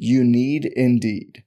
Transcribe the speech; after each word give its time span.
You 0.00 0.22
need 0.22 0.64
Indeed. 0.64 1.42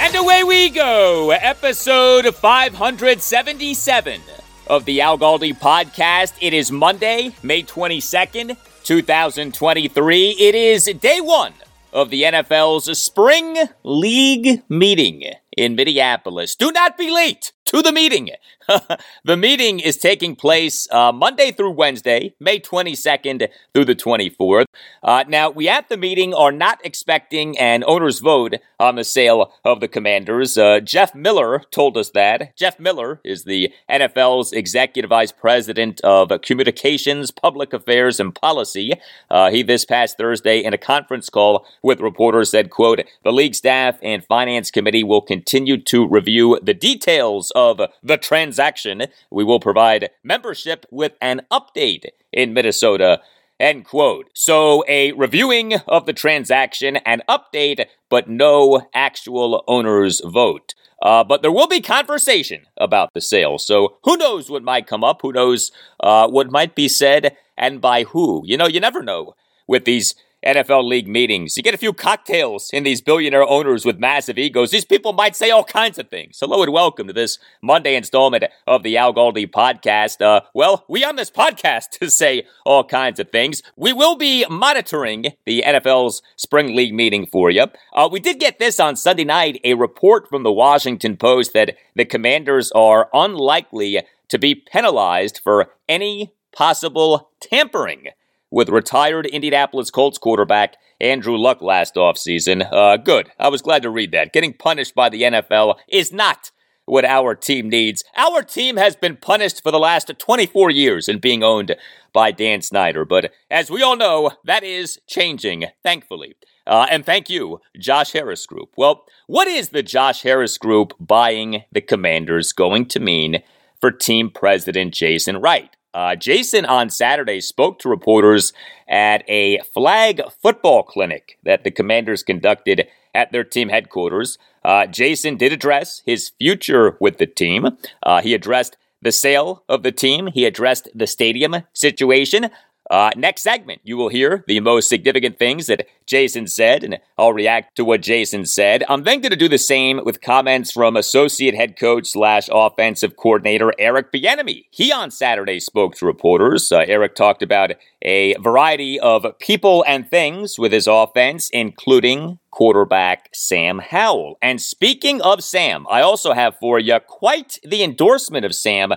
And 0.00 0.16
away 0.16 0.42
we 0.42 0.70
go, 0.70 1.32
episode 1.32 2.34
577 2.34 4.22
of 4.68 4.86
the 4.86 5.02
Al 5.02 5.18
Galdi 5.18 5.52
podcast. 5.52 6.32
It 6.40 6.54
is 6.54 6.72
Monday, 6.72 7.34
May 7.42 7.62
22nd, 7.62 8.56
2023. 8.84 10.30
It 10.30 10.54
is 10.54 10.86
day 10.98 11.20
one 11.20 11.52
of 11.92 12.10
the 12.10 12.22
NFL's 12.22 12.98
Spring 12.98 13.56
League 13.82 14.62
meeting 14.68 15.24
in 15.56 15.74
Minneapolis. 15.74 16.54
Do 16.56 16.72
not 16.72 16.96
be 16.96 17.10
late 17.10 17.52
to 17.66 17.82
the 17.82 17.92
meeting. 17.92 18.30
the 19.24 19.36
meeting 19.36 19.80
is 19.80 19.96
taking 19.96 20.36
place 20.36 20.88
uh, 20.90 21.12
Monday 21.12 21.50
through 21.50 21.72
Wednesday, 21.72 22.34
May 22.38 22.60
22nd 22.60 23.48
through 23.74 23.84
the 23.84 23.94
24th. 23.94 24.66
Uh, 25.02 25.24
now, 25.28 25.50
we 25.50 25.68
at 25.68 25.88
the 25.88 25.96
meeting 25.96 26.34
are 26.34 26.52
not 26.52 26.80
expecting 26.84 27.58
an 27.58 27.84
owner's 27.86 28.20
vote 28.20 28.54
on 28.78 28.96
the 28.96 29.04
sale 29.04 29.52
of 29.64 29.80
the 29.80 29.88
Commanders. 29.88 30.56
Uh, 30.58 30.80
Jeff 30.80 31.14
Miller 31.14 31.62
told 31.70 31.96
us 31.96 32.10
that. 32.10 32.56
Jeff 32.56 32.78
Miller 32.78 33.20
is 33.24 33.44
the 33.44 33.72
NFL's 33.90 34.52
Executive 34.52 35.08
Vice 35.08 35.32
President 35.32 36.00
of 36.02 36.30
Communications, 36.42 37.30
Public 37.30 37.72
Affairs, 37.72 38.20
and 38.20 38.34
Policy. 38.34 38.92
Uh, 39.30 39.50
he 39.50 39.62
this 39.62 39.84
past 39.84 40.18
Thursday 40.18 40.62
in 40.62 40.74
a 40.74 40.78
conference 40.78 41.28
call 41.28 41.66
with 41.82 42.00
reporters 42.00 42.50
said, 42.50 42.70
quote, 42.70 43.00
the 43.24 43.32
league 43.32 43.54
staff 43.54 43.98
and 44.02 44.24
finance 44.24 44.70
committee 44.70 45.04
will 45.04 45.20
continue 45.20 45.76
to 45.76 46.06
review 46.06 46.58
the 46.62 46.74
details 46.74 47.51
of 47.54 47.80
the 48.02 48.16
transaction. 48.16 49.04
We 49.30 49.44
will 49.44 49.60
provide 49.60 50.10
membership 50.22 50.86
with 50.90 51.12
an 51.20 51.42
update 51.50 52.06
in 52.32 52.52
Minnesota. 52.52 53.20
End 53.60 53.84
quote. 53.84 54.30
So, 54.34 54.84
a 54.88 55.12
reviewing 55.12 55.74
of 55.86 56.06
the 56.06 56.12
transaction, 56.12 56.96
an 56.96 57.22
update, 57.28 57.86
but 58.10 58.28
no 58.28 58.88
actual 58.92 59.62
owner's 59.68 60.20
vote. 60.24 60.74
Uh, 61.00 61.22
but 61.22 61.42
there 61.42 61.52
will 61.52 61.66
be 61.68 61.80
conversation 61.80 62.62
about 62.76 63.12
the 63.14 63.20
sale. 63.20 63.58
So, 63.58 63.98
who 64.04 64.16
knows 64.16 64.50
what 64.50 64.62
might 64.62 64.86
come 64.86 65.04
up? 65.04 65.22
Who 65.22 65.32
knows 65.32 65.70
uh, 66.00 66.28
what 66.28 66.50
might 66.50 66.74
be 66.74 66.88
said 66.88 67.36
and 67.56 67.80
by 67.80 68.04
who? 68.04 68.42
You 68.44 68.56
know, 68.56 68.66
you 68.66 68.80
never 68.80 69.02
know 69.02 69.34
with 69.68 69.84
these 69.84 70.14
NFL 70.44 70.84
league 70.84 71.06
meetings. 71.06 71.56
You 71.56 71.62
get 71.62 71.74
a 71.74 71.78
few 71.78 71.92
cocktails 71.92 72.70
in 72.72 72.82
these 72.82 73.00
billionaire 73.00 73.48
owners 73.48 73.84
with 73.84 74.00
massive 74.00 74.38
egos. 74.38 74.72
These 74.72 74.84
people 74.84 75.12
might 75.12 75.36
say 75.36 75.50
all 75.50 75.62
kinds 75.62 75.98
of 75.98 76.08
things. 76.08 76.38
Hello 76.40 76.62
and 76.64 76.72
welcome 76.72 77.06
to 77.06 77.12
this 77.12 77.38
Monday 77.60 77.94
installment 77.94 78.44
of 78.66 78.82
the 78.82 78.96
Al 78.96 79.14
Galdi 79.14 79.48
podcast. 79.48 80.20
Uh, 80.20 80.40
well, 80.52 80.84
we 80.88 81.04
on 81.04 81.14
this 81.14 81.30
podcast 81.30 81.90
to 82.00 82.10
say 82.10 82.44
all 82.66 82.82
kinds 82.82 83.20
of 83.20 83.30
things. 83.30 83.62
We 83.76 83.92
will 83.92 84.16
be 84.16 84.44
monitoring 84.50 85.26
the 85.46 85.62
NFL's 85.64 86.22
spring 86.36 86.74
league 86.74 86.94
meeting 86.94 87.26
for 87.26 87.48
you. 87.48 87.66
Uh, 87.92 88.08
we 88.10 88.18
did 88.18 88.40
get 88.40 88.58
this 88.58 88.80
on 88.80 88.96
Sunday 88.96 89.24
night, 89.24 89.60
a 89.62 89.74
report 89.74 90.28
from 90.28 90.42
the 90.42 90.52
Washington 90.52 91.16
Post 91.16 91.52
that 91.52 91.76
the 91.94 92.04
commanders 92.04 92.72
are 92.72 93.08
unlikely 93.14 94.02
to 94.28 94.38
be 94.38 94.56
penalized 94.56 95.38
for 95.38 95.72
any 95.88 96.32
possible 96.52 97.30
tampering 97.40 98.08
with 98.52 98.68
retired 98.68 99.26
Indianapolis 99.26 99.90
Colts 99.90 100.18
quarterback 100.18 100.76
Andrew 101.00 101.36
Luck 101.36 101.60
last 101.60 101.96
offseason. 101.96 102.70
Uh, 102.70 102.98
good. 102.98 103.32
I 103.40 103.48
was 103.48 103.62
glad 103.62 103.82
to 103.82 103.90
read 103.90 104.12
that. 104.12 104.32
Getting 104.32 104.52
punished 104.52 104.94
by 104.94 105.08
the 105.08 105.22
NFL 105.22 105.76
is 105.88 106.12
not 106.12 106.52
what 106.84 107.04
our 107.04 107.34
team 107.34 107.68
needs. 107.68 108.04
Our 108.16 108.42
team 108.42 108.76
has 108.76 108.94
been 108.94 109.16
punished 109.16 109.62
for 109.62 109.70
the 109.70 109.78
last 109.78 110.12
24 110.16 110.70
years 110.70 111.08
in 111.08 111.18
being 111.18 111.42
owned 111.42 111.74
by 112.12 112.30
Dan 112.30 112.60
Snyder. 112.60 113.04
But 113.04 113.32
as 113.50 113.70
we 113.70 113.82
all 113.82 113.96
know, 113.96 114.32
that 114.44 114.62
is 114.62 115.00
changing, 115.08 115.66
thankfully. 115.82 116.34
Uh, 116.66 116.86
and 116.90 117.04
thank 117.04 117.30
you, 117.30 117.60
Josh 117.78 118.12
Harris 118.12 118.46
Group. 118.46 118.70
Well, 118.76 119.04
what 119.26 119.48
is 119.48 119.70
the 119.70 119.82
Josh 119.82 120.22
Harris 120.22 120.58
Group 120.58 120.92
buying 121.00 121.64
the 121.72 121.80
Commanders 121.80 122.52
going 122.52 122.86
to 122.86 123.00
mean 123.00 123.42
for 123.80 123.90
team 123.90 124.30
president 124.30 124.94
Jason 124.94 125.38
Wright? 125.38 125.70
Uh, 125.94 126.14
Jason 126.16 126.64
on 126.64 126.88
Saturday 126.88 127.40
spoke 127.40 127.78
to 127.78 127.88
reporters 127.88 128.52
at 128.88 129.24
a 129.28 129.58
flag 129.74 130.22
football 130.40 130.82
clinic 130.82 131.38
that 131.44 131.64
the 131.64 131.70
Commanders 131.70 132.22
conducted 132.22 132.88
at 133.14 133.30
their 133.32 133.44
team 133.44 133.68
headquarters. 133.68 134.38
Uh, 134.64 134.86
Jason 134.86 135.36
did 135.36 135.52
address 135.52 136.02
his 136.06 136.30
future 136.38 136.96
with 137.00 137.18
the 137.18 137.26
team. 137.26 137.76
Uh, 138.02 138.22
he 138.22 138.32
addressed 138.32 138.76
the 139.02 139.12
sale 139.12 139.64
of 139.68 139.82
the 139.82 139.92
team. 139.92 140.28
He 140.28 140.46
addressed 140.46 140.88
the 140.94 141.06
stadium 141.06 141.56
situation. 141.74 142.50
Uh, 142.92 143.10
next 143.16 143.40
segment, 143.40 143.80
you 143.84 143.96
will 143.96 144.10
hear 144.10 144.44
the 144.46 144.60
most 144.60 144.86
significant 144.86 145.38
things 145.38 145.66
that 145.66 145.86
Jason 146.04 146.46
said, 146.46 146.84
and 146.84 146.98
I'll 147.16 147.32
react 147.32 147.74
to 147.76 147.86
what 147.86 148.02
Jason 148.02 148.44
said. 148.44 148.84
I'm 148.86 149.04
then 149.04 149.22
going 149.22 149.30
to 149.30 149.36
do 149.36 149.48
the 149.48 149.56
same 149.56 150.04
with 150.04 150.20
comments 150.20 150.70
from 150.70 150.94
associate 150.94 151.54
head 151.54 151.78
coach 151.78 152.08
slash 152.08 152.50
offensive 152.52 153.16
coordinator 153.16 153.72
Eric 153.78 154.12
Bieniemy. 154.12 154.66
He 154.70 154.92
on 154.92 155.10
Saturday 155.10 155.58
spoke 155.58 155.94
to 155.96 156.06
reporters. 156.06 156.70
Uh, 156.70 156.84
Eric 156.86 157.14
talked 157.14 157.42
about 157.42 157.70
a 158.02 158.34
variety 158.34 159.00
of 159.00 159.24
people 159.38 159.82
and 159.88 160.10
things 160.10 160.58
with 160.58 160.72
his 160.72 160.86
offense, 160.86 161.48
including 161.48 162.40
quarterback 162.50 163.30
Sam 163.32 163.78
Howell. 163.78 164.36
And 164.42 164.60
speaking 164.60 165.22
of 165.22 165.42
Sam, 165.42 165.86
I 165.90 166.02
also 166.02 166.34
have 166.34 166.58
for 166.58 166.78
you 166.78 166.98
quite 167.00 167.58
the 167.64 167.82
endorsement 167.82 168.44
of 168.44 168.54
Sam 168.54 168.92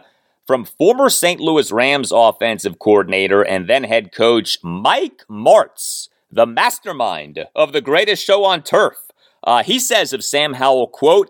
from 0.45 0.65
former 0.65 1.09
St. 1.09 1.39
Louis 1.39 1.71
Rams 1.71 2.11
offensive 2.11 2.79
coordinator 2.79 3.41
and 3.41 3.67
then 3.67 3.83
head 3.83 4.11
coach 4.11 4.57
Mike 4.63 5.23
Martz, 5.29 6.09
the 6.31 6.45
mastermind 6.45 7.45
of 7.55 7.73
the 7.73 7.81
greatest 7.81 8.23
show 8.23 8.43
on 8.43 8.61
turf. 8.61 9.11
Uh, 9.43 9.63
he 9.63 9.79
says 9.79 10.13
of 10.13 10.23
Sam 10.23 10.53
Howell, 10.53 10.87
quote, 10.87 11.29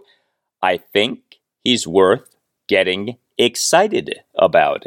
I 0.62 0.78
think 0.78 1.40
he's 1.64 1.88
worth 1.88 2.36
getting 2.68 3.18
excited 3.38 4.22
about, 4.38 4.86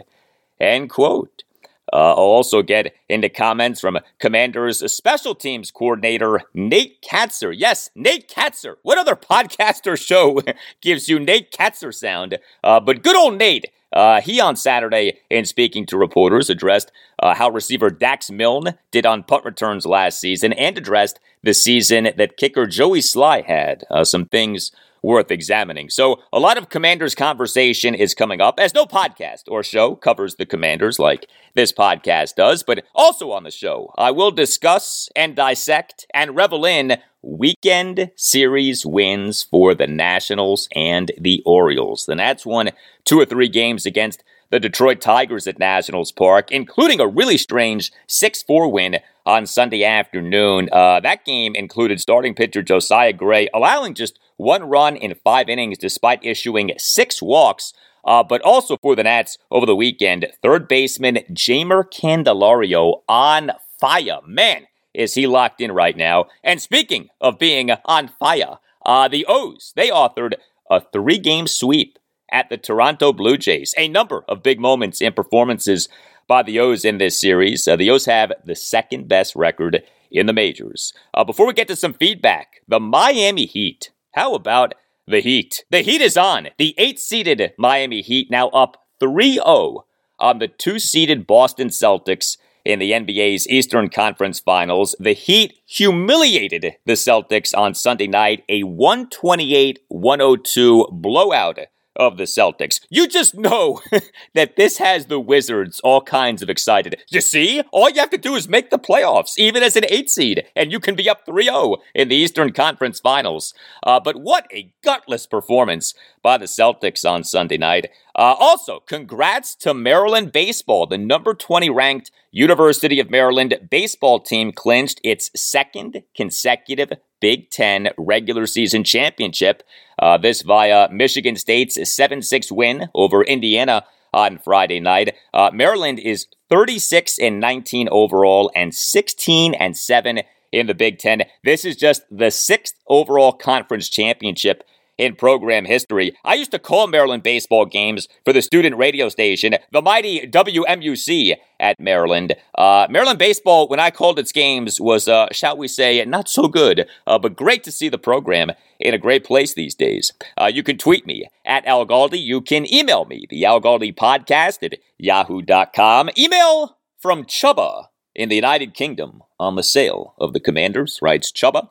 end 0.61 0.91
quote. 0.91 1.45
Uh, 1.91 2.11
I'll 2.11 2.17
also 2.17 2.61
get 2.61 2.95
into 3.09 3.31
comments 3.31 3.81
from 3.81 3.99
Commanders 4.19 4.93
special 4.93 5.35
teams 5.35 5.71
coordinator 5.71 6.43
Nate 6.53 7.01
Kaczor. 7.03 7.55
Yes, 7.57 7.91
Nate 7.95 8.29
Kaczor. 8.29 8.77
What 8.83 8.99
other 8.99 9.17
podcaster 9.17 9.99
show 9.99 10.43
gives 10.83 11.09
you 11.09 11.19
Nate 11.19 11.51
Kaczor 11.51 11.95
sound? 11.95 12.39
Uh, 12.63 12.81
but 12.81 13.03
good 13.03 13.17
old 13.17 13.39
Nate 13.39 13.71
uh, 13.93 14.21
he 14.21 14.41
on 14.41 14.57
Saturday, 14.57 15.19
in 15.31 15.45
speaking 15.45 15.87
to 15.87 15.97
reporters, 15.97 16.51
addressed 16.51 16.93
uh, 17.21 17.35
how 17.35 17.49
receiver 17.51 17.91
Dax 17.91 18.31
Milne 18.31 18.75
did 18.91 19.07
on 19.07 19.23
punt 19.23 19.45
returns 19.45 19.87
last 19.87 20.21
season 20.21 20.53
and 20.53 20.77
addressed 20.77 21.21
the 21.43 21.55
season 21.55 22.09
that 22.17 22.37
kicker 22.37 22.67
Joey 22.67 23.01
Slye 23.01 23.45
had. 23.45 23.85
Uh, 23.91 24.05
some 24.05 24.27
things 24.27 24.73
worth 25.03 25.31
examining. 25.31 25.89
So, 25.91 26.21
a 26.33 26.41
lot 26.41 26.59
of 26.59 26.69
Commanders 26.69 27.15
conversation 27.15 27.95
is 27.95 28.15
coming 28.15 28.41
up, 28.41 28.59
as 28.59 28.75
no 28.75 28.85
podcast 28.85 29.45
or 29.49 29.63
show 29.63 29.95
covers 29.95 30.35
the 30.35 30.47
Commanders 30.47 30.99
like 30.99 31.29
this 31.55 31.73
podcast 31.73 32.35
does, 32.35 32.63
but 32.63 32.85
also 32.95 33.31
on 33.31 33.45
the 33.45 33.51
show, 33.51 33.93
I 33.97 34.11
will 34.11 34.31
discuss 34.31 35.09
and 35.15 35.37
dissect 35.37 36.07
and 36.13 36.37
revel 36.37 36.65
in 36.65 36.99
weekend 37.23 38.11
series 38.17 38.87
wins 38.87 39.43
for 39.43 39.75
the 39.75 39.87
Nationals 39.87 40.69
and 40.75 41.11
the 41.19 41.43
Orioles. 41.45 42.07
The 42.07 42.15
Nats 42.15 42.47
won 42.47 42.71
two 43.05 43.19
or 43.19 43.25
three 43.25 43.49
games 43.49 43.87
against 43.87 44.23
the 44.51 44.61
Detroit 44.61 45.01
Tigers 45.01 45.47
at 45.47 45.59
Nationals 45.59 46.13
Park, 46.13 46.51
including 46.51 47.01
a 47.01 47.07
really 47.07 47.37
strange 47.37 47.93
6 48.07 48.43
4 48.43 48.71
win 48.71 48.97
on 49.27 49.47
Sunday 49.47 49.85
afternoon. 49.85 50.69
Uh, 50.73 51.01
that 51.01 51.25
game 51.25 51.55
included 51.55 52.01
starting 52.01 52.35
pitcher 52.35 52.63
Josiah 52.63 53.13
Gray 53.13 53.49
allowing 53.53 53.95
just 53.95 54.19
one 54.37 54.65
run 54.65 54.97
in 54.97 55.15
five 55.23 55.49
innings 55.49 55.79
despite 55.79 56.25
issuing 56.25 56.73
six 56.79 57.21
walks. 57.21 57.75
Uh, 58.05 58.23
but 58.23 58.41
also 58.41 58.79
for 58.79 58.97
the 58.97 59.03
Nats 59.03 59.37
over 59.51 59.67
the 59.67 59.77
weekend, 59.77 60.27
third 60.41 60.67
baseman 60.67 61.17
Jeimer 61.31 61.85
Candelario 61.85 63.03
on 63.07 63.51
fire. 63.79 64.21
Man, 64.27 64.67
is 64.99 65.15
he 65.15 65.27
locked 65.27 65.61
in 65.61 65.71
right 65.73 65.97
now. 65.97 66.27
And 66.43 66.61
speaking 66.61 67.09
of 67.21 67.39
being 67.39 67.71
on 67.85 68.09
fire, 68.09 68.59
uh, 68.85 69.09
the 69.09 69.25
O's, 69.29 69.73
they 69.77 69.89
authored 69.89 70.35
a 70.69 70.83
three 70.93 71.19
game 71.19 71.47
sweep 71.47 71.99
at 72.31 72.51
the 72.51 72.59
Toronto 72.59 73.13
Blue 73.13 73.39
Jays. 73.39 73.75
A 73.79 73.89
number 73.89 74.25
of 74.29 74.43
big 74.43 74.61
moments 74.61 75.01
and 75.01 75.15
performances 75.15 75.89
by 76.27 76.43
the 76.43 76.59
O's 76.59 76.85
in 76.85 76.99
this 76.99 77.19
series. 77.19 77.67
Uh, 77.67 77.77
the 77.77 77.89
O's 77.91 78.07
have 78.07 78.33
the 78.45 78.57
second 78.57 79.09
best 79.09 79.35
record 79.37 79.83
in 80.11 80.27
the 80.27 80.33
majors. 80.33 80.93
Uh, 81.15 81.25
before 81.25 81.47
we 81.47 81.53
get 81.53 81.69
to 81.69 81.77
some 81.77 81.95
feedback, 81.95 82.61
the 82.67 82.81
Miami 82.81 83.47
Heat. 83.47 83.91
How 84.15 84.35
about 84.35 84.75
the 85.07 85.21
Heat? 85.21 85.65
The 85.71 85.81
Heat 85.83 86.01
is 86.01 86.17
on. 86.17 86.49
The 86.59 86.75
eight 86.77 86.99
seeded 86.99 87.53
Miami 87.57 88.03
Heat 88.03 88.31
now 88.31 88.49
up 88.49 88.83
3 89.01 89.35
0 89.35 89.85
on 90.19 90.39
the 90.39 90.49
two 90.49 90.79
seeded 90.79 91.27
Boston 91.27 91.69
Celtics 91.69 92.37
in 92.69 92.79
the 92.79 92.93
NBA's 92.93 93.49
Eastern 93.49 93.89
Conference 93.89 94.41
Finals. 94.41 94.95
The 95.01 95.15
Heat 95.15 95.55
humiliated 95.67 96.75
the 96.85 96.93
Celtics 96.93 97.57
on 97.57 97.75
Sunday 97.75 98.07
night, 98.07 98.45
a 98.49 98.63
128 98.63 99.81
102 99.89 100.89
blowout 100.93 101.59
of 101.99 102.17
the 102.17 102.25
Celtics. 102.25 102.81
You 102.89 103.09
just 103.09 103.35
know 103.35 103.81
that 104.35 104.57
this 104.57 104.79
has 104.79 105.07
the 105.07 105.21
Wizards 105.21 105.81
all 105.81 106.01
kinds 106.01 106.43
of 106.43 106.49
excited. 106.49 107.03
You 107.11 107.21
see, 107.21 107.63
all 107.73 107.91
you 107.91 108.01
have 108.01 108.11
to 108.11 108.19
do 108.19 108.37
is 108.37 108.49
make 108.49 108.71
the 108.71 108.79
playoffs, 108.79 109.37
even 109.37 109.63
as 109.63 109.77
an 109.77 109.85
eight 109.89 110.09
seed, 110.09 110.47
and 110.55 110.71
you 110.71 110.81
can 110.81 110.95
be 110.95 111.09
up 111.09 111.27
3 111.27 111.45
0 111.45 111.77
in 111.95 112.09
the 112.09 112.17
Eastern 112.17 112.53
Conference 112.53 113.01
Finals. 113.01 113.55
Uh, 113.83 114.01
but 114.01 114.21
what 114.21 114.47
a 114.53 114.73
gutless 114.83 115.27
performance 115.27 115.95
by 116.23 116.39
the 116.39 116.47
Celtics 116.47 117.09
on 117.09 117.25
Sunday 117.25 117.59
night. 117.59 117.91
Uh, 118.15 118.35
also, 118.39 118.81
congrats 118.81 119.55
to 119.55 119.75
Maryland 119.75 120.33
Baseball. 120.33 120.87
The 120.87 120.99
number 120.99 121.35
20 121.35 121.71
ranked 121.71 122.11
University 122.31 123.01
of 123.01 123.11
Maryland 123.11 123.55
baseball 123.71 124.21
team 124.21 124.53
clinched 124.53 125.01
its 125.03 125.31
second 125.35 126.03
consecutive 126.15 126.93
Big 127.21 127.51
Ten 127.51 127.91
regular 127.97 128.47
season 128.47 128.85
championship. 128.85 129.63
Uh, 129.99 130.17
this 130.19 130.43
via 130.43 130.89
Michigan 130.91 131.37
State's 131.37 131.93
7 131.93 132.23
6 132.23 132.53
win 132.53 132.89
over 132.95 133.23
Indiana 133.23 133.85
on 134.13 134.39
Friday 134.39 134.81
night. 134.81 135.15
Uh, 135.35 135.51
Maryland 135.53 135.99
is 135.99 136.27
36 136.49 137.19
and 137.19 137.41
19 137.41 137.89
overall 137.91 138.51
and 138.55 138.75
16 138.75 139.55
and 139.55 139.77
7 139.77 140.21
in 140.53 140.67
the 140.67 140.75
Big 140.75 140.99
Ten. 140.99 141.23
This 141.45 141.65
is 141.65 141.77
just 141.77 142.03
the 142.11 142.31
sixth 142.31 142.75
overall 142.89 143.33
conference 143.33 143.89
championship 143.89 144.65
in 144.99 145.15
program 145.15 145.65
history. 145.65 146.15
I 146.25 146.35
used 146.35 146.51
to 146.51 146.59
call 146.59 146.87
Maryland 146.89 147.23
baseball 147.23 147.65
games 147.65 148.09
for 148.25 148.33
the 148.33 148.43
student 148.43 148.77
radio 148.77 149.09
station, 149.09 149.55
the 149.73 149.81
mighty 149.81 150.27
WMUC 150.27 151.37
at 151.61 151.79
Maryland. 151.81 152.35
Uh, 152.57 152.87
Maryland 152.91 153.19
baseball, 153.19 153.69
when 153.69 153.81
I 153.81 153.91
called 153.91 154.19
its 154.19 154.33
games, 154.33 154.81
was, 154.81 155.09
uh, 155.09 155.29
shall 155.33 155.57
we 155.57 155.69
say, 155.69 156.05
not 156.05 156.29
so 156.29 156.49
good, 156.49 156.87
uh, 157.07 157.19
but 157.19 157.37
great 157.37 157.65
to 157.65 157.73
see 157.73 157.89
the 157.89 157.99
program 157.99 158.51
in 158.81 158.95
a 158.95 158.99
great 158.99 159.25
place 159.25 159.55
these 159.55 159.75
days. 159.75 160.13
Uh, 160.37 160.51
you 160.53 160.63
can 160.63 160.77
tweet 160.77 161.07
me 161.07 161.25
at 161.45 161.65
Al 161.67 161.87
Galdi. 161.87 162.21
You 162.23 162.41
can 162.41 162.73
email 162.73 163.05
me, 163.05 163.27
the 163.31 163.45
Al 163.45 163.61
Galdi 163.61 163.95
podcast 163.95 164.63
at 164.63 164.79
yahoo.com. 164.99 166.11
Email 166.19 166.77
from 166.99 167.25
Chuba 167.25 167.87
in 168.15 168.29
the 168.29 168.37
United 168.37 168.75
Kingdom 168.75 169.23
on 169.39 169.55
the 169.55 169.63
sale 169.63 170.15
of 170.19 170.33
the 170.33 170.41
Commanders, 170.41 170.99
writes 171.01 171.31
Chuba. 171.31 171.69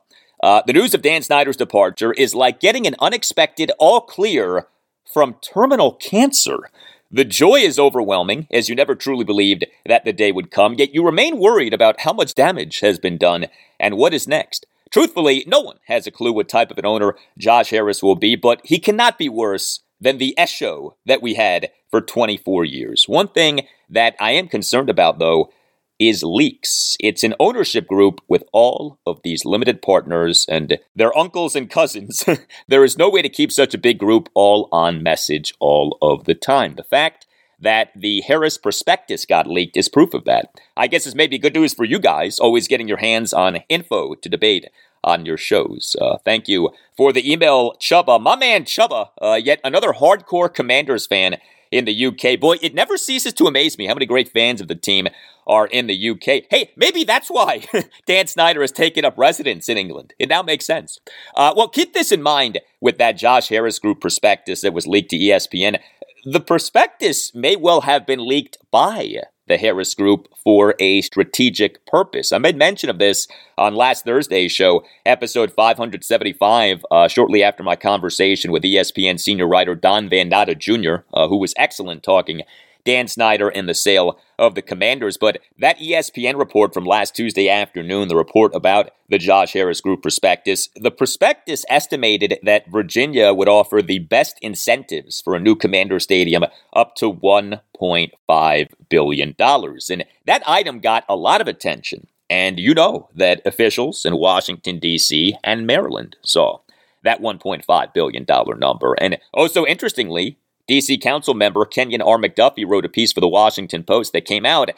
Uh, 0.48 0.62
the 0.66 0.72
news 0.72 0.94
of 0.94 1.02
Dan 1.02 1.22
Snyder's 1.24 1.58
departure 1.58 2.14
is 2.14 2.34
like 2.34 2.62
getting 2.62 2.88
an 2.88 2.96
unexpected 3.00 3.70
all 3.80 4.00
clear 4.00 4.68
from 5.04 5.36
terminal 5.42 5.92
cancer. 5.92 6.72
The 7.12 7.26
joy 7.26 7.56
is 7.56 7.78
overwhelming, 7.78 8.48
as 8.50 8.70
you 8.70 8.76
never 8.76 8.96
truly 8.96 9.26
believed 9.26 9.66
that 9.86 10.06
the 10.06 10.14
day 10.14 10.32
would 10.32 10.50
come, 10.50 10.76
yet 10.76 10.94
you 10.94 11.06
remain 11.06 11.38
worried 11.38 11.74
about 11.74 12.00
how 12.00 12.14
much 12.14 12.34
damage 12.34 12.80
has 12.80 12.98
been 12.98 13.18
done 13.18 13.48
and 13.78 13.98
what 13.98 14.14
is 14.14 14.26
next. 14.26 14.66
Truthfully, 14.90 15.44
no 15.48 15.60
one 15.60 15.80
has 15.88 16.08
a 16.08 16.12
clue 16.12 16.32
what 16.32 16.48
type 16.48 16.72
of 16.72 16.78
an 16.78 16.86
owner 16.86 17.18
Josh 17.38 17.72
Harris 17.72 18.02
will 18.02 18.16
be, 18.16 18.38
but 18.38 18.62
he 18.64 18.80
cannot 18.80 19.18
be 19.18 19.28
worse 19.28 19.82
than 20.00 20.18
the 20.18 20.34
Esho 20.38 20.94
that 21.06 21.22
we 21.22 21.34
had 21.34 21.72
for 21.92 22.00
24 22.00 22.64
years. 22.64 23.04
One 23.06 23.28
thing 23.28 23.68
that 23.90 24.16
I 24.18 24.32
am 24.32 24.48
concerned 24.48 24.90
about, 24.90 25.20
though, 25.20 25.52
is 26.00 26.24
Leaks. 26.24 26.96
It's 27.00 27.24
an 27.24 27.34
ownership 27.40 27.88
group 27.88 28.22
with 28.28 28.44
all 28.52 29.00
of 29.06 29.22
these 29.24 29.46
limited 29.46 29.82
partners 29.82 30.46
and 30.50 30.80
their 30.96 31.18
uncles 31.18 31.56
and 31.56 31.70
cousins. 31.70 32.24
there 32.68 32.84
is 32.84 32.98
no 32.98 33.10
way 33.10 33.22
to 33.22 33.30
keep 33.30 33.52
such 33.52 33.74
a 33.74 33.80
big 33.80 33.98
group 33.98 34.30
all 34.34 34.70
on 34.72 35.04
message 35.04 35.54
all 35.60 35.98
of 36.02 36.26
the 36.26 36.36
time. 36.36 36.76
The 36.76 36.84
fact 36.84 37.26
that 37.60 37.90
the 37.96 38.22
Harris 38.22 38.58
prospectus 38.58 39.26
got 39.26 39.48
leaked 39.48 39.78
is 39.78 39.90
proof 39.90 40.14
of 40.14 40.26
that. 40.26 40.60
I 40.76 40.88
guess 40.88 41.06
this 41.06 41.16
may 41.16 41.28
be 41.28 41.40
good 41.40 41.56
news 41.56 41.74
for 41.74 41.86
you 41.86 42.00
guys, 42.00 42.40
always 42.40 42.68
getting 42.68 42.88
your 42.88 42.98
hands 42.98 43.34
on 43.34 43.58
info 43.68 44.14
to 44.14 44.30
debate 44.30 44.68
on 45.04 45.26
your 45.26 45.38
shows. 45.38 45.96
Uh, 46.00 46.18
thank 46.24 46.48
you 46.48 46.70
for 46.96 47.12
the 47.12 47.32
email, 47.32 47.74
Chuba. 47.80 48.22
My 48.22 48.36
man 48.36 48.66
Chuba, 48.66 49.10
uh, 49.22 49.40
yet 49.42 49.60
another 49.64 49.94
hardcore 49.94 50.54
Commanders 50.54 51.08
fan 51.08 51.38
in 51.72 51.86
the 51.86 52.06
UK. 52.06 52.40
Boy, 52.40 52.58
it 52.62 52.74
never 52.74 52.98
ceases 52.98 53.34
to 53.34 53.46
amaze 53.46 53.78
me 53.78 53.88
how 53.88 53.94
many 53.94 54.06
great 54.06 54.30
fans 54.30 54.62
of 54.62 54.68
the 54.68 54.76
team 54.76 55.08
are 55.46 55.68
in 55.68 55.88
the 55.88 56.10
UK. 56.10 56.44
Hey, 56.50 56.72
maybe 56.76 57.04
that's 57.04 57.30
why 57.30 57.66
Dan 58.06 58.28
Snyder 58.28 58.62
has 58.62 58.72
taken 58.72 59.06
up 59.06 59.18
residence 59.18 59.70
in 59.70 59.78
England. 59.78 60.14
It 60.20 60.30
now 60.30 60.44
makes 60.44 60.66
sense. 60.66 61.00
Uh, 61.36 61.54
well, 61.56 61.70
keep 61.70 61.94
this 61.94 62.12
in 62.12 62.22
mind 62.22 62.60
with 62.82 62.98
that 62.98 63.18
Josh 63.18 63.50
Harris 63.50 63.80
Group 63.80 64.02
prospectus 64.02 64.62
that 64.62 64.74
was 64.74 64.88
leaked 64.88 65.12
to 65.12 65.18
ESPN. 65.18 65.80
The 66.26 66.42
prospectus 66.42 67.34
may 67.34 67.56
well 67.56 67.82
have 67.82 68.06
been 68.06 68.28
leaked 68.28 68.58
by 68.72 69.22
the 69.48 69.58
Harris 69.58 69.94
Group 69.94 70.28
for 70.44 70.76
a 70.80 71.02
strategic 71.02 71.86
purpose. 71.86 72.32
I 72.32 72.38
made 72.38 72.58
mention 72.58 72.90
of 72.90 73.00
this 73.00 73.28
on 73.58 73.76
last 73.76 74.06
Thursday's 74.06 74.52
show, 74.52 74.84
episode 75.06 75.52
575, 75.52 76.86
uh, 76.92 77.08
shortly 77.08 77.44
after 77.44 77.64
my 77.64 77.76
conversation 77.76 78.52
with 78.52 78.64
ESPN 78.64 79.20
senior 79.20 79.48
writer 79.48 79.76
Don 79.76 80.10
Van 80.10 80.30
Natta 80.30 80.56
Jr., 80.56 81.04
uh, 81.14 81.28
who 81.28 81.38
was 81.38 81.54
excellent 81.58 82.04
talking 82.04 82.42
Dan 82.88 83.10
Snyder 83.10 83.50
and 83.50 83.68
the 83.68 83.74
sale 83.74 84.18
of 84.40 84.56
the 84.56 84.62
Commanders. 84.62 85.18
But 85.18 85.42
that 85.60 85.78
ESPN 85.78 86.40
report 86.40 86.74
from 86.74 86.86
last 86.86 87.14
Tuesday 87.14 87.50
afternoon, 87.50 88.08
the 88.08 88.16
report 88.16 88.56
about 88.56 88.92
the 89.10 89.18
Josh 89.18 89.52
Harris 89.52 89.82
Group 89.82 90.02
prospectus, 90.02 90.70
the 90.74 90.90
prospectus 90.90 91.66
estimated 91.70 92.40
that 92.44 92.72
Virginia 92.72 93.34
would 93.34 93.50
offer 93.50 93.82
the 93.82 94.00
best 94.00 94.38
incentives 94.42 95.20
for 95.20 95.36
a 95.36 95.40
new 95.40 95.54
Commander 95.54 96.00
Stadium 96.00 96.46
up 96.72 96.96
to 96.96 97.12
$1.5 97.12 98.70
billion. 98.88 99.36
And 99.38 100.06
that 100.26 100.44
item 100.48 100.80
got 100.80 101.04
a 101.10 101.18
lot 101.18 101.42
of 101.42 101.50
attention. 101.50 102.08
And 102.30 102.58
you 102.58 102.74
know 102.74 103.10
that 103.14 103.42
officials 103.46 104.06
in 104.06 104.16
Washington, 104.16 104.80
D.C. 104.80 105.36
and 105.44 105.68
Maryland 105.68 106.16
saw 106.24 106.60
that 107.04 107.20
$1.5 107.20 107.94
billion 107.94 108.26
number. 108.60 108.96
And 108.98 109.18
oh, 109.34 109.48
so 109.48 109.68
interestingly, 109.68 110.38
DC 110.70 111.02
Council 111.02 111.34
member 111.34 111.66
Kenyan 111.66 112.06
R. 112.06 112.18
McDuffie 112.18 112.68
wrote 112.68 112.86
a 112.86 112.90
piece 112.90 113.14
for 113.14 113.22
the 113.22 113.28
Washington 113.28 113.84
Post 113.84 114.14
that 114.14 114.26
came 114.26 114.46
out 114.46 114.72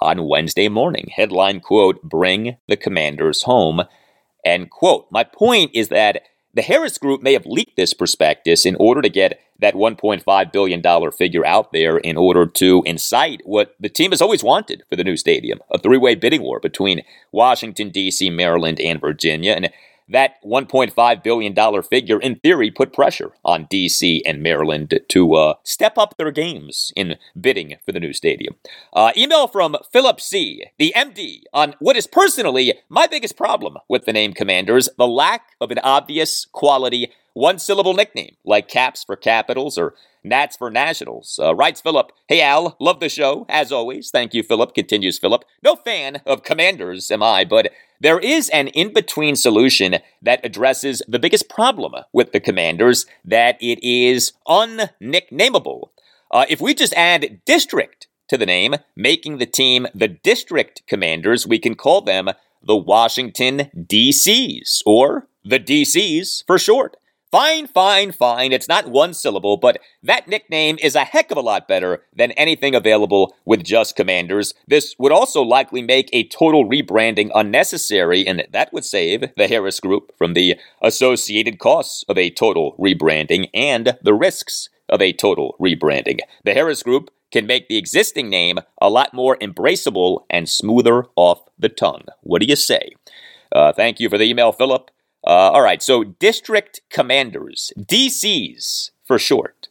on 0.00 0.26
Wednesday 0.28 0.68
morning. 0.68 1.08
Headline 1.14 1.60
quote, 1.60 2.02
Bring 2.02 2.56
the 2.68 2.76
Commanders 2.76 3.42
Home. 3.42 3.82
End 4.44 4.70
quote. 4.70 5.06
My 5.10 5.24
point 5.24 5.72
is 5.74 5.88
that 5.88 6.22
the 6.54 6.62
Harris 6.62 6.96
Group 6.96 7.22
may 7.22 7.34
have 7.34 7.44
leaked 7.44 7.76
this 7.76 7.92
prospectus 7.92 8.64
in 8.64 8.76
order 8.76 9.02
to 9.02 9.10
get 9.10 9.38
that 9.58 9.74
$1.5 9.74 10.52
billion 10.52 11.12
figure 11.12 11.44
out 11.44 11.72
there 11.72 11.98
in 11.98 12.16
order 12.16 12.46
to 12.46 12.82
incite 12.86 13.42
what 13.44 13.74
the 13.78 13.90
team 13.90 14.12
has 14.12 14.22
always 14.22 14.42
wanted 14.42 14.82
for 14.88 14.96
the 14.96 15.04
new 15.04 15.16
stadium 15.16 15.60
a 15.70 15.78
three 15.78 15.98
way 15.98 16.14
bidding 16.14 16.42
war 16.42 16.60
between 16.60 17.02
Washington, 17.30 17.90
D.C., 17.90 18.30
Maryland, 18.30 18.80
and 18.80 19.00
Virginia. 19.00 19.52
And 19.52 19.70
that 20.08 20.42
$1.5 20.44 21.22
billion 21.22 21.82
figure, 21.82 22.20
in 22.20 22.36
theory, 22.36 22.70
put 22.70 22.92
pressure 22.92 23.32
on 23.44 23.66
DC 23.66 24.20
and 24.24 24.42
Maryland 24.42 24.98
to 25.08 25.34
uh, 25.34 25.54
step 25.62 25.98
up 25.98 26.16
their 26.16 26.30
games 26.30 26.92
in 26.96 27.16
bidding 27.38 27.76
for 27.84 27.92
the 27.92 28.00
new 28.00 28.12
stadium. 28.12 28.56
Uh, 28.92 29.12
email 29.16 29.46
from 29.48 29.76
Philip 29.92 30.20
C., 30.20 30.64
the 30.78 30.92
MD, 30.96 31.42
on 31.52 31.74
what 31.78 31.96
is 31.96 32.06
personally 32.06 32.74
my 32.88 33.06
biggest 33.06 33.36
problem 33.36 33.78
with 33.88 34.04
the 34.04 34.12
name 34.12 34.32
Commanders 34.32 34.88
the 34.98 35.06
lack 35.06 35.50
of 35.60 35.70
an 35.70 35.78
obvious 35.80 36.46
quality 36.52 37.10
one 37.36 37.58
syllable 37.58 37.92
nickname, 37.92 38.34
like 38.46 38.66
Caps 38.66 39.04
for 39.04 39.14
Capitals 39.14 39.76
or 39.76 39.94
Nats 40.26 40.56
for 40.56 40.70
Nationals. 40.70 41.38
Uh, 41.42 41.54
writes 41.54 41.80
Philip, 41.80 42.10
Hey 42.28 42.42
Al, 42.42 42.76
love 42.80 43.00
the 43.00 43.08
show, 43.08 43.46
as 43.48 43.72
always. 43.72 44.10
Thank 44.10 44.34
you, 44.34 44.42
Philip. 44.42 44.74
Continues 44.74 45.18
Philip. 45.18 45.44
No 45.62 45.76
fan 45.76 46.20
of 46.26 46.42
Commanders, 46.42 47.10
am 47.10 47.22
I, 47.22 47.44
but 47.44 47.72
there 48.00 48.18
is 48.18 48.48
an 48.50 48.68
in 48.68 48.92
between 48.92 49.36
solution 49.36 49.96
that 50.20 50.44
addresses 50.44 51.02
the 51.08 51.18
biggest 51.18 51.48
problem 51.48 51.94
with 52.12 52.32
the 52.32 52.40
Commanders 52.40 53.06
that 53.24 53.56
it 53.60 53.82
is 53.82 54.32
unnicknameable. 54.46 55.90
Uh, 56.30 56.44
if 56.48 56.60
we 56.60 56.74
just 56.74 56.92
add 56.94 57.40
district 57.46 58.08
to 58.28 58.36
the 58.36 58.46
name, 58.46 58.74
making 58.96 59.38
the 59.38 59.46
team 59.46 59.86
the 59.94 60.08
District 60.08 60.82
Commanders, 60.86 61.46
we 61.46 61.58
can 61.58 61.74
call 61.74 62.00
them 62.00 62.30
the 62.62 62.76
Washington 62.76 63.70
DCs, 63.76 64.82
or 64.84 65.28
the 65.44 65.60
DCs 65.60 66.44
for 66.46 66.58
short. 66.58 66.96
Fine, 67.36 67.66
fine, 67.66 68.12
fine. 68.12 68.50
It's 68.50 68.66
not 68.66 68.88
one 68.88 69.12
syllable, 69.12 69.58
but 69.58 69.78
that 70.02 70.26
nickname 70.26 70.78
is 70.80 70.94
a 70.94 71.04
heck 71.04 71.30
of 71.30 71.36
a 71.36 71.42
lot 71.42 71.68
better 71.68 72.02
than 72.14 72.32
anything 72.32 72.74
available 72.74 73.36
with 73.44 73.62
just 73.62 73.94
commanders. 73.94 74.54
This 74.66 74.94
would 74.98 75.12
also 75.12 75.42
likely 75.42 75.82
make 75.82 76.08
a 76.14 76.26
total 76.28 76.66
rebranding 76.66 77.30
unnecessary, 77.34 78.26
and 78.26 78.46
that 78.52 78.72
would 78.72 78.86
save 78.86 79.34
the 79.36 79.48
Harris 79.48 79.80
Group 79.80 80.12
from 80.16 80.32
the 80.32 80.56
associated 80.80 81.58
costs 81.58 82.06
of 82.08 82.16
a 82.16 82.30
total 82.30 82.74
rebranding 82.78 83.50
and 83.52 83.98
the 84.00 84.14
risks 84.14 84.70
of 84.88 85.02
a 85.02 85.12
total 85.12 85.56
rebranding. 85.60 86.20
The 86.46 86.54
Harris 86.54 86.82
Group 86.82 87.10
can 87.30 87.46
make 87.46 87.68
the 87.68 87.76
existing 87.76 88.30
name 88.30 88.60
a 88.80 88.88
lot 88.88 89.12
more 89.12 89.36
embraceable 89.42 90.24
and 90.30 90.48
smoother 90.48 91.04
off 91.16 91.42
the 91.58 91.68
tongue. 91.68 92.06
What 92.22 92.40
do 92.40 92.46
you 92.46 92.56
say? 92.56 92.94
Uh, 93.52 93.72
thank 93.74 94.00
you 94.00 94.08
for 94.08 94.16
the 94.16 94.24
email, 94.24 94.52
Philip. 94.52 94.90
Uh, 95.26 95.50
all 95.50 95.62
right, 95.62 95.82
so 95.82 96.04
district 96.04 96.82
commanders, 96.88 97.72
DCs 97.76 98.92
for 99.04 99.18
short. 99.18 99.68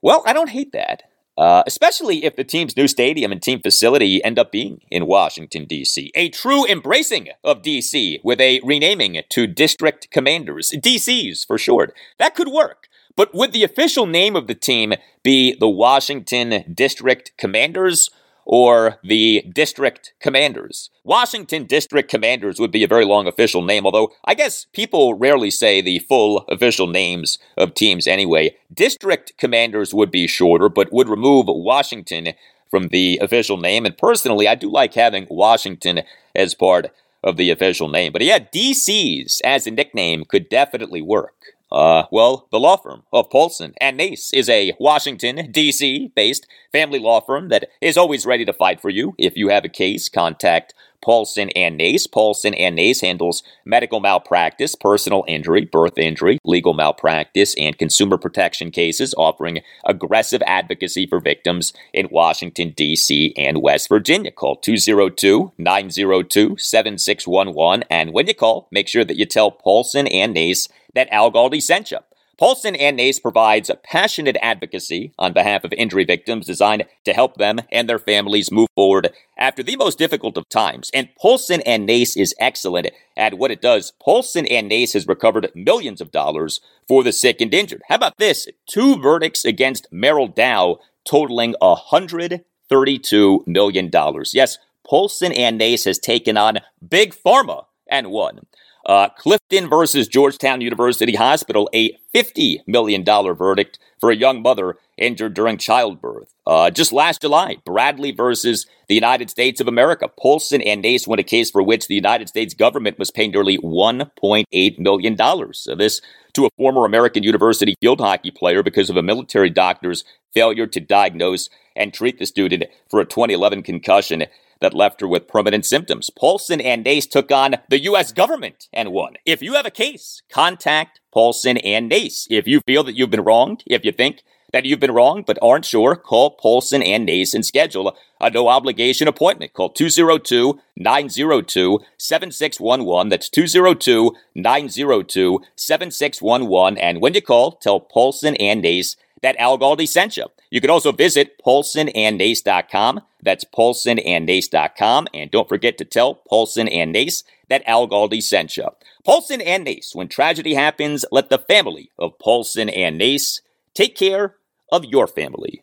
Well, 0.00 0.22
I 0.24 0.32
don't 0.32 0.50
hate 0.50 0.70
that, 0.70 1.02
uh, 1.36 1.64
especially 1.66 2.24
if 2.24 2.36
the 2.36 2.44
team's 2.44 2.76
new 2.76 2.86
stadium 2.86 3.32
and 3.32 3.42
team 3.42 3.60
facility 3.60 4.22
end 4.22 4.38
up 4.38 4.52
being 4.52 4.82
in 4.88 5.06
Washington, 5.06 5.64
D.C. 5.64 6.12
A 6.14 6.28
true 6.28 6.64
embracing 6.64 7.30
of 7.42 7.62
D.C. 7.62 8.20
with 8.22 8.40
a 8.40 8.60
renaming 8.62 9.20
to 9.30 9.46
district 9.48 10.12
commanders, 10.12 10.70
DCs 10.70 11.44
for 11.44 11.58
short. 11.58 11.92
That 12.18 12.36
could 12.36 12.48
work. 12.48 12.86
But 13.16 13.34
would 13.34 13.52
the 13.52 13.64
official 13.64 14.06
name 14.06 14.36
of 14.36 14.46
the 14.46 14.54
team 14.54 14.94
be 15.24 15.54
the 15.54 15.68
Washington 15.68 16.72
District 16.72 17.32
Commanders 17.36 18.08
or 18.52 18.98
the 19.04 19.44
district 19.54 20.12
commanders. 20.18 20.90
Washington 21.04 21.66
District 21.66 22.10
Commanders 22.10 22.58
would 22.58 22.72
be 22.72 22.82
a 22.82 22.88
very 22.88 23.04
long 23.04 23.28
official 23.28 23.62
name, 23.62 23.86
although 23.86 24.10
I 24.24 24.34
guess 24.34 24.66
people 24.72 25.14
rarely 25.14 25.50
say 25.50 25.80
the 25.80 26.00
full 26.00 26.38
official 26.48 26.88
names 26.88 27.38
of 27.56 27.74
teams 27.74 28.08
anyway. 28.08 28.56
District 28.74 29.32
commanders 29.38 29.94
would 29.94 30.10
be 30.10 30.26
shorter, 30.26 30.68
but 30.68 30.92
would 30.92 31.08
remove 31.08 31.46
Washington 31.46 32.32
from 32.68 32.88
the 32.88 33.20
official 33.22 33.56
name. 33.56 33.86
And 33.86 33.96
personally, 33.96 34.48
I 34.48 34.56
do 34.56 34.68
like 34.68 34.94
having 34.94 35.28
Washington 35.30 36.02
as 36.34 36.56
part 36.56 36.92
of 37.22 37.36
the 37.36 37.50
official 37.50 37.88
name. 37.88 38.10
But 38.10 38.22
yeah, 38.22 38.40
DCs 38.40 39.40
as 39.44 39.68
a 39.68 39.70
nickname 39.70 40.24
could 40.24 40.48
definitely 40.48 41.02
work. 41.02 41.54
Uh, 41.72 42.04
well, 42.10 42.48
the 42.50 42.58
law 42.58 42.76
firm 42.76 43.04
of 43.12 43.30
Paulson 43.30 43.74
and 43.80 43.96
Nace 43.96 44.32
is 44.32 44.48
a 44.48 44.74
Washington, 44.80 45.50
D.C. 45.52 46.10
based 46.16 46.46
family 46.72 46.98
law 46.98 47.20
firm 47.20 47.48
that 47.48 47.68
is 47.80 47.96
always 47.96 48.26
ready 48.26 48.44
to 48.44 48.52
fight 48.52 48.80
for 48.80 48.90
you. 48.90 49.14
If 49.18 49.36
you 49.36 49.48
have 49.48 49.64
a 49.64 49.68
case, 49.68 50.08
contact 50.08 50.74
Paulson 51.02 51.50
and 51.50 51.76
Nace. 51.76 52.06
Paulson 52.06 52.54
and 52.54 52.76
Nace 52.76 53.00
handles 53.00 53.42
medical 53.64 54.00
malpractice, 54.00 54.74
personal 54.74 55.24
injury, 55.26 55.64
birth 55.64 55.98
injury, 55.98 56.38
legal 56.44 56.74
malpractice, 56.74 57.54
and 57.58 57.78
consumer 57.78 58.18
protection 58.18 58.70
cases, 58.70 59.14
offering 59.16 59.60
aggressive 59.84 60.42
advocacy 60.46 61.06
for 61.06 61.20
victims 61.20 61.72
in 61.92 62.08
Washington, 62.10 62.72
D.C. 62.76 63.34
and 63.36 63.62
West 63.62 63.88
Virginia. 63.88 64.30
Call 64.30 64.56
202 64.56 65.52
902 65.58 66.56
7611. 66.58 67.84
And 67.90 68.12
when 68.12 68.26
you 68.26 68.34
call, 68.34 68.68
make 68.70 68.88
sure 68.88 69.04
that 69.04 69.16
you 69.16 69.26
tell 69.26 69.50
Paulson 69.50 70.06
and 70.06 70.34
Nace 70.34 70.68
that 70.94 71.08
Al 71.12 71.30
Galdi 71.30 71.62
sent 71.62 71.90
you. 71.90 71.98
Paulson 72.40 72.74
and 72.74 72.96
Nace 72.96 73.20
provides 73.20 73.70
passionate 73.84 74.38
advocacy 74.40 75.12
on 75.18 75.34
behalf 75.34 75.62
of 75.62 75.74
injury 75.74 76.04
victims 76.04 76.46
designed 76.46 76.86
to 77.04 77.12
help 77.12 77.36
them 77.36 77.58
and 77.70 77.86
their 77.86 77.98
families 77.98 78.50
move 78.50 78.68
forward 78.74 79.10
after 79.36 79.62
the 79.62 79.76
most 79.76 79.98
difficult 79.98 80.38
of 80.38 80.48
times. 80.48 80.90
And 80.94 81.14
Paulson 81.20 81.60
and 81.66 81.84
Nace 81.84 82.16
is 82.16 82.34
excellent 82.40 82.88
at 83.14 83.34
what 83.34 83.50
it 83.50 83.60
does. 83.60 83.92
Paulson 84.02 84.46
and 84.46 84.70
Nace 84.70 84.94
has 84.94 85.06
recovered 85.06 85.50
millions 85.54 86.00
of 86.00 86.12
dollars 86.12 86.62
for 86.88 87.04
the 87.04 87.12
sick 87.12 87.42
and 87.42 87.52
injured. 87.52 87.82
How 87.90 87.96
about 87.96 88.14
this? 88.16 88.48
Two 88.66 88.96
verdicts 88.96 89.44
against 89.44 89.92
Merrell 89.92 90.34
Dow 90.34 90.78
totaling 91.04 91.54
$132 91.60 93.46
million. 93.46 93.90
Yes, 94.32 94.56
Paulson 94.86 95.32
and 95.32 95.58
Nace 95.58 95.84
has 95.84 95.98
taken 95.98 96.38
on 96.38 96.60
Big 96.88 97.14
Pharma 97.14 97.66
and 97.86 98.10
won. 98.10 98.40
Uh, 98.86 99.08
Clifton 99.10 99.68
versus 99.68 100.08
Georgetown 100.08 100.60
University 100.60 101.14
Hospital, 101.14 101.68
a 101.74 101.96
$50 102.14 102.60
million 102.66 103.04
verdict 103.04 103.78
for 104.00 104.10
a 104.10 104.16
young 104.16 104.42
mother 104.42 104.76
injured 104.96 105.34
during 105.34 105.58
childbirth. 105.58 106.32
Uh, 106.46 106.70
just 106.70 106.92
last 106.92 107.20
July, 107.20 107.56
Bradley 107.64 108.12
versus 108.12 108.66
the 108.88 108.94
United 108.94 109.30
States 109.30 109.60
of 109.60 109.68
America. 109.68 110.08
Paulson 110.08 110.60
and 110.62 110.82
Nace 110.82 111.06
won 111.06 111.18
a 111.18 111.22
case 111.22 111.50
for 111.50 111.62
which 111.62 111.86
the 111.86 111.94
United 111.94 112.28
States 112.28 112.54
government 112.54 112.98
was 112.98 113.10
paying 113.10 113.30
nearly 113.30 113.58
$1.8 113.58 114.78
million. 114.78 115.52
So 115.54 115.74
this 115.74 116.00
to 116.34 116.46
a 116.46 116.50
former 116.56 116.84
American 116.84 117.22
University 117.22 117.74
field 117.80 118.00
hockey 118.00 118.30
player 118.30 118.62
because 118.62 118.90
of 118.90 118.96
a 118.96 119.02
military 119.02 119.50
doctor's 119.50 120.04
failure 120.32 120.66
to 120.66 120.80
diagnose 120.80 121.48
and 121.80 121.92
treat 121.92 122.18
the 122.18 122.26
student 122.26 122.64
for 122.88 123.00
a 123.00 123.06
2011 123.06 123.62
concussion 123.62 124.26
that 124.60 124.74
left 124.74 125.00
her 125.00 125.08
with 125.08 125.26
permanent 125.26 125.64
symptoms. 125.64 126.10
Paulson 126.10 126.60
and 126.60 126.84
Nace 126.84 127.06
took 127.06 127.32
on 127.32 127.56
the 127.70 127.80
U.S. 127.84 128.12
government 128.12 128.68
and 128.72 128.92
won. 128.92 129.14
If 129.24 129.40
you 129.40 129.54
have 129.54 129.66
a 129.66 129.70
case, 129.70 130.22
contact 130.30 131.00
Paulson 131.12 131.56
and 131.56 131.88
Nace. 131.88 132.26
If 132.30 132.46
you 132.46 132.60
feel 132.60 132.84
that 132.84 132.94
you've 132.94 133.10
been 133.10 133.24
wronged, 133.24 133.64
if 133.66 133.84
you 133.84 133.92
think 133.92 134.22
that 134.52 134.64
you've 134.64 134.80
been 134.80 134.92
wrong 134.92 135.24
but 135.26 135.38
aren't 135.40 135.64
sure, 135.64 135.96
call 135.96 136.32
Paulson 136.32 136.82
and 136.82 137.06
Nace 137.06 137.34
and 137.34 137.46
schedule 137.46 137.96
a 138.20 138.28
no 138.28 138.48
obligation 138.48 139.08
appointment. 139.08 139.54
Call 139.54 139.70
202 139.70 140.60
902 140.76 141.80
7611. 141.96 143.08
That's 143.08 143.30
202 143.30 144.14
902 144.34 145.40
7611. 145.56 146.78
And 146.78 147.00
when 147.00 147.14
you 147.14 147.22
call, 147.22 147.52
tell 147.52 147.80
Paulson 147.80 148.36
and 148.36 148.60
Nace 148.60 148.96
that 149.22 149.36
Al 149.38 149.58
Galdi 149.58 149.86
sent 149.86 150.16
you. 150.16 150.26
You 150.50 150.60
can 150.60 150.70
also 150.70 150.92
visit 150.92 151.40
paulsonandnace.com. 151.44 153.00
That's 153.22 153.44
paulsonandnace.com. 153.44 155.08
And 155.12 155.30
don't 155.30 155.48
forget 155.48 155.78
to 155.78 155.84
tell 155.84 156.14
Paulson 156.14 156.68
and 156.68 156.92
Nace 156.92 157.22
that 157.48 157.62
Al 157.66 157.88
Galdi 157.88 158.22
sent 158.22 158.56
you. 158.56 158.68
Paulson 159.04 159.40
and 159.40 159.64
Nace, 159.64 159.94
when 159.94 160.08
tragedy 160.08 160.54
happens, 160.54 161.04
let 161.10 161.30
the 161.30 161.38
family 161.38 161.90
of 161.98 162.18
Paulson 162.18 162.68
and 162.68 162.98
Nace 162.98 163.40
take 163.74 163.96
care 163.96 164.36
of 164.72 164.84
your 164.84 165.06
family. 165.06 165.62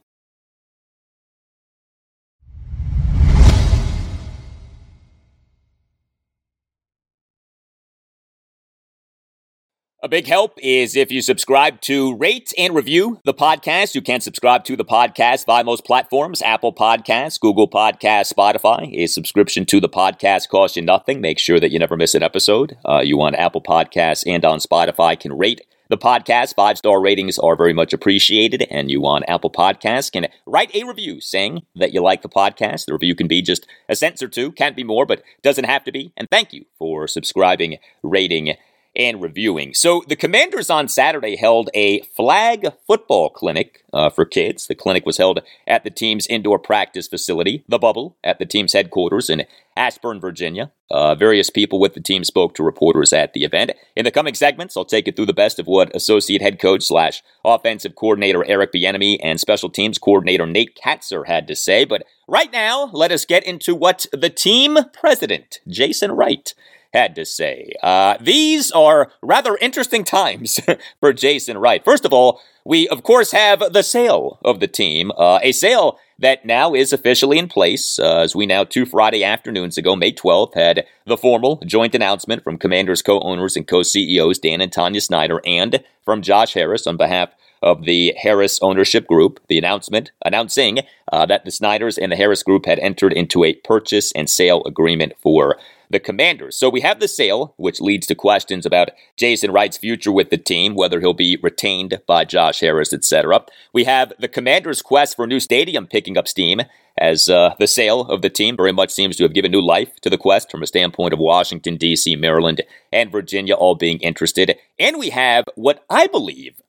A 10.04 10.08
big 10.08 10.28
help 10.28 10.60
is 10.62 10.96
if 10.96 11.12
you 11.12 11.24
subscribe 11.24 11.82
to 11.82 12.16
rate 12.18 12.54
and 12.56 12.76
review 12.76 13.20
the 13.26 13.34
podcast. 13.34 13.96
You 13.96 14.04
can 14.04 14.22
subscribe 14.22 14.64
to 14.66 14.76
the 14.76 14.86
podcast 14.86 15.48
via 15.48 15.64
most 15.64 15.86
platforms 15.86 16.44
Apple 16.44 16.72
Podcasts, 16.72 17.40
Google 17.40 17.68
Podcasts, 17.68 18.32
Spotify. 18.32 18.94
A 18.96 19.08
subscription 19.08 19.66
to 19.66 19.80
the 19.80 19.90
podcast 19.90 20.50
costs 20.50 20.78
you 20.78 20.84
nothing. 20.84 21.20
Make 21.20 21.40
sure 21.40 21.60
that 21.60 21.72
you 21.72 21.80
never 21.80 21.98
miss 21.98 22.14
an 22.14 22.22
episode. 22.22 22.78
Uh, 22.88 23.02
you 23.04 23.20
on 23.22 23.34
Apple 23.34 23.60
Podcasts 23.60 24.24
and 24.28 24.46
on 24.46 24.60
Spotify 24.60 25.20
can 25.20 25.36
rate 25.36 25.62
the 25.90 25.98
podcast. 25.98 26.54
Five 26.54 26.78
star 26.78 27.02
ratings 27.02 27.40
are 27.40 27.56
very 27.56 27.74
much 27.74 27.92
appreciated. 27.92 28.68
And 28.70 28.92
you 28.92 29.04
on 29.08 29.24
Apple 29.24 29.50
Podcasts 29.50 30.12
can 30.12 30.28
write 30.46 30.76
a 30.76 30.84
review 30.84 31.20
saying 31.22 31.64
that 31.76 31.92
you 31.92 32.02
like 32.02 32.22
the 32.22 32.30
podcast. 32.30 32.86
The 32.86 32.94
review 32.94 33.16
can 33.16 33.28
be 33.28 33.42
just 33.42 33.66
a 33.90 33.96
sentence 33.96 34.22
or 34.22 34.28
two, 34.28 34.52
can't 34.52 34.76
be 34.76 34.84
more, 34.84 35.08
but 35.08 35.24
doesn't 35.42 35.66
have 35.66 35.84
to 35.86 35.92
be. 35.92 36.14
And 36.16 36.30
thank 36.30 36.54
you 36.54 36.66
for 36.78 37.08
subscribing, 37.08 37.78
rating, 38.04 38.56
and 38.98 39.22
reviewing. 39.22 39.74
So 39.76 40.04
the 40.08 40.16
Commanders 40.16 40.70
on 40.70 40.90
Saturday 40.90 41.36
held 41.36 41.70
a 41.76 42.02
flag 42.16 42.74
football 42.88 43.30
clinic 43.30 43.84
uh, 43.94 44.10
for 44.10 44.26
kids. 44.26 44.66
The 44.66 44.76
clinic 44.76 45.06
was 45.06 45.18
held 45.18 45.42
at 45.68 45.84
the 45.84 45.92
team's 45.92 46.28
indoor 46.28 46.58
practice 46.58 47.08
facility, 47.08 47.64
the 47.70 47.78
Bubble, 47.78 48.18
at 48.24 48.40
the 48.40 48.46
team's 48.46 48.74
headquarters 48.74 49.30
in 49.30 49.46
Ashburn, 49.78 50.20
Virginia. 50.20 50.72
Uh, 50.90 51.14
various 51.14 51.52
people 51.52 51.80
with 51.80 51.94
the 51.94 52.02
team 52.02 52.24
spoke 52.24 52.56
to 52.56 52.64
reporters 52.64 53.14
at 53.14 53.34
the 53.34 53.44
event. 53.44 53.72
In 53.96 54.04
the 54.04 54.12
coming 54.12 54.34
segments, 54.34 54.76
I'll 54.76 54.86
take 54.86 55.06
you 55.06 55.14
through 55.14 55.28
the 55.28 55.34
best 55.34 55.60
of 55.60 55.68
what 55.68 55.96
associate 55.96 56.42
head 56.42 56.60
coach 56.60 56.84
slash 56.84 57.22
offensive 57.46 57.96
coordinator 57.96 58.44
Eric 58.46 58.74
Bieniemy 58.74 59.20
and 59.22 59.40
special 59.40 59.70
teams 59.70 60.00
coordinator 60.00 60.48
Nate 60.48 60.76
Kaczor 60.84 61.28
had 61.28 61.48
to 61.48 61.56
say. 61.56 61.86
But 61.86 62.04
right 62.28 62.52
now, 62.52 62.90
let 62.94 63.12
us 63.12 63.26
get 63.26 63.46
into 63.46 63.76
what 63.76 64.08
the 64.12 64.32
team 64.32 64.78
president, 64.92 65.60
Jason 65.68 66.14
Wright, 66.14 66.54
had 66.94 67.16
to 67.16 67.26
say. 67.26 67.74
Uh, 67.84 68.18
these 68.20 68.72
are 68.72 69.12
rather 69.22 69.58
interesting 69.58 70.04
times 70.04 70.60
for 71.00 71.14
Jason 71.14 71.58
Wright. 71.58 71.84
First 71.84 72.06
of 72.06 72.14
all, 72.14 72.42
we 72.66 72.88
of 72.90 73.04
course 73.04 73.32
have 73.32 73.72
the 73.72 73.82
sale 73.82 74.40
of 74.44 74.60
the 74.60 74.68
team, 74.68 75.12
uh, 75.18 75.40
a 75.42 75.52
sale 75.52 76.00
that 76.20 76.46
now 76.46 76.74
is 76.74 76.92
officially 76.92 77.38
in 77.38 77.48
place. 77.48 78.00
Uh, 78.00 78.20
as 78.20 78.36
we 78.36 78.46
now, 78.46 78.64
two 78.64 78.86
Friday 78.86 79.24
afternoons 79.24 79.78
ago, 79.78 79.96
May 79.96 80.12
12th, 80.12 80.56
had 80.56 80.86
the 81.06 81.18
formal 81.18 81.62
joint 81.66 81.96
announcement 81.96 82.44
from 82.44 82.58
Commanders 82.58 83.02
co 83.02 83.20
owners 83.22 83.56
and 83.56 83.68
co 83.68 83.84
CEOs 83.84 84.40
Dan 84.40 84.62
and 84.62 84.72
Tanya 84.72 85.02
Snyder 85.02 85.42
and 85.46 85.84
from 86.04 86.22
Josh 86.22 86.54
Harris 86.54 86.88
on 86.88 86.98
behalf 86.98 87.30
of 87.62 87.86
the 87.86 88.14
Harris 88.18 88.60
ownership 88.62 89.08
group. 89.08 89.40
The 89.48 89.58
announcement 89.58 90.12
announcing 90.26 90.80
uh, 91.12 91.26
that 91.28 91.46
the 91.46 91.52
Snyders 91.52 91.98
and 91.98 92.12
the 92.12 92.16
Harris 92.16 92.44
group 92.44 92.66
had 92.66 92.80
entered 92.80 93.14
into 93.14 93.44
a 93.44 93.54
purchase 93.54 94.12
and 94.14 94.30
sale 94.30 94.64
agreement 94.66 95.14
for 95.22 95.58
the 95.90 96.00
Commanders. 96.00 96.58
So 96.58 96.70
we 96.70 96.82
have 96.82 97.00
the 97.00 97.08
sale, 97.08 97.54
which 97.58 97.82
leads 97.82 98.08
to 98.08 98.16
questions 98.16 98.66
about 98.66 98.90
Jason 99.16 99.52
Wright's 99.52 99.78
future 99.78 100.12
with 100.12 100.30
the 100.30 100.38
team, 100.38 100.76
whether 100.76 101.00
he'll 101.00 101.14
be 101.14 101.38
retained 101.42 102.02
by 102.08 102.26
Josh 102.26 102.60
Harris, 102.60 102.94
etc. 102.94 103.46
We 103.74 103.86
have 103.86 104.14
the 104.20 104.28
Commanders' 104.28 104.82
quest 104.82 105.16
for 105.16 105.26
a 105.26 105.28
new 105.28 105.40
stadium 105.40 105.88
picking 105.88 106.18
up 106.18 106.28
steam, 106.28 106.62
as 106.98 107.30
uh, 107.30 107.54
the 107.60 107.68
sale 107.68 108.02
of 108.02 108.22
the 108.22 108.30
team 108.30 108.58
very 108.58 108.72
much 108.72 108.92
seems 108.92 109.16
to 109.18 109.24
have 109.24 109.34
given 109.34 109.52
new 109.52 109.62
life 109.62 109.96
to 110.02 110.10
the 110.10 110.18
quest 110.18 110.50
from 110.50 110.64
a 110.64 110.68
standpoint 110.68 111.14
of 111.14 111.20
Washington, 111.20 111.78
D.C., 111.78 112.16
Maryland, 112.16 112.62
and 112.92 113.12
Virginia 113.12 113.54
all 113.54 113.76
being 113.76 114.00
interested. 114.00 114.56
And 114.80 114.98
we 114.98 115.10
have 115.12 115.44
what 115.56 115.86
I 115.90 116.08
believe 116.08 116.62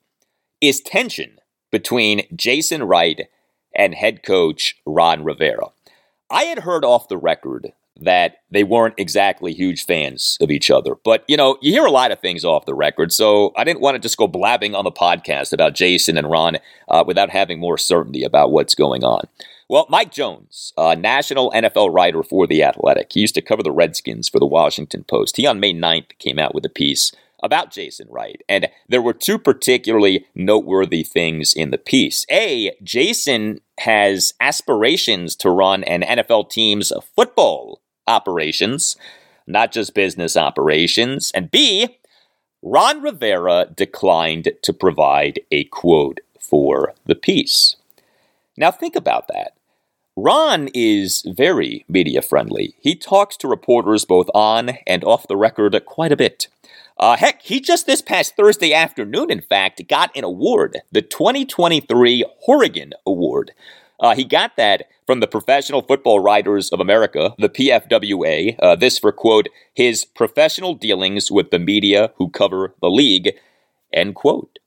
is 0.61 0.81
tension 0.81 1.39
between 1.71 2.27
Jason 2.35 2.85
Wright 2.85 3.29
and 3.75 3.95
head 3.95 4.23
coach 4.23 4.77
Ron 4.85 5.25
Rivera. 5.25 5.69
I 6.31 6.45
had 6.45 6.61
heard 6.61 6.85
off 6.85 7.09
the 7.09 7.17
record 7.17 7.73
that 8.01 8.37
they 8.51 8.65
weren't 8.65 8.95
exactly 8.97 9.53
huge 9.53 9.85
fans 9.85 10.39
of 10.41 10.51
each 10.51 10.71
other. 10.71 10.95
But, 11.05 11.25
you 11.29 11.37
know, 11.37 11.59
you 11.61 11.73
hear 11.73 11.85
a 11.85 11.91
lot 11.91 12.13
of 12.13 12.21
things 12.21 12.45
off 12.45 12.67
the 12.67 12.75
record, 12.75 13.13
so 13.13 13.53
I 13.57 13.65
didn't 13.65 13.81
want 13.81 13.97
to 13.97 14.01
just 14.01 14.17
go 14.17 14.29
blabbing 14.29 14.75
on 14.75 14.85
the 14.85 14.93
podcast 14.93 15.53
about 15.53 15.75
Jason 15.75 16.17
and 16.17 16.31
Ron 16.31 16.59
uh, 16.89 17.05
without 17.07 17.31
having 17.31 17.59
more 17.59 17.79
certainty 17.79 18.23
about 18.23 18.53
what's 18.53 18.75
going 18.75 19.05
on. 19.05 19.27
Well, 19.69 19.87
Mike 19.91 20.13
Jones, 20.13 20.73
a 20.79 20.97
national 20.97 21.51
NFL 21.51 21.93
writer 21.93 22.23
for 22.23 22.47
The 22.47 22.63
Athletic, 22.63 23.13
he 23.13 23.21
used 23.21 23.35
to 23.35 23.43
cover 23.43 23.63
the 23.63 23.73
Redskins 23.73 24.29
for 24.29 24.39
the 24.39 24.47
Washington 24.47 25.05
Post. 25.05 25.37
He, 25.37 25.47
on 25.47 25.61
May 25.61 25.75
9th, 25.75 26.19
came 26.19 26.39
out 26.39 26.55
with 26.55 26.65
a 26.65 26.71
piece 26.71 27.13
about 27.43 27.71
Jason 27.71 28.09
Wright. 28.11 28.43
And 28.49 28.69
there 28.89 29.03
were 29.03 29.13
two 29.13 29.39
particularly 29.39 30.27
noteworthy 30.35 31.03
things 31.03 31.53
in 31.55 31.71
the 31.71 31.79
piece. 31.79 32.25
A, 32.31 32.73
Jason 32.83 33.61
has 33.81 34.35
aspirations 34.41 35.37
to 35.37 35.51
run 35.51 35.85
an 35.85 36.03
NFL 36.03 36.51
team's 36.51 36.93
football 37.15 37.81
operations, 38.09 38.97
not 39.47 39.73
just 39.73 39.95
business 39.95 40.37
operations. 40.37 41.31
And 41.35 41.51
B, 41.51 41.99
Ron 42.63 43.03
Rivera 43.03 43.67
declined 43.75 44.51
to 44.63 44.73
provide 44.73 45.41
a 45.53 45.65
quote 45.65 46.21
for 46.41 46.95
the 47.07 47.15
piece. 47.15 47.77
Now, 48.57 48.73
think 48.73 48.97
about 48.97 49.29
that. 49.29 49.53
Ron 50.17 50.69
is 50.75 51.25
very 51.29 51.85
media 51.89 52.21
friendly. 52.23 52.75
He 52.81 52.97
talks 52.97 53.37
to 53.37 53.49
reporters 53.49 54.05
both 54.05 54.29
on 54.35 54.71
and 54.85 55.05
off 55.05 55.29
the 55.29 55.37
record 55.37 55.81
quite 55.87 56.11
a 56.11 56.17
bit. 56.17 56.49
Uh, 56.99 57.17
heck, 57.17 57.41
he 57.43 57.61
just 57.61 57.87
this 57.87 58.03
past 58.03 58.35
Thursday 58.35 58.75
afternoon, 58.75 59.31
in 59.31 59.41
fact, 59.41 59.87
got 59.87 60.11
an 60.17 60.25
award, 60.25 60.81
the 60.91 61.03
2023 61.03 62.25
Horrigan 62.41 62.95
Award. 63.07 63.53
Uh, 64.01 64.15
he 64.15 64.25
got 64.25 64.57
that 64.57 64.89
from 65.07 65.21
the 65.21 65.27
Professional 65.27 65.83
Football 65.83 66.21
Writers 66.21 66.71
of 66.71 66.81
America, 66.81 67.35
the 67.39 67.49
PFWA. 67.49 68.57
Uh, 68.61 68.77
this 68.77 68.99
for, 68.99 69.11
quote, 69.11 69.49
his 69.75 70.05
professional 70.05 70.75
dealings 70.75 71.31
with 71.31 71.51
the 71.51 71.59
media 71.59 72.13
who 72.17 72.31
cover 72.31 72.75
the 72.81 72.91
league, 72.91 73.33
end 73.93 74.15
quote. 74.15 74.59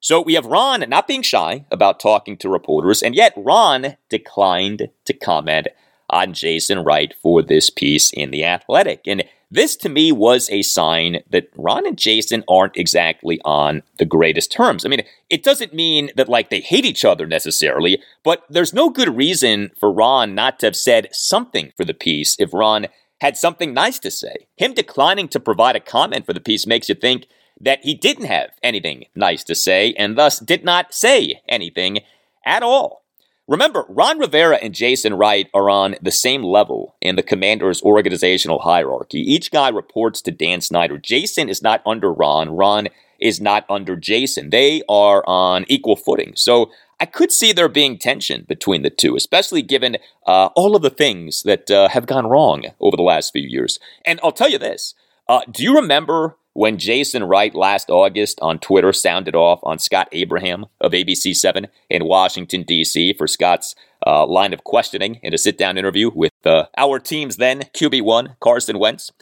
So 0.00 0.22
we 0.22 0.34
have 0.34 0.46
Ron 0.46 0.88
not 0.88 1.08
being 1.08 1.22
shy 1.22 1.64
about 1.70 2.00
talking 2.00 2.36
to 2.38 2.48
reporters, 2.48 3.02
and 3.02 3.14
yet 3.14 3.32
Ron 3.36 3.96
declined 4.08 4.90
to 5.04 5.12
comment 5.12 5.68
on 6.08 6.32
Jason 6.32 6.84
Wright 6.84 7.12
for 7.20 7.42
this 7.42 7.68
piece 7.68 8.12
in 8.12 8.30
The 8.30 8.44
Athletic. 8.44 9.02
And 9.06 9.24
this 9.50 9.76
to 9.76 9.88
me 9.88 10.12
was 10.12 10.50
a 10.50 10.62
sign 10.62 11.20
that 11.30 11.50
Ron 11.56 11.86
and 11.86 11.96
Jason 11.96 12.44
aren't 12.48 12.76
exactly 12.76 13.40
on 13.44 13.82
the 13.98 14.04
greatest 14.04 14.52
terms. 14.52 14.84
I 14.84 14.88
mean, 14.88 15.02
it 15.30 15.42
doesn't 15.42 15.72
mean 15.72 16.10
that 16.16 16.28
like 16.28 16.50
they 16.50 16.60
hate 16.60 16.84
each 16.84 17.04
other 17.04 17.26
necessarily, 17.26 18.02
but 18.22 18.44
there's 18.50 18.74
no 18.74 18.90
good 18.90 19.16
reason 19.16 19.70
for 19.78 19.90
Ron 19.90 20.34
not 20.34 20.58
to 20.60 20.66
have 20.66 20.76
said 20.76 21.08
something 21.12 21.72
for 21.76 21.84
the 21.84 21.94
piece 21.94 22.36
if 22.38 22.52
Ron 22.52 22.88
had 23.20 23.36
something 23.36 23.72
nice 23.72 23.98
to 24.00 24.10
say. 24.10 24.46
Him 24.56 24.74
declining 24.74 25.28
to 25.28 25.40
provide 25.40 25.76
a 25.76 25.80
comment 25.80 26.26
for 26.26 26.32
the 26.32 26.40
piece 26.40 26.66
makes 26.66 26.88
you 26.88 26.94
think 26.94 27.26
that 27.60 27.84
he 27.84 27.94
didn't 27.94 28.26
have 28.26 28.50
anything 28.62 29.06
nice 29.14 29.42
to 29.44 29.54
say 29.54 29.94
and 29.94 30.16
thus 30.16 30.38
did 30.38 30.64
not 30.64 30.94
say 30.94 31.40
anything 31.48 32.00
at 32.44 32.62
all. 32.62 33.02
Remember, 33.48 33.86
Ron 33.88 34.18
Rivera 34.18 34.56
and 34.56 34.74
Jason 34.74 35.14
Wright 35.14 35.48
are 35.54 35.70
on 35.70 35.96
the 36.02 36.10
same 36.10 36.42
level 36.42 36.94
in 37.00 37.16
the 37.16 37.22
commander's 37.22 37.82
organizational 37.82 38.58
hierarchy. 38.58 39.20
Each 39.20 39.50
guy 39.50 39.70
reports 39.70 40.20
to 40.22 40.30
Dan 40.30 40.60
Snyder. 40.60 40.98
Jason 40.98 41.48
is 41.48 41.62
not 41.62 41.80
under 41.86 42.12
Ron. 42.12 42.50
Ron 42.50 42.88
is 43.18 43.40
not 43.40 43.64
under 43.70 43.96
Jason. 43.96 44.50
They 44.50 44.82
are 44.86 45.24
on 45.26 45.64
equal 45.66 45.96
footing. 45.96 46.34
So 46.36 46.70
I 47.00 47.06
could 47.06 47.32
see 47.32 47.52
there 47.52 47.70
being 47.70 47.96
tension 47.96 48.44
between 48.46 48.82
the 48.82 48.90
two, 48.90 49.16
especially 49.16 49.62
given 49.62 49.96
uh, 50.26 50.50
all 50.54 50.76
of 50.76 50.82
the 50.82 50.90
things 50.90 51.42
that 51.44 51.70
uh, 51.70 51.88
have 51.88 52.06
gone 52.06 52.26
wrong 52.26 52.64
over 52.80 52.98
the 52.98 53.02
last 53.02 53.32
few 53.32 53.48
years. 53.48 53.78
And 54.04 54.20
I'll 54.22 54.30
tell 54.30 54.50
you 54.50 54.58
this 54.58 54.94
uh, 55.26 55.40
do 55.50 55.62
you 55.62 55.74
remember 55.74 56.36
when 56.54 56.78
Jason 56.78 57.24
Wright 57.24 57.54
last 57.54 57.90
August 57.90 58.38
on 58.40 58.58
Twitter 58.58 58.92
sounded 58.92 59.34
off 59.34 59.60
on 59.62 59.78
Scott 59.78 60.08
Abraham 60.12 60.66
of 60.80 60.92
ABC7 60.92 61.68
in 61.88 62.04
Washington, 62.04 62.62
D.C. 62.62 63.14
for 63.14 63.26
Scott's 63.26 63.74
uh, 64.06 64.26
line 64.26 64.52
of 64.52 64.64
questioning 64.64 65.20
in 65.22 65.34
a 65.34 65.38
sit 65.38 65.58
down 65.58 65.78
interview 65.78 66.10
with 66.14 66.32
uh, 66.44 66.64
our 66.76 66.98
team's 66.98 67.36
then 67.36 67.60
QB1, 67.74 68.36
Carson 68.40 68.78
Wentz. 68.78 69.12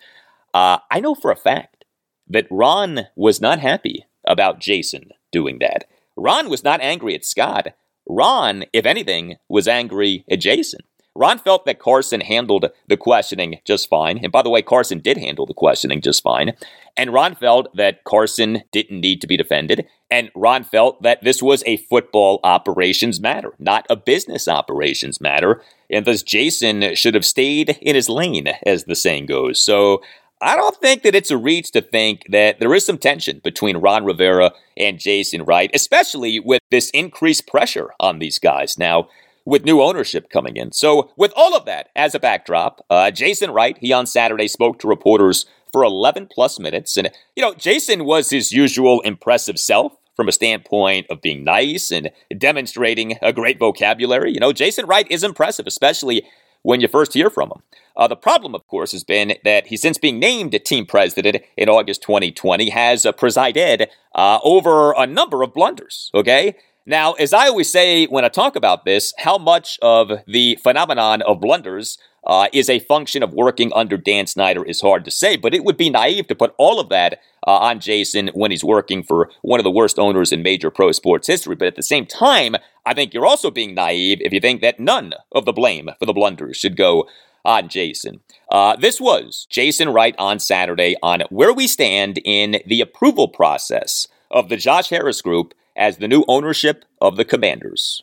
Uh, 0.55 0.79
I 0.91 1.01
know 1.01 1.15
for 1.15 1.31
a 1.31 1.37
fact 1.37 1.85
that 2.29 2.47
Ron 2.51 3.07
was 3.15 3.41
not 3.41 3.61
happy 3.61 4.07
about 4.27 4.61
Jason 4.61 5.11
doing 5.31 5.59
that. 5.61 5.85
Ron 6.17 6.49
was 6.49 6.65
not 6.65 6.81
angry 6.81 7.15
at 7.15 7.25
Scott. 7.25 7.69
Ron, 8.09 8.65
if 8.73 8.87
anything, 8.87 9.37
was 9.49 9.69
angry 9.69 10.25
at 10.31 10.41
Jason. 10.41 10.81
Ron 11.17 11.39
felt 11.39 11.65
that 11.67 11.79
Carson 11.79 12.21
handled 12.21 12.67
the 12.89 12.97
questioning 12.97 13.61
just 13.65 13.89
fine. 13.89 14.19
And 14.23 14.31
by 14.31 14.43
the 14.43 14.51
way, 14.51 14.63
Carson 14.63 15.01
did 15.01 15.17
handle 15.17 15.47
the 15.47 15.55
questioning 15.55 16.01
just 16.01 16.23
fine. 16.23 16.53
And 16.97 17.13
Ron 17.13 17.35
felt 17.35 17.75
that 17.77 18.05
Carson 18.05 18.63
didn't 18.73 19.01
need 19.01 19.21
to 19.21 19.27
be 19.27 19.37
defended. 19.37 19.87
And 20.11 20.31
Ron 20.35 20.65
felt 20.65 21.03
that 21.03 21.23
this 21.23 21.43
was 21.43 21.63
a 21.67 21.77
football 21.79 22.41
operations 22.45 23.21
matter, 23.21 23.53
not 23.59 23.87
a 23.91 23.97
business 23.97 24.47
operations 24.49 25.21
matter. 25.21 25.63
And 25.91 26.05
thus 26.07 26.23
Jason 26.23 26.95
should 26.95 27.15
have 27.15 27.25
stayed 27.25 27.79
in 27.81 27.95
his 27.95 28.09
lane, 28.09 28.49
as 28.65 28.85
the 28.85 28.95
saying 28.95 29.27
goes. 29.27 29.61
So 29.61 30.03
I 30.41 30.55
don't 30.55 30.77
think 30.77 31.03
that 31.03 31.15
it's 31.15 31.31
a 31.31 31.39
reach 31.39 31.73
to 31.73 31.81
think 31.81 32.25
that 32.29 32.61
there 32.61 32.75
is 32.75 32.85
some 32.85 32.99
tension 32.99 33.41
between 33.43 33.79
Ron 33.79 34.05
Rivera 34.05 34.53
and 34.77 34.99
Jason 34.99 35.45
Wright, 35.45 35.71
especially 35.73 36.41
with 36.41 36.61
this 36.71 36.91
increased 36.91 37.47
pressure 37.47 37.91
on 37.99 38.19
these 38.19 38.39
guys. 38.39 38.79
Now, 38.79 39.09
with 39.47 39.65
new 39.65 39.81
ownership 39.81 40.29
coming 40.29 40.57
in. 40.57 40.73
So, 40.73 41.13
with 41.17 41.33
all 41.35 41.57
of 41.57 41.65
that 41.65 41.89
as 41.97 42.15
a 42.15 42.21
backdrop, 42.21 42.85
uh, 42.91 43.11
Jason 43.11 43.51
Wright, 43.51 43.79
he 43.81 43.93
on 43.93 44.07
Saturday 44.07 44.49
spoke 44.49 44.79
to 44.81 44.89
reporters 44.89 45.47
for 45.73 45.83
11 45.83 46.29
plus 46.31 46.59
minutes. 46.59 46.97
And, 46.97 47.11
you 47.35 47.43
know, 47.43 47.55
Jason 47.55 48.05
was 48.05 48.31
his 48.31 48.53
usual 48.53 49.01
impressive 49.03 49.59
self 49.59 49.93
from 50.15 50.29
a 50.29 50.33
standpoint 50.33 51.07
of 51.11 51.21
being 51.21 51.45
nice 51.45 51.91
and 51.91 52.11
demonstrating 52.37 53.19
a 53.23 53.33
great 53.33 53.59
vocabulary. 53.59 54.33
You 54.33 54.41
know, 54.41 54.53
Jason 54.53 54.87
Wright 54.87 55.07
is 55.11 55.23
impressive, 55.23 55.67
especially 55.67 56.27
when 56.63 56.81
you 56.81 56.89
first 56.89 57.13
hear 57.15 57.31
from 57.31 57.51
him. 57.51 57.63
Uh, 57.97 58.09
the 58.09 58.17
problem, 58.17 58.55
of 58.55 58.67
course, 58.67 58.93
has 58.93 59.05
been 59.05 59.35
that 59.45 59.69
he, 59.69 59.77
since 59.77 59.99
being 59.99 60.19
named 60.19 60.59
team 60.65 60.85
president 60.85 61.37
in 61.57 61.69
August 61.69 62.03
2020, 62.03 62.71
has 62.71 63.07
uh, 63.07 63.13
presided 63.13 63.89
uh, 64.15 64.39
over 64.43 64.93
a 64.93 65.07
number 65.07 65.43
of 65.43 65.55
blunders. 65.55 66.11
Okay, 66.15 66.57
now, 66.87 67.15
as 67.15 67.33
I 67.33 67.49
always 67.49 67.71
say 67.71 68.07
when 68.07 68.25
I 68.25 68.29
talk 68.29 68.55
about 68.55 68.85
this, 68.85 69.13
how 69.19 69.39
much 69.39 69.79
of 69.83 70.11
the 70.27 70.57
phenomenon 70.63 71.21
of 71.23 71.41
blunders 71.41 71.99
uh, 72.27 72.49
is 72.53 72.69
a 72.69 72.81
function 72.81 73.23
of 73.23 73.33
working 73.33 73.73
under 73.75 73.97
Dan 73.97 74.27
Snyder 74.27 74.65
is 74.65 74.81
hard 74.81 75.05
to 75.05 75.11
say, 75.11 75.37
but 75.37 75.55
it 75.55 75.65
would 75.65 75.77
be 75.77 75.91
naive 75.91 76.27
to 76.29 76.35
put 76.35 76.55
all 76.59 76.81
of 76.81 76.89
that 76.89 77.21
uh, 77.47 77.51
on 77.59 77.81
Jason 77.81 78.29
when 78.35 78.51
he's 78.51 78.65
working 78.65 79.03
for 79.03 79.31
one 79.43 79.61
of 79.61 79.65
the 79.65 79.71
worst 79.71 79.99
owners 79.99 80.33
in 80.33 80.43
major 80.43 80.71
pro 80.71 80.93
sports 80.93 81.27
history. 81.27 81.55
But 81.55 81.69
at 81.69 81.77
the 81.77 81.83
same 81.83 82.07
time, 82.07 82.57
I 82.85 82.95
think 82.95 83.15
you're 83.15 83.27
also 83.27 83.51
being 83.51 83.75
naive 83.75 84.21
if 84.21 84.33
you 84.33 84.41
think 84.41 84.61
that 84.61 84.81
none 84.81 85.15
of 85.33 85.45
the 85.45 85.53
blame 85.53 85.91
for 85.99 86.07
the 86.07 86.13
blunders 86.13 86.57
should 86.57 86.77
go 86.77 87.09
on 87.45 87.69
Jason. 87.69 88.21
Uh, 88.51 88.75
this 88.77 89.01
was 89.01 89.47
Jason 89.49 89.89
Wright 89.89 90.15
on 90.19 90.41
Saturday 90.41 90.97
on 91.03 91.23
where 91.31 91.53
we 91.53 91.67
stand 91.67 92.19
in 92.25 92.61
the 92.67 92.81
approval 92.81 93.29
process 93.29 94.09
of 94.31 94.49
the 94.49 94.57
Josh 94.57 94.91
Harris 94.91 95.23
Group 95.23 95.55
as 95.77 95.99
the 95.99 96.09
new 96.09 96.25
ownership 96.29 96.85
of 97.01 97.17
the 97.17 97.25
Commanders? 97.25 98.03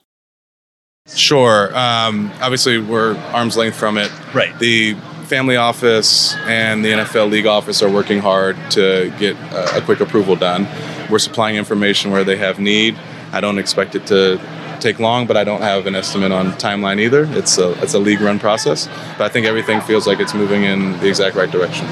Sure. 1.07 1.75
Um, 1.77 2.31
obviously, 2.41 2.79
we're 2.79 3.17
arm's 3.33 3.57
length 3.57 3.75
from 3.75 3.97
it. 3.97 4.09
Right. 4.33 4.57
The 4.59 4.95
family 5.25 5.55
office 5.55 6.35
and 6.45 6.83
the 6.85 6.91
NFL 6.91 7.29
league 7.29 7.45
office 7.45 7.81
are 7.81 7.89
working 7.89 8.19
hard 8.19 8.55
to 8.71 9.13
get 9.19 9.35
a, 9.51 9.77
a 9.77 9.81
quick 9.81 9.99
approval 9.99 10.35
done. 10.35 10.67
We're 11.09 11.19
supplying 11.19 11.57
information 11.57 12.11
where 12.11 12.23
they 12.23 12.37
have 12.37 12.59
need. 12.59 12.97
I 13.31 13.41
don't 13.41 13.57
expect 13.57 13.95
it 13.95 14.07
to 14.07 14.39
take 14.79 14.99
long, 14.99 15.25
but 15.25 15.35
I 15.35 15.43
don't 15.43 15.61
have 15.61 15.87
an 15.87 15.95
estimate 15.95 16.31
on 16.31 16.51
timeline 16.53 16.99
either. 16.99 17.25
It's 17.31 17.57
a 17.57 17.71
it's 17.81 17.93
a 17.93 17.99
league 17.99 18.21
run 18.21 18.39
process, 18.39 18.87
but 19.17 19.21
I 19.21 19.29
think 19.29 19.45
everything 19.45 19.81
feels 19.81 20.05
like 20.05 20.19
it's 20.19 20.33
moving 20.33 20.63
in 20.63 20.91
the 20.99 21.07
exact 21.07 21.35
right 21.35 21.49
direction. 21.49 21.87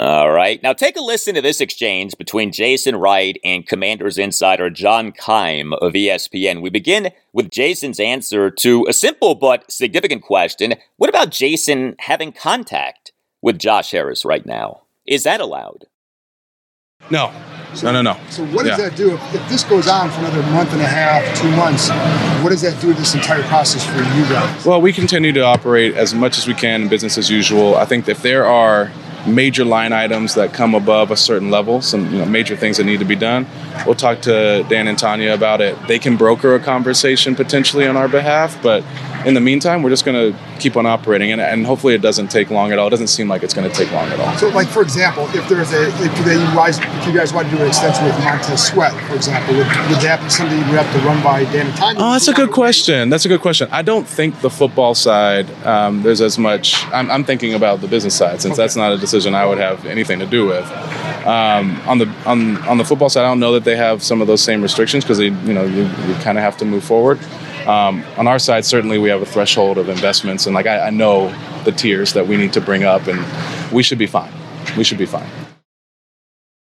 All 0.00 0.30
right. 0.30 0.62
Now 0.62 0.72
take 0.72 0.96
a 0.96 1.00
listen 1.00 1.34
to 1.34 1.42
this 1.42 1.60
exchange 1.60 2.16
between 2.16 2.52
Jason 2.52 2.94
Wright 2.94 3.36
and 3.42 3.66
Commanders 3.66 4.16
insider 4.16 4.70
John 4.70 5.10
Keim 5.10 5.72
of 5.72 5.92
ESPN. 5.94 6.62
We 6.62 6.70
begin 6.70 7.10
with 7.32 7.50
Jason's 7.50 7.98
answer 7.98 8.48
to 8.48 8.86
a 8.88 8.92
simple 8.92 9.34
but 9.34 9.68
significant 9.70 10.22
question. 10.22 10.74
What 10.98 11.10
about 11.10 11.30
Jason 11.30 11.96
having 11.98 12.30
contact 12.30 13.10
with 13.42 13.58
Josh 13.58 13.90
Harris 13.90 14.24
right 14.24 14.46
now? 14.46 14.82
Is 15.04 15.24
that 15.24 15.40
allowed? 15.40 15.86
No. 17.10 17.32
No, 17.82 17.92
no, 17.92 18.00
no. 18.00 18.16
So 18.30 18.46
what 18.46 18.66
does 18.66 18.78
yeah. 18.78 18.88
that 18.88 18.96
do 18.96 19.14
if, 19.14 19.34
if, 19.34 19.48
this 19.48 19.64
goes 19.64 19.88
on 19.88 20.10
for 20.10 20.20
another 20.20 20.42
month 20.44 20.72
and 20.72 20.80
a 20.80 20.86
half, 20.86 21.36
two 21.36 21.50
months? 21.50 21.90
What 22.42 22.50
does 22.50 22.62
that 22.62 22.80
do 22.80 22.92
to 22.92 22.98
this 22.98 23.14
entire 23.14 23.42
process 23.42 23.84
for 23.84 23.98
you 23.98 24.22
guys? 24.28 24.64
Well, 24.64 24.80
we 24.80 24.92
continue 24.92 25.32
to 25.32 25.44
operate 25.44 25.94
as 25.96 26.14
much 26.14 26.38
as 26.38 26.46
we 26.46 26.54
can 26.54 26.82
in 26.82 26.88
business 26.88 27.18
as 27.18 27.28
usual. 27.28 27.74
I 27.74 27.84
think 27.84 28.08
if 28.08 28.22
there 28.22 28.46
are 28.46 28.90
major 29.26 29.64
line 29.64 29.92
items 29.92 30.34
that 30.34 30.52
come 30.52 30.74
above 30.74 31.10
a 31.10 31.16
certain 31.16 31.50
level, 31.50 31.80
some 31.80 32.10
you 32.12 32.18
know, 32.18 32.26
major 32.26 32.56
things 32.56 32.76
that 32.76 32.84
need 32.84 32.98
to 32.98 33.04
be 33.04 33.16
done. 33.16 33.46
We'll 33.84 33.94
talk 33.94 34.22
to 34.22 34.64
Dan 34.68 34.88
and 34.88 34.98
Tanya 34.98 35.34
about 35.34 35.60
it. 35.60 35.76
They 35.86 35.98
can 35.98 36.16
broker 36.16 36.54
a 36.54 36.60
conversation 36.60 37.34
potentially 37.34 37.86
on 37.86 37.96
our 37.96 38.08
behalf, 38.08 38.60
but 38.62 38.84
in 39.26 39.34
the 39.34 39.40
meantime, 39.40 39.82
we're 39.82 39.90
just 39.90 40.04
going 40.04 40.32
to 40.32 40.38
keep 40.58 40.76
on 40.76 40.86
operating, 40.86 41.32
and, 41.32 41.40
and 41.40 41.66
hopefully 41.66 41.94
it 41.94 42.00
doesn't 42.00 42.28
take 42.28 42.50
long 42.50 42.72
at 42.72 42.78
all. 42.78 42.86
It 42.86 42.90
doesn't 42.90 43.08
seem 43.08 43.28
like 43.28 43.42
it's 43.42 43.54
going 43.54 43.68
to 43.68 43.74
take 43.74 43.90
long 43.92 44.08
at 44.08 44.20
all. 44.20 44.36
So, 44.36 44.48
like 44.48 44.68
for 44.68 44.82
example, 44.82 45.28
if 45.34 45.48
there's 45.48 45.72
a 45.72 45.88
if, 45.88 46.24
they, 46.24 46.36
if 46.36 47.06
you 47.06 47.12
guys 47.12 47.32
want 47.32 47.48
to 47.48 47.56
do 47.56 47.62
an 47.62 47.68
extension 47.68 48.04
with 48.04 48.18
Montez 48.20 48.64
Sweat, 48.64 48.92
for 49.08 49.16
example, 49.16 49.54
would, 49.54 49.66
would 49.66 50.00
that 50.02 50.20
be 50.22 50.30
something 50.30 50.56
you 50.56 50.64
would 50.64 50.82
have 50.82 50.92
to 50.94 51.06
run 51.06 51.22
by 51.22 51.44
Dan 51.44 51.66
and 51.66 51.76
Tanya? 51.76 52.00
Oh, 52.00 52.12
that's 52.12 52.28
a 52.28 52.32
good 52.32 52.50
question. 52.50 53.10
That's 53.10 53.24
a 53.24 53.28
good 53.28 53.40
question. 53.40 53.68
I 53.70 53.82
don't 53.82 54.06
think 54.06 54.40
the 54.40 54.50
football 54.50 54.94
side 54.94 55.50
um, 55.66 56.02
there's 56.02 56.20
as 56.20 56.38
much. 56.38 56.84
I'm, 56.86 57.10
I'm, 57.10 57.24
thinking 57.28 57.52
about 57.52 57.82
the 57.82 57.88
business 57.88 58.14
side 58.14 58.40
since 58.40 58.54
okay. 58.54 58.62
that's 58.62 58.76
not 58.76 58.92
a 58.92 58.96
decision 58.96 59.17
I 59.26 59.44
would 59.46 59.58
have 59.58 59.86
anything 59.86 60.18
to 60.20 60.26
do 60.26 60.46
with. 60.46 60.64
Um, 61.26 61.80
on 61.86 61.98
the 61.98 62.08
on 62.24 62.56
on 62.68 62.78
the 62.78 62.84
football 62.84 63.08
side, 63.08 63.24
I 63.24 63.28
don't 63.28 63.40
know 63.40 63.52
that 63.52 63.64
they 63.64 63.76
have 63.76 64.02
some 64.02 64.20
of 64.20 64.26
those 64.26 64.42
same 64.42 64.62
restrictions 64.62 65.04
because 65.04 65.18
they 65.18 65.26
you 65.26 65.52
know 65.52 65.64
you, 65.64 65.82
you 65.82 66.14
kind 66.22 66.38
of 66.38 66.44
have 66.44 66.56
to 66.58 66.64
move 66.64 66.84
forward. 66.84 67.18
Um, 67.66 68.02
on 68.16 68.26
our 68.26 68.38
side, 68.38 68.64
certainly 68.64 68.98
we 68.98 69.10
have 69.10 69.20
a 69.20 69.26
threshold 69.26 69.76
of 69.76 69.88
investments, 69.88 70.46
and 70.46 70.54
like 70.54 70.66
I, 70.66 70.86
I 70.86 70.90
know 70.90 71.34
the 71.64 71.72
tiers 71.72 72.14
that 72.14 72.26
we 72.26 72.36
need 72.36 72.52
to 72.54 72.60
bring 72.60 72.84
up, 72.84 73.06
and 73.06 73.20
we 73.72 73.82
should 73.82 73.98
be 73.98 74.06
fine. 74.06 74.32
We 74.76 74.84
should 74.84 74.98
be 74.98 75.06
fine. 75.06 75.47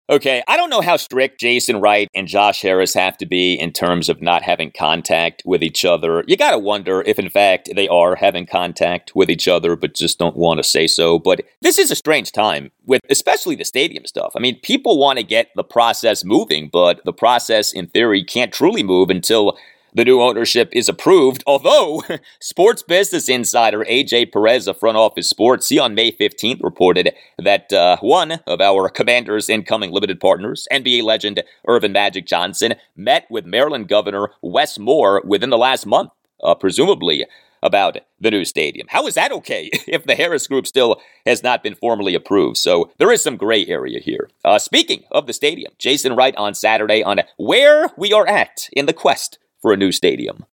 Okay, 0.09 0.41
I 0.47 0.55
don't 0.55 0.69
know 0.69 0.79
how 0.79 0.95
strict 0.95 1.37
Jason 1.37 1.81
Wright 1.81 2.07
and 2.15 2.29
Josh 2.29 2.61
Harris 2.61 2.93
have 2.93 3.17
to 3.17 3.25
be 3.25 3.55
in 3.55 3.73
terms 3.73 4.07
of 4.07 4.21
not 4.21 4.41
having 4.41 4.71
contact 4.71 5.43
with 5.45 5.61
each 5.61 5.83
other. 5.83 6.23
You 6.27 6.37
got 6.37 6.51
to 6.51 6.57
wonder 6.57 7.01
if, 7.01 7.19
in 7.19 7.29
fact, 7.29 7.69
they 7.75 7.89
are 7.89 8.15
having 8.15 8.45
contact 8.45 9.13
with 9.15 9.29
each 9.29 9.49
other, 9.49 9.75
but 9.75 9.95
just 9.95 10.17
don't 10.17 10.37
want 10.37 10.59
to 10.59 10.63
say 10.63 10.87
so. 10.87 11.19
But 11.19 11.41
this 11.59 11.77
is 11.77 11.91
a 11.91 11.95
strange 11.95 12.31
time 12.31 12.71
with 12.85 13.01
especially 13.09 13.55
the 13.55 13.65
stadium 13.65 14.05
stuff. 14.05 14.31
I 14.33 14.39
mean, 14.39 14.57
people 14.61 14.97
want 14.97 15.19
to 15.19 15.23
get 15.23 15.49
the 15.57 15.63
process 15.63 16.23
moving, 16.23 16.69
but 16.71 17.03
the 17.03 17.11
process, 17.11 17.73
in 17.73 17.87
theory, 17.87 18.23
can't 18.23 18.53
truly 18.53 18.83
move 18.83 19.09
until 19.09 19.57
the 19.93 20.05
new 20.05 20.21
ownership 20.21 20.69
is 20.71 20.89
approved, 20.89 21.43
although 21.47 22.03
Sports 22.39 22.83
Business 22.83 23.29
Insider 23.29 23.83
AJ 23.85 24.31
Perez 24.31 24.67
of 24.67 24.79
Front 24.79 24.97
Office 24.97 25.29
Sports, 25.29 25.69
he 25.69 25.79
on 25.79 25.95
May 25.95 26.11
15th 26.11 26.63
reported 26.63 27.13
that 27.37 27.71
uh, 27.73 27.97
one 28.01 28.39
of 28.45 28.61
our 28.61 28.89
Commanders' 28.89 29.49
incoming 29.49 29.91
limited 29.91 30.19
partners, 30.19 30.67
NBA 30.71 31.03
legend 31.03 31.43
Earvin 31.67 31.91
Magic 31.91 32.25
Johnson, 32.25 32.75
met 32.95 33.25
with 33.29 33.45
Maryland 33.45 33.87
Governor 33.87 34.31
Wes 34.41 34.77
Moore 34.77 35.21
within 35.25 35.49
the 35.49 35.57
last 35.57 35.85
month, 35.85 36.11
uh, 36.43 36.55
presumably 36.55 37.25
about 37.63 37.97
the 38.19 38.31
new 38.31 38.45
stadium. 38.45 38.87
How 38.89 39.07
is 39.07 39.15
that 39.15 39.31
okay 39.31 39.69
if 39.87 40.03
the 40.05 40.15
Harris 40.15 40.47
Group 40.47 40.67
still 40.67 41.01
has 41.25 41.43
not 41.43 41.63
been 41.63 41.75
formally 41.75 42.15
approved? 42.15 42.57
So 42.57 42.91
there 42.97 43.11
is 43.11 43.23
some 43.23 43.37
gray 43.37 43.65
area 43.65 43.99
here. 43.99 44.29
Uh, 44.43 44.59
speaking 44.59 45.03
of 45.11 45.27
the 45.27 45.33
stadium, 45.33 45.73
Jason 45.77 46.15
Wright 46.15 46.35
on 46.35 46.53
Saturday 46.53 47.03
on 47.03 47.21
where 47.37 47.89
we 47.97 48.13
are 48.13 48.27
at 48.27 48.69
in 48.73 48.85
the 48.85 48.93
quest 48.93 49.39
for 49.61 49.73
a 49.73 49.77
new 49.77 49.91
stadium? 49.91 50.45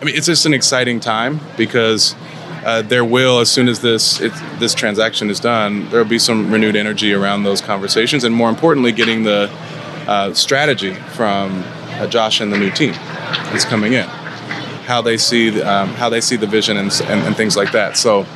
I 0.00 0.04
mean, 0.04 0.16
it's 0.16 0.26
just 0.26 0.46
an 0.46 0.54
exciting 0.54 1.00
time 1.00 1.40
because 1.56 2.14
uh, 2.64 2.82
there 2.82 3.04
will, 3.04 3.40
as 3.40 3.50
soon 3.50 3.68
as 3.68 3.80
this 3.80 4.20
it, 4.20 4.32
this 4.58 4.74
transaction 4.74 5.30
is 5.30 5.40
done, 5.40 5.88
there 5.90 6.02
will 6.02 6.08
be 6.08 6.18
some 6.18 6.52
renewed 6.52 6.76
energy 6.76 7.12
around 7.12 7.42
those 7.42 7.60
conversations, 7.60 8.24
and 8.24 8.34
more 8.34 8.48
importantly, 8.48 8.92
getting 8.92 9.24
the 9.24 9.50
uh, 10.06 10.32
strategy 10.34 10.94
from 10.94 11.62
uh, 11.64 12.06
Josh 12.06 12.40
and 12.40 12.52
the 12.52 12.58
new 12.58 12.70
team 12.70 12.92
that's 12.92 13.64
coming 13.64 13.92
in, 13.92 14.06
how 14.86 15.02
they 15.02 15.16
see 15.16 15.60
um, 15.62 15.88
how 15.90 16.08
they 16.08 16.20
see 16.20 16.36
the 16.36 16.46
vision 16.46 16.76
and, 16.76 16.90
and, 17.04 17.20
and 17.26 17.36
things 17.36 17.56
like 17.56 17.72
that. 17.72 17.96
So. 17.96 18.26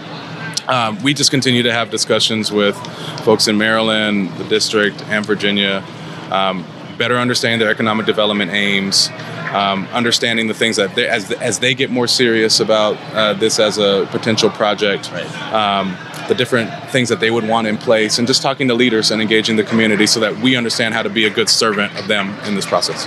Um, 0.68 1.00
we 1.04 1.14
just 1.14 1.30
continue 1.30 1.62
to 1.62 1.72
have 1.72 1.92
discussions 1.92 2.50
with 2.50 2.76
folks 3.20 3.46
in 3.46 3.56
Maryland, 3.56 4.30
the 4.30 4.42
district, 4.48 5.00
and 5.04 5.24
Virginia, 5.24 5.84
um, 6.32 6.64
better 6.98 7.16
understanding 7.16 7.58
their 7.58 7.70
economic 7.70 8.06
development 8.06 8.50
aims, 8.50 9.08
um, 9.52 9.86
understanding 9.88 10.46
the 10.48 10.54
things 10.54 10.76
that 10.76 10.94
they, 10.94 11.08
as 11.08 11.30
as 11.32 11.58
they 11.58 11.74
get 11.74 11.90
more 11.90 12.06
serious 12.06 12.60
about 12.60 12.96
uh, 13.14 13.32
this 13.34 13.58
as 13.58 13.78
a 13.78 14.08
potential 14.10 14.50
project. 14.50 15.10
Right. 15.12 15.52
Um, 15.52 15.96
the 16.28 16.34
different 16.34 16.70
things 16.90 17.08
that 17.08 17.20
they 17.20 17.30
would 17.30 17.46
want 17.46 17.66
in 17.66 17.78
place, 17.78 18.18
and 18.18 18.26
just 18.26 18.42
talking 18.42 18.68
to 18.68 18.74
leaders 18.74 19.10
and 19.10 19.22
engaging 19.22 19.56
the 19.56 19.62
community 19.62 20.06
so 20.06 20.20
that 20.20 20.36
we 20.38 20.56
understand 20.56 20.92
how 20.92 21.02
to 21.02 21.10
be 21.10 21.24
a 21.24 21.30
good 21.30 21.48
servant 21.48 21.96
of 21.96 22.08
them 22.08 22.34
in 22.40 22.54
this 22.54 22.66
process. 22.66 23.06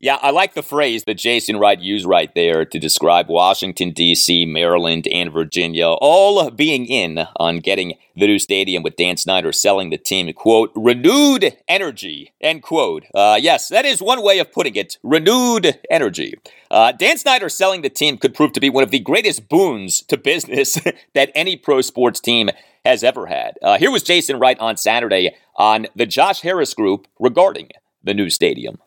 Yeah, 0.00 0.18
I 0.22 0.30
like 0.30 0.54
the 0.54 0.62
phrase 0.62 1.02
that 1.04 1.16
Jason 1.16 1.56
Wright 1.56 1.80
used 1.80 2.06
right 2.06 2.32
there 2.32 2.64
to 2.64 2.78
describe 2.78 3.28
Washington, 3.28 3.90
D.C., 3.90 4.46
Maryland, 4.46 5.08
and 5.08 5.32
Virginia 5.32 5.88
all 5.88 6.50
being 6.52 6.86
in 6.86 7.26
on 7.34 7.58
getting 7.58 7.94
the 8.14 8.28
new 8.28 8.38
stadium 8.38 8.84
with 8.84 8.94
Dan 8.94 9.16
Snyder 9.16 9.50
selling 9.50 9.90
the 9.90 9.98
team, 9.98 10.32
quote, 10.34 10.70
renewed 10.76 11.56
energy, 11.66 12.32
end 12.40 12.62
quote. 12.62 13.06
Uh, 13.12 13.40
yes, 13.42 13.66
that 13.70 13.84
is 13.84 14.00
one 14.00 14.22
way 14.22 14.38
of 14.38 14.52
putting 14.52 14.76
it, 14.76 14.98
renewed 15.02 15.80
energy. 15.90 16.34
Uh, 16.70 16.92
Dan 16.92 17.18
Snyder 17.18 17.48
selling 17.48 17.82
the 17.82 17.90
team 17.90 18.18
could 18.18 18.34
prove 18.34 18.52
to 18.52 18.60
be 18.60 18.70
one 18.70 18.84
of 18.84 18.92
the 18.92 19.00
greatest 19.00 19.48
boons 19.48 20.02
to 20.02 20.16
business 20.16 20.78
that 21.14 21.32
any 21.34 21.56
pro 21.56 21.80
sports 21.80 22.20
team 22.20 22.50
has 22.84 23.02
ever 23.02 23.26
had. 23.26 23.58
Uh, 23.60 23.78
here 23.78 23.90
was 23.90 24.04
Jason 24.04 24.38
Wright 24.38 24.60
on 24.60 24.76
Saturday 24.76 25.34
on 25.56 25.88
the 25.96 26.06
Josh 26.06 26.42
Harris 26.42 26.72
Group 26.72 27.08
regarding 27.18 27.70
the 28.04 28.14
new 28.14 28.30
stadium. 28.30 28.78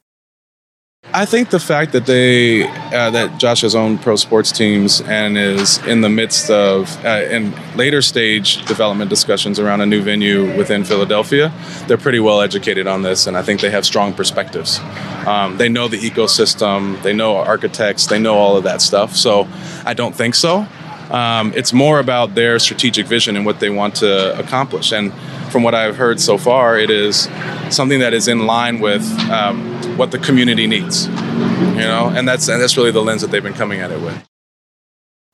I 1.13 1.26
think 1.26 1.50
the 1.50 1.60
fact 1.60 1.91
that 1.91 2.06
they 2.06 2.63
uh, 2.63 3.10
that 3.12 3.38
Josh 3.38 3.62
has 3.62 3.76
owned 3.76 4.02
pro 4.02 4.15
sports 4.15 4.50
teams 4.50 5.02
and 5.02 5.38
is 5.38 5.78
in 5.86 6.00
the 6.00 6.08
midst 6.08 6.50
of 6.50 7.04
uh, 7.06 7.26
in 7.30 7.54
later 7.76 8.02
stage 8.02 8.65
development 8.65 9.10
discussions 9.10 9.60
around 9.60 9.82
a 9.82 9.86
new 9.86 10.02
venue 10.02 10.56
within 10.56 10.86
Philadelphia, 10.86 11.52
they're 11.88 11.97
pretty 11.97 12.21
well 12.21 12.39
educated 12.39 12.88
on 12.88 13.02
this, 13.02 13.28
and 13.28 13.36
I 13.36 13.41
think 13.41 13.60
they 13.60 13.69
have 13.71 13.86
strong 13.86 14.13
perspectives. 14.13 14.80
Um, 15.28 15.58
they 15.58 15.67
know 15.67 15.89
the 15.89 16.00
ecosystem, 16.00 17.02
they 17.04 17.13
know 17.13 17.36
architects, 17.36 18.08
they 18.08 18.19
know 18.19 18.36
all 18.36 18.56
of 18.56 18.63
that 18.63 18.82
stuff. 18.82 19.13
So 19.13 19.50
I 19.86 19.93
don't 19.93 20.15
think 20.15 20.34
so. 20.34 20.65
Um, 21.10 21.52
it's 21.56 21.74
more 21.74 22.00
about 22.00 22.36
their 22.36 22.58
strategic 22.58 23.06
vision 23.06 23.36
and 23.36 23.45
what 23.45 23.60
they 23.60 23.69
want 23.69 23.95
to 23.95 24.39
accomplish. 24.39 24.93
And 24.93 25.12
from 25.52 25.64
what 25.64 25.76
I've 25.76 25.98
heard 25.98 26.20
so 26.20 26.38
far, 26.38 26.78
it 26.80 26.90
is 26.90 27.30
something 27.70 28.00
that 28.00 28.14
is 28.14 28.28
in 28.28 28.46
line 28.46 28.80
with 28.80 29.04
um, 29.30 29.98
what 29.98 30.12
the 30.12 30.20
community 30.20 30.66
needs. 30.68 31.08
You 31.08 31.88
know, 31.88 32.12
and 32.16 32.28
that's 32.28 32.48
and 32.48 32.62
that's 32.62 32.78
really 32.78 32.92
the 32.92 33.02
lens 33.02 33.22
that 33.22 33.32
they've 33.32 33.44
been 33.44 33.54
coming 33.54 33.80
at 33.80 33.92
it 33.92 34.02
with. 34.02 34.28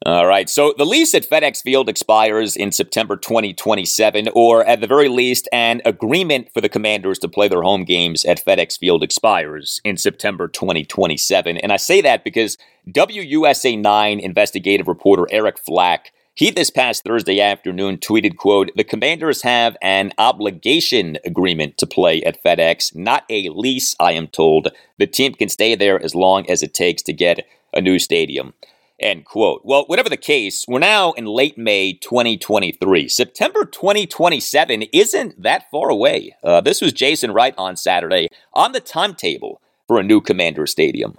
All 0.05 0.25
right. 0.25 0.49
So 0.49 0.73
the 0.77 0.85
lease 0.85 1.13
at 1.15 1.27
FedEx 1.27 1.61
Field 1.61 1.89
expires 1.89 2.55
in 2.55 2.71
September 2.71 3.17
2027, 3.17 4.29
or 4.33 4.63
at 4.63 4.79
the 4.79 4.87
very 4.87 5.09
least, 5.09 5.49
an 5.51 5.81
agreement 5.83 6.47
for 6.53 6.61
the 6.61 6.69
Commanders 6.69 7.19
to 7.19 7.27
play 7.27 7.47
their 7.49 7.63
home 7.63 7.83
games 7.83 8.23
at 8.23 8.43
FedEx 8.45 8.77
Field 8.79 9.03
expires 9.03 9.81
in 9.83 9.97
September 9.97 10.47
2027. 10.47 11.57
And 11.57 11.73
I 11.73 11.77
say 11.77 11.99
that 12.01 12.23
because 12.23 12.57
WUSA 12.89 13.81
9 13.81 14.19
investigative 14.19 14.87
reporter 14.87 15.25
Eric 15.29 15.57
Flack 15.59 16.13
he 16.37 16.51
this 16.51 16.69
past 16.69 17.03
Thursday 17.03 17.41
afternoon 17.41 17.97
tweeted, 17.97 18.37
quote, 18.37 18.69
the 18.75 18.83
commanders 18.83 19.41
have 19.41 19.75
an 19.81 20.13
obligation 20.19 21.17
agreement 21.25 21.79
to 21.79 21.87
play 21.87 22.21
at 22.21 22.43
FedEx, 22.43 22.95
not 22.95 23.23
a 23.27 23.49
lease, 23.49 23.95
I 23.99 24.11
am 24.11 24.27
told. 24.27 24.67
The 24.99 25.07
team 25.07 25.33
can 25.33 25.49
stay 25.49 25.73
there 25.73 25.99
as 25.99 26.13
long 26.13 26.47
as 26.47 26.61
it 26.61 26.75
takes 26.75 27.01
to 27.03 27.13
get 27.13 27.47
a 27.73 27.81
new 27.81 27.97
stadium. 27.97 28.53
End 28.99 29.25
quote. 29.25 29.61
Well, 29.63 29.85
whatever 29.87 30.09
the 30.09 30.15
case, 30.17 30.63
we're 30.67 30.77
now 30.77 31.13
in 31.13 31.25
late 31.25 31.57
May 31.57 31.93
2023. 31.93 33.09
September 33.09 33.65
2027 33.65 34.83
isn't 34.93 35.41
that 35.41 35.71
far 35.71 35.89
away. 35.89 36.35
Uh, 36.43 36.61
this 36.61 36.81
was 36.81 36.93
Jason 36.93 37.31
Wright 37.31 37.55
on 37.57 37.75
Saturday 37.75 38.27
on 38.53 38.73
the 38.73 38.79
timetable 38.79 39.59
for 39.87 39.99
a 39.99 40.03
new 40.03 40.21
Commander 40.21 40.67
Stadium. 40.67 41.17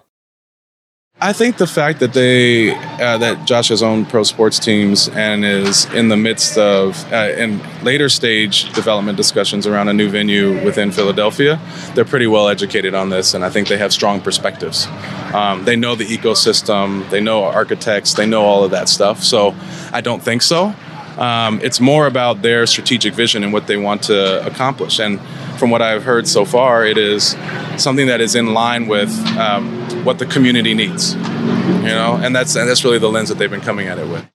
I 1.20 1.32
think 1.32 1.56
the 1.56 1.66
fact 1.66 1.98
that 1.98 2.12
they 2.12 2.70
uh, 2.70 3.18
that 3.18 3.44
Josh 3.44 3.70
has 3.70 3.82
owned 3.82 4.08
pro 4.08 4.22
sports 4.22 4.60
teams 4.60 5.08
and 5.08 5.44
is 5.44 5.84
in 5.86 6.10
the 6.10 6.16
midst 6.16 6.56
of 6.56 7.12
uh, 7.12 7.32
in 7.36 7.60
later 7.82 8.08
stage 8.08 8.72
development 8.72 9.16
discussions 9.16 9.66
around 9.66 9.88
a 9.88 9.92
new 9.92 10.08
venue 10.08 10.64
within 10.64 10.92
Philadelphia, 10.92 11.60
they're 11.94 12.04
pretty 12.04 12.28
well 12.28 12.48
educated 12.48 12.94
on 12.94 13.10
this, 13.10 13.34
and 13.34 13.44
I 13.44 13.50
think 13.50 13.66
they 13.66 13.78
have 13.78 13.92
strong 13.92 14.20
perspectives. 14.20 14.86
Um, 15.34 15.64
they 15.64 15.74
know 15.74 15.96
the 15.96 16.06
ecosystem, 16.06 17.10
they 17.10 17.20
know 17.20 17.42
architects, 17.42 18.14
they 18.14 18.26
know 18.26 18.44
all 18.44 18.62
of 18.62 18.70
that 18.70 18.88
stuff. 18.88 19.24
So 19.24 19.56
I 19.92 20.00
don't 20.00 20.22
think 20.22 20.42
so. 20.42 20.72
Um, 21.18 21.60
it's 21.62 21.80
more 21.80 22.06
about 22.06 22.42
their 22.42 22.66
strategic 22.66 23.14
vision 23.14 23.42
and 23.42 23.52
what 23.52 23.66
they 23.66 23.76
want 23.76 24.04
to 24.04 24.46
accomplish. 24.46 25.00
And 25.00 25.20
from 25.58 25.70
what 25.70 25.82
I've 25.82 26.04
heard 26.04 26.28
so 26.28 26.44
far, 26.44 26.86
it 26.86 26.96
is 26.96 27.36
something 27.76 28.06
that 28.06 28.20
is 28.20 28.34
in 28.34 28.54
line 28.54 28.86
with 28.86 29.10
um, 29.36 30.04
what 30.04 30.18
the 30.18 30.26
community 30.26 30.74
needs. 30.74 31.14
You 31.14 31.94
know, 31.94 32.18
and 32.22 32.34
that's 32.34 32.54
and 32.56 32.68
that's 32.68 32.84
really 32.84 32.98
the 32.98 33.10
lens 33.10 33.28
that 33.28 33.38
they've 33.38 33.50
been 33.50 33.60
coming 33.60 33.88
at 33.88 33.98
it 33.98 34.08
with. 34.08 34.28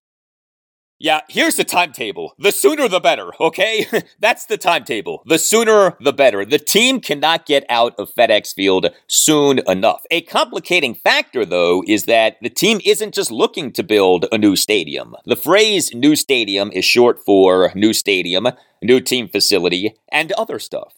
Yeah, 0.99 1.21
here's 1.27 1.55
the 1.55 1.63
timetable. 1.65 2.33
The 2.37 2.51
sooner 2.51 2.87
the 2.87 2.99
better, 2.99 3.31
okay? 3.39 3.87
That's 4.19 4.45
the 4.45 4.57
timetable. 4.57 5.23
The 5.25 5.37
sooner 5.37 5.97
the 5.99 6.13
better. 6.13 6.45
The 6.45 6.59
team 6.59 7.01
cannot 7.01 7.45
get 7.45 7.65
out 7.67 7.93
of 7.99 8.13
FedEx 8.13 8.53
Field 8.53 8.87
soon 9.07 9.59
enough. 9.67 10.03
A 10.11 10.21
complicating 10.21 10.95
factor, 10.95 11.45
though, 11.45 11.83
is 11.87 12.05
that 12.05 12.37
the 12.41 12.49
team 12.49 12.79
isn't 12.85 13.13
just 13.13 13.31
looking 13.31 13.71
to 13.73 13.83
build 13.83 14.27
a 14.31 14.37
new 14.37 14.55
stadium. 14.55 15.15
The 15.25 15.35
phrase 15.35 15.93
new 15.93 16.15
stadium 16.15 16.71
is 16.71 16.85
short 16.85 17.19
for 17.25 17.71
new 17.75 17.91
stadium, 17.91 18.47
new 18.81 19.01
team 19.01 19.27
facility, 19.27 19.95
and 20.09 20.31
other 20.33 20.59
stuff. 20.59 20.93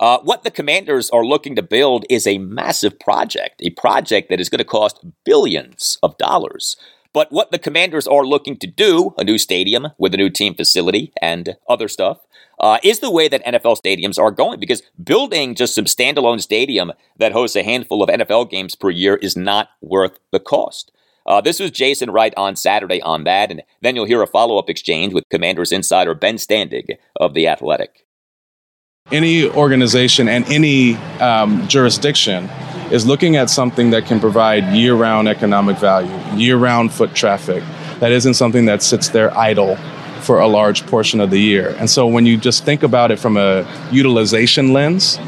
Uh, 0.00 0.18
what 0.20 0.44
the 0.44 0.50
commanders 0.50 1.10
are 1.10 1.24
looking 1.24 1.56
to 1.56 1.62
build 1.62 2.04
is 2.08 2.26
a 2.26 2.38
massive 2.38 3.00
project, 3.00 3.60
a 3.60 3.70
project 3.70 4.28
that 4.28 4.40
is 4.40 4.48
going 4.48 4.58
to 4.58 4.64
cost 4.64 5.04
billions 5.24 5.98
of 6.02 6.16
dollars. 6.18 6.76
But 7.18 7.32
what 7.32 7.50
the 7.50 7.58
commanders 7.58 8.06
are 8.06 8.24
looking 8.24 8.56
to 8.58 8.68
do, 8.68 9.12
a 9.18 9.24
new 9.24 9.38
stadium 9.38 9.88
with 9.98 10.14
a 10.14 10.16
new 10.16 10.30
team 10.30 10.54
facility 10.54 11.12
and 11.20 11.56
other 11.68 11.88
stuff, 11.88 12.18
uh, 12.60 12.78
is 12.84 13.00
the 13.00 13.10
way 13.10 13.26
that 13.26 13.44
NFL 13.44 13.82
stadiums 13.84 14.20
are 14.20 14.30
going 14.30 14.60
because 14.60 14.84
building 15.02 15.56
just 15.56 15.74
some 15.74 15.86
standalone 15.86 16.40
stadium 16.40 16.92
that 17.16 17.32
hosts 17.32 17.56
a 17.56 17.64
handful 17.64 18.04
of 18.04 18.08
NFL 18.08 18.48
games 18.52 18.76
per 18.76 18.90
year 18.90 19.16
is 19.16 19.36
not 19.36 19.70
worth 19.80 20.20
the 20.30 20.38
cost. 20.38 20.92
Uh, 21.26 21.40
this 21.40 21.58
was 21.58 21.72
Jason 21.72 22.12
Wright 22.12 22.34
on 22.36 22.54
Saturday 22.54 23.02
on 23.02 23.24
that, 23.24 23.50
and 23.50 23.64
then 23.82 23.96
you'll 23.96 24.04
hear 24.04 24.22
a 24.22 24.26
follow 24.28 24.56
up 24.56 24.70
exchange 24.70 25.12
with 25.12 25.24
Commanders 25.28 25.72
insider 25.72 26.14
Ben 26.14 26.36
Standig 26.36 26.98
of 27.16 27.34
The 27.34 27.48
Athletic. 27.48 28.06
Any 29.10 29.48
organization 29.48 30.28
and 30.28 30.44
any 30.44 30.94
um, 31.18 31.66
jurisdiction 31.66 32.48
is 32.90 33.06
looking 33.06 33.36
at 33.36 33.50
something 33.50 33.90
that 33.90 34.06
can 34.06 34.20
provide 34.20 34.64
year 34.74 34.94
round 34.94 35.28
economic 35.28 35.76
value, 35.78 36.10
year 36.36 36.56
round 36.56 36.92
foot 36.92 37.14
traffic, 37.14 37.62
that 38.00 38.12
isn't 38.12 38.34
something 38.34 38.64
that 38.66 38.82
sits 38.82 39.08
there 39.08 39.36
idle 39.36 39.76
for 40.20 40.40
a 40.40 40.46
large 40.46 40.86
portion 40.86 41.20
of 41.20 41.30
the 41.30 41.40
year. 41.40 41.74
And 41.78 41.88
so 41.88 42.06
when 42.06 42.26
you 42.26 42.36
just 42.36 42.64
think 42.64 42.82
about 42.82 43.10
it 43.10 43.18
from 43.18 43.36
a 43.36 43.66
utilization 43.92 44.72
lens, 44.72 45.18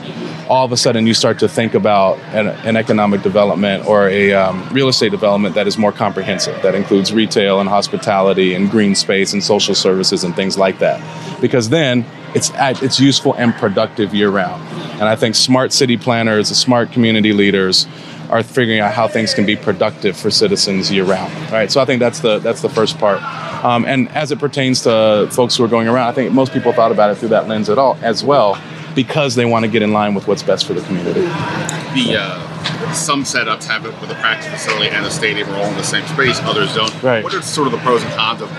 all 0.50 0.64
of 0.64 0.72
a 0.72 0.76
sudden 0.76 1.06
you 1.06 1.14
start 1.14 1.38
to 1.38 1.48
think 1.48 1.74
about 1.74 2.18
an, 2.34 2.48
an 2.66 2.76
economic 2.76 3.22
development 3.22 3.86
or 3.86 4.08
a 4.08 4.32
um, 4.32 4.68
real 4.72 4.88
estate 4.88 5.12
development 5.12 5.54
that 5.54 5.68
is 5.68 5.78
more 5.78 5.92
comprehensive, 5.92 6.60
that 6.62 6.74
includes 6.74 7.12
retail 7.12 7.60
and 7.60 7.68
hospitality 7.68 8.52
and 8.54 8.68
green 8.68 8.96
space 8.96 9.32
and 9.32 9.44
social 9.44 9.76
services 9.76 10.24
and 10.24 10.34
things 10.34 10.58
like 10.58 10.80
that. 10.80 11.00
Because 11.40 11.68
then 11.68 12.04
it's 12.34 12.50
it's 12.82 12.98
useful 12.98 13.34
and 13.34 13.54
productive 13.54 14.12
year 14.12 14.28
round. 14.28 14.60
And 14.94 15.04
I 15.04 15.14
think 15.14 15.36
smart 15.36 15.72
city 15.72 15.96
planners, 15.96 16.48
smart 16.48 16.90
community 16.90 17.32
leaders 17.32 17.86
are 18.28 18.42
figuring 18.42 18.80
out 18.80 18.92
how 18.92 19.06
things 19.06 19.32
can 19.34 19.46
be 19.46 19.54
productive 19.54 20.16
for 20.16 20.32
citizens 20.32 20.90
year 20.90 21.04
round. 21.04 21.32
Right. 21.52 21.70
So 21.70 21.80
I 21.80 21.84
think 21.84 22.00
that's 22.00 22.20
the 22.20 22.40
that's 22.40 22.60
the 22.60 22.68
first 22.68 22.98
part. 22.98 23.22
Um, 23.64 23.84
and 23.84 24.08
as 24.08 24.32
it 24.32 24.40
pertains 24.40 24.82
to 24.82 25.28
folks 25.30 25.56
who 25.56 25.62
are 25.64 25.68
going 25.68 25.86
around, 25.86 26.08
I 26.08 26.12
think 26.12 26.32
most 26.32 26.52
people 26.52 26.72
thought 26.72 26.90
about 26.90 27.10
it 27.10 27.18
through 27.18 27.28
that 27.28 27.46
lens 27.46 27.70
at 27.70 27.78
all 27.78 27.96
as 28.02 28.24
well 28.24 28.60
because 28.94 29.34
they 29.34 29.44
want 29.44 29.64
to 29.64 29.70
get 29.70 29.82
in 29.82 29.92
line 29.92 30.14
with 30.14 30.26
what's 30.26 30.42
best 30.42 30.66
for 30.66 30.74
the 30.74 30.82
community. 30.82 31.20
The 31.20 32.16
uh, 32.18 32.92
some 32.92 33.24
setups 33.24 33.64
have 33.64 33.86
it 33.86 34.00
with 34.00 34.10
a 34.10 34.14
practice 34.14 34.50
facility 34.50 34.90
and 34.90 35.04
a 35.04 35.10
stadium 35.10 35.48
are 35.50 35.56
all 35.56 35.66
in 35.66 35.76
the 35.76 35.82
same 35.82 36.06
space. 36.06 36.40
Others 36.40 36.74
don't. 36.74 37.02
Right. 37.02 37.22
What 37.22 37.34
are 37.34 37.42
sort 37.42 37.66
of 37.66 37.72
the 37.72 37.78
pros 37.78 38.02
and 38.02 38.12
cons 38.14 38.42
of 38.42 38.50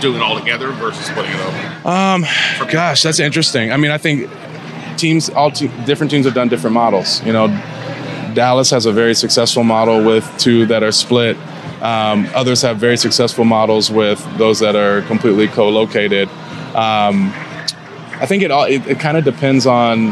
doing 0.00 0.16
it 0.16 0.22
all 0.22 0.38
together 0.38 0.70
versus 0.72 1.06
splitting 1.06 1.32
it 1.32 1.40
up? 1.40 1.86
Um, 1.86 2.24
gosh, 2.70 3.02
that's 3.02 3.20
interesting. 3.20 3.72
I 3.72 3.76
mean, 3.76 3.90
I 3.90 3.98
think 3.98 4.30
teams, 4.96 5.30
all 5.30 5.50
te- 5.50 5.70
different 5.84 6.10
teams 6.10 6.26
have 6.26 6.34
done 6.34 6.48
different 6.48 6.74
models. 6.74 7.24
You 7.24 7.32
know, 7.32 7.48
Dallas 8.34 8.70
has 8.70 8.86
a 8.86 8.92
very 8.92 9.14
successful 9.14 9.64
model 9.64 10.04
with 10.04 10.30
two 10.38 10.66
that 10.66 10.82
are 10.82 10.92
split. 10.92 11.36
Um, 11.82 12.28
others 12.34 12.62
have 12.62 12.78
very 12.78 12.96
successful 12.96 13.44
models 13.44 13.90
with 13.90 14.24
those 14.36 14.58
that 14.60 14.74
are 14.74 15.02
completely 15.02 15.46
co-located. 15.48 16.28
Um, 16.74 17.32
I 18.20 18.26
think 18.26 18.42
it 18.42 18.50
all 18.50 18.64
it, 18.64 18.86
it 18.86 19.00
kind 19.00 19.16
of 19.16 19.24
depends 19.24 19.66
on 19.66 20.10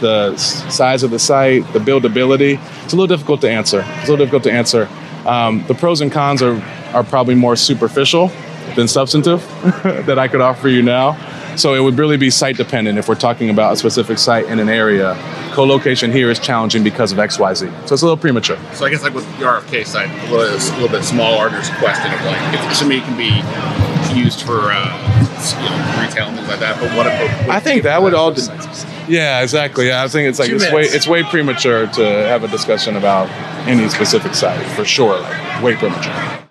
the 0.00 0.36
size 0.36 1.02
of 1.02 1.10
the 1.10 1.18
site, 1.18 1.70
the 1.72 1.78
buildability. 1.78 2.58
It's 2.84 2.92
a 2.92 2.96
little 2.96 3.06
difficult 3.06 3.40
to 3.42 3.50
answer. 3.50 3.84
It's 3.86 4.08
a 4.08 4.10
little 4.10 4.16
difficult 4.16 4.42
to 4.44 4.52
answer. 4.52 4.88
Um, 5.24 5.64
the 5.68 5.74
pros 5.74 6.00
and 6.00 6.10
cons 6.10 6.42
are 6.42 6.60
are 6.92 7.04
probably 7.04 7.34
more 7.34 7.56
superficial 7.56 8.30
than 8.74 8.88
substantive 8.88 9.40
that 10.06 10.18
I 10.18 10.28
could 10.28 10.40
offer 10.40 10.68
you 10.68 10.82
now. 10.82 11.16
So 11.56 11.74
it 11.74 11.80
would 11.80 11.98
really 11.98 12.16
be 12.16 12.30
site 12.30 12.56
dependent 12.56 12.98
if 12.98 13.08
we're 13.08 13.14
talking 13.14 13.50
about 13.50 13.74
a 13.74 13.76
specific 13.76 14.18
site 14.18 14.46
in 14.46 14.58
an 14.58 14.70
area. 14.70 15.14
Co-location 15.52 16.10
here 16.10 16.30
is 16.30 16.38
challenging 16.38 16.82
because 16.82 17.12
of 17.12 17.18
XYZ. 17.18 17.58
So 17.86 17.92
it's 17.92 18.02
a 18.02 18.06
little 18.06 18.16
premature. 18.16 18.58
So 18.72 18.86
I 18.86 18.90
guess 18.90 19.02
like 19.02 19.12
with 19.12 19.26
the 19.38 19.44
RFK 19.44 19.86
site, 19.86 20.08
a 20.08 20.32
little, 20.32 20.46
a 20.46 20.72
little 20.80 20.88
bit 20.88 21.04
smaller, 21.04 21.50
there's 21.50 21.68
a 21.68 21.76
question 21.76 22.10
of 22.10 22.24
like, 22.24 22.54
if 22.54 22.82
it 22.82 23.02
can 23.02 23.16
be 23.18 24.18
used 24.18 24.42
for 24.42 24.72
uh, 24.72 25.11
you 25.54 25.58
know, 25.60 26.00
retail 26.00 26.28
and 26.28 26.36
things 26.36 26.48
like 26.48 26.60
that. 26.60 26.78
But 26.80 26.96
what 26.96 27.06
if? 27.06 27.48
I 27.48 27.60
think 27.60 27.82
that 27.82 28.02
would 28.02 28.14
all. 28.14 28.32
yeah, 29.08 29.42
exactly. 29.42 29.88
Yeah, 29.88 30.02
I 30.04 30.08
think 30.08 30.28
it's 30.28 30.38
like 30.38 30.48
Two 30.48 30.56
it's 30.56 30.64
minutes. 30.70 30.90
way 30.92 30.96
it's 30.96 31.06
way 31.06 31.22
premature 31.24 31.86
to 31.86 32.04
have 32.04 32.44
a 32.44 32.48
discussion 32.48 32.96
about 32.96 33.28
any 33.68 33.88
specific 33.88 34.34
site 34.34 34.64
for 34.76 34.84
sure. 34.84 35.20
Like 35.20 35.62
way 35.62 35.74
premature. 35.76 36.41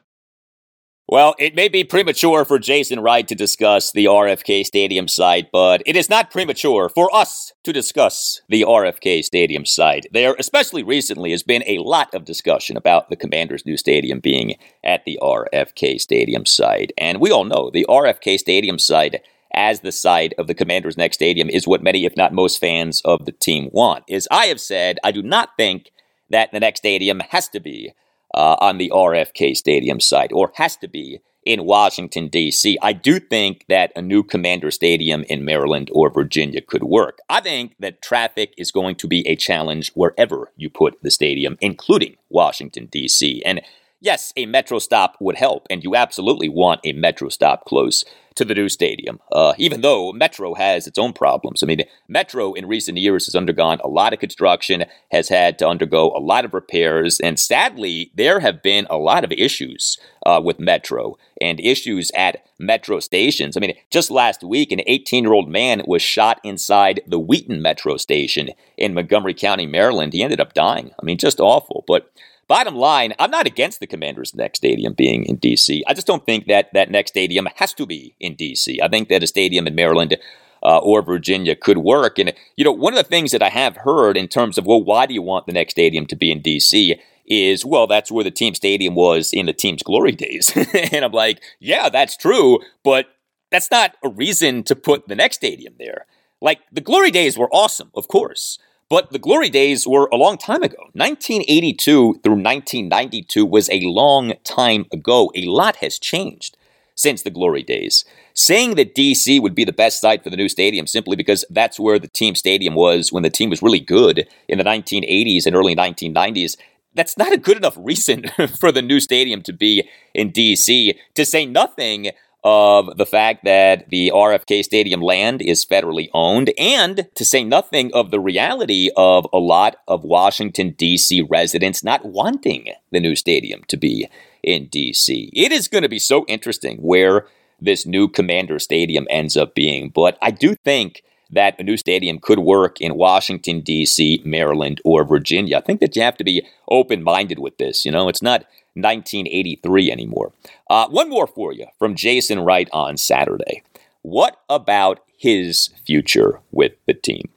Well, 1.11 1.35
it 1.37 1.55
may 1.55 1.67
be 1.67 1.83
premature 1.83 2.45
for 2.45 2.57
Jason 2.57 3.01
Wright 3.01 3.27
to 3.27 3.35
discuss 3.35 3.91
the 3.91 4.05
RFK 4.05 4.65
Stadium 4.65 5.09
site, 5.09 5.51
but 5.51 5.83
it 5.85 5.97
is 5.97 6.09
not 6.09 6.31
premature 6.31 6.87
for 6.87 7.13
us 7.13 7.51
to 7.65 7.73
discuss 7.73 8.39
the 8.47 8.61
RFK 8.61 9.21
Stadium 9.21 9.65
site. 9.65 10.07
There, 10.13 10.33
especially 10.39 10.83
recently, 10.83 11.31
has 11.31 11.43
been 11.43 11.65
a 11.67 11.79
lot 11.79 12.13
of 12.13 12.23
discussion 12.23 12.77
about 12.77 13.09
the 13.09 13.17
Commanders' 13.17 13.65
new 13.65 13.75
stadium 13.75 14.21
being 14.21 14.55
at 14.85 15.03
the 15.03 15.19
RFK 15.21 15.99
Stadium 15.99 16.45
site. 16.45 16.93
And 16.97 17.19
we 17.19 17.29
all 17.29 17.43
know 17.43 17.69
the 17.69 17.85
RFK 17.89 18.39
Stadium 18.39 18.79
site 18.79 19.21
as 19.53 19.81
the 19.81 19.91
site 19.91 20.33
of 20.37 20.47
the 20.47 20.55
Commanders' 20.55 20.95
next 20.95 21.15
stadium 21.15 21.49
is 21.49 21.67
what 21.67 21.83
many, 21.83 22.05
if 22.05 22.15
not 22.15 22.31
most, 22.31 22.57
fans 22.57 23.01
of 23.01 23.25
the 23.25 23.33
team 23.33 23.67
want. 23.73 24.05
As 24.09 24.29
I 24.31 24.45
have 24.45 24.61
said, 24.61 24.97
I 25.03 25.11
do 25.11 25.21
not 25.21 25.57
think 25.57 25.91
that 26.29 26.53
the 26.53 26.61
next 26.61 26.79
stadium 26.79 27.19
has 27.31 27.49
to 27.49 27.59
be 27.59 27.91
uh, 28.33 28.57
on 28.59 28.77
the 28.77 28.91
RFK 28.93 29.55
Stadium 29.55 29.99
site 29.99 30.31
or 30.33 30.51
has 30.55 30.77
to 30.77 30.87
be 30.87 31.21
in 31.43 31.65
Washington, 31.65 32.27
D.C. 32.27 32.77
I 32.81 32.93
do 32.93 33.19
think 33.19 33.65
that 33.67 33.91
a 33.95 34.01
new 34.01 34.23
Commander 34.23 34.69
Stadium 34.69 35.23
in 35.23 35.43
Maryland 35.43 35.89
or 35.91 36.11
Virginia 36.11 36.61
could 36.61 36.83
work. 36.83 37.19
I 37.29 37.41
think 37.41 37.75
that 37.79 38.01
traffic 38.01 38.53
is 38.57 38.71
going 38.71 38.95
to 38.97 39.07
be 39.07 39.27
a 39.27 39.35
challenge 39.35 39.91
wherever 39.93 40.51
you 40.55 40.69
put 40.69 41.01
the 41.01 41.09
stadium, 41.09 41.57
including 41.59 42.17
Washington, 42.29 42.87
D.C. 42.91 43.41
And 43.43 43.61
yes, 43.99 44.33
a 44.35 44.45
metro 44.45 44.77
stop 44.79 45.17
would 45.19 45.35
help, 45.35 45.65
and 45.69 45.83
you 45.83 45.95
absolutely 45.95 46.49
want 46.49 46.81
a 46.83 46.93
metro 46.93 47.29
stop 47.29 47.65
close 47.65 48.05
to 48.35 48.45
the 48.45 48.55
new 48.55 48.69
stadium, 48.69 49.19
uh, 49.31 49.53
even 49.57 49.81
though 49.81 50.11
Metro 50.13 50.53
has 50.53 50.87
its 50.87 50.97
own 50.97 51.13
problems. 51.13 51.61
I 51.61 51.65
mean, 51.65 51.83
Metro 52.07 52.53
in 52.53 52.67
recent 52.67 52.97
years 52.97 53.25
has 53.25 53.35
undergone 53.35 53.79
a 53.83 53.87
lot 53.87 54.13
of 54.13 54.19
construction, 54.19 54.85
has 55.11 55.29
had 55.29 55.59
to 55.59 55.67
undergo 55.67 56.11
a 56.15 56.19
lot 56.19 56.45
of 56.45 56.53
repairs, 56.53 57.19
and 57.19 57.39
sadly, 57.39 58.11
there 58.15 58.39
have 58.39 58.63
been 58.63 58.87
a 58.89 58.97
lot 58.97 59.23
of 59.23 59.31
issues 59.31 59.97
uh, 60.25 60.41
with 60.43 60.59
Metro 60.59 61.17
and 61.41 61.59
issues 61.59 62.11
at 62.15 62.45
Metro 62.59 62.99
stations. 62.99 63.57
I 63.57 63.59
mean, 63.59 63.73
just 63.89 64.11
last 64.11 64.43
week, 64.43 64.71
an 64.71 64.81
18 64.85 65.23
year 65.23 65.33
old 65.33 65.49
man 65.49 65.81
was 65.85 66.01
shot 66.01 66.39
inside 66.43 67.01
the 67.07 67.19
Wheaton 67.19 67.61
Metro 67.61 67.97
station 67.97 68.51
in 68.77 68.93
Montgomery 68.93 69.33
County, 69.33 69.65
Maryland. 69.65 70.13
He 70.13 70.23
ended 70.23 70.39
up 70.39 70.53
dying. 70.53 70.91
I 71.01 71.05
mean, 71.05 71.17
just 71.17 71.39
awful. 71.39 71.83
But 71.87 72.11
Bottom 72.51 72.75
line, 72.75 73.13
I'm 73.17 73.31
not 73.31 73.47
against 73.47 73.79
the 73.79 73.87
Commanders' 73.87 74.35
next 74.35 74.57
stadium 74.57 74.91
being 74.91 75.23
in 75.23 75.37
D.C. 75.37 75.85
I 75.87 75.93
just 75.93 76.05
don't 76.05 76.25
think 76.25 76.47
that 76.47 76.67
that 76.73 76.91
next 76.91 77.11
stadium 77.11 77.47
has 77.55 77.73
to 77.75 77.85
be 77.85 78.13
in 78.19 78.35
D.C. 78.35 78.77
I 78.83 78.89
think 78.89 79.07
that 79.07 79.23
a 79.23 79.27
stadium 79.27 79.67
in 79.67 79.73
Maryland 79.73 80.17
uh, 80.61 80.79
or 80.79 81.01
Virginia 81.01 81.55
could 81.55 81.77
work. 81.77 82.19
And, 82.19 82.33
you 82.57 82.65
know, 82.65 82.73
one 82.73 82.91
of 82.91 82.97
the 82.97 83.09
things 83.09 83.31
that 83.31 83.41
I 83.41 83.47
have 83.47 83.77
heard 83.77 84.17
in 84.17 84.27
terms 84.27 84.57
of, 84.57 84.65
well, 84.65 84.83
why 84.83 85.05
do 85.05 85.13
you 85.13 85.21
want 85.21 85.45
the 85.45 85.53
next 85.53 85.71
stadium 85.71 86.05
to 86.07 86.15
be 86.17 86.29
in 86.29 86.41
D.C.? 86.41 86.99
is, 87.25 87.65
well, 87.65 87.87
that's 87.87 88.11
where 88.11 88.25
the 88.25 88.31
team 88.31 88.53
stadium 88.53 88.95
was 88.95 89.31
in 89.31 89.45
the 89.45 89.53
team's 89.53 89.81
glory 89.81 90.11
days. 90.11 90.51
and 90.91 91.05
I'm 91.05 91.13
like, 91.13 91.41
yeah, 91.61 91.87
that's 91.87 92.17
true, 92.17 92.59
but 92.83 93.05
that's 93.49 93.71
not 93.71 93.95
a 94.03 94.09
reason 94.09 94.63
to 94.63 94.75
put 94.75 95.07
the 95.07 95.15
next 95.15 95.37
stadium 95.37 95.75
there. 95.79 96.05
Like, 96.41 96.59
the 96.69 96.81
glory 96.81 97.11
days 97.11 97.37
were 97.37 97.49
awesome, 97.53 97.91
of 97.95 98.09
course. 98.09 98.59
But 98.91 99.11
the 99.11 99.19
glory 99.19 99.49
days 99.49 99.87
were 99.87 100.09
a 100.11 100.17
long 100.17 100.37
time 100.37 100.63
ago. 100.63 100.75
1982 100.91 102.19
through 102.21 102.33
1992 102.33 103.45
was 103.45 103.69
a 103.69 103.79
long 103.83 104.33
time 104.43 104.85
ago. 104.91 105.31
A 105.33 105.45
lot 105.45 105.77
has 105.77 105.97
changed 105.97 106.57
since 106.93 107.21
the 107.21 107.29
glory 107.29 107.63
days. 107.63 108.03
Saying 108.33 108.75
that 108.75 108.93
DC 108.93 109.41
would 109.41 109.55
be 109.55 109.63
the 109.63 109.71
best 109.71 110.01
site 110.01 110.25
for 110.25 110.29
the 110.29 110.35
new 110.35 110.49
stadium 110.49 110.87
simply 110.87 111.15
because 111.15 111.45
that's 111.49 111.79
where 111.79 111.99
the 111.99 112.09
team 112.09 112.35
stadium 112.35 112.75
was 112.75 113.13
when 113.13 113.23
the 113.23 113.29
team 113.29 113.49
was 113.49 113.61
really 113.61 113.79
good 113.79 114.27
in 114.49 114.57
the 114.57 114.65
1980s 114.65 115.45
and 115.45 115.55
early 115.55 115.73
1990s 115.73 116.57
that's 116.93 117.17
not 117.17 117.31
a 117.31 117.37
good 117.37 117.55
enough 117.55 117.77
reason 117.79 118.25
for 118.59 118.71
the 118.71 118.81
new 118.81 118.99
stadium 118.99 119.41
to 119.41 119.53
be 119.53 119.87
in 120.13 120.29
DC, 120.29 120.97
to 121.15 121.25
say 121.25 121.45
nothing 121.45 122.11
of 122.43 122.97
the 122.97 123.05
fact 123.05 123.45
that 123.45 123.89
the 123.89 124.11
RFK 124.13 124.63
Stadium 124.63 125.01
land 125.01 125.41
is 125.41 125.65
federally 125.65 126.09
owned, 126.13 126.51
and 126.57 127.07
to 127.15 127.23
say 127.25 127.43
nothing 127.43 127.93
of 127.93 128.11
the 128.11 128.19
reality 128.19 128.89
of 128.97 129.27
a 129.31 129.37
lot 129.37 129.77
of 129.87 130.03
Washington, 130.03 130.71
D.C. 130.71 131.21
residents 131.21 131.83
not 131.83 132.05
wanting 132.05 132.73
the 132.91 132.99
new 132.99 133.15
stadium 133.15 133.63
to 133.67 133.77
be 133.77 134.09
in 134.43 134.67
D.C. 134.67 135.29
It 135.33 135.51
is 135.51 135.67
going 135.67 135.83
to 135.83 135.89
be 135.89 135.99
so 135.99 136.25
interesting 136.27 136.77
where 136.77 137.27
this 137.59 137.85
new 137.85 138.07
Commander 138.07 138.57
Stadium 138.57 139.05
ends 139.09 139.37
up 139.37 139.53
being, 139.53 139.89
but 139.89 140.17
I 140.21 140.31
do 140.31 140.55
think 140.55 141.03
that 141.33 141.57
a 141.59 141.63
new 141.63 141.77
stadium 141.77 142.19
could 142.19 142.39
work 142.39 142.81
in 142.81 142.95
Washington, 142.95 143.61
D.C., 143.61 144.21
Maryland, 144.25 144.81
or 144.83 145.05
Virginia. 145.05 145.57
I 145.57 145.61
think 145.61 145.79
that 145.79 145.95
you 145.95 146.01
have 146.01 146.17
to 146.17 146.23
be 146.23 146.45
open 146.69 147.03
minded 147.03 147.39
with 147.39 147.57
this. 147.57 147.85
You 147.85 147.91
know, 147.91 148.09
it's 148.09 148.21
not 148.21 148.45
1983 148.75 149.91
anymore. 149.91 150.31
Uh, 150.69 150.87
one 150.87 151.09
more 151.09 151.27
for 151.27 151.53
you 151.53 151.65
from 151.77 151.95
Jason 151.95 152.39
Wright 152.39 152.69
on 152.71 152.97
Saturday. 152.97 153.63
What 154.01 154.37
about 154.49 154.99
his 155.17 155.69
future 155.85 156.39
with 156.51 156.73
the 156.87 156.93
team? 156.93 157.29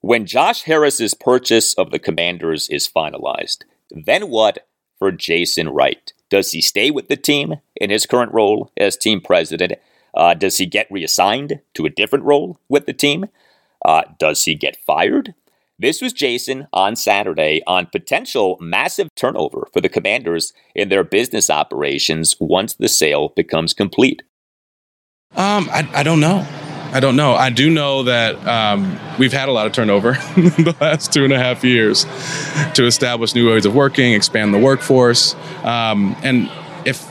When 0.00 0.26
Josh 0.26 0.62
Harris's 0.62 1.14
purchase 1.14 1.74
of 1.74 1.90
the 1.90 1.98
Commanders 1.98 2.68
is 2.68 2.88
finalized, 2.88 3.64
then 3.90 4.30
what 4.30 4.66
for 4.98 5.12
Jason 5.12 5.68
Wright? 5.68 6.12
Does 6.30 6.52
he 6.52 6.60
stay 6.60 6.90
with 6.90 7.08
the 7.08 7.16
team 7.16 7.56
in 7.76 7.90
his 7.90 8.06
current 8.06 8.32
role 8.32 8.70
as 8.76 8.96
team 8.96 9.20
president? 9.20 9.72
Uh, 10.14 10.34
does 10.34 10.58
he 10.58 10.66
get 10.66 10.90
reassigned 10.90 11.60
to 11.74 11.86
a 11.86 11.90
different 11.90 12.24
role 12.24 12.58
with 12.68 12.86
the 12.86 12.92
team? 12.92 13.26
Uh, 13.84 14.02
does 14.18 14.44
he 14.44 14.54
get 14.54 14.76
fired? 14.76 15.34
This 15.80 16.02
was 16.02 16.12
Jason 16.12 16.66
on 16.74 16.94
Saturday 16.94 17.62
on 17.66 17.86
potential 17.86 18.58
massive 18.60 19.08
turnover 19.16 19.66
for 19.72 19.80
the 19.80 19.88
commanders 19.88 20.52
in 20.74 20.90
their 20.90 21.02
business 21.02 21.48
operations 21.48 22.36
once 22.38 22.74
the 22.74 22.86
sale 22.86 23.30
becomes 23.34 23.72
complete. 23.72 24.20
Um, 25.34 25.70
I, 25.70 25.88
I 25.94 26.02
don't 26.02 26.20
know. 26.20 26.46
I 26.92 27.00
don't 27.00 27.16
know. 27.16 27.32
I 27.32 27.48
do 27.48 27.70
know 27.70 28.02
that 28.02 28.46
um, 28.46 29.00
we've 29.18 29.32
had 29.32 29.48
a 29.48 29.52
lot 29.52 29.66
of 29.66 29.72
turnover 29.72 30.12
the 30.36 30.76
last 30.82 31.14
two 31.14 31.24
and 31.24 31.32
a 31.32 31.38
half 31.38 31.64
years 31.64 32.04
to 32.74 32.84
establish 32.84 33.34
new 33.34 33.48
ways 33.48 33.64
of 33.64 33.74
working, 33.74 34.12
expand 34.12 34.52
the 34.52 34.58
workforce, 34.58 35.34
um, 35.64 36.14
and 36.22 36.50
if 36.84 37.10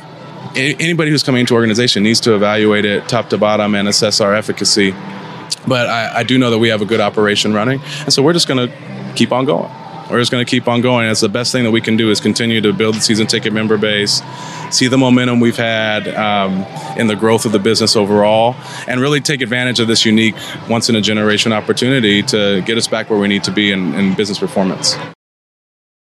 anybody 0.55 1.09
who's 1.09 1.23
coming 1.23 1.39
into 1.39 1.55
organization 1.55 2.03
needs 2.03 2.19
to 2.19 2.35
evaluate 2.35 2.85
it 2.85 3.09
top 3.09 3.29
to 3.29 3.37
bottom 3.39 3.73
and 3.73 3.87
assess 3.87 4.21
our 4.21 4.35
efficacy. 4.35 4.93
But 5.67 5.87
I, 5.87 6.19
I 6.19 6.23
do 6.23 6.37
know 6.37 6.51
that 6.51 6.59
we 6.59 6.69
have 6.69 6.81
a 6.81 6.85
good 6.85 6.99
operation 6.99 7.53
running, 7.53 7.81
and 8.01 8.13
so 8.13 8.23
we're 8.23 8.33
just 8.33 8.47
going 8.47 8.69
to 8.69 9.13
keep 9.15 9.31
on 9.31 9.45
going. 9.45 9.71
We're 10.09 10.19
just 10.19 10.31
going 10.31 10.43
to 10.43 10.49
keep 10.49 10.67
on 10.67 10.81
going. 10.81 11.07
It's 11.07 11.21
the 11.21 11.29
best 11.29 11.51
thing 11.51 11.63
that 11.65 11.71
we 11.71 11.81
can 11.81 11.95
do 11.95 12.09
is 12.09 12.19
continue 12.19 12.61
to 12.61 12.73
build 12.73 12.95
the 12.95 12.99
season 12.99 13.27
ticket 13.27 13.53
member 13.53 13.77
base, 13.77 14.23
see 14.71 14.87
the 14.87 14.97
momentum 14.97 15.39
we've 15.39 15.55
had 15.55 16.07
um, 16.07 16.65
in 16.97 17.05
the 17.05 17.15
growth 17.15 17.45
of 17.45 17.51
the 17.51 17.59
business 17.59 17.95
overall, 17.95 18.55
and 18.87 18.99
really 19.01 19.21
take 19.21 19.41
advantage 19.41 19.79
of 19.79 19.87
this 19.87 20.05
unique, 20.05 20.35
once 20.67 20.89
in 20.89 20.95
a 20.95 21.01
generation 21.01 21.53
opportunity 21.53 22.23
to 22.23 22.61
get 22.63 22.75
us 22.75 22.87
back 22.87 23.11
where 23.11 23.19
we 23.19 23.27
need 23.27 23.43
to 23.43 23.51
be 23.51 23.71
in, 23.71 23.93
in 23.93 24.15
business 24.15 24.39
performance. 24.39 24.95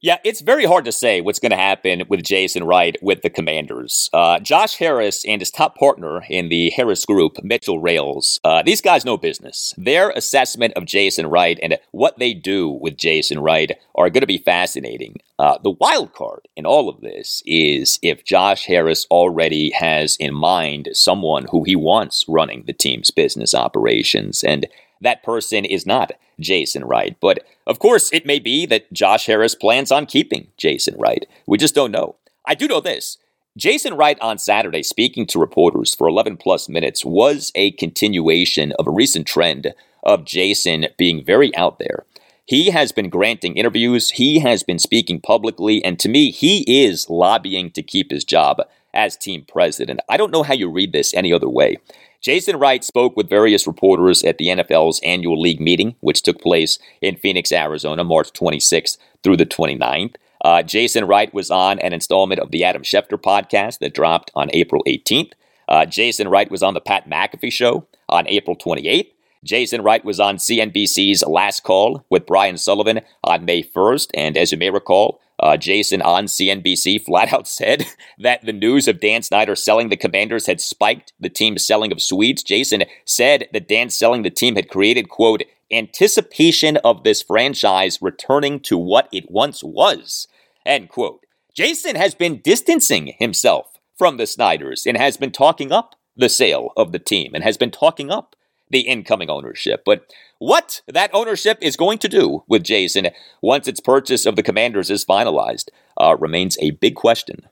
Yeah, 0.04 0.16
it's 0.24 0.40
very 0.40 0.64
hard 0.64 0.84
to 0.86 0.90
say 0.90 1.20
what's 1.20 1.38
going 1.38 1.50
to 1.50 1.56
happen 1.56 2.02
with 2.08 2.24
Jason 2.24 2.64
Wright 2.64 2.96
with 3.00 3.22
the 3.22 3.30
Commanders. 3.30 4.10
Uh, 4.12 4.40
Josh 4.40 4.74
Harris 4.74 5.24
and 5.24 5.40
his 5.40 5.52
top 5.52 5.78
partner 5.78 6.24
in 6.28 6.48
the 6.48 6.70
Harris 6.70 7.06
Group, 7.06 7.36
Mitchell 7.44 7.78
Rales, 7.78 8.40
uh, 8.42 8.64
these 8.64 8.80
guys 8.80 9.04
know 9.04 9.16
business. 9.16 9.72
Their 9.78 10.10
assessment 10.10 10.74
of 10.74 10.86
Jason 10.86 11.28
Wright 11.28 11.56
and 11.62 11.78
what 11.92 12.18
they 12.18 12.34
do 12.34 12.68
with 12.68 12.96
Jason 12.96 13.38
Wright 13.38 13.78
are 13.94 14.10
going 14.10 14.22
to 14.22 14.26
be 14.26 14.38
fascinating. 14.38 15.18
Uh, 15.38 15.58
the 15.62 15.70
wild 15.70 16.14
card 16.14 16.48
in 16.56 16.66
all 16.66 16.88
of 16.88 17.00
this 17.00 17.40
is 17.46 18.00
if 18.02 18.24
Josh 18.24 18.66
Harris 18.66 19.06
already 19.08 19.70
has 19.70 20.16
in 20.16 20.34
mind 20.34 20.88
someone 20.94 21.46
who 21.52 21.62
he 21.62 21.76
wants 21.76 22.24
running 22.26 22.64
the 22.66 22.72
team's 22.72 23.12
business 23.12 23.54
operations. 23.54 24.42
And 24.42 24.66
that 25.02 25.22
person 25.22 25.64
is 25.64 25.86
not 25.86 26.12
Jason 26.40 26.84
Wright. 26.84 27.16
But 27.20 27.44
of 27.66 27.78
course, 27.78 28.12
it 28.12 28.26
may 28.26 28.38
be 28.38 28.66
that 28.66 28.92
Josh 28.92 29.26
Harris 29.26 29.54
plans 29.54 29.92
on 29.92 30.06
keeping 30.06 30.48
Jason 30.56 30.96
Wright. 30.98 31.26
We 31.46 31.58
just 31.58 31.74
don't 31.74 31.92
know. 31.92 32.16
I 32.46 32.54
do 32.54 32.66
know 32.66 32.80
this. 32.80 33.18
Jason 33.56 33.94
Wright 33.94 34.18
on 34.22 34.38
Saturday, 34.38 34.82
speaking 34.82 35.26
to 35.26 35.38
reporters 35.38 35.94
for 35.94 36.08
11 36.08 36.38
plus 36.38 36.68
minutes, 36.70 37.04
was 37.04 37.52
a 37.54 37.72
continuation 37.72 38.72
of 38.78 38.86
a 38.86 38.90
recent 38.90 39.26
trend 39.26 39.74
of 40.02 40.24
Jason 40.24 40.86
being 40.96 41.22
very 41.22 41.54
out 41.54 41.78
there. 41.78 42.04
He 42.46 42.70
has 42.70 42.92
been 42.92 43.10
granting 43.10 43.56
interviews, 43.56 44.10
he 44.10 44.40
has 44.40 44.62
been 44.62 44.78
speaking 44.78 45.20
publicly, 45.20 45.84
and 45.84 45.98
to 46.00 46.08
me, 46.08 46.30
he 46.30 46.84
is 46.84 47.08
lobbying 47.10 47.70
to 47.72 47.82
keep 47.82 48.10
his 48.10 48.24
job 48.24 48.62
as 48.94 49.16
team 49.16 49.44
president. 49.46 50.00
I 50.08 50.16
don't 50.16 50.32
know 50.32 50.42
how 50.42 50.54
you 50.54 50.70
read 50.70 50.92
this 50.92 51.14
any 51.14 51.32
other 51.32 51.48
way. 51.48 51.76
Jason 52.22 52.56
Wright 52.56 52.84
spoke 52.84 53.16
with 53.16 53.28
various 53.28 53.66
reporters 53.66 54.22
at 54.22 54.38
the 54.38 54.46
NFL's 54.46 55.00
annual 55.02 55.40
league 55.40 55.60
meeting, 55.60 55.96
which 55.98 56.22
took 56.22 56.40
place 56.40 56.78
in 57.00 57.16
Phoenix, 57.16 57.50
Arizona, 57.50 58.04
March 58.04 58.32
26th 58.32 58.96
through 59.24 59.36
the 59.36 59.44
29th. 59.44 60.14
Uh, 60.44 60.62
Jason 60.62 61.04
Wright 61.04 61.34
was 61.34 61.50
on 61.50 61.80
an 61.80 61.92
installment 61.92 62.40
of 62.40 62.52
the 62.52 62.62
Adam 62.62 62.82
Schefter 62.82 63.20
podcast 63.20 63.80
that 63.80 63.92
dropped 63.92 64.30
on 64.36 64.50
April 64.52 64.84
18th. 64.86 65.32
Uh, 65.68 65.84
Jason 65.84 66.28
Wright 66.28 66.48
was 66.48 66.62
on 66.62 66.74
the 66.74 66.80
Pat 66.80 67.10
McAfee 67.10 67.52
show 67.52 67.88
on 68.08 68.28
April 68.28 68.56
28th. 68.56 69.10
Jason 69.44 69.82
Wright 69.82 70.04
was 70.04 70.20
on 70.20 70.36
CNBC's 70.36 71.24
Last 71.26 71.64
Call 71.64 72.04
with 72.08 72.26
Brian 72.26 72.56
Sullivan 72.56 73.00
on 73.24 73.44
May 73.44 73.64
1st. 73.64 74.10
And 74.14 74.36
as 74.36 74.52
you 74.52 74.58
may 74.58 74.70
recall, 74.70 75.20
uh, 75.42 75.56
Jason 75.56 76.00
on 76.00 76.26
CNBC 76.26 77.04
flat 77.04 77.32
out 77.32 77.46
said 77.60 77.84
that 78.18 78.44
the 78.46 78.52
news 78.52 78.88
of 78.88 79.00
Dan 79.00 79.22
Snyder 79.22 79.56
selling 79.56 79.88
the 79.88 79.96
Commanders 79.96 80.46
had 80.46 80.60
spiked 80.60 81.12
the 81.20 81.28
team's 81.28 81.66
selling 81.66 81.92
of 81.92 82.00
Swedes. 82.00 82.42
Jason 82.42 82.84
said 83.04 83.48
that 83.52 83.68
Dan 83.68 83.90
selling 83.90 84.22
the 84.22 84.30
team 84.30 84.54
had 84.54 84.70
created, 84.70 85.08
quote, 85.08 85.42
anticipation 85.72 86.76
of 86.78 87.02
this 87.02 87.22
franchise 87.22 88.00
returning 88.00 88.60
to 88.60 88.78
what 88.78 89.08
it 89.10 89.30
once 89.30 89.64
was, 89.64 90.28
end 90.64 90.88
quote. 90.88 91.24
Jason 91.54 91.96
has 91.96 92.14
been 92.14 92.40
distancing 92.40 93.14
himself 93.18 93.66
from 93.98 94.16
the 94.16 94.26
Snyders 94.26 94.86
and 94.86 94.96
has 94.96 95.16
been 95.16 95.32
talking 95.32 95.72
up 95.72 95.96
the 96.16 96.28
sale 96.28 96.70
of 96.76 96.92
the 96.92 96.98
team 96.98 97.32
and 97.34 97.42
has 97.42 97.56
been 97.56 97.70
talking 97.70 98.10
up 98.10 98.36
the 98.72 98.80
incoming 98.80 99.30
ownership. 99.30 99.82
But 99.84 100.12
what 100.38 100.82
that 100.88 101.10
ownership 101.14 101.58
is 101.60 101.76
going 101.76 101.98
to 101.98 102.08
do 102.08 102.42
with 102.48 102.64
Jason 102.64 103.08
once 103.40 103.68
its 103.68 103.80
purchase 103.80 104.26
of 104.26 104.34
the 104.34 104.42
Commanders 104.42 104.90
is 104.90 105.04
finalized 105.04 105.68
uh, 106.00 106.16
remains 106.18 106.58
a 106.60 106.72
big 106.72 106.96
question. 106.96 107.48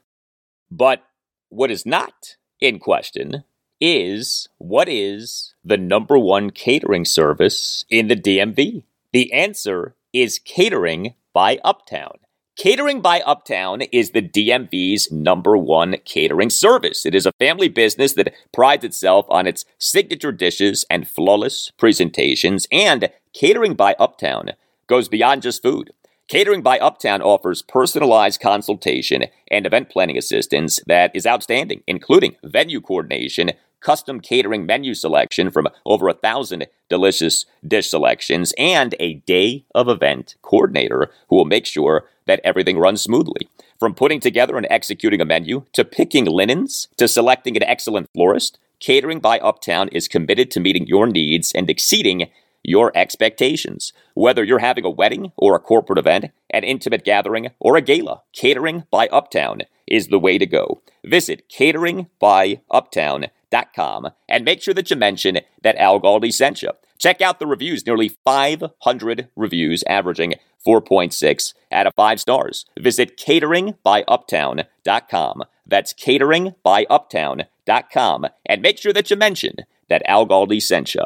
But 0.69 1.03
what 1.49 1.71
is 1.71 1.85
not 1.85 2.35
in 2.59 2.79
question 2.79 3.43
is 3.79 4.49
what 4.57 4.89
is 4.89 5.53
the 5.63 5.77
number 5.77 6.17
one 6.17 6.49
catering 6.49 7.05
service 7.05 7.85
in 7.89 8.07
the 8.07 8.15
DMV? 8.15 8.83
The 9.13 9.31
answer 9.31 9.95
is 10.13 10.39
catering 10.39 11.15
by 11.33 11.59
Uptown. 11.63 12.17
Catering 12.61 13.01
by 13.01 13.21
Uptown 13.21 13.81
is 13.91 14.11
the 14.11 14.21
DMV's 14.21 15.11
number 15.11 15.57
one 15.57 15.95
catering 16.05 16.51
service. 16.51 17.07
It 17.07 17.15
is 17.15 17.25
a 17.25 17.31
family 17.39 17.69
business 17.69 18.13
that 18.13 18.35
prides 18.53 18.85
itself 18.85 19.25
on 19.29 19.47
its 19.47 19.65
signature 19.79 20.31
dishes 20.31 20.85
and 20.87 21.07
flawless 21.07 21.71
presentations, 21.79 22.67
and 22.71 23.09
Catering 23.33 23.73
by 23.73 23.95
Uptown 23.97 24.51
goes 24.85 25.09
beyond 25.09 25.41
just 25.41 25.63
food. 25.63 25.89
Catering 26.27 26.61
by 26.61 26.77
Uptown 26.77 27.23
offers 27.23 27.63
personalized 27.63 28.39
consultation 28.39 29.23
and 29.49 29.65
event 29.65 29.89
planning 29.89 30.15
assistance 30.15 30.79
that 30.85 31.09
is 31.15 31.25
outstanding, 31.25 31.81
including 31.87 32.35
venue 32.43 32.79
coordination, 32.79 33.53
custom 33.79 34.19
catering 34.19 34.67
menu 34.67 34.93
selection 34.93 35.49
from 35.49 35.67
over 35.83 36.07
a 36.07 36.13
thousand 36.13 36.67
delicious 36.89 37.45
dish 37.67 37.89
selections, 37.89 38.53
and 38.55 38.93
a 38.99 39.15
day 39.15 39.65
of 39.73 39.89
event 39.89 40.35
coordinator 40.43 41.11
who 41.27 41.35
will 41.35 41.45
make 41.45 41.65
sure 41.65 42.05
that 42.31 42.39
everything 42.45 42.79
runs 42.79 43.01
smoothly. 43.01 43.49
From 43.77 43.93
putting 43.93 44.21
together 44.21 44.55
and 44.55 44.65
executing 44.69 45.19
a 45.19 45.25
menu, 45.25 45.65
to 45.73 45.83
picking 45.83 46.25
linens, 46.25 46.87
to 46.95 47.09
selecting 47.09 47.57
an 47.57 47.63
excellent 47.63 48.07
florist, 48.13 48.57
Catering 48.79 49.19
by 49.19 49.37
Uptown 49.39 49.89
is 49.89 50.07
committed 50.07 50.49
to 50.51 50.59
meeting 50.59 50.87
your 50.87 51.07
needs 51.07 51.51
and 51.51 51.69
exceeding 51.69 52.29
your 52.63 52.91
expectations. 52.95 53.91
Whether 54.13 54.43
you're 54.43 54.59
having 54.59 54.85
a 54.85 54.89
wedding 54.89 55.31
or 55.37 55.55
a 55.55 55.59
corporate 55.59 55.99
event, 55.99 56.25
an 56.49 56.63
intimate 56.63 57.03
gathering, 57.03 57.49
or 57.59 57.77
a 57.77 57.81
gala, 57.81 58.21
Catering 58.33 58.85
by 58.91 59.07
Uptown 59.07 59.61
is 59.87 60.07
the 60.07 60.19
way 60.19 60.37
to 60.37 60.45
go. 60.45 60.81
Visit 61.05 61.49
cateringbyuptown.com 61.49 64.07
and 64.29 64.45
make 64.45 64.61
sure 64.61 64.73
that 64.73 64.89
you 64.89 64.95
mention 64.95 65.39
that 65.63 65.75
Al 65.77 65.99
Galdi 65.99 66.33
sent 66.33 66.61
you. 66.61 66.69
Check 66.97 67.21
out 67.21 67.39
the 67.39 67.47
reviews, 67.47 67.85
nearly 67.85 68.09
500 68.23 69.27
reviews, 69.35 69.83
averaging 69.87 70.35
4.6 70.65 71.53
out 71.71 71.87
of 71.87 71.93
5 71.95 72.19
stars. 72.19 72.65
Visit 72.79 73.17
cateringbyuptown.com. 73.17 75.43
That's 75.65 75.93
cateringbyuptown.com 75.93 78.27
and 78.45 78.61
make 78.61 78.77
sure 78.77 78.93
that 78.93 79.09
you 79.09 79.15
mention 79.15 79.55
that 79.89 80.03
Al 80.05 80.27
Galdi 80.27 80.61
sent 80.61 80.93
you. 80.93 81.05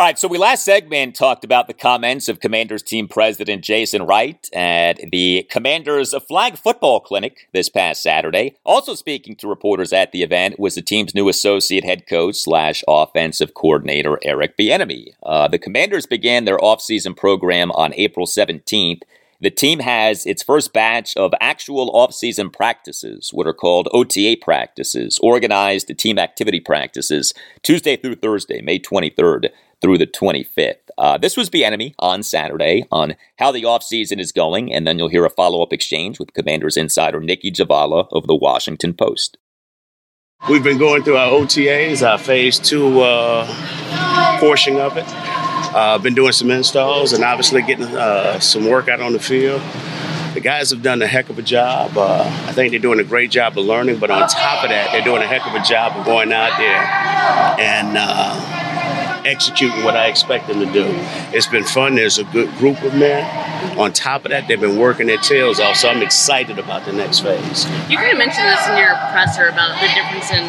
All 0.00 0.06
right, 0.06 0.18
so 0.18 0.28
we 0.28 0.38
last 0.38 0.64
segment 0.64 1.14
talked 1.14 1.44
about 1.44 1.66
the 1.66 1.74
comments 1.74 2.30
of 2.30 2.40
Commanders 2.40 2.82
team 2.82 3.06
president 3.06 3.62
Jason 3.62 4.04
Wright 4.04 4.48
at 4.54 4.98
the 5.12 5.46
Commanders 5.50 6.14
Flag 6.26 6.56
Football 6.56 7.00
Clinic 7.00 7.50
this 7.52 7.68
past 7.68 8.02
Saturday. 8.02 8.56
Also 8.64 8.94
speaking 8.94 9.36
to 9.36 9.46
reporters 9.46 9.92
at 9.92 10.12
the 10.12 10.22
event 10.22 10.58
was 10.58 10.74
the 10.74 10.80
team's 10.80 11.14
new 11.14 11.28
associate 11.28 11.84
head 11.84 12.06
coach 12.06 12.36
slash 12.36 12.82
offensive 12.88 13.52
coordinator 13.52 14.18
Eric 14.22 14.56
Bieniemy. 14.56 15.08
Uh, 15.22 15.48
the 15.48 15.58
Commanders 15.58 16.06
began 16.06 16.46
their 16.46 16.56
offseason 16.56 17.14
program 17.14 17.70
on 17.72 17.92
April 17.92 18.24
17th. 18.26 19.02
The 19.42 19.50
team 19.50 19.80
has 19.80 20.24
its 20.24 20.42
first 20.42 20.72
batch 20.72 21.14
of 21.16 21.32
actual 21.42 21.92
offseason 21.92 22.50
practices, 22.52 23.30
what 23.32 23.46
are 23.46 23.54
called 23.54 23.88
OTA 23.92 24.36
practices, 24.40 25.18
organized 25.22 25.94
team 25.98 26.18
activity 26.18 26.60
practices, 26.60 27.34
Tuesday 27.62 27.96
through 27.96 28.16
Thursday, 28.16 28.62
May 28.62 28.78
23rd 28.78 29.50
through 29.80 29.98
the 29.98 30.06
25th. 30.06 30.74
Uh, 30.98 31.16
this 31.18 31.36
was 31.36 31.48
Bieniemy 31.48 31.94
on 31.98 32.22
Saturday 32.22 32.86
on 32.90 33.16
how 33.38 33.50
the 33.50 33.62
offseason 33.62 34.20
is 34.20 34.32
going, 34.32 34.72
and 34.72 34.86
then 34.86 34.98
you'll 34.98 35.08
hear 35.08 35.24
a 35.24 35.30
follow 35.30 35.62
up 35.62 35.72
exchange 35.72 36.18
with 36.18 36.34
Commanders 36.34 36.76
insider 36.76 37.20
Nicki 37.20 37.50
Jhabvala 37.50 38.08
of 38.12 38.26
the 38.26 38.36
Washington 38.36 38.92
Post. 38.94 39.38
We've 40.48 40.64
been 40.64 40.78
going 40.78 41.02
through 41.02 41.18
our 41.18 41.30
OTAs, 41.32 42.06
our 42.06 42.18
phase 42.18 42.58
two 42.58 43.00
uh, 43.00 43.46
portion 44.40 44.76
of 44.76 44.96
it. 44.96 45.04
Uh, 45.06 45.98
been 45.98 46.14
doing 46.14 46.32
some 46.32 46.50
installs 46.50 47.12
and 47.12 47.22
obviously 47.22 47.62
getting 47.62 47.84
uh, 47.84 48.40
some 48.40 48.68
work 48.68 48.88
out 48.88 49.00
on 49.00 49.12
the 49.12 49.20
field. 49.20 49.62
The 50.34 50.40
guys 50.40 50.70
have 50.70 50.82
done 50.82 51.02
a 51.02 51.06
heck 51.06 51.28
of 51.28 51.38
a 51.38 51.42
job. 51.42 51.96
Uh, 51.96 52.22
I 52.46 52.52
think 52.52 52.70
they're 52.70 52.80
doing 52.80 53.00
a 53.00 53.04
great 53.04 53.30
job 53.30 53.58
of 53.58 53.64
learning, 53.64 53.98
but 53.98 54.10
on 54.10 54.28
top 54.28 54.64
of 54.64 54.70
that, 54.70 54.92
they're 54.92 55.04
doing 55.04 55.22
a 55.22 55.26
heck 55.26 55.46
of 55.46 55.54
a 55.54 55.62
job 55.62 55.96
of 55.96 56.06
going 56.06 56.32
out 56.32 56.56
there 56.56 56.82
and 57.60 57.96
uh, 57.98 58.69
executing 59.26 59.84
what 59.84 59.96
I 59.96 60.06
expect 60.06 60.48
them 60.48 60.60
to 60.60 60.72
do. 60.72 60.86
It's 61.32 61.46
been 61.46 61.64
fun. 61.64 61.94
There's 61.94 62.18
a 62.18 62.24
good 62.24 62.50
group 62.56 62.82
of 62.82 62.94
men. 62.94 63.24
On 63.78 63.92
top 63.92 64.24
of 64.24 64.30
that, 64.30 64.48
they've 64.48 64.60
been 64.60 64.78
working 64.78 65.06
their 65.06 65.18
tails 65.18 65.60
off, 65.60 65.76
so 65.76 65.88
I'm 65.88 66.02
excited 66.02 66.58
about 66.58 66.84
the 66.84 66.92
next 66.92 67.20
phase. 67.20 67.64
You 67.88 67.96
kind 67.96 68.12
of 68.12 68.18
mentioned 68.18 68.46
this 68.46 68.66
in 68.68 68.76
your 68.76 68.94
presser 69.12 69.46
about 69.46 69.80
the 69.80 69.88
difference 69.88 70.30
in 70.30 70.46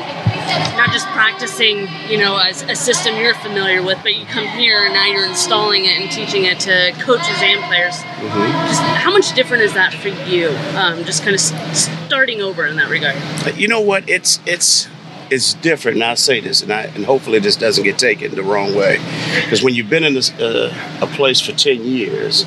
not 0.75 0.91
just 0.91 1.05
practicing, 1.07 1.87
you 2.09 2.17
know, 2.17 2.37
as 2.37 2.63
a 2.63 2.75
system 2.75 3.15
you're 3.17 3.33
familiar 3.35 3.83
with, 3.83 3.99
but 4.01 4.15
you 4.15 4.25
come 4.25 4.47
here 4.47 4.83
and 4.85 4.93
now 4.93 5.05
you're 5.05 5.25
installing 5.25 5.85
it 5.85 5.99
and 5.99 6.11
teaching 6.11 6.45
it 6.45 6.59
to 6.61 6.91
coaches 6.99 7.37
and 7.41 7.63
players. 7.65 7.95
Mm-hmm. 7.95 8.67
Just 8.67 8.81
how 8.81 9.11
much 9.11 9.33
different 9.33 9.63
is 9.63 9.73
that 9.73 9.93
for 9.93 10.09
you? 10.09 10.49
Um, 10.75 11.03
just 11.03 11.23
kind 11.23 11.35
of 11.35 11.39
starting 11.39 12.41
over 12.41 12.65
in 12.65 12.75
that 12.77 12.89
regard. 12.89 13.15
You 13.55 13.67
know 13.67 13.81
what? 13.81 14.09
It's 14.09 14.39
it's 14.45 14.87
it's 15.31 15.53
different, 15.55 15.95
and 15.95 16.03
I 16.03 16.15
say 16.15 16.41
this, 16.41 16.61
and 16.61 16.71
I 16.71 16.83
and 16.83 17.05
hopefully 17.05 17.39
this 17.39 17.55
doesn't 17.55 17.83
get 17.83 17.97
taken 17.97 18.35
the 18.35 18.43
wrong 18.43 18.75
way, 18.75 18.97
because 19.41 19.63
when 19.63 19.73
you've 19.73 19.89
been 19.89 20.03
in 20.03 20.13
this, 20.13 20.31
uh, 20.33 20.73
a 21.01 21.07
place 21.07 21.39
for 21.39 21.53
ten 21.53 21.83
years, 21.83 22.45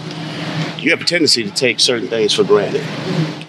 you 0.78 0.90
have 0.90 1.00
a 1.00 1.04
tendency 1.04 1.42
to 1.42 1.50
take 1.50 1.80
certain 1.80 2.08
things 2.08 2.34
for 2.34 2.44
granted. 2.44 2.84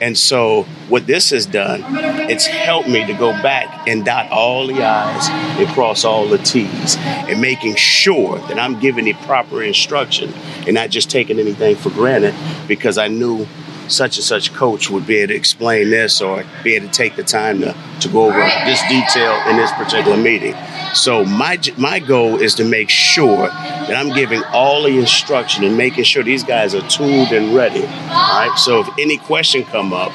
And 0.02 0.18
so, 0.18 0.64
what 0.88 1.06
this 1.08 1.32
has 1.32 1.46
done, 1.46 1.84
it's 2.30 2.46
helped 2.46 2.88
me 2.88 3.06
to 3.06 3.14
go 3.14 3.32
back 3.42 3.88
and 3.88 4.06
dot 4.06 4.30
all 4.32 4.68
the 4.68 4.82
I's 4.82 5.30
and 5.60 5.68
cross 5.70 6.06
all 6.06 6.28
the 6.28 6.38
T's, 6.38 6.96
and 6.98 7.42
making 7.42 7.76
sure 7.76 8.40
that 8.40 8.58
I'm 8.58 8.80
giving 8.80 9.06
the 9.06 9.14
proper 9.26 9.62
instruction 9.62 10.34
and 10.66 10.74
not 10.76 10.90
just 10.90 11.10
taking 11.10 11.40
anything 11.40 11.76
for 11.76 11.90
granted 11.90 12.34
because 12.68 12.98
I 12.98 13.10
knew 13.10 13.48
such 13.90 14.18
and 14.18 14.24
such 14.24 14.54
coach 14.54 14.90
would 14.90 15.06
be 15.06 15.18
able 15.18 15.30
to 15.30 15.36
explain 15.36 15.90
this 15.90 16.22
or 16.22 16.44
be 16.64 16.76
able 16.76 16.88
to 16.88 16.94
take 16.94 17.16
the 17.16 17.24
time 17.24 17.60
to, 17.62 17.76
to 18.02 18.08
go 18.10 18.26
over 18.26 18.40
this 18.66 18.82
detail 18.88 19.34
in 19.50 19.58
this 19.58 19.72
particular 19.74 20.18
meeting. 20.18 20.56
So 20.94 21.26
my 21.26 21.60
my 21.78 22.00
goal 22.00 22.42
is 22.42 22.56
to 22.56 22.64
make 22.64 22.90
sure 22.90 23.48
that 23.48 23.96
I'm 23.96 24.16
giving 24.16 24.44
all 24.54 24.84
the 24.84 24.98
instruction 24.98 25.64
and 25.64 25.78
making 25.78 26.06
sure 26.06 26.24
these 26.24 26.44
guys 26.44 26.74
are 26.74 26.88
tooled 26.88 27.32
and 27.32 27.54
ready. 27.54 27.84
All 27.84 27.88
right. 27.88 28.54
So 28.58 28.80
if 28.80 28.90
any 28.98 29.18
question 29.18 29.64
come 29.64 29.94
up, 29.94 30.12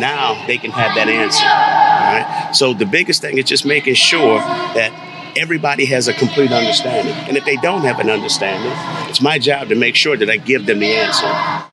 now 0.00 0.44
they 0.46 0.58
can 0.58 0.72
have 0.72 0.94
that 0.96 1.08
answer. 1.08 1.44
All 1.44 2.40
right. 2.44 2.52
So 2.52 2.74
the 2.74 2.86
biggest 2.86 3.20
thing 3.20 3.38
is 3.38 3.44
just 3.44 3.64
making 3.64 3.94
sure 3.94 4.38
that 4.38 4.92
everybody 5.36 5.84
has 5.86 6.08
a 6.08 6.12
complete 6.12 6.52
understanding. 6.52 7.14
And 7.28 7.36
if 7.36 7.44
they 7.44 7.56
don't 7.56 7.82
have 7.82 8.00
an 8.00 8.10
understanding, 8.10 8.72
it's 9.08 9.20
my 9.20 9.38
job 9.38 9.68
to 9.68 9.74
make 9.74 9.94
sure 9.94 10.16
that 10.16 10.30
I 10.30 10.36
give 10.36 10.66
them 10.66 10.80
the 10.80 10.92
answer. 10.94 11.70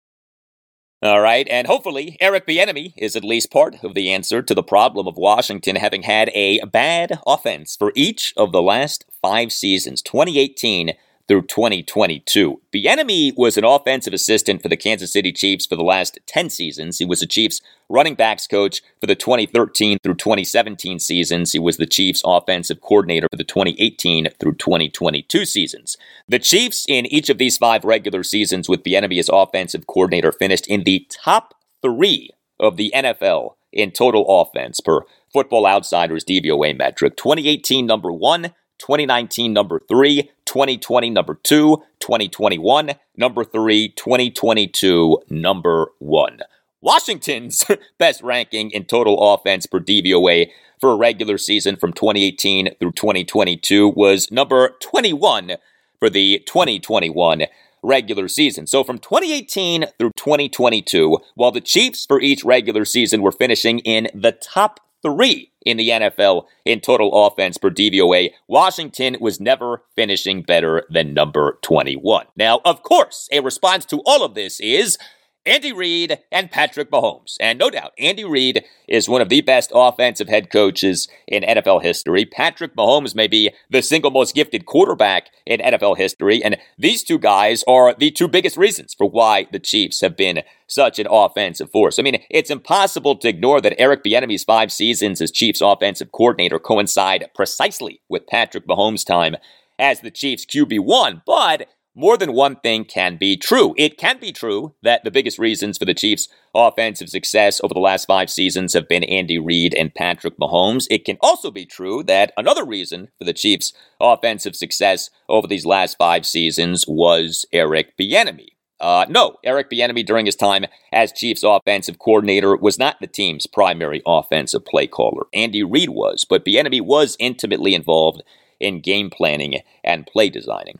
All 1.04 1.20
right, 1.20 1.48
and 1.50 1.66
hopefully 1.66 2.16
Eric 2.22 2.46
Bieniemy 2.46 2.94
is 2.96 3.16
at 3.16 3.24
least 3.24 3.50
part 3.50 3.84
of 3.84 3.96
the 3.96 4.14
answer 4.14 4.44
to 4.44 4.54
the 4.54 4.62
problem 4.62 5.08
of 5.08 5.18
Washington 5.18 5.76
having 5.76 6.04
had 6.04 6.30
a 6.36 6.64
bad 6.66 7.18
offense 7.26 7.76
for 7.76 7.92
each 7.96 8.36
of 8.38 8.52
the 8.52 8.62
last 8.62 9.06
five 9.20 9.52
seasons. 9.52 10.04
2018 10.04 10.94
through 11.28 11.44
2022. 11.44 12.62
Bieniemy 12.74 13.34
was 13.38 13.58
an 13.58 13.64
offensive 13.64 14.14
assistant 14.14 14.62
for 14.62 14.70
the 14.70 14.78
Kansas 14.78 15.14
City 15.14 15.32
Chiefs 15.32 15.66
for 15.66 15.76
the 15.76 15.84
last 15.84 16.20
10 16.28 16.50
seasons. 16.50 17.00
He 17.00 17.06
was 17.06 17.20
the 17.20 17.28
Chiefs 17.28 17.62
running 17.90 18.16
backs 18.16 18.48
coach 18.48 18.82
for 19.00 19.08
the 19.08 19.16
2013 19.16 19.98
through 20.04 20.16
2017 20.16 21.00
seasons. 21.00 21.52
He 21.52 21.60
was 21.60 21.78
the 21.78 21.86
Chiefs 21.86 22.22
offensive 22.26 22.82
coordinator 22.82 23.28
for 23.30 23.38
the 23.38 23.44
2018 23.44 24.30
through 24.40 24.56
2022 24.56 25.46
seasons. 25.46 25.98
The 26.28 26.40
Chiefs 26.40 26.86
in 26.88 27.06
each 27.08 27.30
of 27.30 27.38
these 27.38 27.58
five 27.58 27.84
regular 27.84 28.24
seasons 28.24 28.70
with 28.70 28.84
Bieniemy 28.84 29.20
as 29.20 29.30
offensive 29.32 29.88
coordinator 29.88 30.32
finished 30.32 30.68
in 30.68 30.84
the 30.84 31.08
top 31.10 31.54
3 31.82 32.30
of 32.60 32.78
the 32.78 32.92
NFL 32.96 33.56
in 33.72 33.92
total 33.92 34.26
offense 34.42 34.80
per 34.80 35.02
Football 35.34 35.66
Outsiders 35.66 36.26
DVOA 36.26 36.78
metric. 36.78 37.16
2018 37.16 37.86
number 37.86 38.12
1, 38.12 38.54
2019 38.82 39.54
number 39.54 39.80
3, 39.88 40.30
2020 40.46 41.10
number 41.12 41.40
2, 41.44 41.84
2021 42.00 42.92
number 43.16 43.44
3, 43.44 43.90
2022 43.90 45.20
number 45.30 45.92
1. 46.00 46.40
Washington's 46.82 47.64
best 48.00 48.24
ranking 48.24 48.72
in 48.72 48.86
total 48.86 49.34
offense 49.34 49.68
per 49.68 49.80
DVOA 49.80 50.50
for 50.80 50.94
a 50.94 50.98
regular 50.98 51.38
season 51.38 51.76
from 51.76 51.94
2018 51.94 52.76
through 52.80 52.92
2022 52.94 53.90
was 53.90 54.32
number 54.32 54.72
21 54.82 55.54
for 56.00 56.10
the 56.10 56.40
2021 56.48 57.44
regular 57.84 58.28
season. 58.28 58.66
So 58.66 58.84
from 58.84 58.98
2018 58.98 59.86
through 60.00 60.12
2022, 60.18 61.20
while 61.36 61.52
the 61.52 61.62
Chiefs 61.62 62.06
for 62.06 62.20
each 62.20 62.44
regular 62.44 62.86
season 62.86 63.22
were 63.22 63.32
finishing 63.32 63.80
in 63.80 64.10
the 64.14 64.32
top 64.32 64.80
three 65.02 65.52
in 65.66 65.78
the 65.78 65.90
NFL 65.90 66.46
in 66.66 66.80
total 66.80 67.26
offense 67.26 67.58
per 67.58 67.70
DVOA. 67.70 68.32
Washington 68.48 69.18
was 69.20 69.40
never 69.40 69.84
finishing 69.96 70.42
better 70.42 70.86
than 70.90 71.14
number 71.14 71.60
21. 71.62 72.26
Now, 72.36 72.62
of 72.66 72.84
course, 72.84 73.28
a 73.32 73.42
response 73.42 73.86
to 73.86 74.02
all 74.06 74.24
of 74.24 74.34
this 74.34 74.60
is 74.60 74.98
Andy 75.46 75.74
Reid 75.74 76.20
and 76.32 76.52
Patrick 76.52 76.92
Mahomes. 76.92 77.36
And 77.40 77.58
no 77.58 77.72
doubt, 77.72 77.94
Andy 77.98 78.24
Reid 78.24 78.64
is 78.88 79.10
one 79.10 79.22
of 79.22 79.30
the 79.30 79.42
best 79.42 79.72
offensive 79.74 80.30
head 80.30 80.52
coaches 80.52 81.08
in 81.28 81.42
NFL 81.42 81.82
history. 81.82 82.26
Patrick 82.26 82.76
Mahomes 82.76 83.16
may 83.16 83.28
be 83.28 83.52
the 83.70 83.82
single 83.82 84.12
most 84.12 84.36
gifted 84.36 84.68
quarterback 84.68 85.30
in 85.48 85.60
NFL 85.60 85.98
history. 85.98 86.44
And 86.44 86.58
these 86.78 87.04
two 87.04 87.18
guys 87.18 87.64
are 87.68 87.96
the 87.98 88.12
two 88.12 88.28
biggest 88.28 88.56
reasons 88.56 88.94
for 88.94 89.10
why 89.10 89.48
the 89.52 89.60
Chiefs 89.60 90.02
have 90.02 90.16
been 90.16 90.44
such 90.68 91.00
an 91.00 91.08
offensive 91.10 91.72
force. 91.72 91.98
I 91.98 92.04
mean, 92.04 92.22
it's 92.30 92.52
impossible 92.52 93.16
to 93.18 93.28
ignore 93.28 93.62
that 93.62 93.80
Eric 93.80 94.04
Bieniemy's 94.04 94.44
five 94.44 94.72
seasons 94.72 95.22
as 95.22 95.32
Chiefs 95.32 95.62
offensive 95.62 96.12
coordinator 96.12 96.60
coincide 96.60 97.26
precisely 97.34 98.02
with 98.08 98.28
Patrick 98.28 98.68
Mahomes' 98.68 99.06
time 99.06 99.36
as 99.80 100.02
the 100.02 100.12
Chiefs 100.12 100.46
QB1, 100.46 101.24
but 101.26 101.68
more 101.96 102.18
than 102.18 102.34
one 102.34 102.56
thing 102.58 102.86
can 102.86 103.18
be 103.18 103.36
true. 103.36 103.74
It 103.78 103.98
can 103.98 104.20
be 104.20 104.32
true 104.32 104.76
that 104.82 105.04
the 105.04 105.12
biggest 105.12 105.38
reasons 105.38 105.78
for 105.78 105.86
the 105.86 105.94
Chiefs' 105.94 106.30
offensive 106.56 107.10
success 107.10 107.60
over 107.64 107.74
the 107.74 107.80
last 107.80 108.06
five 108.06 108.30
seasons 108.30 108.74
have 108.74 108.88
been 108.88 109.04
Andy 109.04 109.38
Reid 109.38 109.74
and 109.74 109.94
Patrick 109.94 110.38
Mahomes. 110.38 110.88
It 110.90 111.06
can 111.06 111.18
also 111.22 111.52
be 111.52 111.66
true 111.66 112.04
that 112.04 112.32
another 112.38 112.66
reason 112.66 113.10
for 113.18 113.26
the 113.26 113.34
Chiefs' 113.34 113.74
offensive 114.00 114.56
success 114.56 115.10
over 115.28 115.48
these 115.48 115.66
last 115.66 115.98
five 115.98 116.26
seasons 116.26 116.86
was 116.88 117.46
Eric 117.52 117.98
Bieniemy. 117.98 118.48
Uh, 118.80 119.06
no, 119.10 119.36
Eric 119.44 119.70
Bieniemy 119.70 120.04
during 120.04 120.26
his 120.26 120.36
time 120.36 120.66
as 120.92 121.12
Chiefs 121.12 121.44
offensive 121.44 122.00
coordinator 122.00 122.56
was 122.56 122.80
not 122.80 123.00
the 123.00 123.06
team's 123.06 123.46
primary 123.46 124.02
offensive 124.08 124.66
play 124.66 124.88
caller. 124.88 125.28
Andy 125.34 125.62
Reid 125.62 125.90
was, 125.90 126.26
but 126.28 126.44
Bieniemy 126.44 126.82
was 126.82 127.16
intimately 127.20 127.76
involved 127.76 128.24
in 128.60 128.80
game 128.80 129.10
planning 129.10 129.60
and 129.84 130.08
play 130.08 130.30
designing. 130.30 130.80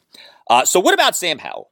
Uh, 0.50 0.66
so 0.66 0.80
what 0.80 0.94
about 0.94 1.16
Sam 1.16 1.40
Howell? 1.40 1.70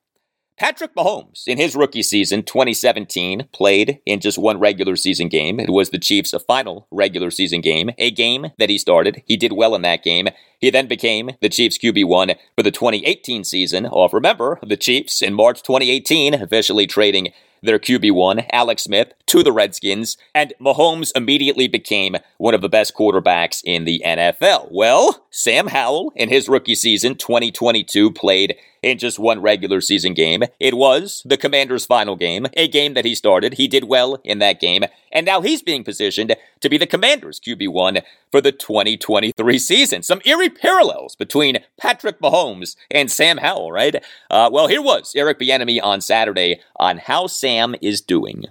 Patrick 0.60 0.94
Mahomes, 0.94 1.48
in 1.48 1.58
his 1.58 1.74
rookie 1.74 2.04
season 2.04 2.44
2017, 2.44 3.48
played 3.54 4.02
in 4.06 4.20
just 4.20 4.38
one 4.38 4.60
regular 4.60 4.98
season 4.98 5.30
game. 5.30 5.58
It 5.58 5.70
was 5.70 5.92
the 5.92 5.98
Chiefs' 5.98 6.36
final 6.46 6.86
regular 6.92 7.32
season 7.32 7.62
game, 7.62 7.92
a 7.98 8.12
game 8.12 8.48
that 8.58 8.70
he 8.70 8.78
started. 8.78 9.24
He 9.26 9.38
did 9.38 9.54
well 9.54 9.74
in 9.74 9.84
that 9.84 10.04
game. 10.04 10.28
He 10.60 10.70
then 10.70 10.88
became 10.88 11.32
the 11.42 11.48
Chiefs 11.48 11.78
QB1 11.78 12.36
for 12.58 12.64
the 12.64 12.72
2018 12.72 13.46
season. 13.46 13.86
Off, 13.86 14.14
remember, 14.14 14.60
the 14.62 14.76
Chiefs 14.76 15.22
in 15.22 15.34
March 15.34 15.64
2018 15.64 16.34
officially 16.34 16.86
trading 16.86 17.30
their 17.62 17.80
QB1, 17.80 18.46
Alex 18.52 18.84
Smith, 18.84 19.14
to 19.28 19.44
the 19.44 19.52
Redskins, 19.52 20.18
and 20.34 20.54
Mahomes 20.62 21.12
immediately 21.16 21.68
became 21.68 22.18
one 22.38 22.54
of 22.54 22.62
the 22.62 22.70
best 22.70 22.96
quarterbacks 22.96 23.62
in 23.64 23.86
the 23.86 24.02
NFL. 24.06 24.70
Well, 24.72 25.26
Sam 25.30 25.68
Howell, 25.68 26.12
in 26.16 26.30
his 26.30 26.50
rookie 26.50 26.76
season 26.76 27.16
2022, 27.16 28.12
played 28.12 28.56
in 28.82 28.98
just 28.98 29.20
one 29.20 29.42
regular 29.42 29.82
season 29.82 30.14
game. 30.14 30.44
It 30.60 30.76
was 30.76 31.22
the 31.26 31.38
Commanders' 31.38 31.86
final 31.86 32.16
game, 32.16 32.48
a 32.54 32.68
game 32.68 32.94
that 32.94 33.06
he 33.06 33.16
started. 33.16 33.54
He 33.54 33.68
did 33.68 33.86
well 33.86 34.20
in 34.24 34.40
that 34.40 34.60
game, 34.60 34.84
and 35.12 35.26
now 35.26 35.42
he's 35.42 35.62
being 35.62 35.84
positioned 35.84 36.36
to 36.62 36.70
be 36.70 36.78
the 36.78 36.88
Commanders' 36.88 37.40
QB1 37.40 38.02
for 38.32 38.42
the 38.42 38.52
2023 38.52 39.60
season. 39.60 40.04
Some 40.04 40.22
eerie 40.26 40.50
parallels 40.50 41.16
between 41.16 41.60
Patrick 41.80 42.20
Mahomes 42.20 42.76
and 42.92 43.12
Sam 43.12 43.38
Howell, 43.38 43.72
right? 43.72 43.96
Uh, 44.30 44.50
well, 44.52 44.68
here 44.68 44.82
was 44.82 45.14
Eric 45.16 45.40
Bieniemy 45.40 45.82
on 45.82 46.02
Saturday 46.02 46.62
on 46.78 46.98
how 46.98 47.28
Sam 47.28 47.76
is 47.82 48.02
doing. 48.02 48.46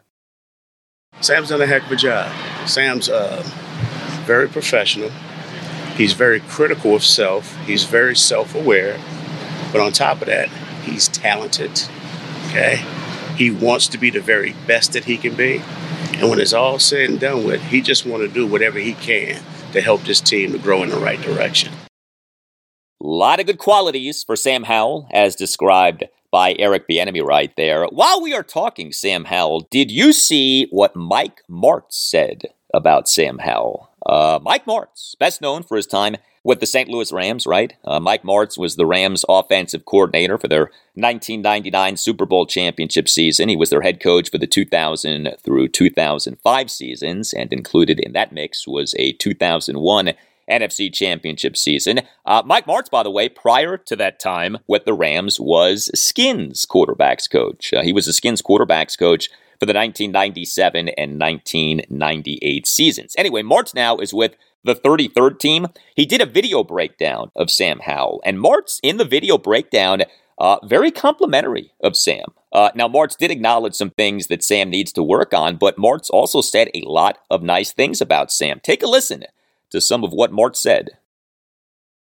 Sam's 1.20 1.48
done 1.48 1.62
a 1.62 1.66
heck 1.66 1.84
of 1.84 1.92
a 1.92 1.96
job. 1.96 2.32
Sam's 2.68 3.08
uh, 3.08 3.42
very 4.24 4.48
professional. 4.48 5.10
He's 5.96 6.12
very 6.12 6.40
critical 6.40 6.94
of 6.94 7.02
self. 7.02 7.56
He's 7.66 7.82
very 7.84 8.14
self-aware. 8.14 8.96
But 9.72 9.80
on 9.80 9.92
top 9.92 10.20
of 10.20 10.26
that, 10.26 10.48
he's 10.82 11.09
talented. 11.09 11.82
Okay? 12.48 12.84
He 13.36 13.50
wants 13.50 13.86
to 13.88 13.98
be 13.98 14.11
the 14.11 14.20
very 14.20 14.54
best 14.66 14.94
that 14.94 15.04
he 15.04 15.16
can 15.16 15.34
be. 15.34 15.62
And 16.14 16.28
when 16.28 16.40
it's 16.40 16.52
all 16.52 16.78
said 16.78 17.11
and 17.11 17.20
done 17.20 17.44
with, 17.44 17.62
he 17.62 17.80
just 17.80 18.04
want 18.04 18.22
to 18.22 18.28
do 18.28 18.46
whatever 18.46 18.78
he 18.78 18.94
can 18.94 19.40
to 19.72 19.80
help 19.80 20.02
this 20.02 20.20
team 20.20 20.52
to 20.52 20.59
grow 20.59 20.82
in 20.82 20.90
the 20.90 20.96
right 20.96 21.20
direction. 21.20 21.72
A 23.00 23.06
lot 23.06 23.38
of 23.38 23.46
good 23.46 23.59
qualities 23.59 24.24
for 24.24 24.34
Sam 24.34 24.64
Howell, 24.64 25.09
as 25.12 25.36
described 25.36 26.04
by 26.32 26.56
Eric 26.59 26.88
Bieniemy 26.88 27.22
right 27.22 27.52
there. 27.56 27.84
While 27.86 28.20
we 28.20 28.34
are 28.34 28.42
talking 28.42 28.92
Sam 28.92 29.24
Howell, 29.24 29.68
did 29.70 29.90
you 29.90 30.12
see 30.12 30.66
what 30.70 30.96
Mike 30.96 31.42
Martz 31.48 31.92
said 31.92 32.46
about 32.74 33.09
Sam 33.09 33.38
Howell? 33.38 33.88
Uh, 34.04 34.40
Mike 34.42 34.64
Martz, 34.64 35.16
best 35.18 35.40
known 35.40 35.62
for 35.62 35.76
his 35.76 35.86
time 35.86 36.16
with 36.49 36.61
the 36.61 36.66
St. 36.66 36.88
Louis 36.88 37.12
Rams, 37.12 37.46
right? 37.46 37.74
Uh, 37.84 38.01
Mike 38.01 38.22
Martz 38.22 38.57
was 38.57 38.76
the 38.76 38.86
Rams 38.86 39.22
offensive 39.28 39.84
coordinator 39.84 40.38
for 40.38 40.49
their 40.49 40.70
1999 40.94 41.99
Super 41.99 42.24
Bowl 42.24 42.46
championship 42.46 43.07
season. 43.07 43.51
He 43.51 43.57
was 43.57 43.68
their 43.68 43.82
head 43.82 44.01
coach 44.01 44.30
for 44.30 44.38
the 44.38 44.46
2000 44.46 45.36
through 45.44 45.68
2005 45.68 46.70
seasons, 46.70 47.34
and 47.34 47.53
included 47.53 48.01
in 48.01 48.14
that 48.14 48.32
mix 48.32 48.66
was 48.66 48.94
a 48.99 49.12
2001 49.12 50.14
NFC 50.51 50.90
Championship 50.90 51.55
season. 51.55 52.01
Uh, 52.24 52.42
Mike 52.46 52.64
Martz, 52.64 52.88
by 52.88 53.03
the 53.03 53.11
way, 53.11 53.28
prior 53.28 53.76
to 53.76 53.94
that 53.96 54.18
time 54.18 54.57
with 54.66 54.86
the 54.86 54.94
Rams, 54.94 55.38
was 55.38 55.90
Skins 55.94 56.64
quarterbacks 56.64 57.30
coach. 57.30 57.74
Uh, 57.74 57.82
he 57.82 57.92
was 57.92 58.07
the 58.07 58.14
Skins 58.14 58.40
quarterbacks 58.40 58.99
coach 58.99 59.28
for 59.61 59.66
the 59.66 59.74
1997 59.74 60.88
and 60.88 61.20
1998 61.20 62.66
seasons. 62.66 63.14
Anyway, 63.18 63.42
Martz 63.42 63.74
now 63.74 63.99
is 63.99 64.14
with 64.14 64.34
the 64.64 64.74
33rd 64.74 65.38
team, 65.38 65.66
he 65.96 66.06
did 66.06 66.20
a 66.20 66.26
video 66.26 66.64
breakdown 66.64 67.30
of 67.36 67.50
Sam 67.50 67.80
Howell. 67.80 68.20
And 68.24 68.38
Martz, 68.38 68.80
in 68.82 68.96
the 68.96 69.04
video 69.04 69.38
breakdown, 69.38 70.02
uh, 70.38 70.59
very 70.64 70.90
complimentary 70.90 71.72
of 71.82 71.96
Sam. 71.96 72.26
Uh, 72.52 72.70
now, 72.74 72.88
Martz 72.88 73.16
did 73.16 73.30
acknowledge 73.30 73.74
some 73.74 73.90
things 73.90 74.28
that 74.28 74.42
Sam 74.42 74.70
needs 74.70 74.92
to 74.92 75.02
work 75.02 75.34
on, 75.34 75.56
but 75.56 75.76
Martz 75.76 76.09
also 76.11 76.40
said 76.40 76.68
a 76.74 76.82
lot 76.86 77.18
of 77.30 77.42
nice 77.42 77.72
things 77.72 78.00
about 78.00 78.32
Sam. 78.32 78.61
Take 78.62 78.82
a 78.82 78.86
listen 78.86 79.24
to 79.70 79.80
some 79.80 80.04
of 80.04 80.12
what 80.12 80.32
Martz 80.32 80.56
said. 80.56 80.90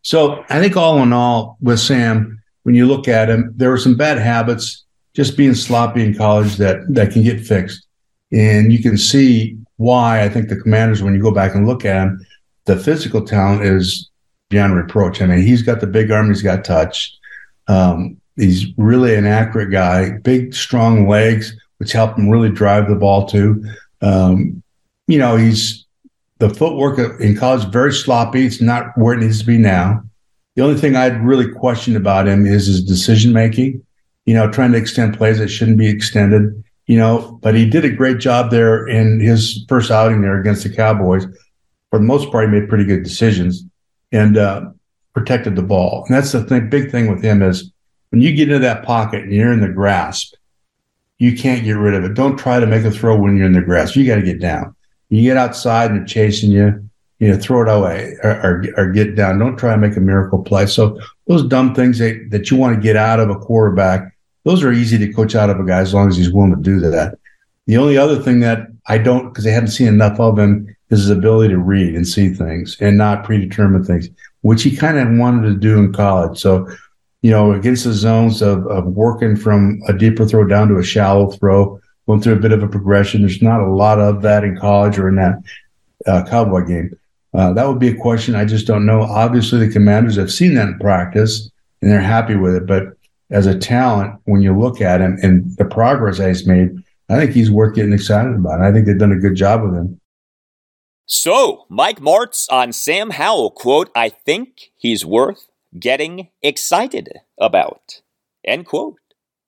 So, 0.01 0.43
I 0.49 0.59
think 0.59 0.75
all 0.75 1.01
in 1.01 1.13
all, 1.13 1.57
with 1.61 1.79
Sam, 1.79 2.41
when 2.63 2.75
you 2.75 2.85
look 2.85 3.07
at 3.07 3.29
him, 3.29 3.53
there 3.55 3.69
were 3.69 3.77
some 3.77 3.95
bad 3.95 4.17
habits, 4.17 4.83
just 5.13 5.37
being 5.37 5.53
sloppy 5.53 6.03
in 6.03 6.15
college 6.15 6.57
that 6.57 6.81
that 6.89 7.11
can 7.11 7.23
get 7.23 7.45
fixed, 7.45 7.87
and 8.31 8.73
you 8.73 8.81
can 8.81 8.97
see 8.97 9.57
why. 9.77 10.23
I 10.23 10.29
think 10.29 10.49
the 10.49 10.59
Commanders, 10.59 11.01
when 11.01 11.13
you 11.13 11.21
go 11.21 11.31
back 11.31 11.55
and 11.55 11.67
look 11.67 11.85
at 11.85 12.03
him, 12.03 12.25
the 12.65 12.77
physical 12.77 13.25
talent 13.25 13.63
is 13.63 14.09
beyond 14.49 14.75
reproach. 14.75 15.21
I 15.21 15.25
mean, 15.25 15.41
he's 15.41 15.63
got 15.63 15.81
the 15.81 15.87
big 15.87 16.11
arm, 16.11 16.29
he's 16.29 16.41
got 16.41 16.63
touch. 16.63 17.17
Um, 17.67 18.17
he's 18.35 18.67
really 18.77 19.15
an 19.15 19.25
accurate 19.25 19.71
guy, 19.71 20.11
big, 20.11 20.53
strong 20.53 21.07
legs, 21.07 21.55
which 21.77 21.91
help 21.91 22.17
him 22.17 22.29
really 22.29 22.49
drive 22.49 22.87
the 22.87 22.95
ball 22.95 23.25
too. 23.25 23.63
Um, 24.01 24.61
you 25.07 25.17
know, 25.17 25.35
he's 25.35 25.85
the 26.39 26.49
footwork 26.49 26.99
in 27.19 27.37
college 27.37 27.65
very 27.71 27.93
sloppy. 27.93 28.45
It's 28.45 28.61
not 28.61 28.97
where 28.97 29.13
it 29.13 29.19
needs 29.19 29.39
to 29.39 29.45
be 29.45 29.57
now. 29.57 30.03
The 30.55 30.63
only 30.63 30.79
thing 30.79 30.95
I'd 30.95 31.23
really 31.23 31.51
question 31.51 31.95
about 31.95 32.27
him 32.27 32.45
is 32.45 32.67
his 32.67 32.83
decision 32.83 33.33
making. 33.33 33.83
You 34.25 34.35
know, 34.35 34.49
trying 34.49 34.71
to 34.71 34.77
extend 34.77 35.17
plays 35.17 35.39
that 35.39 35.49
shouldn't 35.49 35.77
be 35.77 35.89
extended. 35.89 36.63
You 36.85 36.97
know, 36.97 37.39
but 37.41 37.55
he 37.55 37.69
did 37.69 37.85
a 37.85 37.89
great 37.89 38.19
job 38.19 38.51
there 38.51 38.85
in 38.87 39.19
his 39.19 39.65
first 39.69 39.89
outing 39.89 40.21
there 40.21 40.39
against 40.39 40.63
the 40.63 40.69
Cowboys 40.69 41.25
for 41.93 41.99
the 41.99 42.05
most 42.05 42.31
part, 42.31 42.45
he 42.45 42.59
made 42.59 42.67
pretty 42.67 42.85
good 42.85 43.03
decisions 43.03 43.65
and 44.11 44.35
uh, 44.35 44.71
protected 45.13 45.55
the 45.55 45.61
ball. 45.61 46.05
And 46.07 46.15
that's 46.15 46.31
the 46.31 46.43
thing, 46.43 46.67
big 46.67 46.89
thing 46.89 47.07
with 47.07 47.21
him 47.21 47.43
is 47.43 47.71
when 48.09 48.19
you 48.19 48.33
get 48.33 48.49
into 48.49 48.57
that 48.57 48.83
pocket 48.83 49.21
and 49.21 49.31
you're 49.31 49.53
in 49.53 49.61
the 49.61 49.69
grasp, 49.69 50.33
you 51.19 51.37
can't 51.37 51.63
get 51.63 51.73
rid 51.73 51.93
of 51.93 52.03
it. 52.03 52.15
Don't 52.15 52.35
try 52.35 52.59
to 52.59 52.65
make 52.65 52.83
a 52.83 52.89
throw 52.89 53.15
when 53.15 53.37
you're 53.37 53.45
in 53.45 53.53
the 53.53 53.61
grasp. 53.61 53.95
You 53.95 54.07
got 54.07 54.15
to 54.15 54.23
get 54.23 54.39
down. 54.39 54.75
You 55.09 55.21
get 55.21 55.37
outside 55.37 55.91
and 55.91 55.99
they're 55.99 56.07
chasing 56.07 56.49
you, 56.49 56.83
you 57.19 57.27
know, 57.27 57.37
throw 57.37 57.61
it 57.61 57.69
away 57.69 58.17
or, 58.23 58.31
or, 58.41 58.65
or, 58.75 58.91
get 58.91 59.13
down. 59.13 59.37
Don't 59.37 59.55
try 59.55 59.75
to 59.75 59.77
make 59.77 59.95
a 59.95 59.99
miracle 59.99 60.41
play. 60.41 60.65
So 60.65 60.99
those 61.27 61.43
dumb 61.43 61.75
things 61.75 61.99
that, 61.99 62.29
that 62.31 62.49
you 62.49 62.57
want 62.57 62.75
to 62.75 62.81
get 62.81 62.95
out 62.95 63.19
of 63.19 63.29
a 63.29 63.35
quarterback, 63.35 64.17
those 64.45 64.63
are 64.63 64.71
easy 64.71 64.97
to 64.97 65.13
coach 65.13 65.35
out 65.35 65.51
of 65.51 65.59
a 65.59 65.63
guy 65.63 65.81
as 65.81 65.93
long 65.93 66.07
as 66.07 66.17
he's 66.17 66.33
willing 66.33 66.55
to 66.55 66.59
do 66.59 66.79
that. 66.79 67.19
The 67.67 67.77
only 67.77 67.99
other 67.99 68.19
thing 68.19 68.39
that 68.39 68.69
I 68.87 68.97
don't, 68.97 69.29
because 69.29 69.45
I 69.45 69.51
haven't 69.51 69.69
seen 69.69 69.87
enough 69.87 70.19
of 70.19 70.39
him, 70.39 70.75
his 71.01 71.09
ability 71.09 71.49
to 71.49 71.59
read 71.59 71.95
and 71.95 72.07
see 72.07 72.29
things 72.29 72.77
and 72.79 72.97
not 72.97 73.23
predetermine 73.23 73.83
things, 73.83 74.09
which 74.41 74.63
he 74.63 74.75
kind 74.75 74.97
of 74.97 75.17
wanted 75.17 75.47
to 75.47 75.55
do 75.55 75.77
in 75.79 75.93
college. 75.93 76.39
So, 76.39 76.67
you 77.21 77.31
know, 77.31 77.53
against 77.53 77.85
the 77.85 77.93
zones 77.93 78.41
of, 78.41 78.67
of 78.67 78.85
working 78.85 79.35
from 79.35 79.81
a 79.87 79.93
deeper 79.93 80.25
throw 80.25 80.45
down 80.45 80.67
to 80.69 80.77
a 80.77 80.83
shallow 80.83 81.31
throw, 81.31 81.79
going 82.07 82.21
through 82.21 82.33
a 82.33 82.39
bit 82.39 82.51
of 82.51 82.63
a 82.63 82.67
progression. 82.67 83.21
There's 83.21 83.41
not 83.41 83.61
a 83.61 83.71
lot 83.71 83.99
of 83.99 84.21
that 84.23 84.43
in 84.43 84.57
college 84.57 84.97
or 84.97 85.07
in 85.07 85.15
that 85.15 85.35
uh, 86.05 86.25
Cowboy 86.29 86.65
game. 86.65 86.97
Uh, 87.33 87.53
that 87.53 87.67
would 87.67 87.79
be 87.79 87.87
a 87.87 87.95
question 87.95 88.35
I 88.35 88.45
just 88.45 88.67
don't 88.67 88.85
know. 88.85 89.01
Obviously, 89.01 89.65
the 89.65 89.73
commanders 89.73 90.17
have 90.17 90.31
seen 90.31 90.53
that 90.55 90.67
in 90.67 90.79
practice 90.79 91.49
and 91.81 91.91
they're 91.91 92.01
happy 92.01 92.35
with 92.35 92.55
it. 92.55 92.67
But 92.67 92.97
as 93.31 93.47
a 93.47 93.57
talent, 93.57 94.19
when 94.25 94.41
you 94.41 94.57
look 94.57 94.81
at 94.81 95.01
him 95.01 95.17
and 95.23 95.57
the 95.57 95.65
progress 95.65 96.19
that 96.19 96.27
he's 96.27 96.45
made, 96.45 96.71
I 97.09 97.17
think 97.17 97.31
he's 97.31 97.51
worth 97.51 97.75
getting 97.75 97.93
excited 97.93 98.35
about. 98.35 98.61
I 98.61 98.71
think 98.71 98.85
they've 98.85 98.97
done 98.97 99.11
a 99.11 99.19
good 99.19 99.35
job 99.35 99.63
with 99.63 99.73
him. 99.73 99.99
So, 101.05 101.65
Mike 101.69 101.99
Martz 101.99 102.47
on 102.49 102.71
Sam 102.71 103.11
Howell, 103.11 103.51
quote, 103.51 103.89
I 103.95 104.09
think 104.09 104.71
he's 104.75 105.05
worth 105.05 105.47
getting 105.77 106.29
excited 106.41 107.09
about, 107.39 108.01
end 108.45 108.65
quote. 108.65 108.95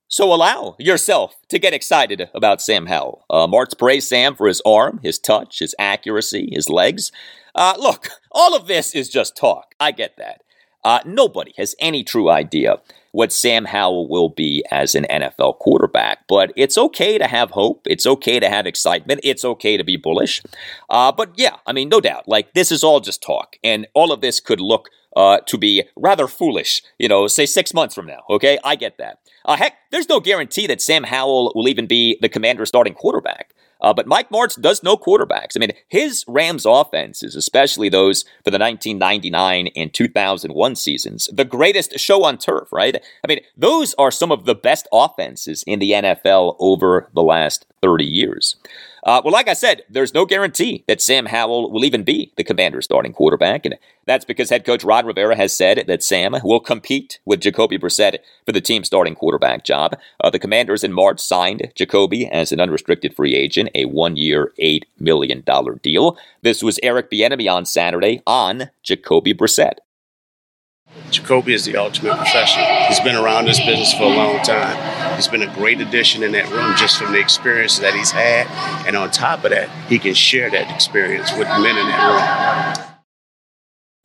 So 0.07 0.31
allow 0.33 0.75
yourself 0.79 1.35
to 1.49 1.59
get 1.59 1.73
excited 1.73 2.29
about 2.33 2.61
Sam 2.61 2.85
Howell. 2.85 3.25
Uh, 3.29 3.47
Martz 3.47 3.77
praised 3.77 4.07
Sam 4.07 4.35
for 4.35 4.47
his 4.47 4.61
arm, 4.65 4.99
his 5.01 5.17
touch, 5.17 5.59
his 5.59 5.73
accuracy, 5.79 6.49
his 6.51 6.69
legs. 6.69 7.11
Uh, 7.55 7.73
look, 7.77 8.09
all 8.31 8.55
of 8.55 8.67
this 8.67 8.93
is 8.93 9.09
just 9.09 9.35
talk. 9.35 9.73
I 9.79 9.91
get 9.91 10.17
that. 10.17 10.41
Uh, 10.83 10.99
nobody 11.05 11.53
has 11.57 11.73
any 11.79 12.03
true 12.03 12.29
idea 12.29 12.77
what 13.15 13.31
Sam 13.31 13.63
Howell 13.63 14.09
will 14.09 14.27
be 14.27 14.63
as 14.71 14.93
an 14.93 15.05
NFL 15.09 15.59
quarterback. 15.59 16.27
But 16.27 16.51
it's 16.57 16.77
okay 16.77 17.17
to 17.17 17.27
have 17.27 17.51
hope. 17.51 17.87
It's 17.87 18.05
okay 18.05 18.41
to 18.41 18.49
have 18.49 18.67
excitement. 18.67 19.21
It's 19.23 19.45
okay 19.45 19.77
to 19.77 19.85
be 19.85 19.95
bullish. 19.95 20.43
Uh, 20.89 21.13
but 21.13 21.31
yeah, 21.37 21.55
I 21.65 21.71
mean, 21.71 21.87
no 21.87 22.01
doubt. 22.01 22.27
Like, 22.27 22.53
this 22.53 22.73
is 22.73 22.83
all 22.83 22.99
just 22.99 23.23
talk. 23.23 23.55
And 23.63 23.87
all 23.93 24.11
of 24.11 24.19
this 24.19 24.41
could 24.41 24.59
look 24.59 24.89
uh, 25.15 25.39
to 25.45 25.57
be 25.57 25.83
rather 25.95 26.27
foolish, 26.27 26.83
you 26.99 27.07
know, 27.07 27.25
say 27.27 27.45
six 27.45 27.73
months 27.73 27.95
from 27.95 28.05
now. 28.05 28.23
Okay, 28.29 28.59
I 28.65 28.75
get 28.75 28.97
that. 28.97 29.19
Uh, 29.45 29.55
heck, 29.55 29.75
there's 29.91 30.09
no 30.09 30.19
guarantee 30.19 30.67
that 30.67 30.81
Sam 30.81 31.03
Howell 31.03 31.53
will 31.55 31.69
even 31.69 31.87
be 31.87 32.17
the 32.21 32.27
commander 32.27 32.65
starting 32.65 32.93
quarterback. 32.93 33.53
Uh, 33.81 33.93
but 33.93 34.07
Mike 34.07 34.29
Martz 34.29 34.59
does 34.59 34.83
know 34.83 34.97
quarterbacks. 34.97 35.55
I 35.55 35.59
mean, 35.59 35.71
his 35.87 36.23
Rams 36.27 36.65
offenses, 36.65 37.35
especially 37.35 37.89
those 37.89 38.23
for 38.43 38.51
the 38.51 38.59
1999 38.59 39.67
and 39.75 39.93
2001 39.93 40.75
seasons, 40.75 41.29
the 41.31 41.45
greatest 41.45 41.99
show 41.99 42.23
on 42.23 42.37
turf, 42.37 42.71
right? 42.71 42.95
I 43.23 43.27
mean, 43.27 43.39
those 43.57 43.93
are 43.95 44.11
some 44.11 44.31
of 44.31 44.45
the 44.45 44.55
best 44.55 44.87
offenses 44.91 45.63
in 45.67 45.79
the 45.79 45.91
NFL 45.91 46.55
over 46.59 47.09
the 47.13 47.23
last 47.23 47.65
30 47.81 48.05
years. 48.05 48.55
Uh, 49.05 49.21
well, 49.23 49.31
like 49.31 49.47
I 49.47 49.53
said, 49.53 49.83
there's 49.87 50.15
no 50.15 50.25
guarantee 50.25 50.83
that 50.87 50.99
Sam 50.99 51.27
Howell 51.27 51.71
will 51.71 51.85
even 51.85 52.03
be 52.03 52.33
the 52.37 52.43
commander's 52.43 52.85
starting 52.85 53.13
quarterback, 53.13 53.63
and 53.63 53.75
that's 54.07 54.25
because 54.25 54.49
head 54.49 54.65
coach 54.65 54.83
Ron 54.83 55.05
Rivera 55.05 55.35
has 55.35 55.55
said 55.55 55.85
that 55.85 56.01
Sam 56.01 56.35
will 56.43 56.59
compete 56.59 57.19
with 57.23 57.39
Jacoby 57.39 57.77
Brissett 57.77 58.17
for 58.47 58.51
the 58.51 58.61
team's 58.61 58.87
starting 58.87 59.13
quarterback 59.13 59.63
job. 59.63 59.95
Uh, 60.23 60.31
the 60.31 60.39
commanders 60.39 60.83
in 60.83 60.91
March 60.91 61.19
signed 61.19 61.71
Jacoby 61.75 62.27
as 62.27 62.51
an 62.51 62.59
unrestricted 62.59 63.15
free 63.15 63.35
agent, 63.35 63.69
a 63.75 63.85
one-year, 63.85 64.53
$8 64.59 64.85
million 64.99 65.43
deal. 65.83 66.17
This 66.41 66.63
was 66.63 66.79
Eric 66.81 67.11
Bieniemy 67.11 67.51
on 67.51 67.65
Saturday 67.67 68.23
on 68.25 68.71
Jacoby 68.81 69.35
Brissett. 69.35 69.77
Jacoby 71.11 71.53
is 71.53 71.65
the 71.65 71.77
ultimate 71.77 72.17
professional. 72.17 72.65
He's 72.87 72.99
been 72.99 73.15
around 73.15 73.45
this 73.45 73.59
business 73.59 73.93
for 73.93 74.03
a 74.03 74.07
long 74.07 74.41
time. 74.43 75.15
He's 75.15 75.27
been 75.27 75.43
a 75.43 75.53
great 75.53 75.79
addition 75.79 76.23
in 76.23 76.31
that 76.33 76.49
room 76.51 76.75
just 76.77 76.97
from 76.97 77.13
the 77.13 77.19
experience 77.19 77.79
that 77.79 77.93
he's 77.93 78.11
had. 78.11 78.47
And 78.85 78.95
on 78.95 79.11
top 79.11 79.43
of 79.43 79.51
that, 79.51 79.69
he 79.87 79.99
can 79.99 80.13
share 80.13 80.49
that 80.51 80.73
experience 80.73 81.31
with 81.33 81.47
men 81.47 81.77
in 81.77 81.87
that 81.87 82.81
room. 82.81 82.91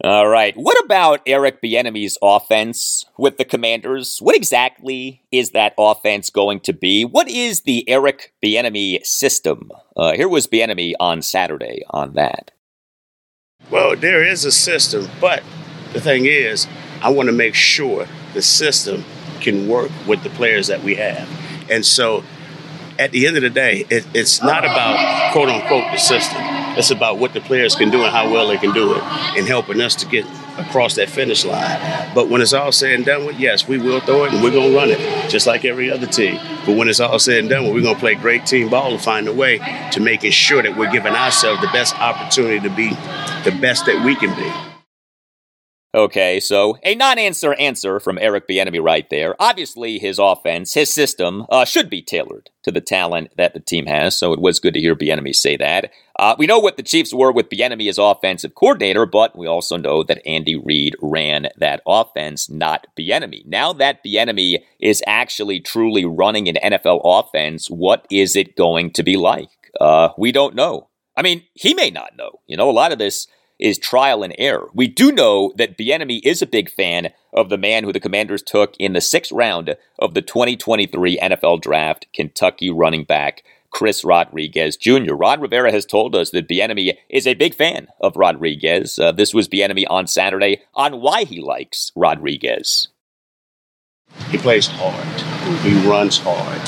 All 0.03 0.29
right. 0.29 0.57
What 0.57 0.83
about 0.85 1.21
Eric 1.27 1.61
Bieniemy's 1.61 2.17
offense 2.23 3.05
with 3.19 3.37
the 3.37 3.45
Commanders? 3.45 4.19
What 4.21 4.35
exactly 4.35 5.23
is 5.31 5.51
that 5.51 5.75
offense 5.77 6.31
going 6.31 6.61
to 6.61 6.73
be? 6.73 7.05
What 7.05 7.29
is 7.29 7.63
the 7.63 7.87
Eric 7.89 8.33
Bieniemy 8.43 9.05
system? 9.05 9.71
Uh, 9.97 10.13
here 10.13 10.29
was 10.29 10.47
Bieniemy 10.47 10.95
on 10.99 11.21
Saturday 11.21 11.83
on 11.91 12.15
that. 12.15 12.53
Well, 13.71 13.95
there 13.95 14.25
is 14.25 14.47
a 14.47 14.53
system, 14.53 15.07
but 15.21 15.43
the 15.93 16.01
thing 16.01 16.27
is, 16.27 16.67
I 17.03 17.11
want 17.11 17.29
to 17.29 17.33
make 17.33 17.55
sure 17.55 18.07
the 18.35 18.43
system 18.43 19.05
can 19.41 19.69
work 19.69 19.91
with 20.07 20.23
the 20.23 20.31
players 20.31 20.69
that 20.69 20.83
we 20.83 20.97
have. 20.97 21.29
And 21.71 21.85
so 21.85 22.25
at 22.99 23.13
the 23.13 23.27
end 23.27 23.37
of 23.37 23.43
the 23.43 23.51
day, 23.51 23.87
it, 23.89 24.07
it's 24.13 24.43
not 24.43 24.65
about 24.65 25.33
quote 25.33 25.49
unquote 25.49 25.91
the 25.91 25.97
system. 25.97 26.39
It's 26.77 26.91
about 26.91 27.19
what 27.19 27.33
the 27.33 27.41
players 27.41 27.75
can 27.75 27.91
do 27.91 28.03
and 28.03 28.11
how 28.13 28.31
well 28.31 28.49
they 28.49 28.59
can 28.59 28.73
do 28.73 28.95
it 28.95 29.03
and 29.03 29.47
helping 29.47 29.81
us 29.81 29.95
to 29.97 30.07
get 30.07 30.27
across 30.59 30.97
that 30.97 31.09
finish 31.09 31.45
line. 31.45 32.13
But 32.15 32.29
when 32.29 32.43
it's 32.43 32.53
all 32.53 32.73
said 32.73 32.95
and 32.95 33.05
done 33.05 33.25
with, 33.25 33.41
yes, 33.41 33.67
we 33.67 33.79
will 33.79 34.01
throw 34.01 34.25
it 34.25 34.35
and 34.35 34.43
we're 34.43 34.51
going 34.51 34.71
to 34.71 34.77
run 34.77 34.91
it 34.91 35.31
just 35.31 35.47
like 35.47 35.65
every 35.65 35.91
other 35.91 36.07
team. 36.07 36.39
But 36.67 36.77
when 36.77 36.89
it's 36.89 37.01
all 37.01 37.19
said 37.19 37.39
and 37.39 37.49
done 37.49 37.65
with, 37.65 37.75
we're 37.75 37.83
going 37.83 37.95
to 37.95 38.01
play 38.01 38.15
great 38.15 38.47
team 38.47 38.69
ball 38.69 38.93
and 38.93 39.01
find 39.01 39.27
a 39.27 39.33
way 39.33 39.59
to 39.93 40.01
making 40.01 40.33
sure 40.33 40.63
that 40.63 40.77
we're 40.77 40.93
giving 40.93 41.15
ourselves 41.15 41.61
the 41.63 41.69
best 41.69 41.99
opportunity 41.99 42.61
to 42.61 42.75
be 42.75 42.91
the 43.45 43.57
best 43.61 43.87
that 43.87 44.05
we 44.05 44.15
can 44.15 44.35
be. 44.37 44.70
Okay, 45.93 46.39
so 46.39 46.79
a 46.85 46.95
non-answer 46.95 47.55
answer 47.55 47.99
from 47.99 48.17
Eric 48.17 48.47
Bieniemy 48.47 48.81
right 48.81 49.11
there. 49.11 49.35
Obviously, 49.41 49.99
his 49.99 50.21
offense, 50.21 50.75
his 50.75 50.93
system, 50.93 51.47
uh, 51.51 51.65
should 51.65 51.91
be 51.91 52.01
tailored 52.01 52.49
to 52.63 52.71
the 52.71 52.81
talent 52.81 53.33
that 53.37 53.55
the 53.55 53.61
team 53.61 53.87
has. 53.87 54.17
So 54.17 54.33
it 54.33 54.39
was 54.39 54.61
good 54.61 54.75
to 54.75 54.81
hear 54.81 54.95
Bieniemy 54.95 55.35
say 55.35 55.57
that. 55.57 55.91
Uh, 56.17 56.37
we 56.39 56.47
know 56.47 56.61
what 56.61 56.77
the 56.77 56.85
Chiefs 56.85 57.13
were 57.13 57.33
with 57.33 57.49
Bieniemy 57.49 57.89
as 57.89 57.99
offensive 57.99 58.55
coordinator, 58.55 59.05
but 59.05 59.37
we 59.37 59.49
also 59.49 59.77
know 59.77 60.05
that 60.05 60.25
Andy 60.25 60.55
Reid 60.55 60.95
ran 61.03 61.49
that 61.57 61.83
offense, 61.85 62.49
not 62.49 62.87
Bieniemy. 62.97 63.45
Now 63.47 63.73
that 63.73 64.05
Bieniemy 64.05 64.63
is 64.79 65.03
actually 65.09 65.59
truly 65.59 66.05
running 66.05 66.49
an 66.49 66.57
NFL 66.63 67.01
offense, 67.03 67.69
what 67.69 68.07
is 68.13 68.37
it 68.37 68.57
going 68.57 68.93
to 68.93 69.03
be 69.03 69.17
like? 69.17 69.51
Uh, 69.81 70.11
we 70.17 70.31
don't 70.31 70.55
know. 70.55 70.89
I 71.17 71.23
mean, 71.23 71.43
he 71.55 71.75
may 71.75 71.91
not 71.91 72.17
know. 72.17 72.39
You 72.47 72.57
know, 72.57 72.71
a 72.71 72.73
lot 72.73 72.93
of 72.93 72.99
this 72.99 73.27
is 73.61 73.79
trial 73.79 74.23
and 74.23 74.35
error. 74.39 74.69
We 74.75 74.89
do 74.89 75.13
know 75.13 75.53
that 75.57 75.79
Bieniemy 75.79 76.21
is 76.25 76.43
a 76.43 76.47
big 76.47 76.71
fan 76.71 77.11
of 77.33 77.49
the 77.49 77.59
man 77.59 77.85
who 77.85 77.93
the 77.93 78.01
Commanders 78.01 78.43
took 78.43 78.75
in 78.79 78.95
the 78.95 79.01
sixth 79.01 79.31
round 79.31 79.77
of 79.99 80.15
the 80.15 80.23
2023 80.23 81.19
NFL 81.19 81.61
Draft, 81.61 82.07
Kentucky 82.13 82.71
running 82.71 83.05
back 83.05 83.45
Chris 83.71 84.05
Rodriguez 84.05 84.77
Jr. 84.77 85.15
Ron 85.15 85.41
Rivera 85.41 85.71
has 85.71 85.87
told 85.87 86.17
us 86.17 86.31
that 86.31 86.49
Bieniemy 86.49 86.97
is 87.09 87.27
a 87.27 87.35
big 87.35 87.55
fan 87.55 87.89
of 88.01 88.17
Rodriguez. 88.17 88.99
Uh, 88.99 89.13
this 89.13 89.33
was 89.33 89.49
Bieniemy 89.49 89.85
on 89.89 90.07
Saturday 90.07 90.63
on 90.75 91.01
why 91.01 91.25
he 91.25 91.41
likes 91.41 91.93
Rodriguez. 91.95 92.89
He 94.31 94.39
plays 94.39 94.67
hard. 94.67 95.61
He 95.61 95.89
runs 95.89 96.19
hard. 96.19 96.61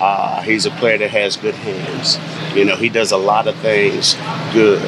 Uh, 0.00 0.42
he's 0.42 0.66
a 0.66 0.70
player 0.72 0.98
that 0.98 1.10
has 1.10 1.36
good 1.36 1.54
hands. 1.54 2.18
You 2.54 2.64
know, 2.64 2.76
he 2.76 2.88
does 2.88 3.10
a 3.10 3.16
lot 3.16 3.48
of 3.48 3.56
things 3.56 4.14
good 4.52 4.82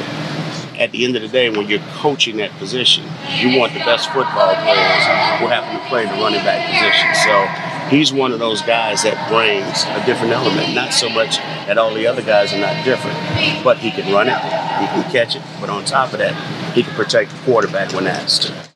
at 0.81 0.93
the 0.93 1.05
end 1.05 1.15
of 1.15 1.21
the 1.21 1.29
day, 1.29 1.51
when 1.51 1.69
you're 1.69 1.79
coaching 2.01 2.39
that 2.39 2.51
position, 2.53 3.05
you 3.37 3.59
want 3.59 3.75
the 3.75 3.81
best 3.81 4.09
football 4.09 4.55
players 4.65 5.05
who 5.39 5.47
happen 5.47 5.79
to 5.79 5.89
play 5.89 6.07
the 6.07 6.13
running 6.13 6.43
back 6.43 6.67
position. 6.73 7.15
So 7.23 7.95
he's 7.95 8.15
one 8.15 8.33
of 8.33 8.39
those 8.39 8.63
guys 8.63 9.03
that 9.03 9.29
brings 9.29 9.85
a 9.85 10.07
different 10.07 10.33
element. 10.33 10.75
Not 10.75 10.95
so 10.95 11.11
much 11.11 11.37
that 11.37 11.77
all 11.77 11.93
the 11.93 12.07
other 12.07 12.23
guys 12.23 12.55
are 12.55 12.61
not 12.61 12.83
different, 12.83 13.19
but 13.63 13.77
he 13.77 13.91
can 13.91 14.11
run 14.13 14.29
it, 14.29 14.39
he 14.81 14.87
can 14.87 15.13
catch 15.13 15.37
it, 15.37 15.43
but 15.61 15.69
on 15.69 15.85
top 15.85 16.15
of 16.15 16.19
that, 16.19 16.35
he 16.75 16.83
can 16.83 16.95
protect 16.95 17.31
the 17.31 17.39
quarterback 17.45 17.93
when 17.93 18.07
asked 18.07 18.45
to. 18.45 18.70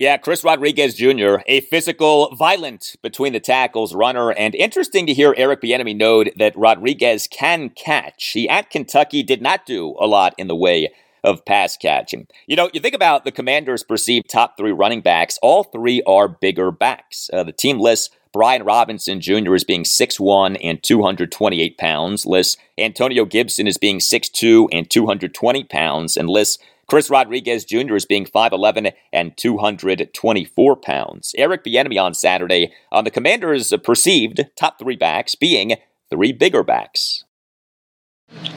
Yeah, 0.00 0.16
Chris 0.16 0.42
Rodriguez 0.42 0.94
Jr., 0.94 1.42
a 1.46 1.60
physical, 1.60 2.34
violent 2.34 2.96
between 3.02 3.34
the 3.34 3.38
tackles 3.38 3.94
runner, 3.94 4.32
and 4.32 4.54
interesting 4.54 5.04
to 5.04 5.12
hear 5.12 5.34
Eric 5.36 5.60
Bieniemy 5.60 5.94
note 5.94 6.30
that 6.38 6.56
Rodriguez 6.56 7.28
can 7.30 7.68
catch. 7.68 8.28
He 8.28 8.48
at 8.48 8.70
Kentucky 8.70 9.22
did 9.22 9.42
not 9.42 9.66
do 9.66 9.94
a 10.00 10.06
lot 10.06 10.34
in 10.38 10.48
the 10.48 10.56
way 10.56 10.88
of 11.22 11.44
pass 11.44 11.76
catching. 11.76 12.28
You 12.46 12.56
know, 12.56 12.70
you 12.72 12.80
think 12.80 12.94
about 12.94 13.26
the 13.26 13.30
Commanders' 13.30 13.82
perceived 13.82 14.30
top 14.30 14.56
three 14.56 14.72
running 14.72 15.02
backs, 15.02 15.38
all 15.42 15.64
three 15.64 16.02
are 16.06 16.28
bigger 16.28 16.70
backs. 16.70 17.28
Uh, 17.30 17.42
the 17.42 17.52
team 17.52 17.78
lists 17.78 18.08
Brian 18.32 18.62
Robinson 18.62 19.20
Jr. 19.20 19.54
as 19.54 19.64
being 19.64 19.82
6'1 19.82 20.56
and 20.64 20.82
228 20.82 21.76
pounds, 21.76 22.24
lists 22.24 22.56
Antonio 22.78 23.26
Gibson 23.26 23.66
as 23.66 23.76
being 23.76 23.98
6'2 23.98 24.68
and 24.72 24.88
220 24.88 25.64
pounds, 25.64 26.16
and 26.16 26.30
lists 26.30 26.58
Chris 26.90 27.08
Rodriguez 27.08 27.64
Jr. 27.64 27.94
is 27.94 28.04
being 28.04 28.26
5'11 28.26 28.92
and 29.12 29.36
224 29.36 30.76
pounds. 30.76 31.32
Eric 31.38 31.62
Bieniemy 31.62 32.02
on 32.02 32.14
Saturday 32.14 32.72
on 32.90 33.04
the 33.04 33.12
Commanders' 33.12 33.72
perceived 33.84 34.40
top 34.56 34.80
three 34.80 34.96
backs 34.96 35.36
being 35.36 35.76
three 36.10 36.32
bigger 36.32 36.64
backs. 36.64 37.22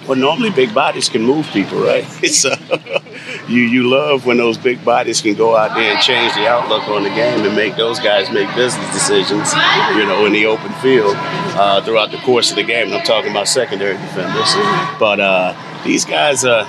Well, 0.08 0.18
normally 0.18 0.50
big 0.50 0.74
bodies 0.74 1.10
can 1.10 1.22
move 1.22 1.46
people, 1.54 1.80
right? 1.80 2.06
Uh, 2.44 3.00
you 3.48 3.62
you 3.62 3.90
love 3.90 4.26
when 4.26 4.38
those 4.38 4.58
big 4.58 4.84
bodies 4.84 5.22
can 5.22 5.36
go 5.36 5.56
out 5.56 5.76
there 5.76 5.94
and 5.94 6.02
change 6.02 6.34
the 6.34 6.48
outlook 6.48 6.88
on 6.88 7.04
the 7.04 7.10
game 7.10 7.46
and 7.46 7.56
make 7.56 7.76
those 7.76 8.00
guys 8.00 8.30
make 8.32 8.54
business 8.56 8.92
decisions, 8.92 9.54
you 9.96 10.06
know, 10.06 10.26
in 10.26 10.34
the 10.34 10.46
open 10.46 10.72
field 10.82 11.14
uh, 11.16 11.82
throughout 11.84 12.12
the 12.12 12.18
course 12.18 12.50
of 12.50 12.56
the 12.56 12.64
game. 12.64 12.88
And 12.88 12.96
I'm 12.96 13.06
talking 13.06 13.32
about 13.32 13.48
secondary 13.48 13.94
defenders, 13.94 14.54
but 15.00 15.20
uh, 15.20 15.84
these 15.86 16.06
guys, 16.06 16.44
uh, 16.44 16.66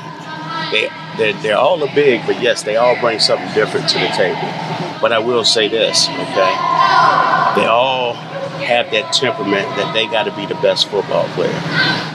they 0.70 0.88
they're, 1.16 1.32
they're 1.42 1.56
all 1.56 1.82
a 1.82 1.94
big, 1.94 2.26
but 2.26 2.40
yes, 2.40 2.62
they 2.62 2.76
all 2.76 2.98
bring 3.00 3.18
something 3.18 3.52
different 3.54 3.88
to 3.90 3.98
the 3.98 4.08
table. 4.08 4.40
But 5.00 5.12
I 5.12 5.18
will 5.18 5.44
say 5.44 5.68
this, 5.68 6.08
okay? 6.08 6.54
They 7.56 7.66
all 7.66 8.14
have 8.64 8.90
that 8.92 9.12
temperament 9.12 9.66
that 9.76 9.92
they 9.92 10.06
got 10.06 10.24
to 10.24 10.34
be 10.34 10.46
the 10.46 10.54
best 10.56 10.88
football 10.88 11.26
player. 11.34 11.52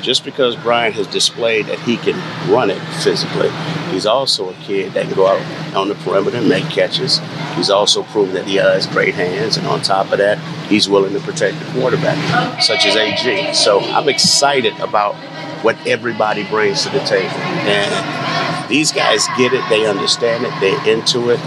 Just 0.02 0.26
because 0.26 0.56
Brian 0.56 0.94
has 0.94 1.08
displayed 1.08 1.68
that 1.68 1.80
he 1.82 1.98
can 1.98 2.16
run 2.52 2.70
it 2.70 2.80
physically, 3.04 3.50
he's 3.92 4.06
also 4.06 4.50
a 4.50 4.54
kid 4.56 4.94
that 4.94 5.06
can 5.06 5.16
go 5.16 5.28
out 5.28 5.76
on 5.76 5.88
the 5.88 5.96
perimeter 5.96 6.38
and 6.38 6.50
make 6.50 6.66
catches. 6.70 7.20
He's 7.56 7.70
also 7.70 8.04
proven 8.04 8.34
that 8.34 8.48
he 8.48 8.56
has 8.56 8.88
great 8.88 9.14
hands, 9.14 9.58
and 9.58 9.68
on 9.68 9.82
top 9.82 10.12
of 10.12 10.18
that, 10.18 10.38
he's 10.68 10.90
willing 10.90 11.14
to 11.14 11.20
protect 11.20 11.60
the 11.60 11.80
quarterback, 11.80 12.62
such 12.62 12.86
as 12.86 12.96
AG. 12.96 13.54
So 13.54 13.80
I'm 13.80 14.10
excited 14.10 14.78
about 14.80 15.16
what 15.64 15.76
everybody 15.86 16.48
brings 16.48 16.84
to 16.84 16.90
the 16.90 17.00
table. 17.00 17.36
And 17.36 18.29
these 18.70 18.92
guys 18.92 19.28
get 19.38 19.52
it, 19.52 19.68
they 19.70 19.86
understand 19.86 20.46
it, 20.46 20.54
they're 20.62 20.88
into 20.88 21.32
it. 21.32 21.40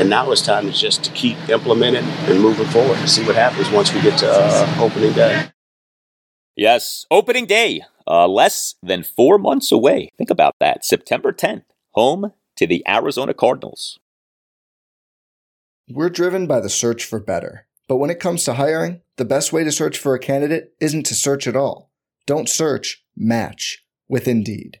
And 0.00 0.10
now 0.10 0.32
it's 0.32 0.42
time 0.42 0.66
to 0.66 0.72
just 0.72 1.04
to 1.04 1.10
keep 1.12 1.36
implementing 1.48 2.04
and 2.04 2.40
moving 2.40 2.66
forward 2.66 2.98
and 2.98 3.08
see 3.08 3.24
what 3.24 3.36
happens 3.36 3.70
once 3.70 3.94
we 3.94 4.02
get 4.02 4.18
to 4.18 4.28
uh, 4.28 4.76
opening 4.80 5.12
day. 5.12 5.50
Yes, 6.56 7.06
opening 7.10 7.46
day, 7.46 7.82
uh, 8.06 8.26
less 8.26 8.74
than 8.82 9.02
four 9.04 9.38
months 9.38 9.70
away. 9.70 10.08
Think 10.18 10.30
about 10.30 10.56
that. 10.58 10.84
September 10.84 11.32
10th, 11.32 11.64
home 11.92 12.32
to 12.56 12.66
the 12.66 12.82
Arizona 12.88 13.34
Cardinals. 13.34 13.98
We're 15.88 16.10
driven 16.10 16.46
by 16.46 16.60
the 16.60 16.70
search 16.70 17.04
for 17.04 17.20
better. 17.20 17.66
But 17.86 17.96
when 17.96 18.10
it 18.10 18.20
comes 18.20 18.44
to 18.44 18.54
hiring, 18.54 19.02
the 19.16 19.24
best 19.24 19.52
way 19.52 19.64
to 19.64 19.72
search 19.72 19.98
for 19.98 20.14
a 20.14 20.18
candidate 20.18 20.72
isn't 20.80 21.04
to 21.06 21.14
search 21.14 21.46
at 21.46 21.56
all. 21.56 21.90
Don't 22.26 22.48
search, 22.48 23.04
match 23.16 23.84
with 24.08 24.26
Indeed. 24.26 24.80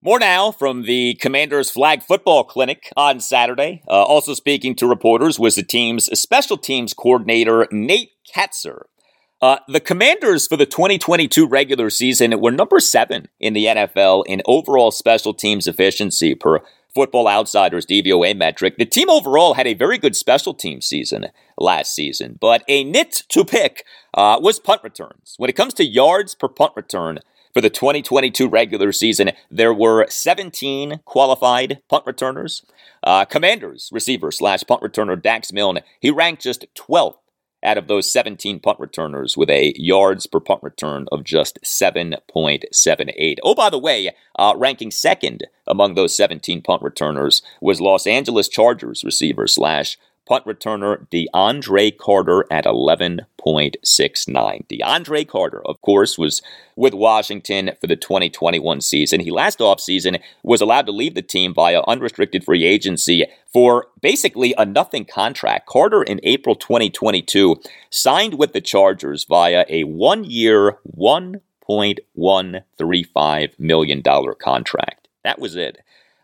More 0.00 0.20
now 0.20 0.52
from 0.52 0.82
the 0.82 1.14
Commanders 1.14 1.70
Flag 1.70 2.04
Football 2.04 2.44
Clinic 2.44 2.92
on 2.96 3.18
Saturday. 3.18 3.82
Uh, 3.88 4.04
also 4.04 4.32
speaking 4.32 4.76
to 4.76 4.86
reporters 4.86 5.40
was 5.40 5.56
the 5.56 5.64
team's 5.64 6.06
special 6.16 6.56
teams 6.56 6.94
coordinator, 6.94 7.66
Nate 7.72 8.12
Kaczor. 8.32 8.82
Uh, 9.42 9.58
the 9.66 9.80
Commanders 9.80 10.46
for 10.46 10.56
the 10.56 10.66
2022 10.66 11.48
regular 11.48 11.90
season 11.90 12.40
were 12.40 12.52
number 12.52 12.78
seven 12.78 13.26
in 13.40 13.54
the 13.54 13.64
NFL 13.64 14.22
in 14.28 14.40
overall 14.46 14.92
special 14.92 15.34
teams 15.34 15.66
efficiency 15.66 16.36
per 16.36 16.60
Football 16.94 17.26
Outsiders 17.26 17.84
DVOA 17.84 18.36
metric. 18.36 18.76
The 18.78 18.86
team 18.86 19.10
overall 19.10 19.54
had 19.54 19.66
a 19.66 19.74
very 19.74 19.98
good 19.98 20.14
special 20.14 20.54
team 20.54 20.80
season 20.80 21.26
last 21.56 21.92
season, 21.92 22.38
but 22.40 22.62
a 22.68 22.84
nit 22.84 23.24
to 23.30 23.44
pick 23.44 23.84
uh, 24.14 24.38
was 24.40 24.60
punt 24.60 24.82
returns. 24.84 25.34
When 25.38 25.50
it 25.50 25.56
comes 25.56 25.74
to 25.74 25.84
yards 25.84 26.36
per 26.36 26.46
punt 26.46 26.72
return, 26.76 27.18
for 27.52 27.60
the 27.60 27.70
2022 27.70 28.48
regular 28.48 28.92
season, 28.92 29.32
there 29.50 29.74
were 29.74 30.06
17 30.08 31.00
qualified 31.04 31.80
punt 31.88 32.04
returners. 32.06 32.64
Uh, 33.02 33.24
commanders 33.24 33.90
receiver 33.92 34.30
slash 34.30 34.64
punt 34.66 34.82
returner 34.82 35.20
Dax 35.20 35.52
Milne, 35.52 35.80
he 36.00 36.10
ranked 36.10 36.42
just 36.42 36.66
12th 36.74 37.16
out 37.62 37.78
of 37.78 37.88
those 37.88 38.12
17 38.12 38.60
punt 38.60 38.78
returners 38.78 39.36
with 39.36 39.50
a 39.50 39.72
yards 39.76 40.26
per 40.26 40.40
punt 40.40 40.62
return 40.62 41.06
of 41.10 41.24
just 41.24 41.58
7.78. 41.62 43.36
Oh, 43.42 43.54
by 43.54 43.70
the 43.70 43.78
way, 43.78 44.14
uh, 44.38 44.54
ranking 44.56 44.90
second 44.90 45.46
among 45.66 45.94
those 45.94 46.16
17 46.16 46.62
punt 46.62 46.82
returners 46.82 47.42
was 47.60 47.80
Los 47.80 48.06
Angeles 48.06 48.48
Chargers 48.48 49.02
receiver 49.04 49.46
slash 49.46 49.98
punt 50.28 50.44
returner 50.44 51.08
DeAndre 51.08 51.96
Carter 51.96 52.44
at 52.50 52.66
11.69. 52.66 54.66
DeAndre 54.68 55.26
Carter, 55.26 55.62
of 55.64 55.80
course, 55.80 56.18
was 56.18 56.42
with 56.76 56.92
Washington 56.92 57.70
for 57.80 57.86
the 57.86 57.96
2021 57.96 58.82
season. 58.82 59.20
He 59.20 59.30
last 59.30 59.60
offseason 59.60 60.20
was 60.42 60.60
allowed 60.60 60.84
to 60.86 60.92
leave 60.92 61.14
the 61.14 61.22
team 61.22 61.54
via 61.54 61.80
unrestricted 61.88 62.44
free 62.44 62.64
agency 62.64 63.24
for 63.50 63.86
basically 64.02 64.52
a 64.58 64.66
nothing 64.66 65.06
contract. 65.06 65.66
Carter 65.66 66.02
in 66.02 66.20
April 66.22 66.54
2022 66.54 67.56
signed 67.88 68.34
with 68.34 68.52
the 68.52 68.60
Chargers 68.60 69.24
via 69.24 69.64
a 69.70 69.84
one 69.84 70.24
year, 70.24 70.76
$1.135 70.94 73.58
million 73.58 74.02
contract. 74.38 75.08
That 75.24 75.38
was 75.38 75.56
it. 75.56 75.78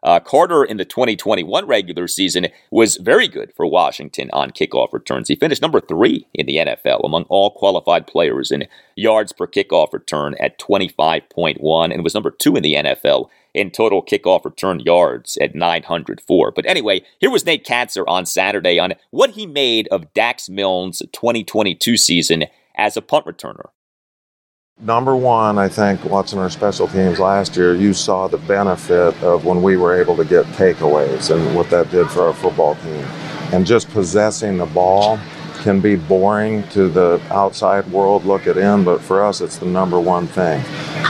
Uh, 0.05 0.20
Carter 0.20 0.62
in 0.62 0.76
the 0.76 0.84
2021 0.84 1.66
regular 1.66 2.07
season 2.07 2.48
was 2.70 2.96
very 2.98 3.26
good 3.26 3.52
for 3.57 3.66
Washington 3.66 4.28
on 4.34 4.50
kickoff 4.50 4.92
returns. 4.92 5.28
He 5.28 5.34
finished 5.34 5.62
number 5.62 5.80
three 5.80 6.26
in 6.34 6.44
the 6.44 6.59
NFL 6.59 7.05
among 7.05 7.24
all 7.24 7.50
qualified 7.50 8.07
players 8.07 8.50
in 8.50 8.68
yards 8.96 9.32
per 9.32 9.46
kickoff 9.46 9.94
return 9.94 10.36
at 10.38 10.59
25.1 10.59 11.92
and 11.92 12.05
was 12.05 12.12
number 12.12 12.30
two 12.30 12.55
in 12.55 12.62
the 12.62 12.74
NFL 12.74 13.30
in 13.55 13.70
total 13.70 14.02
kickoff 14.02 14.44
return 14.44 14.80
yards 14.80 15.38
at 15.40 15.55
904. 15.55 16.50
But 16.50 16.66
anyway, 16.66 17.02
here 17.18 17.30
was 17.30 17.46
Nate 17.46 17.64
Kaczor 17.64 18.05
on 18.07 18.26
Saturday 18.26 18.78
on 18.78 18.92
what 19.11 19.30
he 19.30 19.46
made 19.46 19.88
of 19.88 20.12
Dax 20.12 20.50
Milne's 20.50 20.98
2022 21.12 21.96
season 21.96 22.44
as 22.76 22.98
a 22.98 23.02
punt 23.02 23.24
returner. 23.24 23.68
Number 24.81 25.16
one, 25.16 25.57
I 25.57 25.68
think 25.68 26.05
watching 26.05 26.41
our 26.41 26.51
special 26.51 26.89
teams 26.89 27.20
last 27.20 27.57
year, 27.57 27.75
you 27.75 27.95
saw 27.95 28.27
the 28.27 28.39
benefit 28.39 29.14
of 29.22 29.47
when 29.47 29.62
we 29.62 29.79
were 29.79 29.99
able 29.99 30.14
to 30.16 30.25
get 30.27 30.45
takeaways 30.47 31.35
and 31.35 31.57
what 31.57 31.70
that 31.70 31.91
did 31.91 32.11
for 32.11 32.27
our 32.27 32.35
football 32.35 32.75
team. 32.75 33.05
And 33.53 33.64
just 33.64 33.89
possessing 33.91 34.59
the 34.59 34.66
ball 34.66 35.18
can 35.62 35.81
be 35.81 35.95
boring 35.95 36.68
to 36.68 36.89
the 36.89 37.18
outside 37.31 37.91
world 37.93 38.27
look 38.27 38.49
it 38.49 38.57
in, 38.57 38.85
but 38.85 39.01
for 39.01 39.25
us, 39.25 39.41
it's 39.41 39.57
the 39.57 39.64
number 39.64 39.99
one 39.99 40.27
thing. 40.27 40.62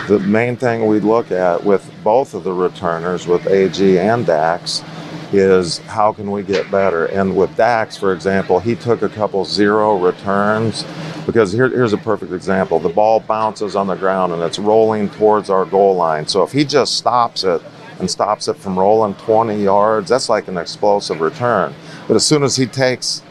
The 0.09 0.21
main 0.21 0.57
thing 0.57 0.87
we 0.87 1.01
look 1.01 1.33
at 1.33 1.65
with 1.65 1.91
both 2.05 2.35
of 2.35 2.45
the 2.45 2.53
returners, 2.53 3.27
with 3.27 3.47
AG 3.49 3.99
and 3.99 4.27
Dax, 4.27 4.85
is 5.33 5.79
how 5.79 6.13
can 6.13 6.31
we 6.31 6.43
get 6.43 6.71
better? 6.71 7.07
And 7.07 7.35
with 7.35 7.57
Dax, 7.57 7.97
for 7.97 8.13
example, 8.13 8.61
he 8.61 8.77
took 8.77 9.03
a 9.03 9.09
couple 9.09 9.45
zero 9.45 9.99
returns 9.99 10.85
because 11.27 11.53
here, 11.53 11.69
here's 11.69 11.93
a 11.93 11.99
perfect 11.99 12.33
example. 12.33 12.79
The 12.79 12.89
ball 12.89 13.21
bounces 13.21 13.77
on 13.77 13.87
the 13.87 13.95
ground 13.95 14.33
and 14.33 14.43
it's 14.43 14.59
rolling 14.59 15.09
towards 15.11 15.51
our 15.51 15.65
goal 15.65 15.97
line. 15.97 16.27
So 16.27 16.43
if 16.43 16.53
he 16.53 16.65
just 16.65 16.97
stops 16.97 17.45
it 17.45 17.63
and 17.99 18.11
stops 18.11 18.49
it 18.49 18.57
from 18.57 18.79
rolling 18.79 19.15
20 19.15 19.63
yards, 19.63 20.11
that's 20.11 20.29
like 20.29 20.49
an 20.49 20.59
explosive 20.59 21.21
return. 21.21 21.75
But 22.07 22.15
as 22.15 22.27
soon 22.27 22.43
as 22.43 22.57
he 22.57 22.67
takes 22.67 23.23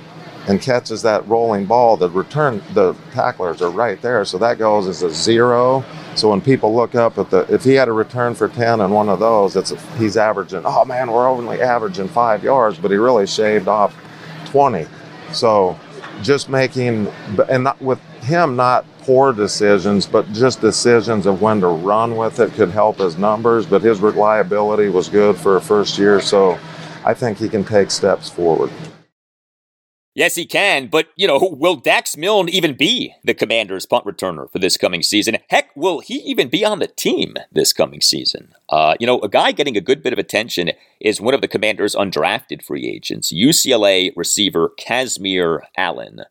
and 0.47 0.61
catches 0.61 1.01
that 1.03 1.25
rolling 1.27 1.65
ball, 1.65 1.95
the 1.95 2.09
return, 2.09 2.61
the 2.73 2.93
tacklers 3.11 3.61
are 3.61 3.69
right 3.69 4.01
there. 4.01 4.25
So 4.25 4.37
that 4.39 4.57
goes 4.57 4.87
as 4.87 5.03
a 5.03 5.09
zero. 5.09 5.85
So 6.15 6.29
when 6.29 6.41
people 6.41 6.75
look 6.75 6.95
up 6.95 7.17
at 7.17 7.29
the, 7.29 7.41
if 7.53 7.63
he 7.63 7.73
had 7.73 7.87
a 7.87 7.93
return 7.93 8.35
for 8.35 8.49
10 8.49 8.81
and 8.81 8.93
one 8.93 9.09
of 9.09 9.19
those, 9.19 9.55
it's 9.55 9.73
he's 9.97 10.17
averaging, 10.17 10.63
oh 10.65 10.83
man, 10.85 11.11
we're 11.11 11.27
only 11.27 11.61
averaging 11.61 12.07
five 12.07 12.43
yards, 12.43 12.77
but 12.77 12.91
he 12.91 12.97
really 12.97 13.27
shaved 13.27 13.67
off 13.67 13.95
20. 14.45 14.85
So 15.31 15.79
just 16.23 16.49
making, 16.49 17.07
and 17.49 17.65
not 17.65 17.81
with 17.81 17.99
him, 18.21 18.55
not 18.55 18.85
poor 18.99 19.33
decisions, 19.33 20.07
but 20.07 20.31
just 20.31 20.61
decisions 20.61 21.25
of 21.25 21.41
when 21.41 21.59
to 21.61 21.67
run 21.67 22.15
with 22.15 22.39
it 22.39 22.53
could 22.53 22.69
help 22.69 22.97
his 22.97 23.17
numbers. 23.17 23.65
But 23.65 23.81
his 23.81 23.99
reliability 23.99 24.89
was 24.89 25.09
good 25.09 25.37
for 25.37 25.57
a 25.57 25.61
first 25.61 25.97
year, 25.97 26.21
so 26.21 26.57
I 27.05 27.13
think 27.13 27.37
he 27.37 27.49
can 27.49 27.63
take 27.63 27.91
steps 27.91 28.29
forward. 28.29 28.71
Yes, 30.15 30.35
he 30.35 30.45
can, 30.45 30.87
but, 30.87 31.07
you 31.15 31.27
know, 31.27 31.39
will 31.57 31.75
Dax 31.75 32.15
Milne 32.15 32.47
even 32.47 32.75
be 32.75 33.15
the 33.23 33.33
commander's 33.33 33.87
punt 33.87 34.05
returner 34.05 34.51
for 34.51 34.59
this 34.59 34.77
coming 34.77 35.01
season? 35.01 35.37
Heck, 35.49 35.75
will 35.75 36.01
he 36.01 36.15
even 36.17 36.49
be 36.49 36.63
on 36.63 36.77
the 36.77 36.87
team 36.87 37.33
this 37.51 37.73
coming 37.73 37.99
season? 37.99 38.53
Uh, 38.69 38.93
you 38.99 39.07
know, 39.07 39.19
a 39.21 39.29
guy 39.29 39.51
getting 39.51 39.75
a 39.75 39.81
good 39.81 40.03
bit 40.03 40.13
of 40.13 40.19
attention 40.19 40.71
is 40.99 41.19
one 41.19 41.33
of 41.33 41.41
the 41.41 41.47
commander's 41.47 41.95
undrafted 41.95 42.63
free 42.63 42.87
agents, 42.87 43.33
UCLA 43.33 44.11
receiver 44.15 44.71
Kazmeir 44.79 45.61
Allen. 45.75 46.21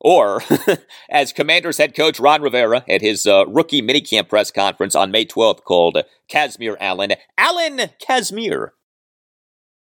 Or, 0.00 0.42
as 1.08 1.32
Commanders 1.32 1.78
head 1.78 1.94
coach 1.94 2.18
Ron 2.18 2.42
Rivera 2.42 2.84
at 2.88 3.02
his 3.02 3.24
uh, 3.24 3.46
rookie 3.46 3.82
minicamp 3.82 4.28
press 4.28 4.50
conference 4.50 4.96
on 4.96 5.12
May 5.12 5.24
12th 5.24 5.62
called 5.62 5.98
Kazmeir 6.28 6.76
Allen, 6.80 7.12
Allen 7.36 7.90
Kazmeir 8.00 8.70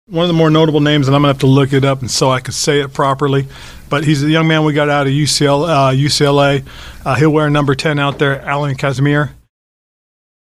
one 0.07 0.23
of 0.23 0.29
the 0.29 0.33
more 0.33 0.49
notable 0.49 0.79
names, 0.79 1.07
and 1.07 1.15
I'm 1.15 1.21
going 1.21 1.33
to 1.33 1.35
have 1.35 1.41
to 1.41 1.47
look 1.47 1.73
it 1.73 1.83
up 1.83 2.01
and 2.01 2.09
so 2.09 2.29
I 2.29 2.39
can 2.39 2.53
say 2.53 2.79
it 2.79 2.93
properly. 2.93 3.47
But 3.89 4.05
he's 4.05 4.23
a 4.23 4.29
young 4.29 4.47
man 4.47 4.63
we 4.63 4.73
got 4.73 4.89
out 4.89 5.05
of 5.05 5.13
UCL, 5.13 5.67
uh, 5.67 5.91
UCLA. 5.91 6.65
Uh, 7.05 7.15
he'll 7.15 7.31
wear 7.31 7.49
number 7.49 7.75
10 7.75 7.99
out 7.99 8.17
there, 8.19 8.41
Allen 8.41 8.75
Kazmeir. 8.75 9.31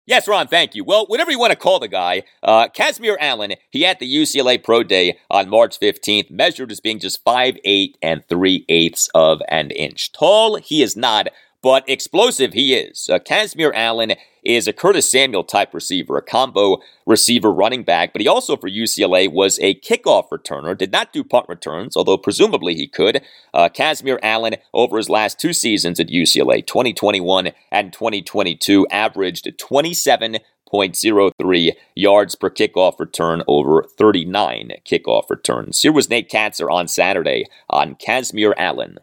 Yes, 0.04 0.26
Ron, 0.26 0.48
thank 0.48 0.74
you. 0.74 0.82
Well, 0.82 1.06
whatever 1.06 1.30
you 1.30 1.38
want 1.38 1.52
to 1.52 1.58
call 1.58 1.78
the 1.78 1.86
guy, 1.86 2.24
uh, 2.42 2.66
Kazmeir 2.68 3.16
Allen, 3.20 3.52
he 3.70 3.86
at 3.86 4.00
the 4.00 4.12
UCLA 4.12 4.62
Pro 4.62 4.82
Day 4.82 5.16
on 5.30 5.48
March 5.48 5.78
15th, 5.78 6.28
measured 6.28 6.72
as 6.72 6.80
being 6.80 6.98
just 6.98 7.24
5'8 7.24 7.94
and 8.02 8.26
3 8.28 8.64
eighths 8.68 9.08
of 9.14 9.40
an 9.48 9.70
inch 9.70 10.10
tall. 10.10 10.56
He 10.56 10.82
is 10.82 10.96
not 10.96 11.28
but 11.62 11.88
explosive 11.88 12.52
he 12.52 12.74
is. 12.74 13.08
Uh, 13.10 13.18
Kazmeir 13.20 13.72
Allen 13.74 14.12
is 14.44 14.66
a 14.66 14.72
Curtis 14.72 15.08
Samuel 15.08 15.44
type 15.44 15.72
receiver, 15.72 16.16
a 16.16 16.22
combo 16.22 16.78
receiver 17.06 17.52
running 17.52 17.84
back, 17.84 18.12
but 18.12 18.20
he 18.20 18.26
also 18.26 18.56
for 18.56 18.68
UCLA 18.68 19.32
was 19.32 19.60
a 19.60 19.76
kickoff 19.76 20.30
returner, 20.30 20.76
did 20.76 20.90
not 20.90 21.12
do 21.12 21.22
punt 21.22 21.48
returns, 21.48 21.96
although 21.96 22.18
presumably 22.18 22.74
he 22.74 22.88
could. 22.88 23.22
Uh, 23.54 23.68
Kazmeir 23.68 24.18
Allen, 24.22 24.56
over 24.74 24.96
his 24.96 25.08
last 25.08 25.38
two 25.38 25.52
seasons 25.52 26.00
at 26.00 26.08
UCLA, 26.08 26.66
2021 26.66 27.52
and 27.70 27.92
2022, 27.92 28.84
averaged 28.90 29.46
27.03 29.56 31.72
yards 31.94 32.34
per 32.34 32.50
kickoff 32.50 32.98
return 32.98 33.44
over 33.46 33.86
39 33.96 34.72
kickoff 34.84 35.30
returns. 35.30 35.82
Here 35.82 35.92
was 35.92 36.10
Nate 36.10 36.28
Kaczor 36.28 36.72
on 36.72 36.88
Saturday 36.88 37.46
on 37.70 37.94
Kazmeir 37.94 38.54
Allen. 38.58 38.98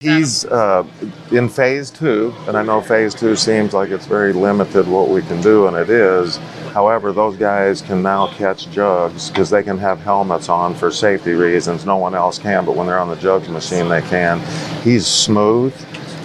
He's 0.00 0.44
uh, 0.44 0.86
in 1.32 1.48
phase 1.48 1.90
two, 1.90 2.34
and 2.46 2.54
I 2.54 2.62
know 2.62 2.82
phase 2.82 3.14
two 3.14 3.34
seems 3.34 3.72
like 3.72 3.88
it's 3.88 4.04
very 4.04 4.34
limited 4.34 4.86
what 4.86 5.08
we 5.08 5.22
can 5.22 5.40
do, 5.40 5.68
and 5.68 5.74
it 5.74 5.88
is. 5.88 6.36
However, 6.74 7.12
those 7.12 7.34
guys 7.38 7.80
can 7.80 8.02
now 8.02 8.26
catch 8.34 8.68
jugs 8.68 9.30
because 9.30 9.48
they 9.48 9.62
can 9.62 9.78
have 9.78 9.98
helmets 10.00 10.50
on 10.50 10.74
for 10.74 10.90
safety 10.90 11.32
reasons. 11.32 11.86
No 11.86 11.96
one 11.96 12.14
else 12.14 12.38
can, 12.38 12.66
but 12.66 12.76
when 12.76 12.86
they're 12.86 12.98
on 12.98 13.08
the 13.08 13.16
jugs 13.16 13.48
machine, 13.48 13.88
they 13.88 14.02
can. 14.02 14.38
He's 14.82 15.06
smooth. 15.06 15.74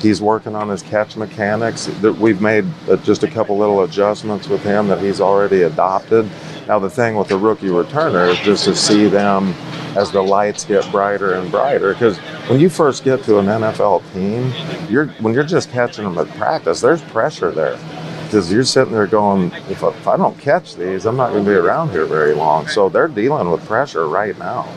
He's 0.02 0.22
working 0.22 0.56
on 0.56 0.70
his 0.70 0.82
catch 0.82 1.16
mechanics. 1.16 1.88
We've 2.02 2.42
made 2.42 2.66
uh, 2.90 2.98
just 2.98 3.24
a 3.24 3.28
couple 3.28 3.58
little 3.58 3.84
adjustments 3.84 4.48
with 4.48 4.64
him 4.64 4.88
that 4.88 5.00
he's 5.00 5.22
already 5.22 5.62
adopted. 5.62 6.30
Now, 6.68 6.80
the 6.80 6.90
thing 6.90 7.16
with 7.16 7.28
the 7.28 7.38
rookie 7.38 7.68
returner 7.68 8.32
is 8.32 8.40
just 8.40 8.66
to 8.66 8.76
see 8.76 9.08
them 9.08 9.54
as 9.96 10.12
the 10.12 10.22
lights 10.22 10.64
get 10.64 10.90
brighter 10.92 11.34
and 11.36 11.52
brighter. 11.52 11.94
Because 11.94 12.18
when 12.50 12.60
you 12.60 12.70
first 12.70 13.04
get 13.04 13.24
to 13.24 13.40
an 13.40 13.46
NFL 13.46 14.02
team, 14.14 14.52
you're 14.90 15.08
when 15.20 15.34
you're 15.34 15.44
just 15.44 15.70
catching 15.72 16.04
them 16.04 16.18
at 16.18 16.28
practice, 16.38 16.82
there's 16.82 17.02
pressure 17.04 17.52
there. 17.52 17.78
Because 18.24 18.52
you're 18.52 18.64
sitting 18.64 18.94
there 18.94 19.08
going, 19.08 19.52
if 19.70 19.84
if 19.84 20.08
I 20.08 20.18
don't 20.18 20.38
catch 20.40 20.76
these, 20.76 21.06
I'm 21.06 21.18
not 21.18 21.32
going 21.32 21.44
to 21.44 21.50
be 21.50 21.56
around 21.56 21.90
here 21.90 22.06
very 22.06 22.34
long. 22.34 22.68
So 22.68 22.90
they're 22.90 23.08
dealing 23.08 23.52
with 23.52 23.66
pressure 23.66 24.08
right 24.08 24.38
now. 24.40 24.68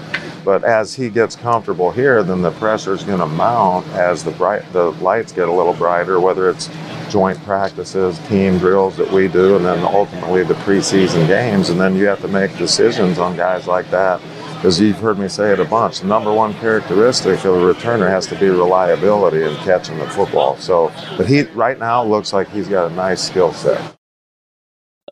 But 0.45 0.64
as 0.64 0.95
he 0.95 1.09
gets 1.09 1.36
comfortable 1.36 1.90
here, 1.90 2.22
then 2.22 2.42
the 2.42 2.51
pressure 2.53 2.92
is 2.92 3.03
going 3.03 3.20
to 3.20 3.26
mount 3.26 3.86
as 3.88 4.22
the 4.22 4.30
bright 4.32 4.70
the 4.72 4.90
lights 4.92 5.32
get 5.32 5.49
a 5.49 5.53
little 5.53 5.74
brighter, 5.74 6.20
whether 6.20 6.51
it's 6.51 6.68
joint 7.11 7.42
practices, 7.45 8.18
team 8.28 8.59
drills 8.59 8.97
that 8.97 9.11
we 9.11 9.28
do, 9.28 9.57
and 9.57 9.64
then 9.64 9.82
ultimately 9.84 10.42
the 10.45 10.55
preseason 10.55 11.26
games. 11.26 11.70
And 11.70 11.80
then 11.80 11.97
you 11.97 12.07
have 12.07 12.20
to 12.20 12.28
make 12.28 12.57
decisions 12.59 13.18
on 13.18 13.36
guys 13.36 13.66
like 13.66 13.90
that 13.90 14.20
as 14.64 14.80
you've 14.80 14.99
heard 14.99 15.18
me 15.18 15.28
say 15.28 15.53
it 15.53 15.61
a 15.61 15.64
bunch, 15.64 16.01
the 16.01 16.07
number 16.07 16.32
one 16.32 16.55
characteristic 16.55 17.45
of 17.45 17.55
a 17.55 17.74
returner 17.74 18.09
has 18.09 18.26
to 18.28 18.38
be 18.38 18.49
reliability 18.49 19.42
in 19.42 19.55
catching 19.57 19.99
the 19.99 20.07
football. 20.09 20.57
So, 20.57 20.90
but 21.18 21.26
he 21.26 21.42
right 21.42 21.78
now 21.78 22.03
looks 22.03 22.32
like 22.32 22.51
he's 22.51 22.66
got 22.66 22.90
a 22.90 22.95
nice 22.95 23.22
skill 23.22 23.53
set. 23.53 23.97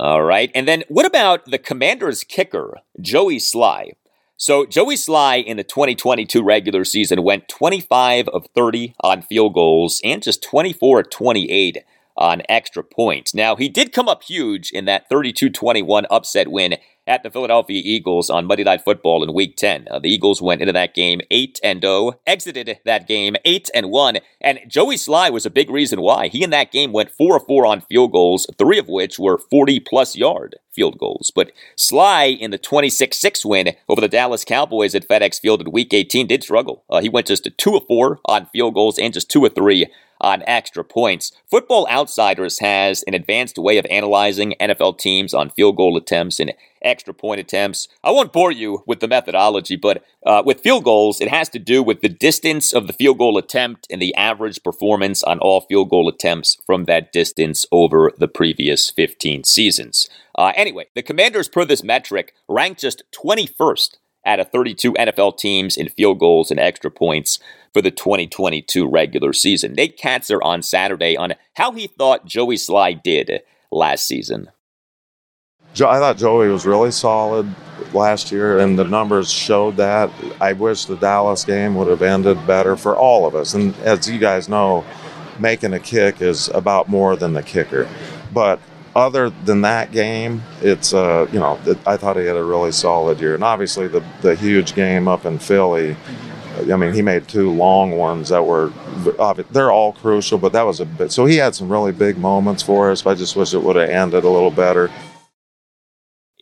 All 0.00 0.22
right. 0.22 0.50
And 0.54 0.66
then 0.66 0.84
what 0.88 1.04
about 1.04 1.44
the 1.44 1.58
Commanders 1.58 2.24
kicker, 2.24 2.78
Joey 3.00 3.36
Slye? 3.36 3.92
So, 4.42 4.66
Joey 4.66 4.96
Slye 4.96 5.44
in 5.44 5.56
the 5.56 5.62
2022 5.62 6.42
regular 6.42 6.84
season 6.84 7.22
went 7.22 7.46
25 7.46 8.26
of 8.26 8.48
30 8.56 8.92
on 8.98 9.22
field 9.22 9.54
goals 9.54 10.00
and 10.02 10.20
just 10.20 10.42
24 10.42 10.98
of 10.98 11.10
28 11.10 11.84
on 12.16 12.42
extra 12.48 12.82
points. 12.82 13.34
Now, 13.34 13.54
he 13.54 13.68
did 13.68 13.92
come 13.92 14.08
up 14.08 14.24
huge 14.24 14.72
in 14.72 14.84
that 14.86 15.08
32 15.08 15.48
21 15.48 16.06
upset 16.10 16.50
win 16.50 16.74
at 17.06 17.22
the 17.22 17.30
Philadelphia 17.30 17.80
Eagles 17.84 18.30
on 18.30 18.46
Monday 18.46 18.64
Night 18.64 18.82
Football 18.82 19.22
in 19.22 19.32
Week 19.34 19.56
10. 19.56 19.88
Uh, 19.90 19.98
the 19.98 20.10
Eagles 20.10 20.40
went 20.40 20.60
into 20.60 20.72
that 20.72 20.94
game 20.94 21.20
8 21.30 21.60
and 21.62 21.82
0, 21.82 22.12
exited 22.26 22.78
that 22.84 23.08
game 23.08 23.36
8 23.44 23.70
and 23.74 23.90
1, 23.90 24.18
and 24.40 24.60
Joey 24.68 24.96
Slye 24.96 25.32
was 25.32 25.46
a 25.46 25.50
big 25.50 25.70
reason 25.70 26.00
why. 26.00 26.28
He 26.28 26.42
in 26.44 26.50
that 26.50 26.72
game 26.72 26.92
went 26.92 27.10
4 27.10 27.36
of 27.36 27.46
4 27.46 27.66
on 27.66 27.80
field 27.82 28.12
goals, 28.12 28.46
3 28.58 28.78
of 28.78 28.88
which 28.88 29.18
were 29.18 29.38
40 29.38 29.80
plus 29.80 30.16
yard 30.16 30.56
field 30.74 30.98
goals. 30.98 31.30
But 31.34 31.52
Slye 31.76 32.38
in 32.38 32.50
the 32.50 32.58
26 32.58 33.18
6 33.18 33.44
win 33.44 33.74
over 33.88 34.00
the 34.00 34.08
Dallas 34.08 34.44
Cowboys 34.44 34.94
at 34.94 35.06
FedEx 35.06 35.40
Field 35.40 35.60
in 35.60 35.70
Week 35.70 35.92
18 35.92 36.26
did 36.26 36.42
struggle. 36.42 36.84
Uh, 36.88 37.00
he 37.00 37.08
went 37.08 37.26
just 37.26 37.44
to 37.44 37.50
2 37.50 37.76
of 37.76 37.86
4 37.86 38.20
on 38.26 38.46
field 38.46 38.74
goals 38.74 38.98
and 38.98 39.12
just 39.12 39.30
2 39.30 39.44
of 39.46 39.54
3 39.54 39.86
on 40.22 40.42
extra 40.46 40.84
points. 40.84 41.32
Football 41.50 41.86
Outsiders 41.90 42.60
has 42.60 43.02
an 43.06 43.14
advanced 43.14 43.58
way 43.58 43.76
of 43.76 43.86
analyzing 43.90 44.54
NFL 44.60 44.98
teams 44.98 45.34
on 45.34 45.50
field 45.50 45.76
goal 45.76 45.96
attempts 45.96 46.40
and 46.40 46.54
extra 46.80 47.12
point 47.12 47.40
attempts. 47.40 47.88
I 48.02 48.10
won't 48.10 48.32
bore 48.32 48.52
you 48.52 48.82
with 48.86 49.00
the 49.00 49.08
methodology, 49.08 49.76
but 49.76 50.04
uh, 50.24 50.42
with 50.44 50.60
field 50.60 50.84
goals, 50.84 51.20
it 51.20 51.28
has 51.28 51.48
to 51.50 51.58
do 51.58 51.82
with 51.82 52.00
the 52.00 52.08
distance 52.08 52.72
of 52.72 52.86
the 52.86 52.92
field 52.92 53.18
goal 53.18 53.38
attempt 53.38 53.86
and 53.90 54.00
the 54.00 54.14
average 54.14 54.62
performance 54.62 55.22
on 55.22 55.38
all 55.40 55.62
field 55.62 55.90
goal 55.90 56.08
attempts 56.08 56.58
from 56.64 56.84
that 56.84 57.12
distance 57.12 57.66
over 57.72 58.12
the 58.18 58.28
previous 58.28 58.90
15 58.90 59.44
seasons. 59.44 60.08
Uh, 60.36 60.52
anyway, 60.56 60.86
the 60.94 61.02
Commanders, 61.02 61.48
per 61.48 61.64
this 61.64 61.82
metric, 61.82 62.34
ranked 62.48 62.80
just 62.80 63.02
21st 63.12 63.96
out 64.24 64.40
of 64.40 64.50
32 64.50 64.92
NFL 64.94 65.38
teams 65.38 65.76
in 65.76 65.88
field 65.88 66.18
goals 66.18 66.50
and 66.50 66.60
extra 66.60 66.90
points 66.90 67.38
for 67.72 67.82
the 67.82 67.90
2022 67.90 68.86
regular 68.86 69.32
season. 69.32 69.72
Nate 69.74 69.98
Kaczor 69.98 70.38
on 70.42 70.62
Saturday 70.62 71.16
on 71.16 71.34
how 71.54 71.72
he 71.72 71.86
thought 71.86 72.26
Joey 72.26 72.56
Slye 72.56 73.02
did 73.02 73.42
last 73.70 74.06
season. 74.06 74.50
I 75.74 75.98
thought 75.98 76.18
Joey 76.18 76.48
was 76.48 76.66
really 76.66 76.90
solid 76.90 77.52
last 77.94 78.30
year, 78.30 78.58
and 78.58 78.78
the 78.78 78.84
numbers 78.84 79.30
showed 79.30 79.76
that. 79.78 80.10
I 80.38 80.52
wish 80.52 80.84
the 80.84 80.96
Dallas 80.96 81.44
game 81.46 81.74
would 81.76 81.88
have 81.88 82.02
ended 82.02 82.46
better 82.46 82.76
for 82.76 82.94
all 82.94 83.26
of 83.26 83.34
us. 83.34 83.54
And 83.54 83.74
as 83.78 84.08
you 84.08 84.18
guys 84.18 84.50
know, 84.50 84.84
making 85.38 85.72
a 85.72 85.80
kick 85.80 86.20
is 86.20 86.48
about 86.48 86.88
more 86.88 87.16
than 87.16 87.32
the 87.32 87.42
kicker. 87.42 87.88
But 88.34 88.60
other 88.94 89.30
than 89.30 89.62
that 89.62 89.92
game, 89.92 90.42
it's 90.60 90.92
uh, 90.92 91.26
you 91.32 91.38
know 91.38 91.58
I 91.86 91.96
thought 91.96 92.16
he 92.16 92.26
had 92.26 92.36
a 92.36 92.44
really 92.44 92.72
solid 92.72 93.20
year, 93.20 93.34
and 93.34 93.44
obviously 93.44 93.88
the 93.88 94.04
the 94.20 94.34
huge 94.34 94.74
game 94.74 95.08
up 95.08 95.24
in 95.24 95.38
Philly. 95.38 95.96
I 96.70 96.76
mean, 96.76 96.92
he 96.92 97.00
made 97.00 97.26
two 97.28 97.50
long 97.50 97.92
ones 97.92 98.28
that 98.28 98.44
were 98.44 98.72
they're 99.50 99.72
all 99.72 99.92
crucial, 99.94 100.36
but 100.38 100.52
that 100.52 100.62
was 100.62 100.80
a 100.80 100.84
bit. 100.86 101.10
So 101.10 101.24
he 101.24 101.36
had 101.36 101.54
some 101.54 101.70
really 101.70 101.92
big 101.92 102.18
moments 102.18 102.62
for 102.62 102.90
us. 102.90 103.06
I 103.06 103.14
just 103.14 103.36
wish 103.36 103.54
it 103.54 103.62
would 103.62 103.76
have 103.76 103.88
ended 103.88 104.24
a 104.24 104.28
little 104.28 104.50
better. 104.50 104.90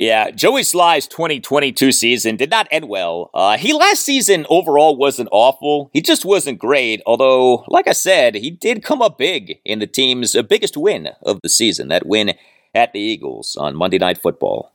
Yeah, 0.00 0.30
Joey 0.30 0.62
Slye's 0.62 1.06
2022 1.08 1.92
season 1.92 2.36
did 2.36 2.48
not 2.48 2.66
end 2.70 2.88
well. 2.88 3.28
Uh, 3.34 3.58
he 3.58 3.74
last 3.74 4.02
season 4.02 4.46
overall 4.48 4.96
wasn't 4.96 5.28
awful. 5.30 5.90
He 5.92 6.00
just 6.00 6.24
wasn't 6.24 6.58
great. 6.58 7.02
Although, 7.04 7.66
like 7.68 7.86
I 7.86 7.92
said, 7.92 8.34
he 8.34 8.50
did 8.50 8.82
come 8.82 9.02
up 9.02 9.18
big 9.18 9.58
in 9.62 9.78
the 9.78 9.86
team's 9.86 10.34
biggest 10.48 10.74
win 10.78 11.10
of 11.20 11.38
the 11.42 11.50
season. 11.50 11.88
That 11.88 12.06
win 12.06 12.32
at 12.74 12.94
the 12.94 12.98
Eagles 12.98 13.56
on 13.60 13.76
Monday 13.76 13.98
Night 13.98 14.16
Football. 14.16 14.72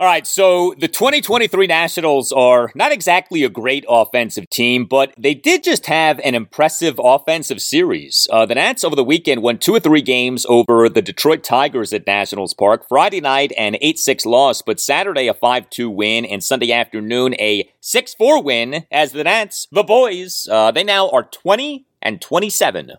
All 0.00 0.06
right, 0.06 0.26
so 0.26 0.74
the 0.78 0.88
2023 0.88 1.66
Nationals 1.66 2.32
are 2.32 2.72
not 2.74 2.90
exactly 2.90 3.44
a 3.44 3.50
great 3.50 3.84
offensive 3.86 4.48
team, 4.48 4.86
but 4.86 5.12
they 5.18 5.34
did 5.34 5.62
just 5.62 5.84
have 5.84 6.18
an 6.20 6.34
impressive 6.34 6.98
offensive 6.98 7.60
series. 7.60 8.26
Uh, 8.32 8.46
the 8.46 8.54
Nats 8.54 8.82
over 8.82 8.96
the 8.96 9.04
weekend 9.04 9.42
won 9.42 9.58
two 9.58 9.74
or 9.74 9.80
three 9.80 10.00
games 10.00 10.46
over 10.48 10.88
the 10.88 11.02
Detroit 11.02 11.44
Tigers 11.44 11.92
at 11.92 12.06
Nationals 12.06 12.54
Park. 12.54 12.88
Friday 12.88 13.20
night, 13.20 13.52
an 13.58 13.76
8 13.82 13.98
6 13.98 14.24
loss, 14.24 14.62
but 14.62 14.80
Saturday, 14.80 15.28
a 15.28 15.34
5 15.34 15.68
2 15.68 15.90
win, 15.90 16.24
and 16.24 16.42
Sunday 16.42 16.72
afternoon, 16.72 17.34
a 17.34 17.68
6 17.82 18.14
4 18.14 18.42
win 18.42 18.86
as 18.90 19.12
the 19.12 19.24
Nats, 19.24 19.68
the 19.70 19.82
boys, 19.82 20.48
uh, 20.50 20.70
they 20.70 20.82
now 20.82 21.10
are 21.10 21.24
20 21.24 21.84
and 22.00 22.22
27. 22.22 22.92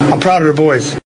I'm 0.00 0.18
proud 0.18 0.42
of 0.42 0.48
the 0.48 0.60
boys. 0.60 0.98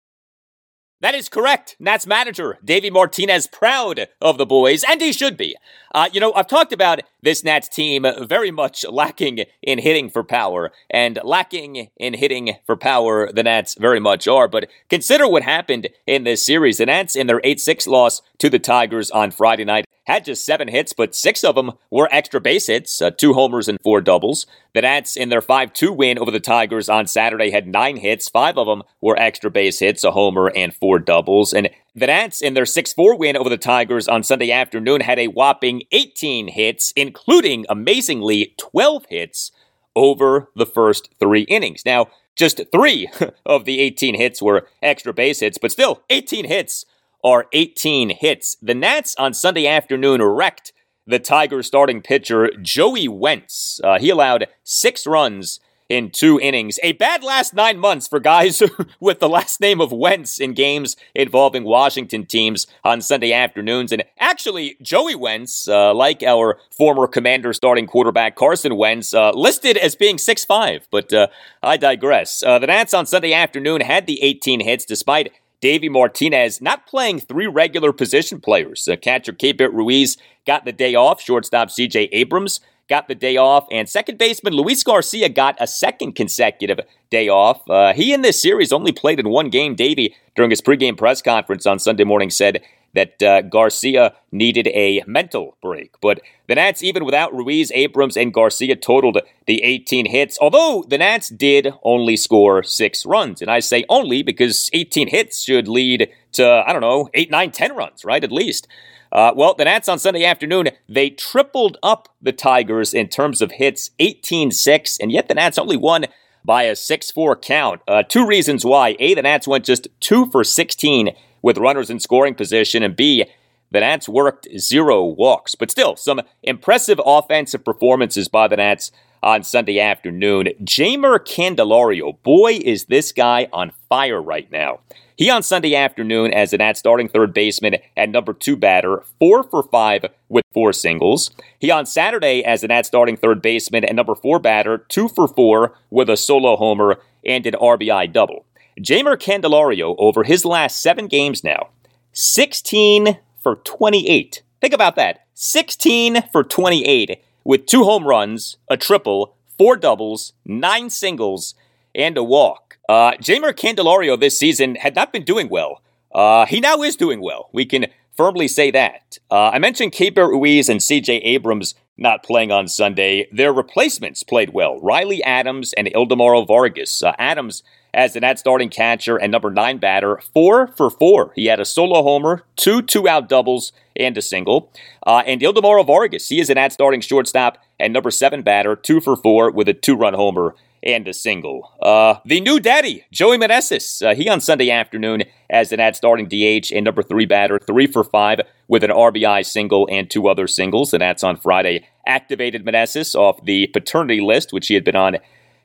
That 1.00 1.14
is 1.14 1.28
correct. 1.28 1.76
Nats 1.78 2.08
manager 2.08 2.58
Davey 2.64 2.90
Martinez 2.90 3.46
proud 3.46 4.08
of 4.20 4.36
the 4.36 4.46
boys, 4.46 4.82
and 4.82 5.00
he 5.00 5.12
should 5.12 5.36
be. 5.36 5.54
Uh, 5.94 6.08
you 6.12 6.18
know, 6.18 6.32
I've 6.34 6.48
talked 6.48 6.72
about 6.72 7.00
this 7.22 7.44
Nats 7.44 7.68
team 7.68 8.06
very 8.22 8.50
much 8.50 8.84
lacking 8.88 9.44
in 9.62 9.78
hitting 9.78 10.10
for 10.10 10.22
power, 10.24 10.72
and 10.90 11.18
lacking 11.24 11.88
in 11.96 12.14
hitting 12.14 12.56
for 12.66 12.76
power, 12.76 13.32
the 13.32 13.42
Nats 13.42 13.76
very 13.78 14.00
much 14.00 14.28
are. 14.28 14.48
But 14.48 14.68
consider 14.88 15.28
what 15.28 15.42
happened 15.42 15.88
in 16.06 16.24
this 16.24 16.44
series. 16.44 16.78
The 16.78 16.86
Nats, 16.86 17.16
in 17.16 17.26
their 17.26 17.40
8 17.44 17.60
6 17.60 17.86
loss 17.86 18.22
to 18.38 18.48
the 18.48 18.58
Tigers 18.58 19.10
on 19.10 19.30
Friday 19.30 19.64
night, 19.64 19.84
had 20.08 20.24
just 20.24 20.46
seven 20.46 20.68
hits, 20.68 20.94
but 20.94 21.14
six 21.14 21.44
of 21.44 21.54
them 21.54 21.72
were 21.90 22.08
extra 22.10 22.40
base 22.40 22.66
hits, 22.66 23.02
uh, 23.02 23.10
two 23.10 23.34
homers 23.34 23.68
and 23.68 23.78
four 23.82 24.00
doubles. 24.00 24.46
The 24.74 24.80
Nats, 24.80 25.16
in 25.16 25.28
their 25.28 25.42
5 25.42 25.72
2 25.74 25.92
win 25.92 26.18
over 26.18 26.30
the 26.30 26.40
Tigers 26.40 26.88
on 26.88 27.06
Saturday, 27.06 27.50
had 27.50 27.66
nine 27.66 27.98
hits. 27.98 28.28
Five 28.28 28.56
of 28.56 28.66
them 28.66 28.84
were 29.02 29.18
extra 29.18 29.50
base 29.50 29.80
hits, 29.80 30.04
a 30.04 30.12
homer, 30.12 30.50
and 30.54 30.74
four 30.74 30.98
doubles. 30.98 31.52
And 31.52 31.68
the 31.98 32.06
Nats, 32.06 32.40
in 32.40 32.54
their 32.54 32.66
6 32.66 32.92
4 32.92 33.16
win 33.16 33.36
over 33.36 33.48
the 33.48 33.56
Tigers 33.56 34.08
on 34.08 34.22
Sunday 34.22 34.50
afternoon, 34.50 35.00
had 35.00 35.18
a 35.18 35.28
whopping 35.28 35.82
18 35.92 36.48
hits, 36.48 36.92
including, 36.96 37.66
amazingly, 37.68 38.54
12 38.58 39.06
hits 39.08 39.52
over 39.94 40.50
the 40.54 40.66
first 40.66 41.10
three 41.18 41.42
innings. 41.42 41.82
Now, 41.84 42.08
just 42.36 42.60
three 42.70 43.08
of 43.46 43.64
the 43.64 43.80
18 43.80 44.14
hits 44.14 44.40
were 44.40 44.68
extra 44.82 45.12
base 45.12 45.40
hits, 45.40 45.58
but 45.58 45.72
still, 45.72 46.02
18 46.08 46.46
hits 46.46 46.84
are 47.24 47.46
18 47.52 48.10
hits. 48.10 48.56
The 48.62 48.74
Nats 48.74 49.14
on 49.18 49.34
Sunday 49.34 49.66
afternoon 49.66 50.22
wrecked 50.22 50.72
the 51.06 51.18
Tigers 51.18 51.66
starting 51.66 52.02
pitcher 52.02 52.50
Joey 52.62 53.08
Wentz. 53.08 53.80
Uh, 53.82 53.98
he 53.98 54.10
allowed 54.10 54.46
six 54.62 55.06
runs 55.06 55.58
in 55.88 56.10
two 56.10 56.38
innings. 56.38 56.78
A 56.82 56.92
bad 56.92 57.22
last 57.22 57.54
nine 57.54 57.78
months 57.78 58.06
for 58.06 58.20
guys 58.20 58.62
with 59.00 59.20
the 59.20 59.28
last 59.28 59.60
name 59.60 59.80
of 59.80 59.90
Wentz 59.90 60.38
in 60.38 60.52
games 60.52 60.96
involving 61.14 61.64
Washington 61.64 62.26
teams 62.26 62.66
on 62.84 63.00
Sunday 63.00 63.32
afternoons. 63.32 63.92
And 63.92 64.04
actually, 64.18 64.76
Joey 64.82 65.14
Wentz, 65.14 65.66
uh, 65.68 65.94
like 65.94 66.22
our 66.22 66.58
former 66.76 67.06
commander 67.06 67.52
starting 67.52 67.86
quarterback 67.86 68.36
Carson 68.36 68.76
Wentz, 68.76 69.14
uh, 69.14 69.30
listed 69.30 69.76
as 69.76 69.96
being 69.96 70.16
6'5. 70.16 70.82
But 70.90 71.12
uh, 71.12 71.28
I 71.62 71.76
digress. 71.76 72.42
Uh, 72.42 72.58
the 72.58 72.66
Nats 72.66 72.92
on 72.92 73.06
Sunday 73.06 73.32
afternoon 73.32 73.80
had 73.80 74.06
the 74.06 74.22
18 74.22 74.60
hits 74.60 74.84
despite 74.84 75.32
Davey 75.60 75.88
Martinez 75.88 76.60
not 76.60 76.86
playing 76.86 77.20
three 77.20 77.46
regular 77.46 77.92
position 77.92 78.40
players. 78.40 78.86
Uh, 78.86 78.96
catcher 78.96 79.32
Keibert 79.32 79.72
Ruiz 79.72 80.16
got 80.46 80.64
the 80.64 80.72
day 80.72 80.94
off. 80.94 81.20
Shortstop 81.20 81.68
CJ 81.68 82.10
Abrams 82.12 82.60
got 82.88 83.08
the 83.08 83.14
day 83.14 83.36
off. 83.36 83.66
And 83.70 83.88
second 83.88 84.18
baseman 84.18 84.54
Luis 84.54 84.82
Garcia 84.82 85.28
got 85.28 85.56
a 85.60 85.66
second 85.66 86.12
consecutive 86.12 86.80
day 87.10 87.28
off. 87.28 87.68
Uh, 87.68 87.92
he 87.92 88.12
in 88.12 88.22
this 88.22 88.40
series 88.40 88.72
only 88.72 88.92
played 88.92 89.20
in 89.20 89.28
one 89.28 89.50
game. 89.50 89.74
Davey, 89.74 90.14
during 90.34 90.50
his 90.50 90.60
pregame 90.60 90.96
press 90.96 91.22
conference 91.22 91.66
on 91.66 91.78
Sunday 91.78 92.04
morning, 92.04 92.30
said 92.30 92.62
that 92.94 93.22
uh, 93.22 93.42
Garcia 93.42 94.14
needed 94.32 94.66
a 94.68 95.02
mental 95.06 95.56
break. 95.62 95.94
But 96.00 96.20
the 96.46 96.54
Nats, 96.54 96.82
even 96.82 97.04
without 97.04 97.34
Ruiz, 97.34 97.70
Abrams, 97.74 98.16
and 98.16 98.32
Garcia, 98.32 98.76
totaled 98.76 99.18
the 99.46 99.62
18 99.62 100.06
hits, 100.06 100.38
although 100.40 100.84
the 100.88 100.98
Nats 100.98 101.28
did 101.28 101.72
only 101.82 102.16
score 102.16 102.62
six 102.62 103.04
runs. 103.04 103.42
And 103.42 103.50
I 103.50 103.60
say 103.60 103.84
only 103.88 104.22
because 104.22 104.70
18 104.72 105.08
hits 105.08 105.42
should 105.42 105.68
lead 105.68 106.10
to, 106.32 106.64
I 106.66 106.72
don't 106.72 106.82
know, 106.82 107.08
8, 107.14 107.30
9, 107.30 107.50
10 107.50 107.76
runs, 107.76 108.04
right? 108.04 108.24
At 108.24 108.32
least. 108.32 108.66
Uh, 109.10 109.32
well, 109.34 109.54
the 109.54 109.64
Nats 109.64 109.88
on 109.88 109.98
Sunday 109.98 110.24
afternoon, 110.24 110.68
they 110.88 111.10
tripled 111.10 111.78
up 111.82 112.08
the 112.20 112.32
Tigers 112.32 112.92
in 112.92 113.08
terms 113.08 113.40
of 113.40 113.52
hits, 113.52 113.90
18 113.98 114.50
6, 114.50 114.98
and 114.98 115.10
yet 115.10 115.28
the 115.28 115.34
Nats 115.34 115.58
only 115.58 115.76
won 115.76 116.06
by 116.44 116.64
a 116.64 116.76
6 116.76 117.10
4 117.10 117.36
count. 117.36 117.80
Uh, 117.88 118.02
two 118.02 118.26
reasons 118.26 118.64
why. 118.64 118.96
A, 118.98 119.14
the 119.14 119.22
Nats 119.22 119.48
went 119.48 119.64
just 119.64 119.88
2 120.00 120.30
for 120.30 120.44
16 120.44 121.10
with 121.42 121.58
runners 121.58 121.90
in 121.90 122.00
scoring 122.00 122.34
position, 122.34 122.82
and 122.82 122.96
B, 122.96 123.24
the 123.70 123.80
Nats 123.80 124.08
worked 124.08 124.48
zero 124.58 125.04
walks. 125.04 125.54
But 125.54 125.70
still, 125.70 125.96
some 125.96 126.22
impressive 126.42 127.00
offensive 127.04 127.64
performances 127.64 128.28
by 128.28 128.48
the 128.48 128.56
Nats 128.56 128.90
on 129.22 129.42
Sunday 129.42 129.80
afternoon. 129.80 130.48
Jeimer 130.62 131.18
Candelario, 131.18 132.22
boy, 132.22 132.60
is 132.64 132.86
this 132.86 133.12
guy 133.12 133.48
on 133.52 133.72
fire 133.88 134.22
right 134.22 134.50
now. 134.50 134.80
He 135.18 135.30
on 135.30 135.42
Sunday 135.42 135.74
afternoon 135.74 136.32
as 136.32 136.52
an 136.52 136.60
at 136.60 136.76
starting 136.76 137.08
third 137.08 137.34
baseman 137.34 137.78
and 137.96 138.12
number 138.12 138.32
two 138.32 138.56
batter, 138.56 139.02
four 139.18 139.42
for 139.42 139.64
five 139.64 140.04
with 140.28 140.44
four 140.54 140.72
singles. 140.72 141.32
He 141.58 141.72
on 141.72 141.86
Saturday 141.86 142.44
as 142.44 142.62
an 142.62 142.70
at 142.70 142.86
starting 142.86 143.16
third 143.16 143.42
baseman 143.42 143.84
and 143.84 143.96
number 143.96 144.14
four 144.14 144.38
batter, 144.38 144.78
two 144.78 145.08
for 145.08 145.26
four 145.26 145.74
with 145.90 146.08
a 146.08 146.16
solo 146.16 146.54
homer 146.54 147.00
and 147.26 147.44
an 147.46 147.54
RBI 147.54 148.12
double. 148.12 148.46
Jeimer 148.78 149.16
Candelario, 149.16 149.96
over 149.98 150.22
his 150.22 150.44
last 150.44 150.80
seven 150.80 151.08
games 151.08 151.42
now, 151.42 151.70
16 152.12 153.18
for 153.42 153.56
28. 153.56 154.42
Think 154.60 154.72
about 154.72 154.94
that. 154.94 155.26
16 155.34 156.28
for 156.30 156.44
28 156.44 157.20
with 157.42 157.66
two 157.66 157.82
home 157.82 158.06
runs, 158.06 158.58
a 158.70 158.76
triple, 158.76 159.34
four 159.58 159.76
doubles, 159.76 160.34
nine 160.44 160.88
singles, 160.88 161.56
and 161.98 162.16
a 162.16 162.24
walk. 162.24 162.78
Uh, 162.88 163.12
Jeimer 163.20 163.52
Candelario 163.52 164.18
this 164.18 164.38
season 164.38 164.76
had 164.76 164.94
not 164.94 165.12
been 165.12 165.24
doing 165.24 165.50
well. 165.50 165.82
Uh, 166.14 166.46
he 166.46 166.60
now 166.60 166.82
is 166.82 166.96
doing 166.96 167.20
well. 167.20 167.50
We 167.52 167.66
can 167.66 167.88
firmly 168.16 168.48
say 168.48 168.70
that. 168.70 169.18
Uh, 169.30 169.50
I 169.50 169.58
mentioned 169.58 169.92
Keibert 169.92 170.30
Ruiz 170.30 170.68
and 170.70 170.80
CJ 170.80 171.20
Abrams 171.24 171.74
not 171.98 172.22
playing 172.22 172.50
on 172.50 172.68
Sunday. 172.68 173.28
Their 173.32 173.52
replacements 173.52 174.22
played 174.22 174.50
well 174.50 174.80
Riley 174.80 175.22
Adams 175.24 175.74
and 175.74 175.88
Ildemaro 175.88 176.46
Vargas. 176.46 177.02
Uh, 177.02 177.12
Adams 177.18 177.62
as 177.94 178.12
the 178.12 178.20
Nats 178.20 178.40
starting 178.40 178.68
catcher 178.68 179.16
and 179.16 179.32
number 179.32 179.50
nine 179.50 179.78
batter, 179.78 180.20
four 180.32 180.68
for 180.68 180.90
four. 180.90 181.32
He 181.34 181.46
had 181.46 181.58
a 181.58 181.64
solo 181.64 182.02
homer, 182.02 182.44
two 182.56 182.82
two 182.82 183.08
out 183.08 183.28
doubles, 183.28 183.72
and 183.96 184.16
a 184.16 184.22
single. 184.22 184.72
Uh, 185.06 185.22
and 185.26 185.40
Ildemaro 185.40 185.86
Vargas, 185.86 186.28
he 186.28 186.40
is 186.40 186.50
an 186.50 186.54
Nats 186.56 186.74
starting 186.74 187.00
shortstop 187.00 187.58
and 187.80 187.92
number 187.92 188.10
seven 188.10 188.42
batter, 188.42 188.76
two 188.76 189.00
for 189.00 189.16
four 189.16 189.50
with 189.50 189.68
a 189.68 189.74
two 189.74 189.96
run 189.96 190.14
homer 190.14 190.54
and 190.82 191.06
a 191.08 191.12
single. 191.12 191.72
Uh, 191.80 192.16
the 192.24 192.40
new 192.40 192.60
daddy, 192.60 193.04
Joey 193.12 193.38
Meneses, 193.38 194.04
uh, 194.06 194.14
he 194.14 194.28
on 194.28 194.40
Sunday 194.40 194.70
afternoon 194.70 195.24
as 195.50 195.72
an 195.72 195.78
Nats 195.78 195.98
starting 195.98 196.28
DH 196.28 196.72
and 196.72 196.84
number 196.84 197.02
three 197.02 197.26
batter, 197.26 197.58
three 197.58 197.86
for 197.86 198.04
five 198.04 198.40
with 198.68 198.84
an 198.84 198.90
RBI 198.90 199.44
single 199.46 199.88
and 199.90 200.10
two 200.10 200.28
other 200.28 200.46
singles. 200.46 200.90
The 200.90 200.98
Nats 200.98 201.24
on 201.24 201.36
Friday 201.36 201.86
activated 202.06 202.64
Meneses 202.64 203.14
off 203.14 203.44
the 203.44 203.68
paternity 203.68 204.20
list, 204.20 204.52
which 204.52 204.68
he 204.68 204.74
had 204.74 204.84
been 204.84 204.96
on 204.96 205.18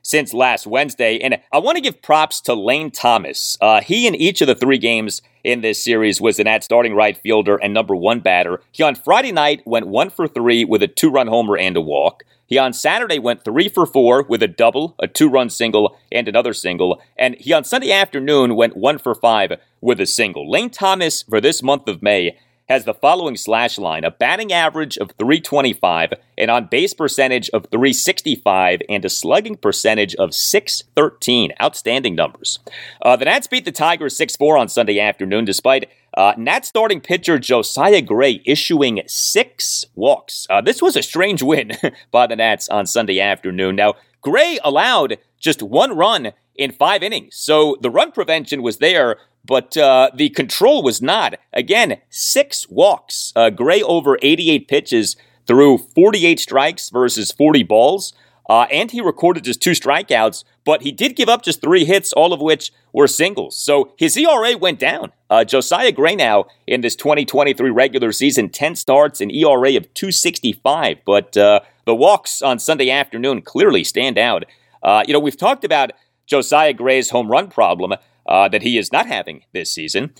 since 0.04 0.34
last 0.34 0.66
Wednesday. 0.66 1.18
And 1.18 1.40
I 1.52 1.58
want 1.58 1.76
to 1.76 1.82
give 1.82 2.02
props 2.02 2.40
to 2.42 2.54
Lane 2.54 2.90
Thomas. 2.90 3.58
Uh, 3.60 3.80
he, 3.80 4.06
in 4.06 4.14
each 4.14 4.40
of 4.40 4.46
the 4.46 4.54
three 4.54 4.78
games 4.78 5.22
in 5.42 5.62
this 5.62 5.82
series, 5.82 6.20
was 6.20 6.38
an 6.38 6.46
at 6.46 6.62
starting 6.62 6.94
right 6.94 7.16
fielder 7.16 7.56
and 7.56 7.74
number 7.74 7.96
one 7.96 8.20
batter. 8.20 8.60
He 8.70 8.82
on 8.82 8.94
Friday 8.94 9.32
night 9.32 9.62
went 9.66 9.88
one 9.88 10.10
for 10.10 10.28
three 10.28 10.64
with 10.64 10.82
a 10.82 10.88
two 10.88 11.10
run 11.10 11.26
homer 11.26 11.56
and 11.56 11.76
a 11.76 11.80
walk. 11.80 12.22
He 12.46 12.58
on 12.58 12.72
Saturday 12.72 13.18
went 13.18 13.44
three 13.44 13.68
for 13.68 13.86
four 13.86 14.22
with 14.22 14.42
a 14.42 14.48
double, 14.48 14.94
a 14.98 15.08
two 15.08 15.28
run 15.28 15.50
single, 15.50 15.96
and 16.12 16.28
another 16.28 16.52
single. 16.52 17.00
And 17.16 17.36
he 17.36 17.52
on 17.52 17.64
Sunday 17.64 17.92
afternoon 17.92 18.56
went 18.56 18.76
one 18.76 18.98
for 18.98 19.14
five 19.14 19.52
with 19.80 20.00
a 20.00 20.06
single. 20.06 20.50
Lane 20.50 20.70
Thomas, 20.70 21.22
for 21.22 21.40
this 21.40 21.62
month 21.62 21.88
of 21.88 22.02
May, 22.02 22.36
has 22.68 22.84
the 22.84 22.94
following 22.94 23.36
slash 23.36 23.78
line 23.78 24.04
a 24.04 24.10
batting 24.10 24.52
average 24.52 24.96
of 24.96 25.12
325, 25.18 26.14
an 26.38 26.50
on 26.50 26.66
base 26.66 26.94
percentage 26.94 27.50
of 27.50 27.66
365, 27.70 28.80
and 28.88 29.04
a 29.04 29.10
slugging 29.10 29.56
percentage 29.56 30.14
of 30.16 30.34
613. 30.34 31.52
Outstanding 31.60 32.14
numbers. 32.14 32.58
Uh, 33.02 33.16
the 33.16 33.26
Nats 33.26 33.46
beat 33.46 33.64
the 33.64 33.72
Tigers 33.72 34.16
6 34.16 34.36
4 34.36 34.56
on 34.56 34.68
Sunday 34.68 34.98
afternoon, 34.98 35.44
despite 35.44 35.90
uh, 36.16 36.34
Nats 36.36 36.68
starting 36.68 37.00
pitcher 37.00 37.38
Josiah 37.38 38.02
Gray 38.02 38.42
issuing 38.44 39.02
six 39.06 39.84
walks. 39.94 40.46
Uh, 40.48 40.60
this 40.60 40.80
was 40.80 40.96
a 40.96 41.02
strange 41.02 41.42
win 41.42 41.72
by 42.10 42.26
the 42.26 42.36
Nats 42.36 42.68
on 42.68 42.86
Sunday 42.86 43.20
afternoon. 43.20 43.76
Now, 43.76 43.94
Gray 44.20 44.58
allowed 44.64 45.18
just 45.38 45.62
one 45.62 45.96
run 45.96 46.32
in 46.56 46.72
five 46.72 47.02
innings, 47.02 47.36
so 47.36 47.76
the 47.80 47.90
run 47.90 48.12
prevention 48.12 48.62
was 48.62 48.78
there, 48.78 49.18
but 49.44 49.76
uh, 49.76 50.10
the 50.14 50.30
control 50.30 50.82
was 50.82 51.02
not. 51.02 51.34
Again, 51.52 52.00
six 52.10 52.68
walks. 52.68 53.32
Uh, 53.36 53.50
Gray 53.50 53.82
over 53.82 54.18
88 54.22 54.68
pitches 54.68 55.16
threw 55.46 55.78
48 55.78 56.40
strikes 56.40 56.90
versus 56.90 57.32
40 57.32 57.64
balls. 57.64 58.14
Uh, 58.48 58.66
and 58.70 58.90
he 58.90 59.00
recorded 59.00 59.44
just 59.44 59.62
two 59.62 59.70
strikeouts, 59.70 60.44
but 60.64 60.82
he 60.82 60.92
did 60.92 61.16
give 61.16 61.28
up 61.28 61.42
just 61.42 61.60
three 61.60 61.84
hits, 61.84 62.12
all 62.12 62.32
of 62.32 62.40
which 62.40 62.72
were 62.92 63.06
singles. 63.06 63.56
So 63.56 63.92
his 63.96 64.16
ERA 64.16 64.56
went 64.56 64.78
down. 64.78 65.12
Uh, 65.30 65.44
Josiah 65.44 65.92
Gray 65.92 66.14
now 66.14 66.46
in 66.66 66.82
this 66.82 66.94
2023 66.96 67.70
regular 67.70 68.12
season, 68.12 68.50
10 68.50 68.76
starts, 68.76 69.20
an 69.20 69.30
ERA 69.30 69.76
of 69.76 69.92
265. 69.94 70.98
But 71.06 71.36
uh, 71.36 71.60
the 71.86 71.94
walks 71.94 72.42
on 72.42 72.58
Sunday 72.58 72.90
afternoon 72.90 73.42
clearly 73.42 73.84
stand 73.84 74.18
out. 74.18 74.44
Uh, 74.82 75.02
you 75.06 75.14
know, 75.14 75.20
we've 75.20 75.36
talked 75.36 75.64
about 75.64 75.92
Josiah 76.26 76.74
Gray's 76.74 77.10
home 77.10 77.30
run 77.30 77.48
problem 77.48 77.94
uh, 78.26 78.48
that 78.48 78.62
he 78.62 78.78
is 78.78 78.92
not 78.92 79.06
having 79.06 79.44
this 79.52 79.72
season. 79.72 80.12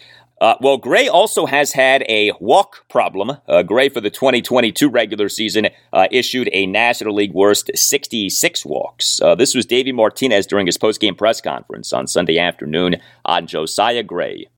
Uh, 0.44 0.56
well, 0.60 0.76
Gray 0.76 1.08
also 1.08 1.46
has 1.46 1.72
had 1.72 2.04
a 2.06 2.30
walk 2.38 2.86
problem. 2.90 3.38
Uh, 3.48 3.62
Gray, 3.62 3.88
for 3.88 4.02
the 4.02 4.10
2022 4.10 4.90
regular 4.90 5.30
season, 5.30 5.68
uh, 5.90 6.06
issued 6.10 6.50
a 6.52 6.66
National 6.66 7.14
League 7.14 7.32
worst 7.32 7.70
66 7.74 8.66
walks. 8.66 9.22
Uh, 9.22 9.34
this 9.34 9.54
was 9.54 9.64
Davey 9.64 9.90
Martinez 9.90 10.46
during 10.46 10.66
his 10.66 10.76
postgame 10.76 11.16
press 11.16 11.40
conference 11.40 11.94
on 11.94 12.06
Sunday 12.06 12.38
afternoon 12.38 12.96
on 13.24 13.46
Josiah 13.46 14.02
Gray. 14.02 14.48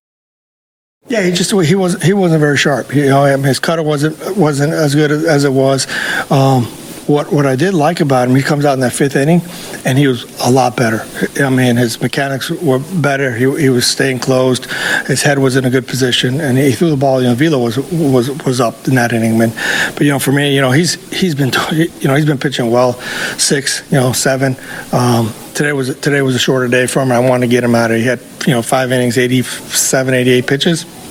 Yeah, 1.06 1.22
he 1.22 1.30
just 1.30 1.52
he 1.52 1.76
was 1.76 2.02
he 2.02 2.12
wasn't 2.12 2.40
very 2.40 2.56
sharp. 2.56 2.92
You 2.92 3.06
know, 3.06 3.24
his 3.24 3.60
cutter 3.60 3.84
wasn't 3.84 4.36
wasn't 4.36 4.72
as 4.72 4.92
good 4.92 5.12
as 5.12 5.44
it 5.44 5.52
was. 5.52 5.86
Um, 6.32 6.66
what 7.06 7.32
what 7.32 7.46
I 7.46 7.56
did 7.56 7.74
like 7.74 8.00
about 8.00 8.28
him, 8.28 8.34
he 8.34 8.42
comes 8.42 8.64
out 8.64 8.74
in 8.74 8.80
that 8.80 8.92
fifth 8.92 9.16
inning, 9.16 9.40
and 9.84 9.96
he 9.96 10.06
was 10.06 10.24
a 10.40 10.50
lot 10.50 10.76
better. 10.76 11.06
I 11.42 11.50
mean, 11.50 11.76
his 11.76 12.00
mechanics 12.00 12.50
were 12.50 12.78
better. 12.78 13.34
He, 13.34 13.44
he 13.60 13.68
was 13.68 13.86
staying 13.86 14.18
closed. 14.18 14.66
His 15.06 15.22
head 15.22 15.38
was 15.38 15.56
in 15.56 15.64
a 15.64 15.70
good 15.70 15.86
position, 15.86 16.40
and 16.40 16.58
he 16.58 16.72
threw 16.72 16.90
the 16.90 16.96
ball. 16.96 17.22
You 17.22 17.28
know, 17.28 17.34
Vila 17.34 17.58
was 17.58 17.78
was 17.92 18.30
was 18.44 18.60
up 18.60 18.88
in 18.88 18.94
that 18.96 19.12
inning, 19.12 19.38
man. 19.38 19.52
But 19.94 20.02
you 20.02 20.10
know, 20.10 20.18
for 20.18 20.32
me, 20.32 20.54
you 20.54 20.60
know, 20.60 20.72
he's 20.72 20.94
he's 21.12 21.34
been 21.34 21.52
you 21.72 22.08
know 22.08 22.14
he's 22.14 22.26
been 22.26 22.38
pitching 22.38 22.70
well, 22.70 22.94
six, 23.38 23.84
you 23.90 23.98
know, 23.98 24.12
seven. 24.12 24.56
Um, 24.92 25.32
today 25.54 25.72
was 25.72 25.98
today 26.00 26.22
was 26.22 26.34
a 26.34 26.40
shorter 26.40 26.68
day 26.68 26.86
for 26.86 27.02
him. 27.02 27.12
I 27.12 27.20
wanted 27.20 27.46
to 27.46 27.50
get 27.50 27.62
him 27.62 27.74
out 27.74 27.90
of. 27.90 27.98
He 27.98 28.04
had 28.04 28.20
you 28.46 28.52
know 28.52 28.62
five 28.62 28.90
innings, 28.90 29.16
87, 29.16 30.12
88 30.12 30.46
pitches 30.46 31.05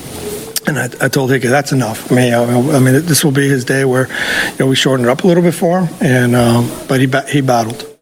and 0.68 0.80
I, 0.80 0.86
I 1.01 1.07
told 1.07 1.32
Hickey, 1.32 1.47
that's 1.47 1.72
enough. 1.72 2.11
I 2.11 2.16
mean, 2.16 2.34
I 2.34 2.80
mean, 2.80 3.05
this 3.05 3.24
will 3.24 3.32
be 3.32 3.47
his 3.47 3.66
day 3.66 3.86
where, 3.86 4.07
you 4.07 4.59
know, 4.59 4.68
we 4.68 4.76
shortened 4.76 5.07
it 5.07 5.11
up 5.11 5.24
a 5.24 5.28
little 5.28 5.43
bit 5.43 5.53
for 5.53 5.82
him, 5.82 5.95
and 6.01 6.36
um, 6.36 6.70
but 6.88 6.99
he 6.99 7.07
he 7.30 7.41
battled. 7.41 7.95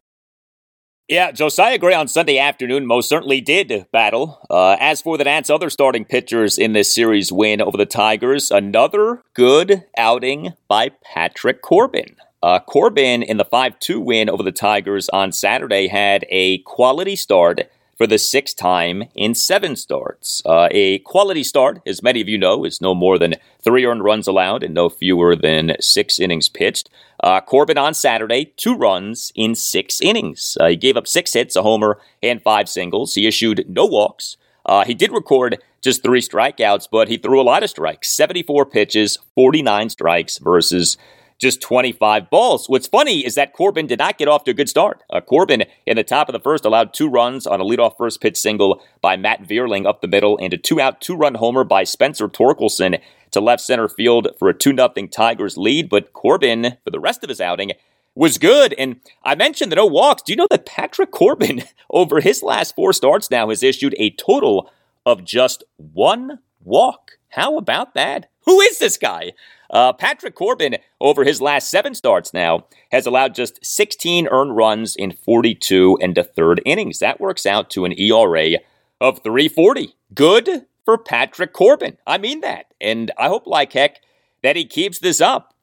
Yeah, 1.10 1.32
Josiah 1.32 1.78
Gray 1.78 1.94
on 1.94 2.08
Sunday 2.08 2.40
afternoon 2.40 2.86
most 2.86 3.10
certainly 3.10 3.42
did 3.42 3.86
battle. 3.92 4.40
Uh, 4.50 4.78
as 4.80 5.02
for 5.02 5.18
the 5.18 5.26
Nats' 5.26 5.50
other 5.50 5.70
starting 5.70 6.06
pitchers 6.06 6.58
in 6.58 6.72
this 6.72 6.94
series 6.94 7.30
win 7.30 7.62
over 7.62 7.76
the 7.76 7.86
Tigers, 7.86 8.50
another 8.50 9.22
good 9.34 9.84
outing 9.98 10.54
by 10.70 10.92
Patrick 11.04 11.62
Corbin. 11.62 12.16
Uh, 12.42 12.60
Corbin 12.60 13.22
in 13.22 13.38
the 13.38 13.46
5 13.46 13.80
2 13.80 14.00
win 14.00 14.30
over 14.30 14.44
the 14.44 14.52
Tigers 14.52 15.10
on 15.10 15.32
Saturday 15.32 15.88
had 15.88 16.26
a 16.30 16.60
quality 16.60 17.16
start 17.18 17.70
for 17.98 18.08
the 18.08 18.18
sixth 18.18 18.56
time 18.56 19.04
in 19.16 19.36
seven 19.36 19.76
starts. 19.76 20.42
Uh, 20.46 20.68
a 20.72 21.00
quality 21.00 21.44
start, 21.44 21.82
as 21.86 22.04
many 22.04 22.22
of 22.22 22.28
you 22.28 22.38
know, 22.38 22.66
is 22.66 22.82
no 22.82 22.94
more 22.96 23.18
than 23.18 23.36
three 23.62 23.86
earned 23.86 24.04
runs 24.04 24.28
allowed 24.28 24.64
and 24.64 24.74
no 24.74 24.90
fewer 24.90 25.36
than 25.36 25.76
six 25.80 26.20
innings 26.20 26.50
pitched. 26.50 26.90
Uh, 27.22 27.40
Corbin 27.40 27.78
on 27.78 27.94
Saturday, 27.94 28.54
two 28.58 28.76
runs 28.76 29.32
in 29.36 29.56
six 29.56 30.02
innings. 30.02 30.58
Uh, 30.60 30.70
he 30.70 30.76
gave 30.76 30.98
up 30.98 31.08
six 31.08 31.34
hits, 31.34 31.56
a 31.56 31.62
homer, 31.62 32.00
and 32.22 32.42
five 32.42 32.68
singles. 32.68 33.16
He 33.16 33.28
issued 33.28 33.66
no 33.70 33.86
walks. 33.86 34.38
Uh, 34.66 34.86
he 34.86 34.94
did 34.94 35.12
record 35.12 35.62
just 35.82 36.02
three 36.02 36.22
strikeouts, 36.22 36.88
but 36.92 37.10
he 37.10 37.18
threw 37.18 37.42
a 37.42 37.44
lot 37.44 37.64
of 37.64 37.70
strikes 37.70 38.10
74 38.10 38.66
pitches, 38.66 39.18
49 39.36 39.90
strikes 39.90 40.38
versus 40.38 40.98
just 41.40 41.62
25 41.62 42.30
balls. 42.30 42.68
What's 42.68 42.88
funny 42.88 43.26
is 43.26 43.36
that 43.36 43.54
Corbin 43.54 43.88
did 43.88 44.00
not 44.00 44.18
get 44.18 44.28
off 44.28 44.44
to 44.46 44.52
a 44.52 44.54
good 44.54 44.70
start. 44.70 45.04
Uh, 45.10 45.22
Corbin, 45.22 45.64
in 45.86 45.98
the 45.98 46.04
top 46.04 46.30
of 46.30 46.34
the 46.34 46.40
first, 46.40 46.66
allowed 46.66 46.94
two 46.94 47.10
runs 47.10 47.46
on 47.46 47.62
a 47.62 47.64
leadoff 47.64 47.98
first 47.98 48.22
pitch 48.22 48.38
single 48.38 48.82
by 49.02 49.18
Matt 49.18 49.44
Vierling 49.44 49.86
up 49.86 50.02
the 50.02 50.08
middle 50.08 50.38
and 50.38 50.54
a 50.54 50.58
two 50.58 50.80
out, 50.80 51.02
two 51.02 51.16
run 51.16 51.36
homer 51.36 51.64
by 51.64 51.84
Spencer 51.84 52.28
Torkelson 52.28 53.00
to 53.32 53.42
left 53.42 53.62
center 53.62 53.90
field 53.90 54.30
for 54.40 54.48
a 54.48 54.54
2 54.54 54.76
0 54.76 54.90
Tigers 55.12 55.58
lead. 55.58 55.90
But 55.90 56.14
Corbin, 56.14 56.78
for 56.84 56.92
the 56.92 57.00
rest 57.00 57.24
of 57.24 57.30
his 57.30 57.42
outing, 57.42 57.74
was 58.16 58.38
good. 58.38 58.74
And 58.74 59.02
I 59.24 59.36
mentioned 59.36 59.72
the 59.72 59.76
no 59.76 59.86
walks. 59.86 60.22
Do 60.22 60.32
you 60.32 60.38
know 60.38 60.48
that 60.50 60.66
Patrick 60.66 61.12
Corbin, 61.12 61.64
over 61.90 62.22
his 62.22 62.42
last 62.44 62.76
four 62.76 62.94
starts 62.94 63.30
now, 63.30 63.50
has 63.50 63.64
issued 63.64 63.96
a 63.98 64.12
total 64.12 64.72
of 65.06 65.26
just 65.26 65.64
one 65.78 66.40
walk? 66.64 67.14
How 67.30 67.58
about 67.58 67.96
that? 67.96 68.30
Who 68.46 68.62
is 68.62 68.80
this 68.80 68.98
guy? 68.98 69.34
Uh, 69.74 69.92
Patrick 69.92 70.36
Corbin, 70.36 70.78
over 71.02 71.24
his 71.24 71.42
last 71.42 71.70
seven 71.70 71.96
starts 71.96 72.32
now, 72.32 72.68
has 72.92 73.08
allowed 73.08 73.34
just 73.34 73.60
16 73.66 74.28
earned 74.28 74.56
runs 74.56 74.96
in 74.96 75.12
42 75.12 75.98
and 76.00 76.16
a 76.16 76.24
third 76.24 76.62
innings. 76.64 77.00
That 77.00 77.20
works 77.20 77.48
out 77.48 77.72
to 77.72 77.84
an 77.84 78.00
ERA 78.00 78.60
of 79.02 79.24
340. 79.24 79.96
Good 80.14 80.68
for 80.86 80.98
Patrick 81.00 81.54
Corbin. 81.54 81.98
I 82.06 82.20
mean 82.20 82.42
that. 82.42 82.68
And 82.80 83.12
I 83.18 83.30
hope, 83.30 83.48
like 83.48 83.74
heck, 83.74 84.00
that 84.44 84.56
he 84.56 84.66
keeps 84.66 85.00
this 85.00 85.20
up. 85.20 85.56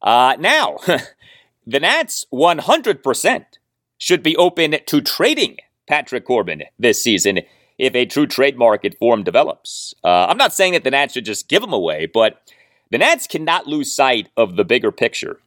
Uh, 0.00 0.36
now, 0.38 0.78
the 1.66 1.80
Nats 1.80 2.24
100% 2.32 3.44
should 3.98 4.22
be 4.22 4.36
open 4.36 4.76
to 4.86 5.00
trading 5.02 5.58
Patrick 5.86 6.24
Corbin 6.24 6.62
this 6.78 7.02
season 7.02 7.40
if 7.78 7.94
a 7.94 8.06
true 8.06 8.26
trade 8.26 8.56
market 8.56 8.96
for 8.98 9.14
him 9.14 9.22
develops. 9.22 9.94
Uh, 10.02 10.26
I'm 10.26 10.38
not 10.38 10.54
saying 10.54 10.72
that 10.72 10.84
the 10.84 10.90
Nats 10.90 11.12
should 11.12 11.26
just 11.26 11.48
give 11.48 11.62
him 11.62 11.74
away, 11.74 12.06
but 12.06 12.40
the 12.90 12.98
Nats 12.98 13.26
cannot 13.26 13.66
lose 13.66 13.94
sight 13.94 14.28
of 14.36 14.56
the 14.56 14.64
bigger 14.64 14.92
picture. 14.92 15.40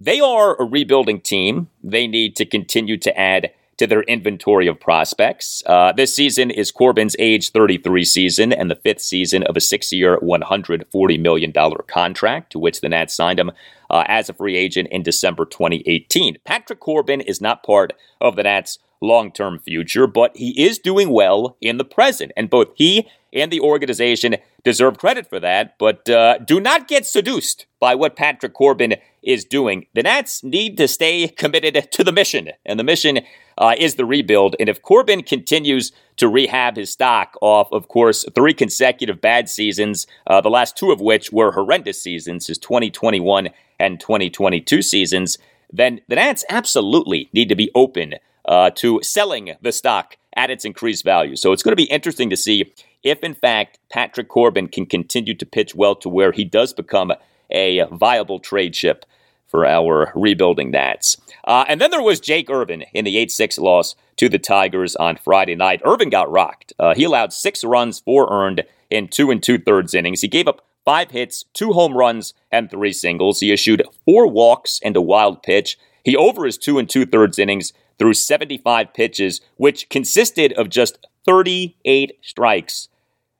They 0.00 0.20
are 0.20 0.60
a 0.60 0.64
rebuilding 0.64 1.20
team. 1.20 1.68
They 1.82 2.06
need 2.06 2.36
to 2.36 2.44
continue 2.44 2.96
to 2.98 3.18
add 3.18 3.50
to 3.78 3.86
their 3.86 4.02
inventory 4.02 4.66
of 4.66 4.80
prospects. 4.80 5.62
Uh, 5.64 5.92
this 5.92 6.14
season 6.14 6.50
is 6.50 6.70
Corbin's 6.70 7.14
age 7.18 7.50
33 7.50 8.04
season 8.04 8.52
and 8.52 8.70
the 8.70 8.76
fifth 8.76 9.00
season 9.00 9.44
of 9.44 9.56
a 9.56 9.60
six 9.60 9.92
year, 9.92 10.18
$140 10.18 11.20
million 11.20 11.52
contract 11.86 12.52
to 12.52 12.58
which 12.58 12.80
the 12.80 12.88
Nats 12.88 13.14
signed 13.14 13.38
him 13.38 13.52
uh, 13.90 14.04
as 14.06 14.28
a 14.28 14.34
free 14.34 14.56
agent 14.56 14.88
in 14.90 15.02
December 15.02 15.44
2018. 15.44 16.38
Patrick 16.44 16.80
Corbin 16.80 17.20
is 17.20 17.40
not 17.40 17.62
part 17.62 17.92
of 18.20 18.34
the 18.36 18.42
Nats' 18.42 18.78
long 19.00 19.30
term 19.30 19.60
future, 19.60 20.06
but 20.06 20.36
he 20.36 20.60
is 20.60 20.78
doing 20.78 21.10
well 21.10 21.56
in 21.60 21.78
the 21.78 21.84
present. 21.84 22.32
And 22.36 22.50
both 22.50 22.68
he 22.74 23.08
and 23.32 23.50
the 23.50 23.60
organization 23.60 24.36
deserve 24.64 24.98
credit 24.98 25.28
for 25.28 25.40
that, 25.40 25.76
but 25.78 26.08
uh, 26.08 26.38
do 26.38 26.60
not 26.60 26.88
get 26.88 27.06
seduced 27.06 27.66
by 27.80 27.94
what 27.94 28.16
Patrick 28.16 28.54
Corbin 28.54 28.96
is 29.22 29.44
doing. 29.44 29.86
The 29.94 30.02
Nats 30.02 30.42
need 30.42 30.76
to 30.78 30.88
stay 30.88 31.28
committed 31.28 31.90
to 31.92 32.04
the 32.04 32.12
mission, 32.12 32.50
and 32.64 32.78
the 32.78 32.84
mission 32.84 33.20
uh, 33.58 33.74
is 33.78 33.96
the 33.96 34.04
rebuild. 34.04 34.56
And 34.58 34.68
if 34.68 34.82
Corbin 34.82 35.22
continues 35.22 35.92
to 36.16 36.28
rehab 36.28 36.76
his 36.76 36.90
stock 36.90 37.36
off, 37.40 37.70
of 37.72 37.88
course, 37.88 38.24
three 38.34 38.54
consecutive 38.54 39.20
bad 39.20 39.48
seasons, 39.48 40.06
uh, 40.26 40.40
the 40.40 40.50
last 40.50 40.76
two 40.76 40.90
of 40.90 41.00
which 41.00 41.32
were 41.32 41.52
horrendous 41.52 42.00
seasons, 42.02 42.46
his 42.46 42.58
2021 42.58 43.50
and 43.78 44.00
2022 44.00 44.82
seasons, 44.82 45.38
then 45.72 46.00
the 46.08 46.16
Nats 46.16 46.44
absolutely 46.48 47.28
need 47.32 47.48
to 47.48 47.54
be 47.54 47.70
open 47.74 48.14
uh, 48.46 48.70
to 48.70 49.00
selling 49.02 49.54
the 49.60 49.72
stock 49.72 50.16
at 50.34 50.50
its 50.50 50.64
increased 50.64 51.04
value. 51.04 51.36
So 51.36 51.52
it's 51.52 51.62
going 51.62 51.72
to 51.72 51.76
be 51.76 51.90
interesting 51.90 52.30
to 52.30 52.36
see 52.36 52.72
if, 53.02 53.22
in 53.22 53.34
fact, 53.34 53.78
Patrick 53.90 54.28
Corbin 54.28 54.68
can 54.68 54.86
continue 54.86 55.34
to 55.34 55.46
pitch 55.46 55.74
well 55.74 55.94
to 55.96 56.08
where 56.08 56.32
he 56.32 56.44
does 56.44 56.72
become 56.72 57.12
a 57.50 57.84
viable 57.92 58.38
trade 58.38 58.74
chip 58.74 59.04
for 59.46 59.64
our 59.64 60.12
rebuilding 60.14 60.70
Nats. 60.70 61.16
Uh, 61.44 61.64
and 61.66 61.80
then 61.80 61.90
there 61.90 62.02
was 62.02 62.20
Jake 62.20 62.50
Irvin 62.50 62.84
in 62.92 63.04
the 63.04 63.16
8 63.16 63.30
6 63.30 63.58
loss 63.58 63.94
to 64.16 64.28
the 64.28 64.38
Tigers 64.38 64.94
on 64.96 65.16
Friday 65.16 65.54
night. 65.54 65.80
Irvin 65.84 66.10
got 66.10 66.30
rocked. 66.30 66.72
Uh, 66.78 66.94
he 66.94 67.04
allowed 67.04 67.32
six 67.32 67.64
runs, 67.64 68.00
four 68.00 68.28
earned 68.30 68.64
in 68.90 69.08
two 69.08 69.30
and 69.30 69.42
two 69.42 69.58
thirds 69.58 69.94
innings. 69.94 70.20
He 70.20 70.28
gave 70.28 70.48
up 70.48 70.66
five 70.84 71.10
hits, 71.12 71.44
two 71.54 71.72
home 71.72 71.96
runs, 71.96 72.34
and 72.50 72.70
three 72.70 72.92
singles. 72.92 73.40
He 73.40 73.52
issued 73.52 73.82
four 74.04 74.26
walks 74.26 74.80
and 74.82 74.96
a 74.96 75.00
wild 75.00 75.42
pitch. 75.42 75.78
He 76.04 76.16
over 76.16 76.44
his 76.44 76.58
two 76.58 76.78
and 76.78 76.88
two 76.88 77.06
thirds 77.06 77.38
innings 77.38 77.72
through 77.98 78.14
75 78.14 78.92
pitches, 78.92 79.40
which 79.56 79.88
consisted 79.88 80.52
of 80.54 80.68
just 80.68 81.06
38 81.28 82.12
strikes 82.22 82.88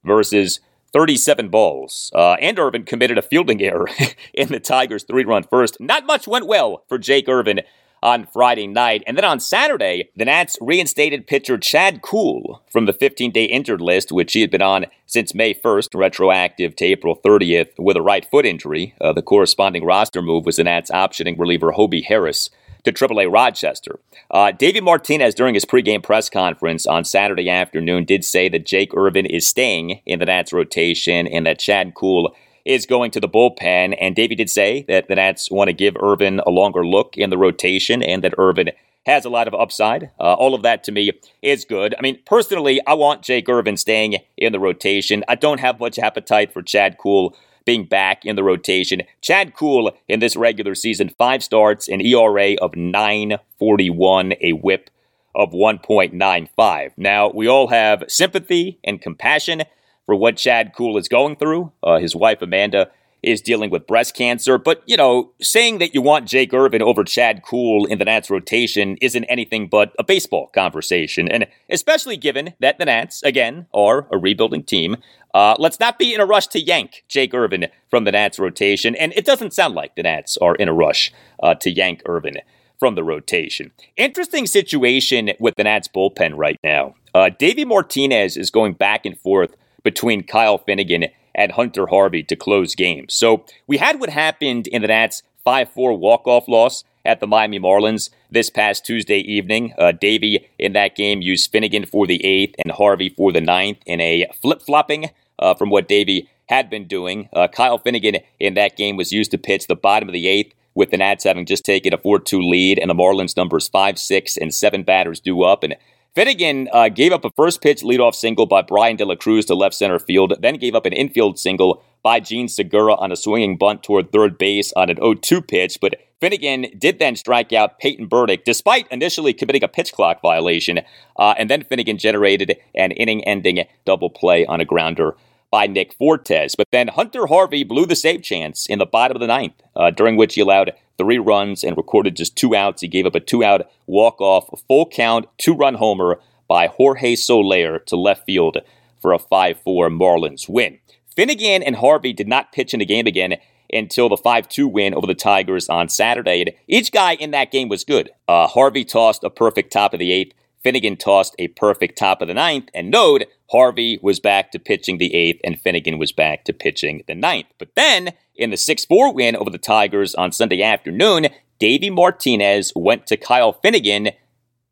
versus 0.04 0.60
37 0.92 1.48
balls. 1.48 2.10
Uh, 2.14 2.34
and 2.34 2.58
Irvin 2.58 2.84
committed 2.84 3.16
a 3.16 3.22
fielding 3.22 3.62
error 3.62 3.88
in 4.34 4.48
the 4.48 4.60
Tigers' 4.60 5.04
three 5.04 5.24
run 5.24 5.42
first. 5.44 5.80
Not 5.80 6.04
much 6.04 6.28
went 6.28 6.46
well 6.46 6.84
for 6.86 6.98
Jake 6.98 7.30
Irvin 7.30 7.62
on 8.02 8.26
Friday 8.26 8.66
night. 8.66 9.02
And 9.06 9.16
then 9.16 9.24
on 9.24 9.40
Saturday, 9.40 10.10
the 10.14 10.26
Nats 10.26 10.58
reinstated 10.60 11.26
pitcher 11.26 11.56
Chad 11.56 12.02
Kuhl 12.02 12.62
from 12.70 12.84
the 12.84 12.92
15 12.92 13.30
day 13.30 13.44
injured 13.44 13.80
list, 13.80 14.12
which 14.12 14.34
he 14.34 14.42
had 14.42 14.50
been 14.50 14.60
on 14.60 14.84
since 15.06 15.34
May 15.34 15.54
1st, 15.54 15.98
retroactive 15.98 16.76
to 16.76 16.84
April 16.84 17.16
30th, 17.16 17.70
with 17.78 17.96
a 17.96 18.02
right 18.02 18.30
foot 18.30 18.44
injury. 18.44 18.94
Uh, 19.00 19.14
the 19.14 19.22
corresponding 19.22 19.86
roster 19.86 20.20
move 20.20 20.44
was 20.44 20.56
the 20.56 20.64
Nats 20.64 20.90
optioning 20.90 21.38
reliever 21.38 21.72
Hobie 21.72 22.04
Harris 22.04 22.50
to 22.92 23.08
AAA 23.08 23.32
Rochester. 23.32 23.98
Uh, 24.30 24.52
Martinez, 24.82 25.34
during 25.34 25.54
his 25.54 25.64
pregame 25.64 26.02
press 26.02 26.28
conference 26.28 26.86
on 26.86 27.04
Saturday 27.04 27.48
afternoon, 27.48 28.04
did 28.04 28.24
say 28.24 28.48
that 28.48 28.66
Jake 28.66 28.94
Irvin 28.94 29.26
is 29.26 29.46
staying 29.46 30.00
in 30.06 30.18
the 30.18 30.26
Nats 30.26 30.52
rotation 30.52 31.26
and 31.26 31.46
that 31.46 31.58
Chad 31.58 31.94
Kuhl 31.94 32.34
is 32.64 32.86
going 32.86 33.10
to 33.12 33.20
the 33.20 33.28
bullpen. 33.28 33.96
And 34.00 34.14
Davey 34.14 34.34
did 34.34 34.50
say 34.50 34.84
that 34.88 35.08
the 35.08 35.14
Nats 35.14 35.50
want 35.50 35.68
to 35.68 35.72
give 35.72 35.96
Irvin 35.98 36.40
a 36.46 36.50
longer 36.50 36.86
look 36.86 37.16
in 37.16 37.30
the 37.30 37.38
rotation 37.38 38.02
and 38.02 38.22
that 38.22 38.34
Irvin 38.36 38.70
has 39.06 39.24
a 39.24 39.30
lot 39.30 39.48
of 39.48 39.54
upside. 39.54 40.10
Uh, 40.20 40.34
all 40.34 40.54
of 40.54 40.62
that 40.62 40.84
to 40.84 40.92
me 40.92 41.12
is 41.40 41.64
good. 41.64 41.94
I 41.98 42.02
mean, 42.02 42.18
personally, 42.26 42.80
I 42.86 42.92
want 42.92 43.22
Jake 43.22 43.48
Irvin 43.48 43.78
staying 43.78 44.16
in 44.36 44.52
the 44.52 44.60
rotation. 44.60 45.24
I 45.28 45.34
don't 45.34 45.60
have 45.60 45.80
much 45.80 45.98
appetite 45.98 46.52
for 46.52 46.62
Chad 46.62 46.98
Kuhl 46.98 47.34
being 47.64 47.84
back 47.84 48.24
in 48.24 48.36
the 48.36 48.42
rotation. 48.42 49.02
Chad 49.20 49.54
Kuhl 49.54 49.92
in 50.08 50.20
this 50.20 50.36
regular 50.36 50.74
season, 50.74 51.10
five 51.18 51.42
starts, 51.42 51.88
an 51.88 52.00
ERA 52.00 52.54
of 52.56 52.76
941, 52.76 54.34
a 54.40 54.52
whip 54.52 54.90
of 55.34 55.52
1.95. 55.52 56.90
Now, 56.96 57.30
we 57.30 57.46
all 57.46 57.68
have 57.68 58.04
sympathy 58.08 58.78
and 58.82 59.00
compassion 59.00 59.62
for 60.06 60.14
what 60.14 60.36
Chad 60.36 60.72
Kuhl 60.74 60.96
is 60.96 61.08
going 61.08 61.36
through. 61.36 61.72
Uh, 61.82 61.98
his 61.98 62.16
wife, 62.16 62.42
Amanda, 62.42 62.90
is 63.22 63.40
dealing 63.40 63.70
with 63.70 63.86
breast 63.86 64.14
cancer. 64.14 64.58
But, 64.58 64.82
you 64.86 64.96
know, 64.96 65.32
saying 65.40 65.78
that 65.78 65.94
you 65.94 66.02
want 66.02 66.28
Jake 66.28 66.54
Irvin 66.54 66.82
over 66.82 67.04
Chad 67.04 67.42
Kuhl 67.42 67.84
in 67.86 67.98
the 67.98 68.04
Nats 68.04 68.30
rotation 68.30 68.96
isn't 69.00 69.24
anything 69.24 69.68
but 69.68 69.92
a 69.98 70.04
baseball 70.04 70.48
conversation. 70.54 71.28
And 71.28 71.46
especially 71.68 72.16
given 72.16 72.54
that 72.60 72.78
the 72.78 72.84
Nats, 72.84 73.22
again, 73.22 73.66
are 73.74 74.06
a 74.12 74.18
rebuilding 74.18 74.62
team, 74.62 74.96
uh, 75.34 75.56
let's 75.58 75.80
not 75.80 75.98
be 75.98 76.14
in 76.14 76.20
a 76.20 76.26
rush 76.26 76.46
to 76.48 76.60
yank 76.60 77.04
Jake 77.08 77.34
Irvin 77.34 77.66
from 77.90 78.04
the 78.04 78.12
Nats 78.12 78.38
rotation. 78.38 78.94
And 78.94 79.12
it 79.14 79.24
doesn't 79.24 79.52
sound 79.52 79.74
like 79.74 79.94
the 79.94 80.02
Nats 80.04 80.36
are 80.38 80.54
in 80.54 80.68
a 80.68 80.74
rush 80.74 81.12
uh, 81.42 81.54
to 81.56 81.70
yank 81.70 82.02
Irvin 82.06 82.38
from 82.78 82.94
the 82.94 83.04
rotation. 83.04 83.72
Interesting 83.96 84.46
situation 84.46 85.32
with 85.40 85.56
the 85.56 85.64
Nats 85.64 85.88
bullpen 85.88 86.34
right 86.36 86.58
now. 86.62 86.94
Uh, 87.14 87.30
Davey 87.36 87.64
Martinez 87.64 88.36
is 88.36 88.50
going 88.50 88.74
back 88.74 89.04
and 89.04 89.18
forth 89.18 89.56
between 89.82 90.22
Kyle 90.22 90.58
Finnegan 90.58 91.06
and 91.38 91.52
Hunter 91.52 91.86
Harvey 91.86 92.22
to 92.24 92.36
close 92.36 92.74
games. 92.74 93.14
So 93.14 93.44
we 93.66 93.78
had 93.78 94.00
what 94.00 94.10
happened 94.10 94.66
in 94.66 94.82
the 94.82 94.88
Nats 94.88 95.22
5 95.44 95.70
4 95.70 95.96
walk 95.96 96.26
off 96.26 96.48
loss 96.48 96.84
at 97.04 97.20
the 97.20 97.26
Miami 97.26 97.60
Marlins 97.60 98.10
this 98.30 98.50
past 98.50 98.84
Tuesday 98.84 99.20
evening. 99.20 99.72
Uh, 99.78 99.92
Davey 99.92 100.48
in 100.58 100.72
that 100.74 100.96
game 100.96 101.22
used 101.22 101.50
Finnegan 101.50 101.86
for 101.86 102.06
the 102.06 102.22
eighth 102.24 102.56
and 102.62 102.72
Harvey 102.72 103.08
for 103.08 103.32
the 103.32 103.40
ninth 103.40 103.78
in 103.86 104.00
a 104.00 104.26
flip 104.42 104.60
flopping 104.60 105.10
uh, 105.38 105.54
from 105.54 105.70
what 105.70 105.88
Davey 105.88 106.28
had 106.48 106.68
been 106.68 106.86
doing. 106.86 107.28
Uh, 107.32 107.46
Kyle 107.46 107.78
Finnegan 107.78 108.16
in 108.40 108.54
that 108.54 108.76
game 108.76 108.96
was 108.96 109.12
used 109.12 109.30
to 109.30 109.38
pitch 109.38 109.68
the 109.68 109.76
bottom 109.76 110.08
of 110.08 110.12
the 110.12 110.26
eighth 110.26 110.54
with 110.74 110.90
the 110.90 110.96
Nats 110.96 111.24
having 111.24 111.46
just 111.46 111.64
taken 111.64 111.94
a 111.94 111.98
4 111.98 112.18
2 112.18 112.40
lead, 112.40 112.78
and 112.78 112.90
the 112.90 112.94
Marlins 112.94 113.36
numbers 113.36 113.68
5, 113.68 113.98
6, 113.98 114.36
and 114.36 114.52
7 114.52 114.82
batters 114.82 115.20
due 115.20 115.42
up. 115.42 115.62
And 115.62 115.76
Finnegan 116.18 116.68
uh, 116.72 116.88
gave 116.88 117.12
up 117.12 117.24
a 117.24 117.30
first 117.36 117.62
pitch 117.62 117.82
leadoff 117.82 118.12
single 118.12 118.44
by 118.44 118.60
Bryan 118.60 118.96
De 118.96 119.04
La 119.04 119.14
Cruz 119.14 119.44
to 119.44 119.54
left 119.54 119.76
center 119.76 120.00
field, 120.00 120.34
then 120.40 120.56
gave 120.56 120.74
up 120.74 120.84
an 120.84 120.92
infield 120.92 121.38
single 121.38 121.80
by 122.02 122.18
Jean 122.18 122.48
Segura 122.48 122.96
on 122.96 123.12
a 123.12 123.16
swinging 123.16 123.56
bunt 123.56 123.84
toward 123.84 124.10
third 124.10 124.36
base 124.36 124.72
on 124.74 124.90
an 124.90 124.96
0 124.96 125.14
2 125.14 125.40
pitch. 125.40 125.78
But 125.80 125.94
Finnegan 126.20 126.76
did 126.76 126.98
then 126.98 127.14
strike 127.14 127.52
out 127.52 127.78
Peyton 127.78 128.08
Burdick, 128.08 128.44
despite 128.44 128.90
initially 128.90 129.32
committing 129.32 129.62
a 129.62 129.68
pitch 129.68 129.92
clock 129.92 130.20
violation. 130.20 130.80
Uh, 131.16 131.34
and 131.38 131.48
then 131.48 131.62
Finnegan 131.62 131.98
generated 131.98 132.56
an 132.74 132.90
inning 132.90 133.22
ending 133.22 133.64
double 133.84 134.10
play 134.10 134.44
on 134.44 134.60
a 134.60 134.64
grounder 134.64 135.14
by 135.52 135.68
Nick 135.68 135.94
Fortes. 135.94 136.56
But 136.56 136.66
then 136.72 136.88
Hunter 136.88 137.28
Harvey 137.28 137.62
blew 137.62 137.86
the 137.86 137.94
save 137.94 138.24
chance 138.24 138.66
in 138.66 138.80
the 138.80 138.86
bottom 138.86 139.16
of 139.16 139.20
the 139.20 139.28
ninth, 139.28 139.62
uh, 139.76 139.92
during 139.92 140.16
which 140.16 140.34
he 140.34 140.40
allowed 140.40 140.72
three 140.98 141.18
runs 141.18 141.64
and 141.64 141.76
recorded 141.76 142.16
just 142.16 142.36
two 142.36 142.54
outs. 142.54 142.82
He 142.82 142.88
gave 142.88 143.06
up 143.06 143.14
a 143.14 143.20
two 143.20 143.42
out 143.42 143.70
walk 143.86 144.20
off, 144.20 144.62
full 144.66 144.86
count, 144.86 145.26
two 145.38 145.54
run 145.54 145.74
homer 145.74 146.20
by 146.48 146.66
Jorge 146.66 147.14
Soler 147.14 147.78
to 147.80 147.96
left 147.96 148.26
field 148.26 148.58
for 149.00 149.12
a 149.12 149.18
5 149.18 149.60
4 149.60 149.88
Marlins 149.88 150.48
win. 150.48 150.78
Finnegan 151.14 151.62
and 151.62 151.76
Harvey 151.76 152.12
did 152.12 152.28
not 152.28 152.52
pitch 152.52 152.72
in 152.72 152.80
the 152.80 152.86
game 152.86 153.06
again 153.06 153.36
until 153.72 154.08
the 154.08 154.16
5 154.16 154.48
2 154.48 154.66
win 154.66 154.94
over 154.94 155.06
the 155.06 155.14
Tigers 155.14 155.68
on 155.68 155.88
Saturday. 155.88 156.40
And 156.40 156.52
each 156.66 156.90
guy 156.92 157.14
in 157.14 157.30
that 157.32 157.52
game 157.52 157.68
was 157.68 157.84
good. 157.84 158.10
Uh, 158.26 158.46
Harvey 158.46 158.84
tossed 158.84 159.24
a 159.24 159.30
perfect 159.30 159.72
top 159.72 159.92
of 159.92 160.00
the 160.00 160.12
eighth. 160.12 160.34
Finnegan 160.62 160.96
tossed 160.96 161.34
a 161.38 161.48
perfect 161.48 161.96
top 161.96 162.20
of 162.20 162.28
the 162.28 162.34
ninth. 162.34 162.68
And 162.74 162.90
note, 162.90 163.24
Harvey 163.50 163.98
was 164.02 164.20
back 164.20 164.50
to 164.52 164.58
pitching 164.58 164.98
the 164.98 165.14
eighth, 165.14 165.40
and 165.44 165.60
Finnegan 165.60 165.98
was 165.98 166.12
back 166.12 166.44
to 166.44 166.52
pitching 166.52 167.02
the 167.06 167.14
ninth. 167.14 167.48
But 167.58 167.74
then, 167.74 168.12
in 168.34 168.50
the 168.50 168.56
6 168.56 168.84
4 168.84 169.12
win 169.12 169.36
over 169.36 169.50
the 169.50 169.58
Tigers 169.58 170.14
on 170.14 170.32
Sunday 170.32 170.62
afternoon, 170.62 171.28
Davey 171.58 171.90
Martinez 171.90 172.72
went 172.76 173.06
to 173.06 173.16
Kyle 173.16 173.52
Finnegan 173.52 174.10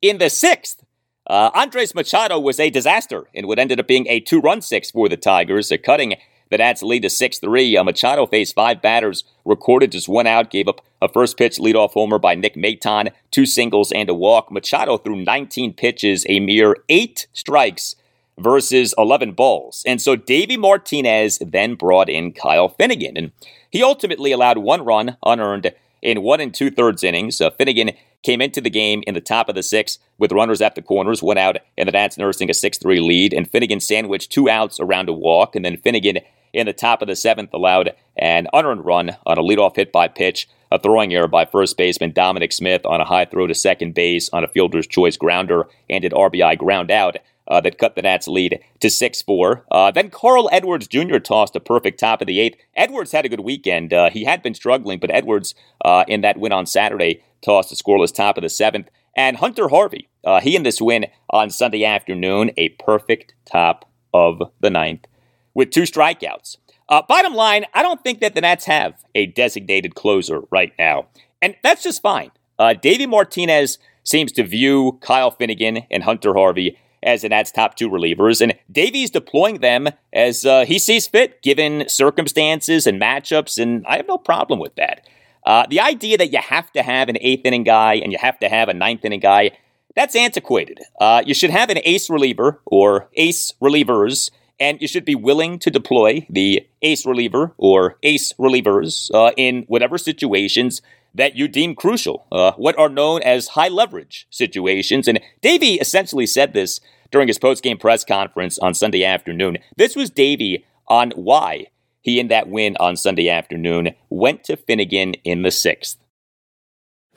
in 0.01 0.19
the 0.19 0.31
sixth. 0.31 0.85
Uh, 1.27 1.51
Andres 1.55 1.95
Machado 1.95 2.39
was 2.39 2.61
a 2.61 2.71
disaster 2.71 3.27
in 3.35 3.49
what 3.49 3.59
ended 3.59 3.81
up 3.81 3.89
being 3.89 4.07
a 4.07 4.21
two 4.21 4.41
run 4.41 4.61
six 4.61 4.93
for 4.93 5.09
the 5.09 5.17
Tigers, 5.17 5.73
cutting 5.83 6.15
the 6.51 6.59
Nats 6.59 6.83
lead 6.83 7.03
to 7.03 7.11
6 7.11 7.39
3. 7.39 7.77
Uh, 7.77 7.85
Machado 7.85 8.27
faced 8.27 8.55
five 8.55 8.81
batters, 8.81 9.25
recorded 9.45 9.93
just 9.93 10.09
one 10.09 10.27
out, 10.27 10.51
gave 10.51 10.69
up 10.69 10.81
a 11.03 11.09
first 11.09 11.37
pitch 11.37 11.59
leadoff 11.59 11.93
homer 11.93 12.19
by 12.19 12.35
Nick 12.35 12.55
Maton, 12.57 13.11
two 13.31 13.47
singles 13.47 13.93
and 13.93 14.09
a 14.09 14.15
walk. 14.15 14.51
Machado 14.51 14.97
threw 14.97 15.17
19 15.17 15.75
pitches, 15.75 16.25
a 16.29 16.41
mere 16.41 16.77
eight 16.89 17.27
strikes 17.33 17.97
versus 18.39 18.95
11 18.99 19.33
balls. 19.33 19.83
And 19.87 20.01
so 20.01 20.17
Davey 20.17 20.57
Martinez 20.57 21.39
then 21.39 21.75
brought 21.75 22.09
in 22.09 22.33
Kyle 22.33 22.69
Finnegan, 22.69 23.17
and 23.17 23.33
he 23.71 23.83
ultimately 23.83 24.33
allowed 24.33 24.59
one 24.59 24.85
run 24.85 25.17
unearned 25.25 25.73
in 26.03 26.23
one 26.23 26.41
and 26.41 26.55
two 26.55 26.71
thirds 26.71 27.03
innings. 27.05 27.41
Uh, 27.41 27.51
Finnegan 27.51 27.93
came 28.23 28.41
into 28.41 28.61
the 28.61 28.71
game 28.71 29.03
in 29.07 29.15
the 29.15 29.21
top 29.21 29.49
of 29.49 29.55
the 29.55 29.63
sixth 29.63 29.99
with 30.19 30.33
runners 30.33 30.61
at 30.61 30.75
the 30.75 30.83
corners, 30.83 31.23
one 31.23 31.39
out, 31.39 31.59
and 31.79 31.89
the 31.89 31.93
Nats 31.93 32.19
nursing 32.19 32.51
a 32.51 32.55
6 32.55 32.79
3 32.79 33.01
lead. 33.01 33.33
And 33.33 33.51
Finnegan 33.51 33.81
sandwiched 33.81 34.33
two 34.33 34.49
outs 34.49 34.81
around 34.81 35.09
a 35.09 35.13
walk, 35.13 35.55
and 35.55 35.65
then 35.65 35.77
Finnegan 35.77 36.19
in 36.53 36.67
the 36.67 36.73
top 36.73 37.03
of 37.03 37.09
the 37.09 37.17
seventh 37.17 37.53
allowed 37.53 37.95
an 38.17 38.49
unearned 38.53 38.85
run 38.85 39.17
on 39.27 39.39
a 39.39 39.43
leadoff 39.43 39.77
hit 39.77 39.93
by 39.93 40.09
pitch, 40.09 40.49
a 40.73 40.79
throwing 40.79 41.15
error 41.15 41.29
by 41.29 41.45
first 41.45 41.77
baseman 41.77 42.13
Dominic 42.13 42.53
Smith 42.53 42.85
on 42.87 43.01
a 43.01 43.05
high 43.05 43.27
throw 43.27 43.47
to 43.47 43.55
second 43.55 43.95
base 43.95 44.31
on 44.33 44.43
a 44.43 44.49
fielder's 44.49 44.87
choice 44.87 45.17
grounder, 45.17 45.69
and 45.91 46.05
an 46.05 46.13
RBI 46.13 46.59
ground 46.59 46.91
out. 46.91 47.17
Uh, 47.49 47.61
that 47.61 47.79
cut 47.79 47.95
the 47.95 48.03
Nats' 48.03 48.27
lead 48.27 48.61
to 48.81 48.91
6 48.91 49.23
4. 49.23 49.65
Uh, 49.71 49.91
then 49.91 50.11
Carl 50.11 50.49
Edwards 50.51 50.89
Jr. 50.89 51.19
tossed 51.19 51.55
a 51.55 51.61
perfect 51.61 52.01
top 52.01 52.21
of 52.21 52.27
the 52.27 52.41
eighth. 52.41 52.59
Edwards 52.75 53.13
had 53.13 53.25
a 53.25 53.29
good 53.29 53.41
weekend. 53.41 53.93
Uh, 53.93 54.11
he 54.11 54.25
had 54.25 54.43
been 54.43 54.55
struggling, 54.55 54.99
but 54.99 55.11
Edwards, 55.11 55.55
uh, 55.85 56.05
in 56.09 56.23
that 56.23 56.39
win 56.39 56.53
on 56.53 56.67
Saturday, 56.67 57.23
tossed 57.45 57.71
a 57.71 57.77
scoreless 57.77 58.13
top 58.13 58.37
of 58.37 58.43
the 58.43 58.49
seventh. 58.49 58.89
And 59.17 59.39
Hunter 59.39 59.69
Harvey, 59.69 60.09
uh, 60.25 60.41
he 60.41 60.57
in 60.57 60.63
this 60.63 60.81
win 60.81 61.07
on 61.31 61.51
Sunday 61.51 61.85
afternoon, 61.85 62.51
a 62.57 62.71
perfect 62.71 63.35
top 63.51 63.89
of 64.13 64.43
the 64.61 64.71
ninth 64.71 65.07
with 65.55 65.71
two 65.71 65.83
strikeouts. 65.83 66.59
Uh, 66.89 67.03
bottom 67.09 67.35
line, 67.35 67.65
I 67.75 67.83
don't 67.83 68.03
think 68.03 68.21
that 68.21 68.35
the 68.35 68.43
Nats 68.43 68.67
have 68.67 69.05
a 69.15 69.27
designated 69.27 69.95
closer 69.95 70.43
right 70.51 70.73
now. 70.79 71.07
And 71.43 71.57
that's 71.63 71.83
just 71.83 72.03
fine. 72.03 72.31
Uh, 72.59 72.75
Davey 72.75 73.07
Martinez 73.07 73.79
seems 74.05 74.33
to 74.33 74.45
view 74.45 74.99
Kyle 75.01 75.31
Finnegan 75.31 75.79
and 75.91 76.05
Hunter 76.05 76.35
Harvey 76.35 76.79
as 77.03 77.23
the 77.23 77.29
Nats' 77.29 77.51
top 77.51 77.77
two 77.77 77.89
relievers, 77.89 78.41
and 78.41 78.55
Davey's 78.71 79.11
deploying 79.11 79.61
them 79.61 79.89
as 80.13 80.45
uh, 80.45 80.65
he 80.65 80.79
sees 80.79 81.07
fit, 81.07 81.43
given 81.43 81.89
circumstances 81.89 82.87
and 82.87 83.01
matchups, 83.01 83.61
and 83.61 83.87
I 83.87 83.97
have 83.97 84.09
no 84.09 84.19
problem 84.19 84.59
with 84.59 84.75
that. 84.77 85.07
Uh, 85.45 85.65
the 85.71 85.81
idea 85.81 86.19
that 86.19 86.33
you 86.33 86.41
have 86.41 86.73
to 86.73 86.83
have 86.83 87.09
an 87.09 87.17
eighth 87.21 87.45
inning 87.45 87.63
guy 87.63 87.95
and 87.95 88.11
you 88.11 88.19
have 88.19 88.39
to 88.41 88.49
have 88.49 88.69
a 88.69 88.75
ninth 88.75 89.05
inning 89.05 89.21
guy, 89.21 89.53
that's 89.95 90.17
antiquated. 90.17 90.81
Uh, 91.01 91.23
you 91.25 91.35
should 91.35 91.51
have 91.51 91.71
an 91.71 91.79
ace 91.85 92.11
reliever 92.11 92.61
or 92.67 93.09
ace 93.15 93.53
relievers 93.63 94.31
and 94.59 94.81
you 94.81 94.89
should 94.89 95.05
be 95.05 95.15
willing 95.15 95.59
to 95.59 95.71
deploy 95.71 96.27
the 96.31 96.67
ace 96.83 97.05
reliever 97.05 97.53
or 97.59 97.99
ace 98.03 98.33
relievers 98.35 99.11
uh, 99.15 99.33
in 99.37 99.65
whatever 99.69 99.99
situations 99.99 100.83
that 101.15 101.35
you 101.35 101.49
deem 101.49 101.75
crucial, 101.75 102.27
uh, 102.31 102.53
what 102.53 102.79
are 102.79 102.89
known 102.89 103.23
as 103.23 103.49
high 103.49 103.69
leverage 103.69 104.27
situations. 104.31 105.09
And 105.09 105.21
Davey 105.41 105.75
essentially 105.75 106.27
said 106.27 106.53
this 106.53 106.81
during 107.11 107.29
his 107.29 107.39
post 107.39 107.63
game 107.63 107.79
press 107.79 108.05
conference 108.05 108.59
on 108.59 108.75
Sunday 108.75 109.05
afternoon. 109.05 109.59
This 109.77 109.97
was 109.97 110.11
Davey 110.11 110.65
on 110.89 111.13
why 111.13 111.67
he, 112.03 112.21
in 112.21 112.29
that 112.29 112.49
win 112.49 112.77
on 112.79 112.97
Sunday 112.97 113.29
afternoon, 113.29 113.95
went 114.11 114.45
to 114.45 114.57
Finnegan 114.57 115.15
in 115.25 115.43
the 115.43 115.51
sixth. 115.51 115.99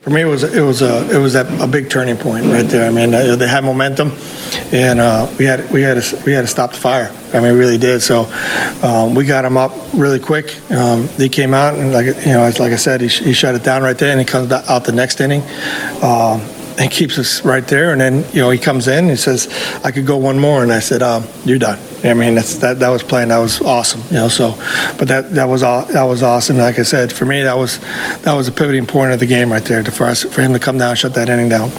For 0.00 0.10
me, 0.10 0.22
it 0.22 0.26
was 0.26 0.42
it 0.42 0.62
was 0.62 0.80
a 0.80 1.08
it 1.14 1.18
was 1.18 1.34
a, 1.34 1.46
a 1.62 1.66
big 1.66 1.90
turning 1.90 2.16
point 2.16 2.46
right 2.46 2.66
there. 2.66 2.88
I 2.88 2.90
mean, 2.90 3.10
they 3.10 3.46
had 3.46 3.64
momentum, 3.64 4.12
and 4.72 5.00
uh, 5.00 5.32
we 5.38 5.44
had 5.44 5.70
we 5.70 5.82
had 5.82 6.00
to 6.00 6.22
we 6.24 6.32
had 6.32 6.42
to 6.42 6.46
stop 6.46 6.72
the 6.72 6.78
fire. 6.78 7.14
I 7.32 7.40
mean, 7.40 7.52
we 7.52 7.58
really 7.58 7.78
did. 7.78 8.00
So 8.00 8.30
um, 8.82 9.14
we 9.14 9.24
got 9.24 9.44
him 9.44 9.56
up 9.56 9.72
really 9.94 10.20
quick. 10.20 10.58
Um, 10.70 11.08
he 11.08 11.28
came 11.28 11.54
out 11.54 11.74
and 11.74 11.92
like 11.92 12.06
you 12.06 12.32
know, 12.32 12.42
like 12.42 12.72
I 12.72 12.76
said, 12.76 13.00
he, 13.00 13.08
he 13.08 13.32
shut 13.32 13.54
it 13.54 13.64
down 13.64 13.82
right 13.82 13.96
there, 13.98 14.10
and 14.10 14.20
he 14.20 14.26
comes 14.26 14.50
out 14.52 14.84
the 14.84 14.92
next 14.92 15.20
inning. 15.20 15.42
Um, 16.02 16.40
and 16.78 16.90
keeps 16.90 17.18
us 17.18 17.44
right 17.44 17.66
there. 17.68 17.92
And 17.92 18.00
then 18.00 18.24
you 18.32 18.40
know 18.40 18.48
he 18.48 18.58
comes 18.58 18.88
in 18.88 19.10
and 19.10 19.18
says, 19.18 19.48
"I 19.84 19.90
could 19.90 20.06
go 20.06 20.16
one 20.16 20.38
more," 20.38 20.62
and 20.62 20.72
I 20.72 20.80
said, 20.80 21.02
um, 21.02 21.24
"You're 21.44 21.58
done." 21.58 21.78
I 22.02 22.14
mean, 22.14 22.36
that's 22.36 22.56
that 22.58 22.78
that 22.78 22.88
was 22.88 23.02
playing. 23.02 23.28
That 23.28 23.38
was 23.38 23.60
awesome. 23.60 24.02
You 24.08 24.22
know, 24.22 24.28
so 24.28 24.54
but 24.98 25.08
that 25.08 25.32
that 25.34 25.44
was 25.44 25.62
all 25.62 25.84
that 25.86 26.04
was 26.04 26.22
awesome. 26.22 26.56
Like 26.56 26.78
I 26.78 26.82
said, 26.82 27.12
for 27.12 27.26
me, 27.26 27.42
that 27.42 27.58
was 27.58 27.78
that 28.22 28.32
was 28.32 28.48
a 28.48 28.52
pivoting 28.52 28.86
point 28.86 29.12
of 29.12 29.20
the 29.20 29.26
game 29.26 29.52
right 29.52 29.64
there 29.64 29.84
for 29.84 30.06
us 30.06 30.22
for 30.22 30.40
him 30.40 30.54
to 30.54 30.58
come 30.58 30.78
down, 30.78 30.96
shut 30.96 31.14
that 31.14 31.28
inning 31.28 31.50
down. 31.50 31.70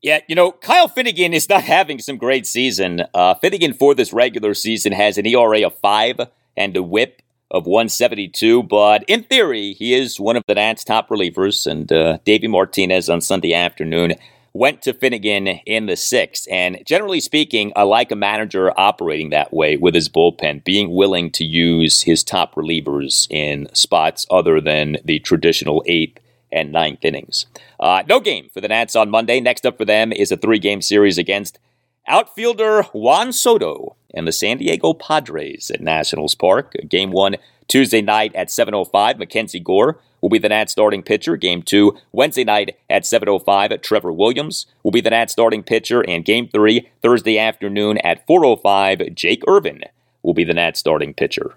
Yeah, 0.00 0.20
you 0.28 0.34
know, 0.34 0.52
Kyle 0.52 0.88
Finnegan 0.88 1.34
is 1.34 1.48
not 1.48 1.62
having 1.76 1.98
some 1.98 2.16
great 2.16 2.46
season. 2.46 3.02
Uh, 3.14 3.34
Finnegan 3.34 3.72
for 3.74 3.94
this 3.94 4.12
regular 4.12 4.54
season 4.54 4.92
has 4.92 5.18
an 5.18 5.26
ERA 5.26 5.66
of 5.66 5.76
five 5.78 6.20
and 6.56 6.76
a 6.76 6.82
WHIP 6.82 7.22
of 7.50 7.66
172, 7.66 8.62
but 8.64 9.04
in 9.08 9.22
theory, 9.24 9.72
he 9.72 9.94
is 9.94 10.20
one 10.20 10.36
of 10.36 10.44
the 10.46 10.54
Nats' 10.54 10.84
top 10.84 11.08
relievers. 11.08 11.66
And 11.66 11.90
uh, 11.90 12.18
Davey 12.24 12.46
Martinez 12.46 13.08
on 13.08 13.20
Sunday 13.20 13.54
afternoon 13.54 14.14
went 14.52 14.82
to 14.82 14.92
Finnegan 14.92 15.46
in 15.46 15.86
the 15.86 15.96
sixth. 15.96 16.46
And 16.50 16.82
generally 16.84 17.20
speaking, 17.20 17.72
I 17.74 17.84
like 17.84 18.10
a 18.10 18.16
manager 18.16 18.72
operating 18.78 19.30
that 19.30 19.52
way 19.52 19.76
with 19.76 19.94
his 19.94 20.08
bullpen, 20.08 20.64
being 20.64 20.94
willing 20.94 21.30
to 21.32 21.44
use 21.44 22.02
his 22.02 22.22
top 22.22 22.54
relievers 22.54 23.26
in 23.30 23.68
spots 23.72 24.26
other 24.30 24.60
than 24.60 24.98
the 25.04 25.20
traditional 25.20 25.82
eighth 25.86 26.20
and 26.52 26.72
ninth 26.72 27.04
innings. 27.04 27.46
Uh, 27.78 28.02
no 28.08 28.20
game 28.20 28.48
for 28.52 28.60
the 28.60 28.68
Nats 28.68 28.96
on 28.96 29.10
Monday. 29.10 29.40
Next 29.40 29.66
up 29.66 29.78
for 29.78 29.84
them 29.84 30.12
is 30.12 30.32
a 30.32 30.36
three 30.36 30.58
game 30.58 30.82
series 30.82 31.18
against 31.18 31.58
outfielder 32.06 32.82
Juan 32.92 33.32
Soto 33.32 33.96
and 34.14 34.26
the 34.26 34.32
San 34.32 34.58
Diego 34.58 34.94
Padres 34.94 35.70
at 35.70 35.80
Nationals 35.80 36.34
Park. 36.34 36.74
Game 36.88 37.10
one 37.10 37.36
Tuesday 37.68 38.00
night 38.00 38.34
at 38.34 38.48
7.05, 38.48 39.18
Mackenzie 39.18 39.60
Gore 39.60 40.00
will 40.20 40.30
be 40.30 40.38
the 40.38 40.48
Nats 40.48 40.72
starting 40.72 41.02
pitcher. 41.02 41.36
Game 41.36 41.62
two, 41.62 41.96
Wednesday 42.12 42.44
night 42.44 42.76
at 42.88 43.04
7.05, 43.04 43.82
Trevor 43.82 44.12
Williams 44.12 44.66
will 44.82 44.90
be 44.90 45.00
the 45.00 45.10
Nats 45.10 45.32
starting 45.32 45.62
pitcher. 45.62 46.00
And 46.08 46.24
game 46.24 46.48
three, 46.48 46.88
Thursday 47.02 47.38
afternoon 47.38 47.98
at 47.98 48.26
4.05, 48.26 49.14
Jake 49.14 49.42
Irvin 49.46 49.82
will 50.22 50.34
be 50.34 50.44
the 50.44 50.54
Nats 50.54 50.80
starting 50.80 51.14
pitcher. 51.14 51.54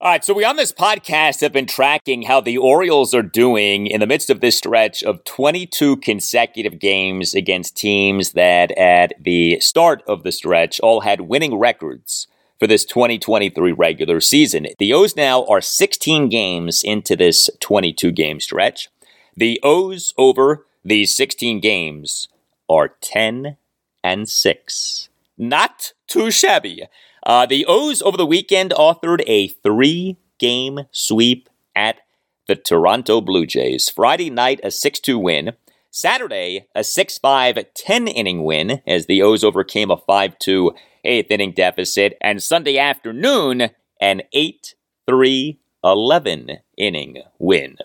All 0.00 0.12
right, 0.12 0.24
so 0.24 0.32
we 0.32 0.44
on 0.44 0.54
this 0.54 0.70
podcast 0.70 1.40
have 1.40 1.52
been 1.52 1.66
tracking 1.66 2.22
how 2.22 2.40
the 2.40 2.56
Orioles 2.56 3.12
are 3.14 3.22
doing 3.22 3.88
in 3.88 3.98
the 3.98 4.06
midst 4.06 4.30
of 4.30 4.40
this 4.40 4.56
stretch 4.56 5.02
of 5.02 5.24
22 5.24 5.96
consecutive 5.96 6.78
games 6.78 7.34
against 7.34 7.76
teams 7.76 8.30
that 8.34 8.70
at 8.78 9.14
the 9.20 9.58
start 9.58 10.04
of 10.06 10.22
the 10.22 10.30
stretch 10.30 10.78
all 10.78 11.00
had 11.00 11.22
winning 11.22 11.58
records 11.58 12.28
for 12.60 12.68
this 12.68 12.84
2023 12.84 13.72
regular 13.72 14.20
season. 14.20 14.68
The 14.78 14.92
O's 14.92 15.16
now 15.16 15.44
are 15.46 15.60
16 15.60 16.28
games 16.28 16.84
into 16.84 17.16
this 17.16 17.50
22 17.58 18.12
game 18.12 18.38
stretch. 18.38 18.90
The 19.36 19.58
O's 19.64 20.14
over 20.16 20.64
these 20.84 21.12
16 21.16 21.58
games 21.58 22.28
are 22.68 22.94
10 23.00 23.56
and 24.04 24.28
six. 24.28 25.08
Not 25.36 25.92
too 26.06 26.30
shabby. 26.30 26.84
Uh, 27.28 27.44
the 27.44 27.66
O's 27.68 28.00
over 28.00 28.16
the 28.16 28.24
weekend 28.24 28.70
authored 28.70 29.22
a 29.26 29.48
three 29.48 30.16
game 30.38 30.86
sweep 30.92 31.50
at 31.76 32.00
the 32.46 32.56
Toronto 32.56 33.20
Blue 33.20 33.44
Jays. 33.44 33.90
Friday 33.90 34.30
night, 34.30 34.60
a 34.64 34.70
6 34.70 34.98
2 35.00 35.18
win. 35.18 35.52
Saturday, 35.90 36.68
a 36.74 36.82
6 36.82 37.18
5 37.18 37.58
10 37.74 38.08
inning 38.08 38.44
win 38.44 38.80
as 38.86 39.04
the 39.04 39.20
O's 39.20 39.44
overcame 39.44 39.90
a 39.90 39.98
5 39.98 40.38
2 40.38 40.72
eighth 41.04 41.30
inning 41.30 41.52
deficit. 41.52 42.16
And 42.22 42.42
Sunday 42.42 42.78
afternoon, 42.78 43.72
an 44.00 44.22
8 44.32 44.74
3 45.06 45.60
11 45.84 46.50
inning 46.78 47.22
win. 47.38 47.76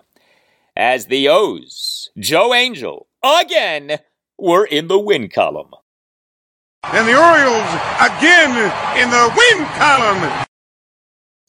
As 0.77 1.07
the 1.07 1.27
O's, 1.27 2.09
Joe 2.17 2.53
Angel, 2.53 3.07
again, 3.21 3.99
were 4.37 4.63
in 4.63 4.87
the 4.87 4.99
win 4.99 5.27
column. 5.27 5.71
And 6.85 7.07
the 7.07 7.17
Orioles 7.17 7.69
again 7.99 8.51
in 9.01 9.09
the 9.09 9.33
win 9.35 9.65
column. 9.77 10.45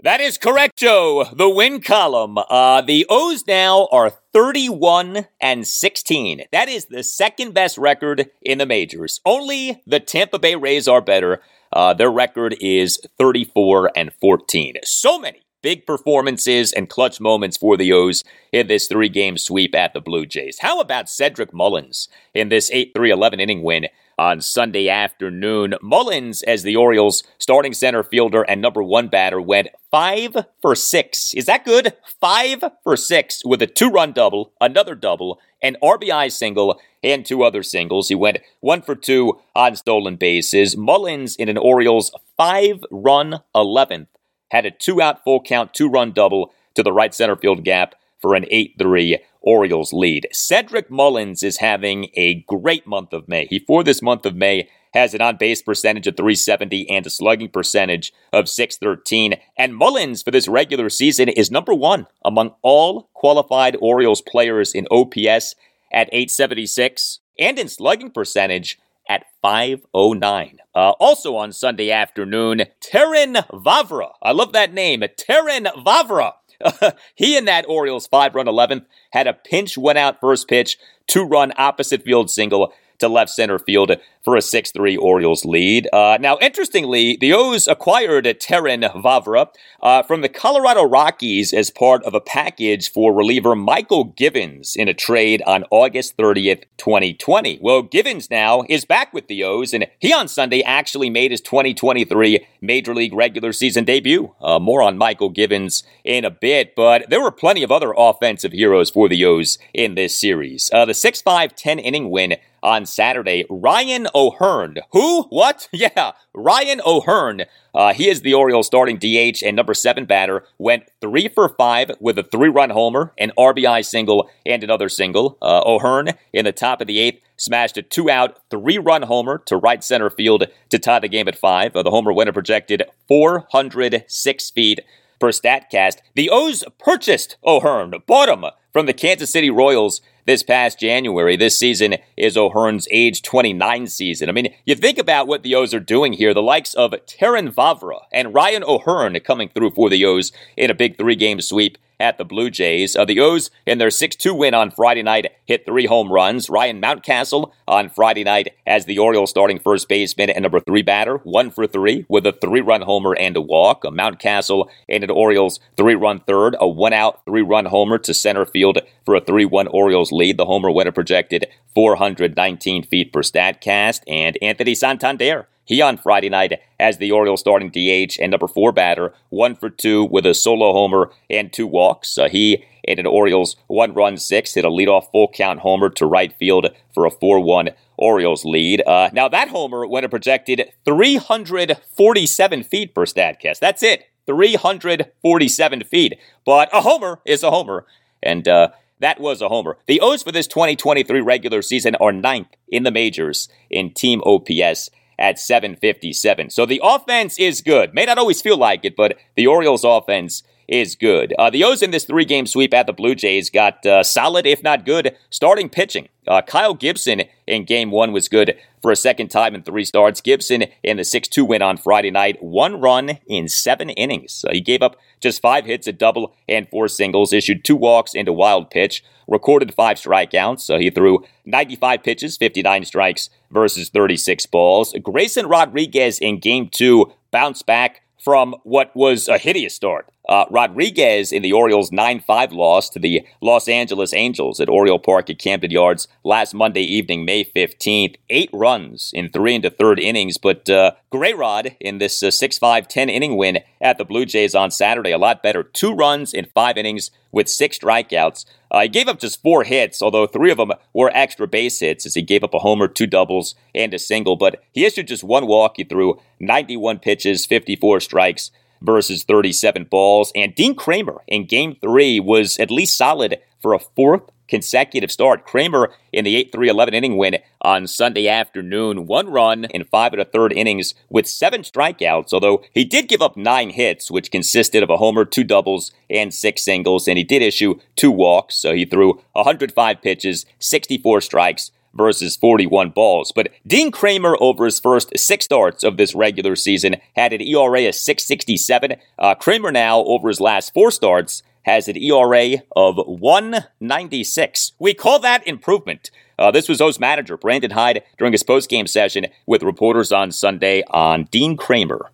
That 0.02 0.20
is 0.20 0.36
correct, 0.38 0.76
Joe. 0.76 1.24
The 1.32 1.48
win 1.48 1.80
column. 1.80 2.36
Uh, 2.38 2.82
the 2.82 3.06
O's 3.08 3.46
now 3.46 3.88
are 3.90 4.10
31 4.34 5.26
and 5.40 5.66
16. 5.66 6.44
That 6.52 6.68
is 6.68 6.86
the 6.86 7.02
second 7.02 7.54
best 7.54 7.78
record 7.78 8.30
in 8.42 8.58
the 8.58 8.66
majors. 8.66 9.20
Only 9.24 9.82
the 9.86 10.00
Tampa 10.00 10.38
Bay 10.38 10.56
Rays 10.56 10.86
are 10.86 11.00
better. 11.00 11.40
Uh, 11.72 11.94
their 11.94 12.10
record 12.10 12.54
is 12.60 12.98
34 13.18 13.90
and 13.96 14.12
14. 14.20 14.74
So 14.84 15.18
many 15.18 15.40
big 15.62 15.86
performances 15.86 16.74
and 16.74 16.90
clutch 16.90 17.18
moments 17.18 17.56
for 17.56 17.78
the 17.78 17.90
O's 17.92 18.22
in 18.52 18.66
this 18.66 18.86
three 18.86 19.08
game 19.08 19.38
sweep 19.38 19.74
at 19.74 19.94
the 19.94 20.00
Blue 20.02 20.26
Jays. 20.26 20.58
How 20.60 20.80
about 20.80 21.08
Cedric 21.08 21.54
Mullins 21.54 22.08
in 22.34 22.50
this 22.50 22.70
8 22.70 22.92
3 22.94 23.10
11 23.10 23.40
inning 23.40 23.62
win? 23.62 23.86
On 24.18 24.40
Sunday 24.40 24.88
afternoon. 24.88 25.74
Mullins, 25.82 26.42
as 26.42 26.62
the 26.62 26.76
Orioles 26.76 27.22
starting 27.38 27.72
center 27.72 28.02
fielder 28.02 28.42
and 28.42 28.60
number 28.60 28.82
one 28.82 29.08
batter, 29.08 29.40
went 29.40 29.68
five 29.90 30.36
for 30.60 30.74
six. 30.74 31.34
Is 31.34 31.46
that 31.46 31.64
good? 31.64 31.94
Five 32.20 32.64
for 32.82 32.96
six 32.96 33.42
with 33.44 33.62
a 33.62 33.66
two 33.66 33.90
run 33.90 34.12
double, 34.12 34.52
another 34.60 34.94
double, 34.94 35.40
an 35.62 35.76
RBI 35.82 36.30
single, 36.30 36.80
and 37.02 37.24
two 37.24 37.42
other 37.42 37.62
singles. 37.62 38.08
He 38.08 38.14
went 38.14 38.38
one 38.60 38.82
for 38.82 38.94
two 38.94 39.40
on 39.54 39.76
stolen 39.76 40.16
bases. 40.16 40.76
Mullins, 40.76 41.36
in 41.36 41.48
an 41.48 41.58
Orioles 41.58 42.12
five 42.36 42.84
run 42.90 43.40
11th, 43.54 44.06
had 44.50 44.66
a 44.66 44.70
two 44.70 45.00
out 45.00 45.24
full 45.24 45.42
count, 45.42 45.74
two 45.74 45.88
run 45.88 46.12
double 46.12 46.52
to 46.74 46.82
the 46.82 46.92
right 46.92 47.14
center 47.14 47.36
field 47.36 47.64
gap 47.64 47.94
for 48.20 48.34
an 48.34 48.46
8 48.50 48.76
3 48.78 49.18
Orioles 49.44 49.92
lead. 49.92 50.26
Cedric 50.32 50.90
Mullins 50.90 51.42
is 51.42 51.58
having 51.58 52.08
a 52.14 52.42
great 52.48 52.86
month 52.86 53.12
of 53.12 53.28
May. 53.28 53.46
He, 53.46 53.58
for 53.58 53.84
this 53.84 54.02
month 54.02 54.26
of 54.26 54.34
May, 54.34 54.68
has 54.94 55.12
an 55.12 55.20
on 55.20 55.36
base 55.36 55.60
percentage 55.60 56.06
of 56.06 56.16
370 56.16 56.88
and 56.88 57.06
a 57.06 57.10
slugging 57.10 57.50
percentage 57.50 58.12
of 58.32 58.48
613. 58.48 59.34
And 59.58 59.76
Mullins, 59.76 60.22
for 60.22 60.30
this 60.30 60.48
regular 60.48 60.88
season, 60.88 61.28
is 61.28 61.50
number 61.50 61.74
one 61.74 62.06
among 62.24 62.54
all 62.62 63.10
qualified 63.12 63.76
Orioles 63.80 64.22
players 64.22 64.72
in 64.72 64.86
OPS 64.90 65.54
at 65.92 66.08
876 66.12 67.20
and 67.38 67.58
in 67.58 67.68
slugging 67.68 68.10
percentage 68.10 68.78
at 69.08 69.26
509. 69.42 70.58
Uh, 70.74 70.90
also 70.98 71.36
on 71.36 71.52
Sunday 71.52 71.90
afternoon, 71.90 72.62
Terrin 72.80 73.46
Vavra. 73.48 74.12
I 74.22 74.32
love 74.32 74.52
that 74.52 74.72
name, 74.72 75.02
Terrin 75.02 75.66
Vavra 75.84 76.32
he 77.14 77.36
and 77.36 77.48
that 77.48 77.66
Orioles 77.68 78.06
five 78.06 78.34
run 78.34 78.46
11th 78.46 78.84
had 79.10 79.26
a 79.26 79.32
pinch, 79.32 79.78
went 79.78 79.98
out 79.98 80.20
first 80.20 80.48
pitch, 80.48 80.78
two 81.06 81.24
run 81.24 81.52
opposite 81.56 82.02
field 82.02 82.30
single 82.30 82.72
to 83.04 83.08
left 83.08 83.30
center 83.30 83.58
field 83.58 83.92
for 84.24 84.36
a 84.36 84.42
6 84.42 84.72
3 84.72 84.96
Orioles 84.96 85.44
lead. 85.44 85.88
Uh, 85.92 86.16
now, 86.20 86.38
interestingly, 86.40 87.16
the 87.20 87.32
O's 87.32 87.68
acquired 87.68 88.24
Terrin 88.24 88.90
Vavra 89.02 89.48
uh, 89.82 90.02
from 90.02 90.22
the 90.22 90.28
Colorado 90.28 90.82
Rockies 90.82 91.52
as 91.52 91.70
part 91.70 92.02
of 92.04 92.14
a 92.14 92.20
package 92.20 92.90
for 92.90 93.12
reliever 93.12 93.54
Mychal 93.54 94.16
Givens 94.16 94.74
in 94.74 94.88
a 94.88 94.94
trade 94.94 95.42
on 95.46 95.64
August 95.70 96.16
30th, 96.16 96.64
2020. 96.78 97.58
Well, 97.60 97.82
Givens 97.82 98.30
now 98.30 98.64
is 98.68 98.86
back 98.86 99.12
with 99.12 99.28
the 99.28 99.44
O's, 99.44 99.74
and 99.74 99.86
he 99.98 100.12
on 100.12 100.26
Sunday 100.26 100.62
actually 100.62 101.10
made 101.10 101.30
his 101.30 101.42
2023 101.42 102.46
Major 102.62 102.94
League 102.94 103.12
regular 103.12 103.52
season 103.52 103.84
debut. 103.84 104.34
Uh, 104.40 104.58
more 104.58 104.80
on 104.80 104.98
Mychal 104.98 105.32
Givens 105.32 105.84
in 106.02 106.24
a 106.24 106.30
bit, 106.30 106.74
but 106.74 107.10
there 107.10 107.22
were 107.22 107.30
plenty 107.30 107.62
of 107.62 107.70
other 107.70 107.92
offensive 107.96 108.52
heroes 108.52 108.88
for 108.88 109.08
the 109.08 109.22
O's 109.24 109.58
in 109.74 109.94
this 109.94 110.18
series. 110.18 110.70
Uh, 110.72 110.86
the 110.86 110.94
6 110.94 111.20
5 111.20 111.54
10 111.54 111.78
inning 111.78 112.10
win 112.10 112.36
on 112.64 112.86
Saturday. 112.86 113.44
Ryan 113.48 114.08
O'Hearn. 114.14 114.78
Who? 114.92 115.24
What? 115.24 115.68
Yeah, 115.84 116.12
Ryan 116.32 116.80
O'Hearn. 116.86 117.42
Uh, 117.74 117.92
he 117.92 118.08
is 118.08 118.22
the 118.22 118.32
Orioles 118.32 118.66
starting 118.66 118.96
DH 118.96 119.42
and 119.44 119.54
number 119.54 119.74
seven 119.74 120.06
batter. 120.06 120.44
Went 120.56 120.84
three 121.00 121.28
for 121.28 121.48
five 121.48 121.90
with 122.00 122.18
a 122.18 122.22
three 122.22 122.48
run 122.48 122.70
homer, 122.70 123.12
an 123.18 123.32
RBI 123.36 123.84
single, 123.84 124.30
and 124.46 124.64
another 124.64 124.88
single. 124.88 125.36
Uh, 125.42 125.60
O'Hearn 125.66 126.12
in 126.32 126.46
the 126.46 126.52
top 126.52 126.80
of 126.80 126.86
the 126.86 127.00
eighth 127.00 127.20
smashed 127.36 127.76
a 127.76 127.82
two 127.82 128.08
out, 128.08 128.38
three 128.50 128.78
run 128.78 129.02
homer 129.02 129.38
to 129.46 129.56
right 129.58 129.84
center 129.84 130.08
field 130.08 130.46
to 130.70 130.78
tie 130.78 131.00
the 131.00 131.08
game 131.08 131.28
at 131.28 131.36
five. 131.36 131.76
Uh, 131.76 131.82
the 131.82 131.90
homer 131.90 132.12
winner 132.12 132.32
projected 132.32 132.84
406 133.08 134.50
feet 134.50 134.80
per 135.20 135.30
StatCast. 135.30 135.98
The 136.14 136.30
O's 136.30 136.64
purchased 136.78 137.36
O'Hearn, 137.44 137.92
bought 138.06 138.28
him 138.28 138.44
from 138.72 138.86
the 138.86 138.94
Kansas 138.94 139.30
City 139.30 139.50
Royals 139.50 140.00
this 140.26 140.42
past 140.42 140.78
January. 140.78 141.36
This 141.36 141.58
season 141.58 141.96
is 142.16 142.36
O'Hearn's 142.36 142.88
age 142.90 143.22
29 143.22 143.86
season. 143.86 144.28
I 144.28 144.32
mean, 144.32 144.54
you 144.64 144.74
think 144.74 144.98
about 144.98 145.26
what 145.26 145.42
the 145.42 145.54
O's 145.54 145.74
are 145.74 145.80
doing 145.80 146.14
here. 146.14 146.34
The 146.34 146.42
likes 146.42 146.74
of 146.74 146.92
Terrin 147.06 147.52
Vavra 147.52 148.00
and 148.12 148.34
Ryan 148.34 148.64
O'Hearn 148.64 149.18
coming 149.20 149.48
through 149.48 149.70
for 149.70 149.90
the 149.90 150.04
O's 150.04 150.32
in 150.56 150.70
a 150.70 150.74
big 150.74 150.96
three 150.96 151.16
game 151.16 151.40
sweep 151.40 151.78
at 152.00 152.18
the 152.18 152.24
Blue 152.24 152.50
Jays. 152.50 152.96
Uh, 152.96 153.04
the 153.04 153.20
O's, 153.20 153.50
in 153.66 153.78
their 153.78 153.90
6 153.90 154.16
2 154.16 154.34
win 154.34 154.54
on 154.54 154.70
Friday 154.70 155.02
night, 155.02 155.32
hit 155.44 155.66
three 155.66 155.86
home 155.86 156.12
runs. 156.12 156.50
Ryan 156.50 156.80
Mountcastle 156.80 157.52
on 157.66 157.88
Friday 157.88 158.24
night 158.24 158.54
as 158.66 158.84
the 158.84 158.98
Orioles 158.98 159.30
starting 159.30 159.58
first 159.58 159.88
baseman 159.88 160.30
and 160.30 160.42
number 160.42 160.60
three 160.60 160.82
batter, 160.82 161.18
one 161.18 161.50
for 161.50 161.66
three 161.66 162.06
with 162.08 162.26
a 162.26 162.32
three 162.32 162.60
run 162.60 162.82
homer 162.82 163.14
and 163.16 163.36
a 163.36 163.40
walk. 163.40 163.84
A 163.84 163.90
Mountcastle 163.90 164.68
an 164.88 165.10
Orioles 165.10 165.60
three 165.76 165.94
run 165.94 166.20
third, 166.20 166.56
a 166.60 166.68
one 166.68 166.92
out 166.92 167.24
three 167.24 167.42
run 167.42 167.66
homer 167.66 167.98
to 167.98 168.14
center 168.14 168.44
field 168.44 168.78
for 169.04 169.14
a 169.14 169.20
3 169.20 169.44
1 169.44 169.68
Orioles 169.68 170.12
lead. 170.12 170.36
The 170.36 170.46
homer 170.46 170.70
winner 170.70 170.92
projected 170.92 171.46
419 171.74 172.84
feet 172.84 173.12
per 173.12 173.22
StatCast. 173.22 174.02
And 174.06 174.38
Anthony 174.40 174.74
Santander 174.74 175.48
he 175.64 175.80
on 175.80 175.96
Friday 175.96 176.28
night 176.28 176.60
as 176.78 176.98
the 176.98 177.10
Orioles 177.10 177.40
starting 177.40 177.70
DH 177.70 178.18
and 178.20 178.30
number 178.30 178.48
four 178.48 178.72
batter, 178.72 179.12
one 179.30 179.54
for 179.54 179.70
two 179.70 180.04
with 180.04 180.26
a 180.26 180.34
solo 180.34 180.72
homer 180.72 181.10
and 181.30 181.52
two 181.52 181.66
walks. 181.66 182.18
Uh, 182.18 182.28
he 182.28 182.64
and 182.86 182.98
an 182.98 183.06
Orioles 183.06 183.56
one 183.66 183.94
run 183.94 184.16
six 184.18 184.54
hit 184.54 184.64
a 184.64 184.68
leadoff 184.68 185.10
full 185.10 185.28
count 185.28 185.60
homer 185.60 185.88
to 185.90 186.06
right 186.06 186.32
field 186.38 186.68
for 186.92 187.06
a 187.06 187.10
4 187.10 187.40
1 187.40 187.70
Orioles 187.96 188.44
lead. 188.44 188.82
Uh, 188.86 189.08
now, 189.12 189.28
that 189.28 189.48
homer 189.48 189.86
went 189.86 190.04
a 190.04 190.08
projected 190.08 190.72
347 190.84 192.62
feet 192.64 192.94
per 192.94 193.06
StatCast. 193.06 193.58
That's 193.60 193.82
it. 193.82 194.04
347 194.26 195.84
feet. 195.84 196.18
But 196.44 196.68
a 196.72 196.80
homer 196.80 197.20
is 197.24 197.42
a 197.42 197.50
homer. 197.50 197.86
And, 198.22 198.48
uh, 198.48 198.68
that 199.00 199.20
was 199.20 199.42
a 199.42 199.48
homer. 199.48 199.76
The 199.86 200.00
O's 200.00 200.22
for 200.22 200.32
this 200.32 200.46
2023 200.46 201.20
regular 201.20 201.62
season 201.62 201.94
are 201.96 202.12
ninth 202.12 202.48
in 202.68 202.84
the 202.84 202.90
majors 202.90 203.48
in 203.68 203.92
team 203.92 204.22
OPS 204.24 204.88
at 205.18 205.38
757. 205.38 206.50
So 206.50 206.66
the 206.66 206.80
offense 206.82 207.38
is 207.38 207.60
good. 207.60 207.94
May 207.94 208.04
not 208.04 208.18
always 208.18 208.42
feel 208.42 208.56
like 208.56 208.84
it, 208.84 208.96
but 208.96 209.18
the 209.36 209.46
Orioles 209.46 209.84
offense 209.84 210.42
is 210.68 210.96
good. 210.96 211.34
Uh, 211.38 211.50
the 211.50 211.64
O's 211.64 211.82
in 211.82 211.90
this 211.90 212.04
three 212.04 212.24
game 212.24 212.46
sweep 212.46 212.74
at 212.74 212.86
the 212.86 212.92
Blue 212.92 213.14
Jays 213.14 213.50
got 213.50 213.84
uh, 213.86 214.02
solid, 214.02 214.46
if 214.46 214.62
not 214.62 214.84
good, 214.84 215.16
starting 215.30 215.68
pitching. 215.68 216.08
Uh, 216.26 216.40
Kyle 216.42 216.74
Gibson 216.74 217.22
in 217.46 217.64
game 217.64 217.90
one 217.90 218.12
was 218.12 218.28
good 218.28 218.56
for 218.80 218.90
a 218.90 218.96
second 218.96 219.28
time 219.28 219.54
in 219.54 219.62
three 219.62 219.84
starts. 219.84 220.20
Gibson 220.20 220.64
in 220.82 220.96
the 220.96 221.04
6 221.04 221.28
2 221.28 221.44
win 221.44 221.62
on 221.62 221.76
Friday 221.76 222.10
night, 222.10 222.42
one 222.42 222.80
run 222.80 223.18
in 223.26 223.48
seven 223.48 223.90
innings. 223.90 224.44
he 224.50 224.60
gave 224.60 224.82
up 224.82 224.96
just 225.20 225.42
five 225.42 225.66
hits, 225.66 225.86
a 225.86 225.92
double, 225.92 226.34
and 226.48 226.68
four 226.68 226.88
singles, 226.88 227.32
issued 227.32 227.64
two 227.64 227.76
walks 227.76 228.14
and 228.14 228.28
a 228.28 228.32
wild 228.32 228.70
pitch, 228.70 229.04
recorded 229.28 229.74
five 229.74 229.96
strikeouts. 229.98 230.60
So 230.60 230.78
he 230.78 230.90
threw 230.90 231.24
95 231.44 232.02
pitches, 232.02 232.36
59 232.36 232.84
strikes 232.84 233.30
versus 233.50 233.88
36 233.90 234.46
balls. 234.46 234.94
Grayson 235.02 235.46
Rodriguez 235.46 236.18
in 236.18 236.38
game 236.40 236.68
two 236.70 237.12
bounced 237.30 237.66
back 237.66 238.02
from 238.22 238.54
what 238.62 238.94
was 238.96 239.28
a 239.28 239.36
hideous 239.36 239.74
start 239.74 240.08
Uh, 240.26 240.46
Rodriguez 240.50 241.32
in 241.32 241.42
the 241.42 241.52
Orioles 241.52 241.92
9 241.92 242.20
5 242.20 242.52
loss 242.52 242.88
to 242.90 242.98
the 242.98 243.26
Los 243.42 243.68
Angeles 243.68 244.14
Angels 244.14 244.58
at 244.58 244.70
Oriole 244.70 244.98
Park 244.98 245.28
at 245.28 245.38
Camden 245.38 245.70
Yards 245.70 246.08
last 246.24 246.54
Monday 246.54 246.82
evening, 246.82 247.26
May 247.26 247.44
15th. 247.44 248.16
Eight 248.30 248.48
runs 248.52 249.10
in 249.14 249.30
three 249.30 249.54
and 249.54 249.64
a 249.66 249.70
third 249.70 250.00
innings, 250.00 250.38
but 250.38 250.70
uh, 250.70 250.92
Gray 251.10 251.34
Rod 251.34 251.76
in 251.78 251.98
this 251.98 252.22
uh, 252.22 252.30
6 252.30 252.58
5 252.58 252.88
10 252.88 253.10
inning 253.10 253.36
win 253.36 253.58
at 253.82 253.98
the 253.98 254.04
Blue 254.04 254.24
Jays 254.24 254.54
on 254.54 254.70
Saturday, 254.70 255.12
a 255.12 255.18
lot 255.18 255.42
better. 255.42 255.62
Two 255.62 255.94
runs 255.94 256.32
in 256.32 256.46
five 256.54 256.78
innings 256.78 257.10
with 257.30 257.50
six 257.50 257.78
strikeouts. 257.78 258.46
Uh, 258.70 258.82
he 258.82 258.88
gave 258.88 259.08
up 259.08 259.20
just 259.20 259.42
four 259.42 259.64
hits, 259.64 260.00
although 260.00 260.26
three 260.26 260.50
of 260.50 260.56
them 260.56 260.72
were 260.94 261.10
extra 261.12 261.46
base 261.46 261.80
hits 261.80 262.06
as 262.06 262.14
he 262.14 262.22
gave 262.22 262.42
up 262.42 262.54
a 262.54 262.60
homer, 262.60 262.88
two 262.88 263.06
doubles, 263.06 263.54
and 263.74 263.92
a 263.92 263.98
single. 263.98 264.36
But 264.36 264.62
he 264.72 264.86
issued 264.86 265.08
just 265.08 265.22
one 265.22 265.46
walk. 265.46 265.74
He 265.76 265.84
threw 265.84 266.18
91 266.40 267.00
pitches, 267.00 267.44
54 267.44 268.00
strikes 268.00 268.50
versus 268.82 269.24
37 269.24 269.84
balls. 269.84 270.32
And 270.34 270.54
Dean 270.54 270.74
Kremer 270.74 271.22
in 271.26 271.46
game 271.46 271.76
three 271.80 272.20
was 272.20 272.58
at 272.58 272.70
least 272.70 272.96
solid 272.96 273.38
for 273.60 273.72
a 273.72 273.78
fourth 273.78 274.30
consecutive 274.48 275.10
start. 275.10 275.46
Kremer 275.46 275.92
in 276.12 276.24
the 276.24 276.36
8 276.36 276.52
3 276.52 276.68
11 276.68 276.94
inning 276.94 277.16
win 277.16 277.38
on 277.62 277.86
Sunday 277.86 278.28
afternoon. 278.28 279.06
One 279.06 279.28
run 279.28 279.64
in 279.66 279.84
five 279.84 280.12
and 280.12 280.20
a 280.20 280.24
third 280.24 280.52
innings 280.52 280.94
with 281.08 281.26
seven 281.26 281.62
strikeouts, 281.62 282.32
although 282.32 282.62
he 282.72 282.84
did 282.84 283.08
give 283.08 283.22
up 283.22 283.36
nine 283.36 283.70
hits, 283.70 284.10
which 284.10 284.30
consisted 284.30 284.82
of 284.82 284.90
a 284.90 284.98
homer, 284.98 285.24
two 285.24 285.44
doubles, 285.44 285.92
and 286.10 286.32
six 286.32 286.62
singles. 286.62 287.08
And 287.08 287.18
he 287.18 287.24
did 287.24 287.42
issue 287.42 287.80
two 287.96 288.10
walks, 288.10 288.54
so 288.56 288.74
he 288.74 288.84
threw 288.84 289.20
105 289.32 290.02
pitches, 290.02 290.46
64 290.58 291.20
strikes 291.22 291.70
versus 291.94 292.36
41 292.36 292.90
balls. 292.90 293.32
But 293.34 293.50
Dean 293.66 293.90
Kremer, 293.90 294.36
over 294.40 294.64
his 294.64 294.80
first 294.80 295.12
six 295.16 295.44
starts 295.44 295.82
of 295.84 295.96
this 295.96 296.14
regular 296.14 296.56
season, 296.56 296.96
had 297.16 297.32
an 297.32 297.40
ERA 297.40 297.88
of 297.88 297.94
667. 297.94 298.96
Uh, 299.18 299.34
Kremer 299.34 299.72
now, 299.72 300.00
over 300.00 300.28
his 300.28 300.40
last 300.40 300.72
four 300.74 300.90
starts, 300.90 301.42
has 301.62 301.88
an 301.88 301.96
ERA 301.96 302.62
of 302.76 302.96
196. 302.96 304.72
We 304.78 304.94
call 304.94 305.18
that 305.20 305.46
improvement. 305.46 306.10
Uh, 306.38 306.50
this 306.50 306.68
was 306.68 306.80
O's 306.80 306.98
manager, 306.98 307.36
Brandon 307.36 307.70
Hyde, 307.70 308.02
during 308.18 308.32
his 308.32 308.42
post-game 308.42 308.86
session 308.86 309.26
with 309.46 309.62
reporters 309.62 310.12
on 310.12 310.32
Sunday 310.32 310.82
on 310.90 311.24
Dean 311.30 311.56
Kremer. 311.56 312.10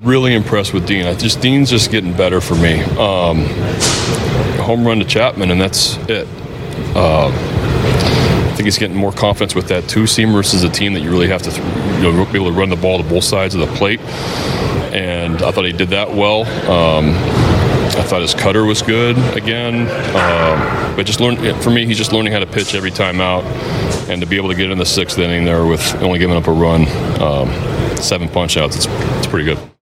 Really 0.00 0.34
impressed 0.34 0.74
with 0.74 0.86
Dean. 0.86 1.06
I 1.06 1.14
just 1.14 1.40
Dean's 1.40 1.70
just 1.70 1.92
getting 1.92 2.12
better 2.16 2.40
for 2.40 2.56
me. 2.56 2.82
Um, 2.82 3.44
home 4.58 4.84
run 4.84 4.98
to 4.98 5.04
Chapman, 5.04 5.52
and 5.52 5.60
that's 5.60 5.96
it. 6.08 6.26
Uh, 6.96 7.30
I 7.84 8.56
think 8.56 8.66
he's 8.66 8.78
getting 8.78 8.96
more 8.96 9.12
confidence 9.12 9.54
with 9.54 9.68
that 9.68 9.88
two 9.88 10.06
seam 10.06 10.32
versus 10.32 10.62
a 10.62 10.68
team 10.68 10.94
that 10.94 11.00
you 11.00 11.10
really 11.10 11.28
have 11.28 11.42
to 11.42 11.50
you 11.96 12.12
know, 12.12 12.24
be 12.26 12.38
able 12.38 12.52
to 12.52 12.58
run 12.58 12.70
the 12.70 12.76
ball 12.76 12.98
to 12.98 13.04
both 13.04 13.24
sides 13.24 13.54
of 13.54 13.60
the 13.60 13.74
plate. 13.76 14.00
And 14.94 15.42
I 15.42 15.50
thought 15.50 15.64
he 15.64 15.72
did 15.72 15.88
that 15.88 16.14
well. 16.14 16.42
Um, 16.70 17.14
I 17.96 18.02
thought 18.02 18.22
his 18.22 18.34
cutter 18.34 18.64
was 18.64 18.82
good 18.82 19.16
again, 19.36 19.82
um, 20.16 20.96
but 20.96 21.04
just 21.04 21.20
learn 21.20 21.36
for 21.60 21.70
me. 21.70 21.86
He's 21.86 21.98
just 21.98 22.12
learning 22.12 22.32
how 22.32 22.40
to 22.40 22.46
pitch 22.46 22.74
every 22.74 22.90
time 22.90 23.20
out, 23.20 23.44
and 24.08 24.20
to 24.20 24.26
be 24.26 24.36
able 24.36 24.48
to 24.48 24.54
get 24.54 24.70
in 24.70 24.78
the 24.78 24.86
sixth 24.86 25.18
inning 25.18 25.44
there 25.44 25.64
with 25.66 25.94
only 25.96 26.18
giving 26.18 26.36
up 26.36 26.46
a 26.46 26.52
run, 26.52 26.82
um, 27.20 27.48
seven 27.96 28.28
punch 28.28 28.56
outs, 28.56 28.76
it's, 28.76 28.86
it's 28.88 29.26
pretty 29.26 29.44
good. 29.44 29.73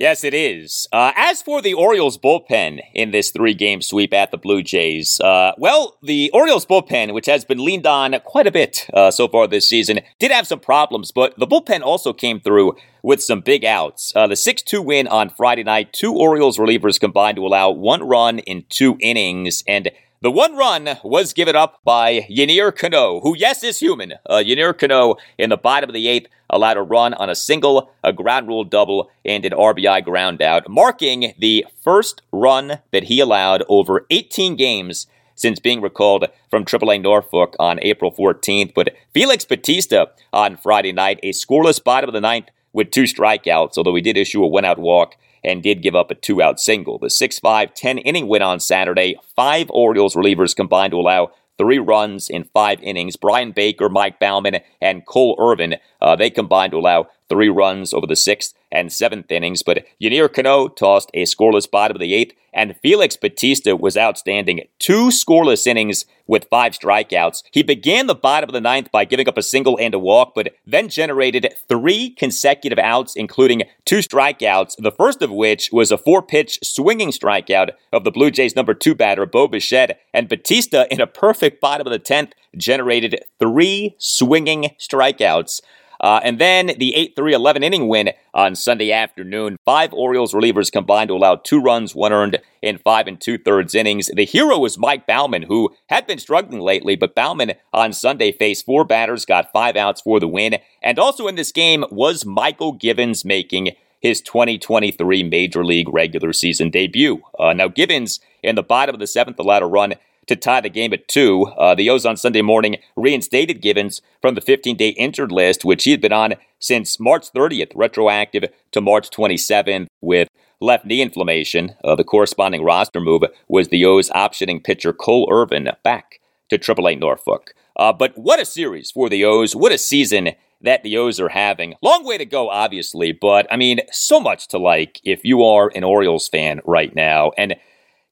Yes, 0.00 0.24
it 0.24 0.32
is. 0.32 0.88
Uh, 0.94 1.12
as 1.14 1.42
for 1.42 1.60
the 1.60 1.74
Orioles 1.74 2.16
bullpen 2.16 2.80
in 2.94 3.10
this 3.10 3.30
three 3.30 3.52
game 3.52 3.82
sweep 3.82 4.14
at 4.14 4.30
the 4.30 4.38
Blue 4.38 4.62
Jays, 4.62 5.20
uh, 5.20 5.52
well, 5.58 5.98
the 6.02 6.30
Orioles 6.32 6.64
bullpen, 6.64 7.12
which 7.12 7.26
has 7.26 7.44
been 7.44 7.62
leaned 7.62 7.86
on 7.86 8.18
quite 8.24 8.46
a 8.46 8.50
bit 8.50 8.86
uh, 8.94 9.10
so 9.10 9.28
far 9.28 9.46
this 9.46 9.68
season, 9.68 10.00
did 10.18 10.30
have 10.30 10.46
some 10.46 10.58
problems, 10.58 11.12
but 11.12 11.38
the 11.38 11.46
bullpen 11.46 11.82
also 11.82 12.14
came 12.14 12.40
through 12.40 12.76
with 13.02 13.22
some 13.22 13.42
big 13.42 13.62
outs. 13.62 14.10
Uh, 14.16 14.26
the 14.26 14.36
6 14.36 14.62
2 14.62 14.80
win 14.80 15.06
on 15.06 15.28
Friday 15.28 15.64
night, 15.64 15.92
two 15.92 16.14
Orioles 16.14 16.56
relievers 16.56 16.98
combined 16.98 17.36
to 17.36 17.46
allow 17.46 17.68
one 17.68 18.02
run 18.02 18.38
in 18.38 18.64
two 18.70 18.96
innings, 19.02 19.62
and 19.68 19.90
the 20.22 20.30
one 20.30 20.54
run 20.54 20.98
was 21.02 21.32
given 21.32 21.56
up 21.56 21.80
by 21.82 22.26
Yennier 22.30 22.76
Cano, 22.76 23.20
who, 23.20 23.34
yes, 23.34 23.64
is 23.64 23.78
human. 23.78 24.14
Uh, 24.28 24.42
Yennier 24.44 24.78
Cano 24.78 25.16
in 25.38 25.48
the 25.48 25.56
bottom 25.56 25.88
of 25.88 25.94
the 25.94 26.08
eighth 26.08 26.28
allowed 26.50 26.76
a 26.76 26.82
run 26.82 27.14
on 27.14 27.30
a 27.30 27.34
single, 27.34 27.90
a 28.04 28.12
ground 28.12 28.46
rule 28.46 28.64
double, 28.64 29.10
and 29.24 29.46
an 29.46 29.52
RBI 29.52 30.04
ground 30.04 30.42
out, 30.42 30.68
marking 30.68 31.32
the 31.38 31.64
first 31.82 32.20
run 32.32 32.80
that 32.92 33.04
he 33.04 33.18
allowed 33.18 33.64
over 33.66 34.04
18 34.10 34.56
games 34.56 35.06
since 35.36 35.58
being 35.58 35.80
recalled 35.80 36.26
from 36.50 36.66
AAA 36.66 37.00
Norfolk 37.00 37.56
on 37.58 37.80
April 37.80 38.12
14th. 38.12 38.74
But 38.74 38.94
Felix 39.14 39.46
Bautista 39.46 40.10
on 40.34 40.58
Friday 40.58 40.92
night, 40.92 41.18
a 41.22 41.30
scoreless 41.30 41.82
bottom 41.82 42.10
of 42.10 42.14
the 42.14 42.20
ninth 42.20 42.48
with 42.74 42.90
two 42.90 43.04
strikeouts, 43.04 43.78
although 43.78 43.94
he 43.94 44.02
did 44.02 44.18
issue 44.18 44.44
a 44.44 44.46
one 44.46 44.66
out 44.66 44.78
walk 44.78 45.16
and 45.44 45.62
did 45.62 45.82
give 45.82 45.94
up 45.94 46.10
a 46.10 46.14
two 46.14 46.42
out 46.42 46.60
single. 46.60 46.98
The 46.98 47.10
6 47.10 47.38
5 47.38 47.74
10 47.74 47.98
inning 47.98 48.28
win 48.28 48.42
on 48.42 48.60
Saturday, 48.60 49.16
five 49.34 49.70
Orioles 49.70 50.14
relievers 50.14 50.54
combined 50.54 50.92
to 50.92 51.00
allow 51.00 51.30
three 51.58 51.78
runs 51.78 52.30
in 52.30 52.44
five 52.44 52.82
innings. 52.82 53.16
Bryan 53.16 53.52
Baker, 53.52 53.88
Mike 53.88 54.18
Baumann, 54.18 54.60
and 54.80 55.04
Cole 55.04 55.36
Irvin, 55.38 55.76
uh, 56.00 56.16
they 56.16 56.30
combined 56.30 56.72
to 56.72 56.78
allow 56.78 57.08
three 57.28 57.50
runs 57.50 57.92
over 57.92 58.06
the 58.06 58.16
sixth 58.16 58.54
and 58.72 58.92
seventh 58.92 59.30
innings. 59.30 59.62
But 59.62 59.84
Yennier 60.02 60.32
Cano 60.32 60.68
tossed 60.68 61.10
a 61.14 61.24
scoreless 61.24 61.70
bottom 61.70 61.96
of 61.96 62.00
the 62.00 62.14
eighth, 62.14 62.34
and 62.52 62.76
Felix 62.82 63.16
Bautista 63.16 63.76
was 63.76 63.96
outstanding. 63.96 64.62
Two 64.78 65.08
scoreless 65.08 65.66
innings 65.66 66.04
with 66.26 66.48
five 66.50 66.72
strikeouts. 66.72 67.42
He 67.52 67.62
began 67.62 68.06
the 68.06 68.14
bottom 68.14 68.48
of 68.48 68.54
the 68.54 68.60
ninth 68.60 68.90
by 68.92 69.04
giving 69.04 69.28
up 69.28 69.38
a 69.38 69.42
single 69.42 69.78
and 69.78 69.94
a 69.94 69.98
walk, 69.98 70.32
but 70.34 70.54
then 70.66 70.88
generated 70.88 71.54
three 71.68 72.10
consecutive 72.10 72.78
outs, 72.78 73.16
including 73.16 73.62
two 73.84 73.98
strikeouts, 73.98 74.76
the 74.78 74.92
first 74.92 75.22
of 75.22 75.30
which 75.30 75.70
was 75.72 75.90
a 75.90 75.98
four 75.98 76.22
pitch 76.22 76.58
swinging 76.62 77.10
strikeout 77.10 77.70
of 77.92 78.04
the 78.04 78.10
Blue 78.10 78.30
Jays' 78.30 78.56
number 78.56 78.74
two 78.74 78.94
batter, 78.94 79.26
Bo 79.26 79.48
Bichette. 79.48 80.00
And 80.14 80.28
Bautista, 80.28 80.86
in 80.90 81.00
a 81.00 81.06
perfect 81.06 81.60
bottom 81.60 81.86
of 81.86 81.92
the 81.92 81.98
10th, 81.98 82.32
generated 82.56 83.24
three 83.38 83.94
swinging 83.98 84.70
strikeouts. 84.78 85.60
Uh, 86.00 86.20
and 86.24 86.38
then 86.38 86.72
the 86.78 86.94
8 86.94 87.14
3 87.14 87.34
11 87.34 87.62
inning 87.62 87.88
win 87.88 88.10
on 88.32 88.54
Sunday 88.54 88.90
afternoon. 88.90 89.56
Five 89.64 89.92
Orioles 89.92 90.32
relievers 90.32 90.72
combined 90.72 91.08
to 91.08 91.14
allow 91.14 91.36
two 91.36 91.60
runs, 91.60 91.94
one 91.94 92.12
earned 92.12 92.38
in 92.62 92.78
five 92.78 93.06
and 93.06 93.20
two 93.20 93.38
thirds 93.38 93.74
innings. 93.74 94.10
The 94.14 94.24
hero 94.24 94.58
was 94.58 94.78
Mike 94.78 95.06
Baumann, 95.06 95.42
who 95.42 95.70
had 95.88 96.06
been 96.06 96.18
struggling 96.18 96.60
lately, 96.60 96.96
but 96.96 97.14
Baumann 97.14 97.52
on 97.72 97.92
Sunday 97.92 98.32
faced 98.32 98.64
four 98.64 98.84
batters, 98.84 99.24
got 99.24 99.52
five 99.52 99.76
outs 99.76 100.00
for 100.00 100.20
the 100.20 100.28
win. 100.28 100.56
And 100.82 100.98
also 100.98 101.28
in 101.28 101.34
this 101.34 101.52
game 101.52 101.84
was 101.90 102.24
Mychal 102.24 102.78
Givens 102.78 103.24
making 103.24 103.70
his 104.00 104.20
2023 104.22 105.22
Major 105.22 105.64
League 105.64 105.88
regular 105.92 106.32
season 106.32 106.70
debut. 106.70 107.22
Uh, 107.38 107.52
now, 107.52 107.68
Givens 107.68 108.20
in 108.42 108.54
the 108.54 108.62
bottom 108.62 108.94
of 108.94 108.98
the 108.98 109.06
seventh 109.06 109.38
allowed 109.38 109.62
a 109.62 109.66
run 109.66 109.94
to 110.30 110.36
tie 110.36 110.60
the 110.60 110.70
game 110.70 110.92
at 110.92 111.08
two. 111.08 111.46
Uh, 111.58 111.74
the 111.74 111.90
O's 111.90 112.06
on 112.06 112.16
Sunday 112.16 112.40
morning 112.40 112.76
reinstated 112.94 113.60
Givens 113.60 114.00
from 114.22 114.36
the 114.36 114.40
15 114.40 114.76
day 114.76 114.90
injured 114.90 115.32
list, 115.32 115.64
which 115.64 115.82
he 115.82 115.90
had 115.90 116.00
been 116.00 116.12
on 116.12 116.34
since 116.60 117.00
March 117.00 117.32
30th, 117.32 117.72
retroactive 117.74 118.44
to 118.70 118.80
March 118.80 119.10
27th, 119.10 119.88
with 120.00 120.28
left 120.60 120.84
knee 120.84 121.02
inflammation. 121.02 121.74
Uh, 121.82 121.96
the 121.96 122.04
corresponding 122.04 122.62
roster 122.62 123.00
move 123.00 123.22
was 123.48 123.68
the 123.68 123.84
O's 123.84 124.08
optioning 124.10 124.62
pitcher 124.62 124.92
Cole 124.92 125.28
Irvin 125.32 125.68
back 125.82 126.20
to 126.48 126.58
AAA 126.58 127.00
Norfolk. 127.00 127.52
Uh, 127.74 127.92
but 127.92 128.16
what 128.16 128.38
a 128.38 128.44
series 128.44 128.92
for 128.92 129.08
the 129.08 129.24
O's. 129.24 129.56
What 129.56 129.72
a 129.72 129.78
season 129.78 130.30
that 130.60 130.84
the 130.84 130.96
O's 130.96 131.18
are 131.18 131.30
having. 131.30 131.74
Long 131.82 132.04
way 132.04 132.18
to 132.18 132.24
go, 132.24 132.50
obviously, 132.50 133.10
but 133.10 133.48
I 133.50 133.56
mean, 133.56 133.80
so 133.90 134.20
much 134.20 134.46
to 134.48 134.58
like 134.58 135.00
if 135.02 135.24
you 135.24 135.42
are 135.42 135.72
an 135.74 135.82
Orioles 135.82 136.28
fan 136.28 136.60
right 136.64 136.94
now. 136.94 137.32
And 137.36 137.56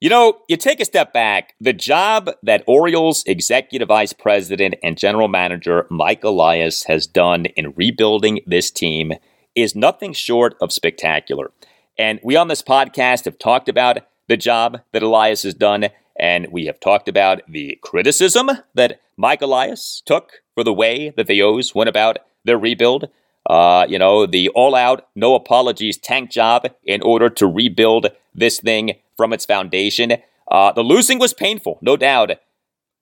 you 0.01 0.09
know, 0.09 0.39
you 0.49 0.57
take 0.57 0.81
a 0.81 0.85
step 0.85 1.13
back, 1.13 1.55
the 1.61 1.73
job 1.73 2.31
that 2.45 2.63
Orioles 2.69 3.25
executive 3.27 3.89
vice 3.89 4.13
president 4.13 4.77
and 4.83 4.97
general 4.97 5.27
manager 5.27 5.87
Mike 5.91 6.23
Elias 6.23 6.85
has 6.85 7.07
done 7.07 7.47
in 7.47 7.73
rebuilding 7.77 8.41
this 8.47 8.71
team 8.71 9.13
is 9.57 9.75
nothing 9.75 10.13
short 10.13 10.55
of 10.61 10.73
spectacular. 10.73 11.51
And 11.99 12.21
we 12.23 12.37
on 12.37 12.47
this 12.47 12.63
podcast 12.63 13.25
have 13.25 13.41
talked 13.41 13.69
about 13.69 13.99
the 14.29 14.37
job 14.37 14.79
that 14.93 15.03
Elias 15.03 15.43
has 15.43 15.55
done, 15.55 15.89
and 16.19 16.47
we 16.53 16.67
have 16.67 16.79
talked 16.79 17.09
about 17.09 17.41
the 17.49 17.77
criticism 17.83 18.51
that 18.75 19.01
Mike 19.17 19.43
Elias 19.43 20.01
took 20.07 20.43
for 20.55 20.63
the 20.63 20.73
way 20.73 21.11
that 21.17 21.27
the 21.27 21.43
O's 21.43 21.75
went 21.75 21.89
about 21.89 22.19
their 22.45 22.59
rebuild. 22.59 23.09
Uh, 23.51 23.85
you 23.89 23.99
know, 23.99 24.27
the 24.27 24.49
all 24.51 24.77
out, 24.77 25.09
no 25.17 25.35
apologies 25.35 25.99
tank 25.99 26.31
job 26.31 26.69
in 26.85 27.03
order 27.03 27.29
to 27.31 27.49
rebuild 27.49 28.09
this 28.33 28.61
thing 28.61 28.93
from 29.19 29.35
its 29.35 29.45
foundation. 29.45 30.15
Uh, 30.51 30.73
the 30.73 30.83
losing 30.83 31.19
was 31.19 31.35
painful, 31.35 31.79
no 31.83 31.99
doubt, 31.99 32.31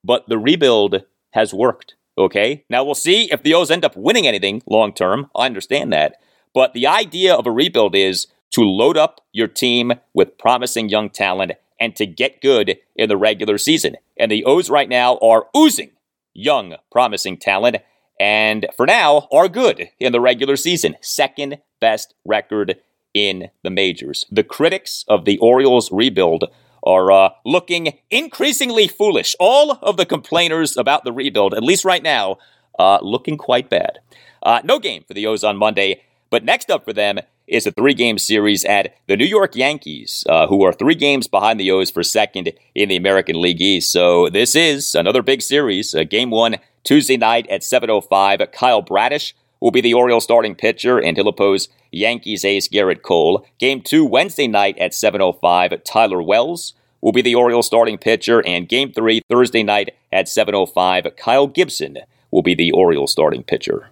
but 0.02 0.24
the 0.26 0.38
rebuild 0.38 1.02
has 1.34 1.54
worked. 1.54 1.94
Okay, 2.18 2.64
now 2.68 2.82
we'll 2.82 2.94
see 2.94 3.30
if 3.30 3.42
the 3.42 3.54
O's 3.54 3.70
end 3.70 3.84
up 3.84 3.96
winning 3.96 4.26
anything 4.26 4.62
long 4.66 4.92
term. 4.92 5.30
I 5.36 5.46
understand 5.46 5.92
that, 5.92 6.16
but 6.52 6.72
the 6.72 6.86
idea 6.86 7.34
of 7.34 7.46
a 7.46 7.52
rebuild 7.52 7.94
is 7.94 8.26
to 8.52 8.62
load 8.62 8.96
up 8.96 9.20
your 9.32 9.48
team 9.48 9.92
with 10.14 10.38
promising 10.38 10.88
young 10.88 11.10
talent 11.10 11.52
and 11.78 11.94
to 11.94 12.06
get 12.06 12.40
good 12.40 12.78
in 12.96 13.08
the 13.08 13.16
regular 13.16 13.58
season. 13.58 13.96
And 14.16 14.32
the 14.32 14.44
O's 14.44 14.70
right 14.70 14.88
now 14.88 15.18
are 15.18 15.46
oozing 15.54 15.90
young, 16.32 16.76
promising 16.90 17.36
talent, 17.36 17.76
and 18.18 18.66
for 18.76 18.86
now 18.86 19.28
are 19.30 19.48
good 19.48 19.90
in 20.00 20.12
the 20.12 20.20
regular 20.20 20.56
season. 20.56 20.96
Second 21.02 21.58
best 21.80 22.14
record 22.24 22.76
in 23.16 23.48
the 23.62 23.70
majors. 23.70 24.26
The 24.30 24.44
critics 24.44 25.04
of 25.08 25.24
the 25.24 25.38
Orioles 25.38 25.90
rebuild 25.90 26.44
are 26.82 27.10
uh, 27.10 27.30
looking 27.44 27.98
increasingly 28.10 28.86
foolish. 28.86 29.34
All 29.40 29.78
of 29.82 29.96
the 29.96 30.04
complainers 30.04 30.76
about 30.76 31.04
the 31.04 31.12
rebuild, 31.12 31.54
at 31.54 31.62
least 31.62 31.84
right 31.84 32.02
now, 32.02 32.36
uh, 32.78 32.98
looking 33.00 33.38
quite 33.38 33.70
bad. 33.70 34.00
Uh, 34.42 34.60
no 34.62 34.78
game 34.78 35.02
for 35.08 35.14
the 35.14 35.26
O's 35.26 35.42
on 35.42 35.56
Monday, 35.56 36.02
but 36.30 36.44
next 36.44 36.70
up 36.70 36.84
for 36.84 36.92
them 36.92 37.18
is 37.46 37.66
a 37.66 37.72
three 37.72 37.94
game 37.94 38.18
series 38.18 38.64
at 38.66 38.94
the 39.08 39.16
New 39.16 39.24
York 39.24 39.56
Yankees, 39.56 40.24
uh, 40.28 40.46
who 40.46 40.62
are 40.62 40.72
three 40.72 40.94
games 40.94 41.26
behind 41.26 41.58
the 41.58 41.70
O's 41.70 41.90
for 41.90 42.02
second 42.02 42.52
in 42.74 42.90
the 42.90 42.96
American 42.96 43.40
League 43.40 43.62
East. 43.62 43.90
So 43.90 44.28
this 44.28 44.54
is 44.54 44.94
another 44.94 45.22
big 45.22 45.40
series. 45.40 45.94
Uh, 45.94 46.04
game 46.04 46.30
one, 46.30 46.56
Tuesday 46.84 47.16
night 47.16 47.48
at 47.48 47.62
7.05. 47.62 48.52
Kyle 48.52 48.82
Bradish 48.82 49.34
will 49.60 49.70
be 49.70 49.80
the 49.80 49.94
Orioles 49.94 50.24
starting 50.24 50.54
pitcher, 50.54 50.98
and 50.98 51.16
he'll 51.16 51.28
oppose 51.28 51.68
Yankees 51.90 52.44
ace 52.44 52.68
Gerrit 52.68 53.02
Cole. 53.02 53.46
Game 53.58 53.80
two, 53.82 54.04
Wednesday 54.04 54.46
night 54.46 54.76
at 54.78 54.92
7.05. 54.92 55.82
Tyler 55.84 56.22
Wells 56.22 56.74
will 57.00 57.12
be 57.12 57.22
the 57.22 57.34
Orioles 57.34 57.66
starting 57.66 57.98
pitcher, 57.98 58.44
and 58.46 58.68
game 58.68 58.92
three, 58.92 59.22
Thursday 59.28 59.62
night 59.62 59.94
at 60.12 60.26
7.05. 60.26 61.16
Kyle 61.16 61.46
Gibson 61.46 61.98
will 62.30 62.42
be 62.42 62.54
the 62.54 62.72
Orioles 62.72 63.12
starting 63.12 63.42
pitcher. 63.42 63.90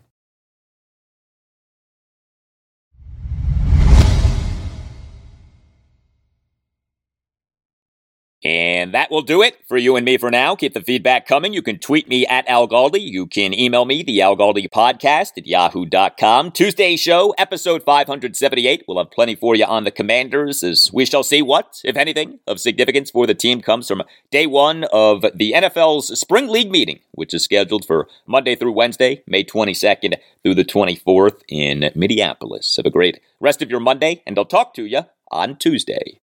And 8.44 8.92
that 8.92 9.10
will 9.10 9.22
do 9.22 9.40
it 9.40 9.56
for 9.66 9.78
you 9.78 9.96
and 9.96 10.04
me 10.04 10.18
for 10.18 10.30
now. 10.30 10.54
Keep 10.54 10.74
the 10.74 10.82
feedback 10.82 11.26
coming. 11.26 11.54
You 11.54 11.62
can 11.62 11.78
tweet 11.78 12.08
me 12.08 12.26
at 12.26 12.46
Al 12.46 12.68
Galdi. 12.68 13.00
You 13.00 13.26
can 13.26 13.54
email 13.54 13.86
me, 13.86 14.02
the 14.02 14.20
Al 14.20 14.36
Galdi 14.36 14.68
podcast 14.68 15.38
at 15.38 15.46
yahoo.com. 15.46 16.50
Tuesday 16.50 16.96
show, 16.96 17.34
episode 17.38 17.82
578. 17.82 18.84
We'll 18.86 18.98
have 18.98 19.10
plenty 19.10 19.34
for 19.34 19.54
you 19.54 19.64
on 19.64 19.84
the 19.84 19.90
commanders 19.90 20.62
as 20.62 20.90
we 20.92 21.06
shall 21.06 21.22
see 21.22 21.40
what, 21.40 21.80
if 21.84 21.96
anything, 21.96 22.38
of 22.46 22.60
significance 22.60 23.10
for 23.10 23.26
the 23.26 23.34
team 23.34 23.62
comes 23.62 23.88
from 23.88 24.02
day 24.30 24.46
one 24.46 24.84
of 24.92 25.22
the 25.34 25.52
NFL's 25.52 26.18
Spring 26.20 26.48
League 26.48 26.70
meeting, 26.70 27.00
which 27.12 27.32
is 27.32 27.44
scheduled 27.44 27.86
for 27.86 28.08
Monday 28.26 28.54
through 28.54 28.72
Wednesday, 28.72 29.22
May 29.26 29.44
22nd 29.44 30.16
through 30.42 30.54
the 30.54 30.64
24th 30.66 31.40
in 31.48 31.90
Minneapolis. 31.94 32.76
Have 32.76 32.84
a 32.84 32.90
great 32.90 33.20
rest 33.40 33.62
of 33.62 33.70
your 33.70 33.80
Monday, 33.80 34.22
and 34.26 34.38
I'll 34.38 34.44
talk 34.44 34.74
to 34.74 34.84
you 34.84 35.04
on 35.30 35.56
Tuesday. 35.56 36.20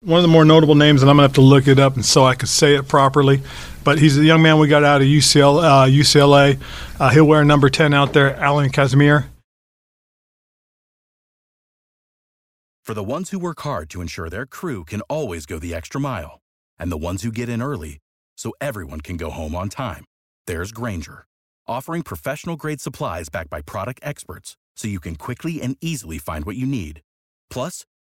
One 0.00 0.18
of 0.18 0.22
the 0.22 0.28
more 0.28 0.44
notable 0.44 0.76
names, 0.76 1.02
and 1.02 1.10
I'm 1.10 1.16
going 1.16 1.24
to 1.24 1.28
have 1.28 1.34
to 1.34 1.40
look 1.40 1.66
it 1.66 1.80
up 1.80 1.96
and 1.96 2.04
so 2.04 2.24
I 2.24 2.36
could 2.36 2.48
say 2.48 2.76
it 2.76 2.86
properly. 2.86 3.42
But 3.82 3.98
he's 3.98 4.16
a 4.16 4.24
young 4.24 4.42
man 4.42 4.60
we 4.60 4.68
got 4.68 4.84
out 4.84 5.00
of 5.00 5.08
UCL, 5.08 5.62
uh, 5.62 5.86
UCLA. 5.86 6.60
Uh, 7.00 7.10
he'll 7.10 7.24
wear 7.24 7.44
number 7.44 7.68
10 7.68 7.92
out 7.92 8.12
there, 8.12 8.36
Alan 8.36 8.70
Kazemier. 8.70 9.26
For 12.84 12.94
the 12.94 13.04
ones 13.04 13.30
who 13.30 13.38
work 13.38 13.60
hard 13.60 13.90
to 13.90 14.00
ensure 14.00 14.30
their 14.30 14.46
crew 14.46 14.84
can 14.84 15.02
always 15.10 15.46
go 15.46 15.58
the 15.58 15.74
extra 15.74 16.00
mile, 16.00 16.40
and 16.78 16.90
the 16.90 16.96
ones 16.96 17.22
who 17.22 17.30
get 17.30 17.48
in 17.48 17.60
early 17.60 17.98
so 18.38 18.52
everyone 18.60 19.00
can 19.02 19.16
go 19.18 19.30
home 19.30 19.54
on 19.54 19.68
time, 19.68 20.04
there's 20.46 20.72
Grainger, 20.72 21.26
offering 21.66 22.02
professional 22.02 22.56
grade 22.56 22.80
supplies 22.80 23.28
backed 23.28 23.50
by 23.50 23.60
product 23.60 24.00
experts 24.02 24.56
so 24.74 24.88
you 24.88 25.00
can 25.00 25.16
quickly 25.16 25.60
and 25.60 25.76
easily 25.80 26.18
find 26.18 26.46
what 26.46 26.56
you 26.56 26.66
need. 26.66 27.02
Plus, 27.50 27.84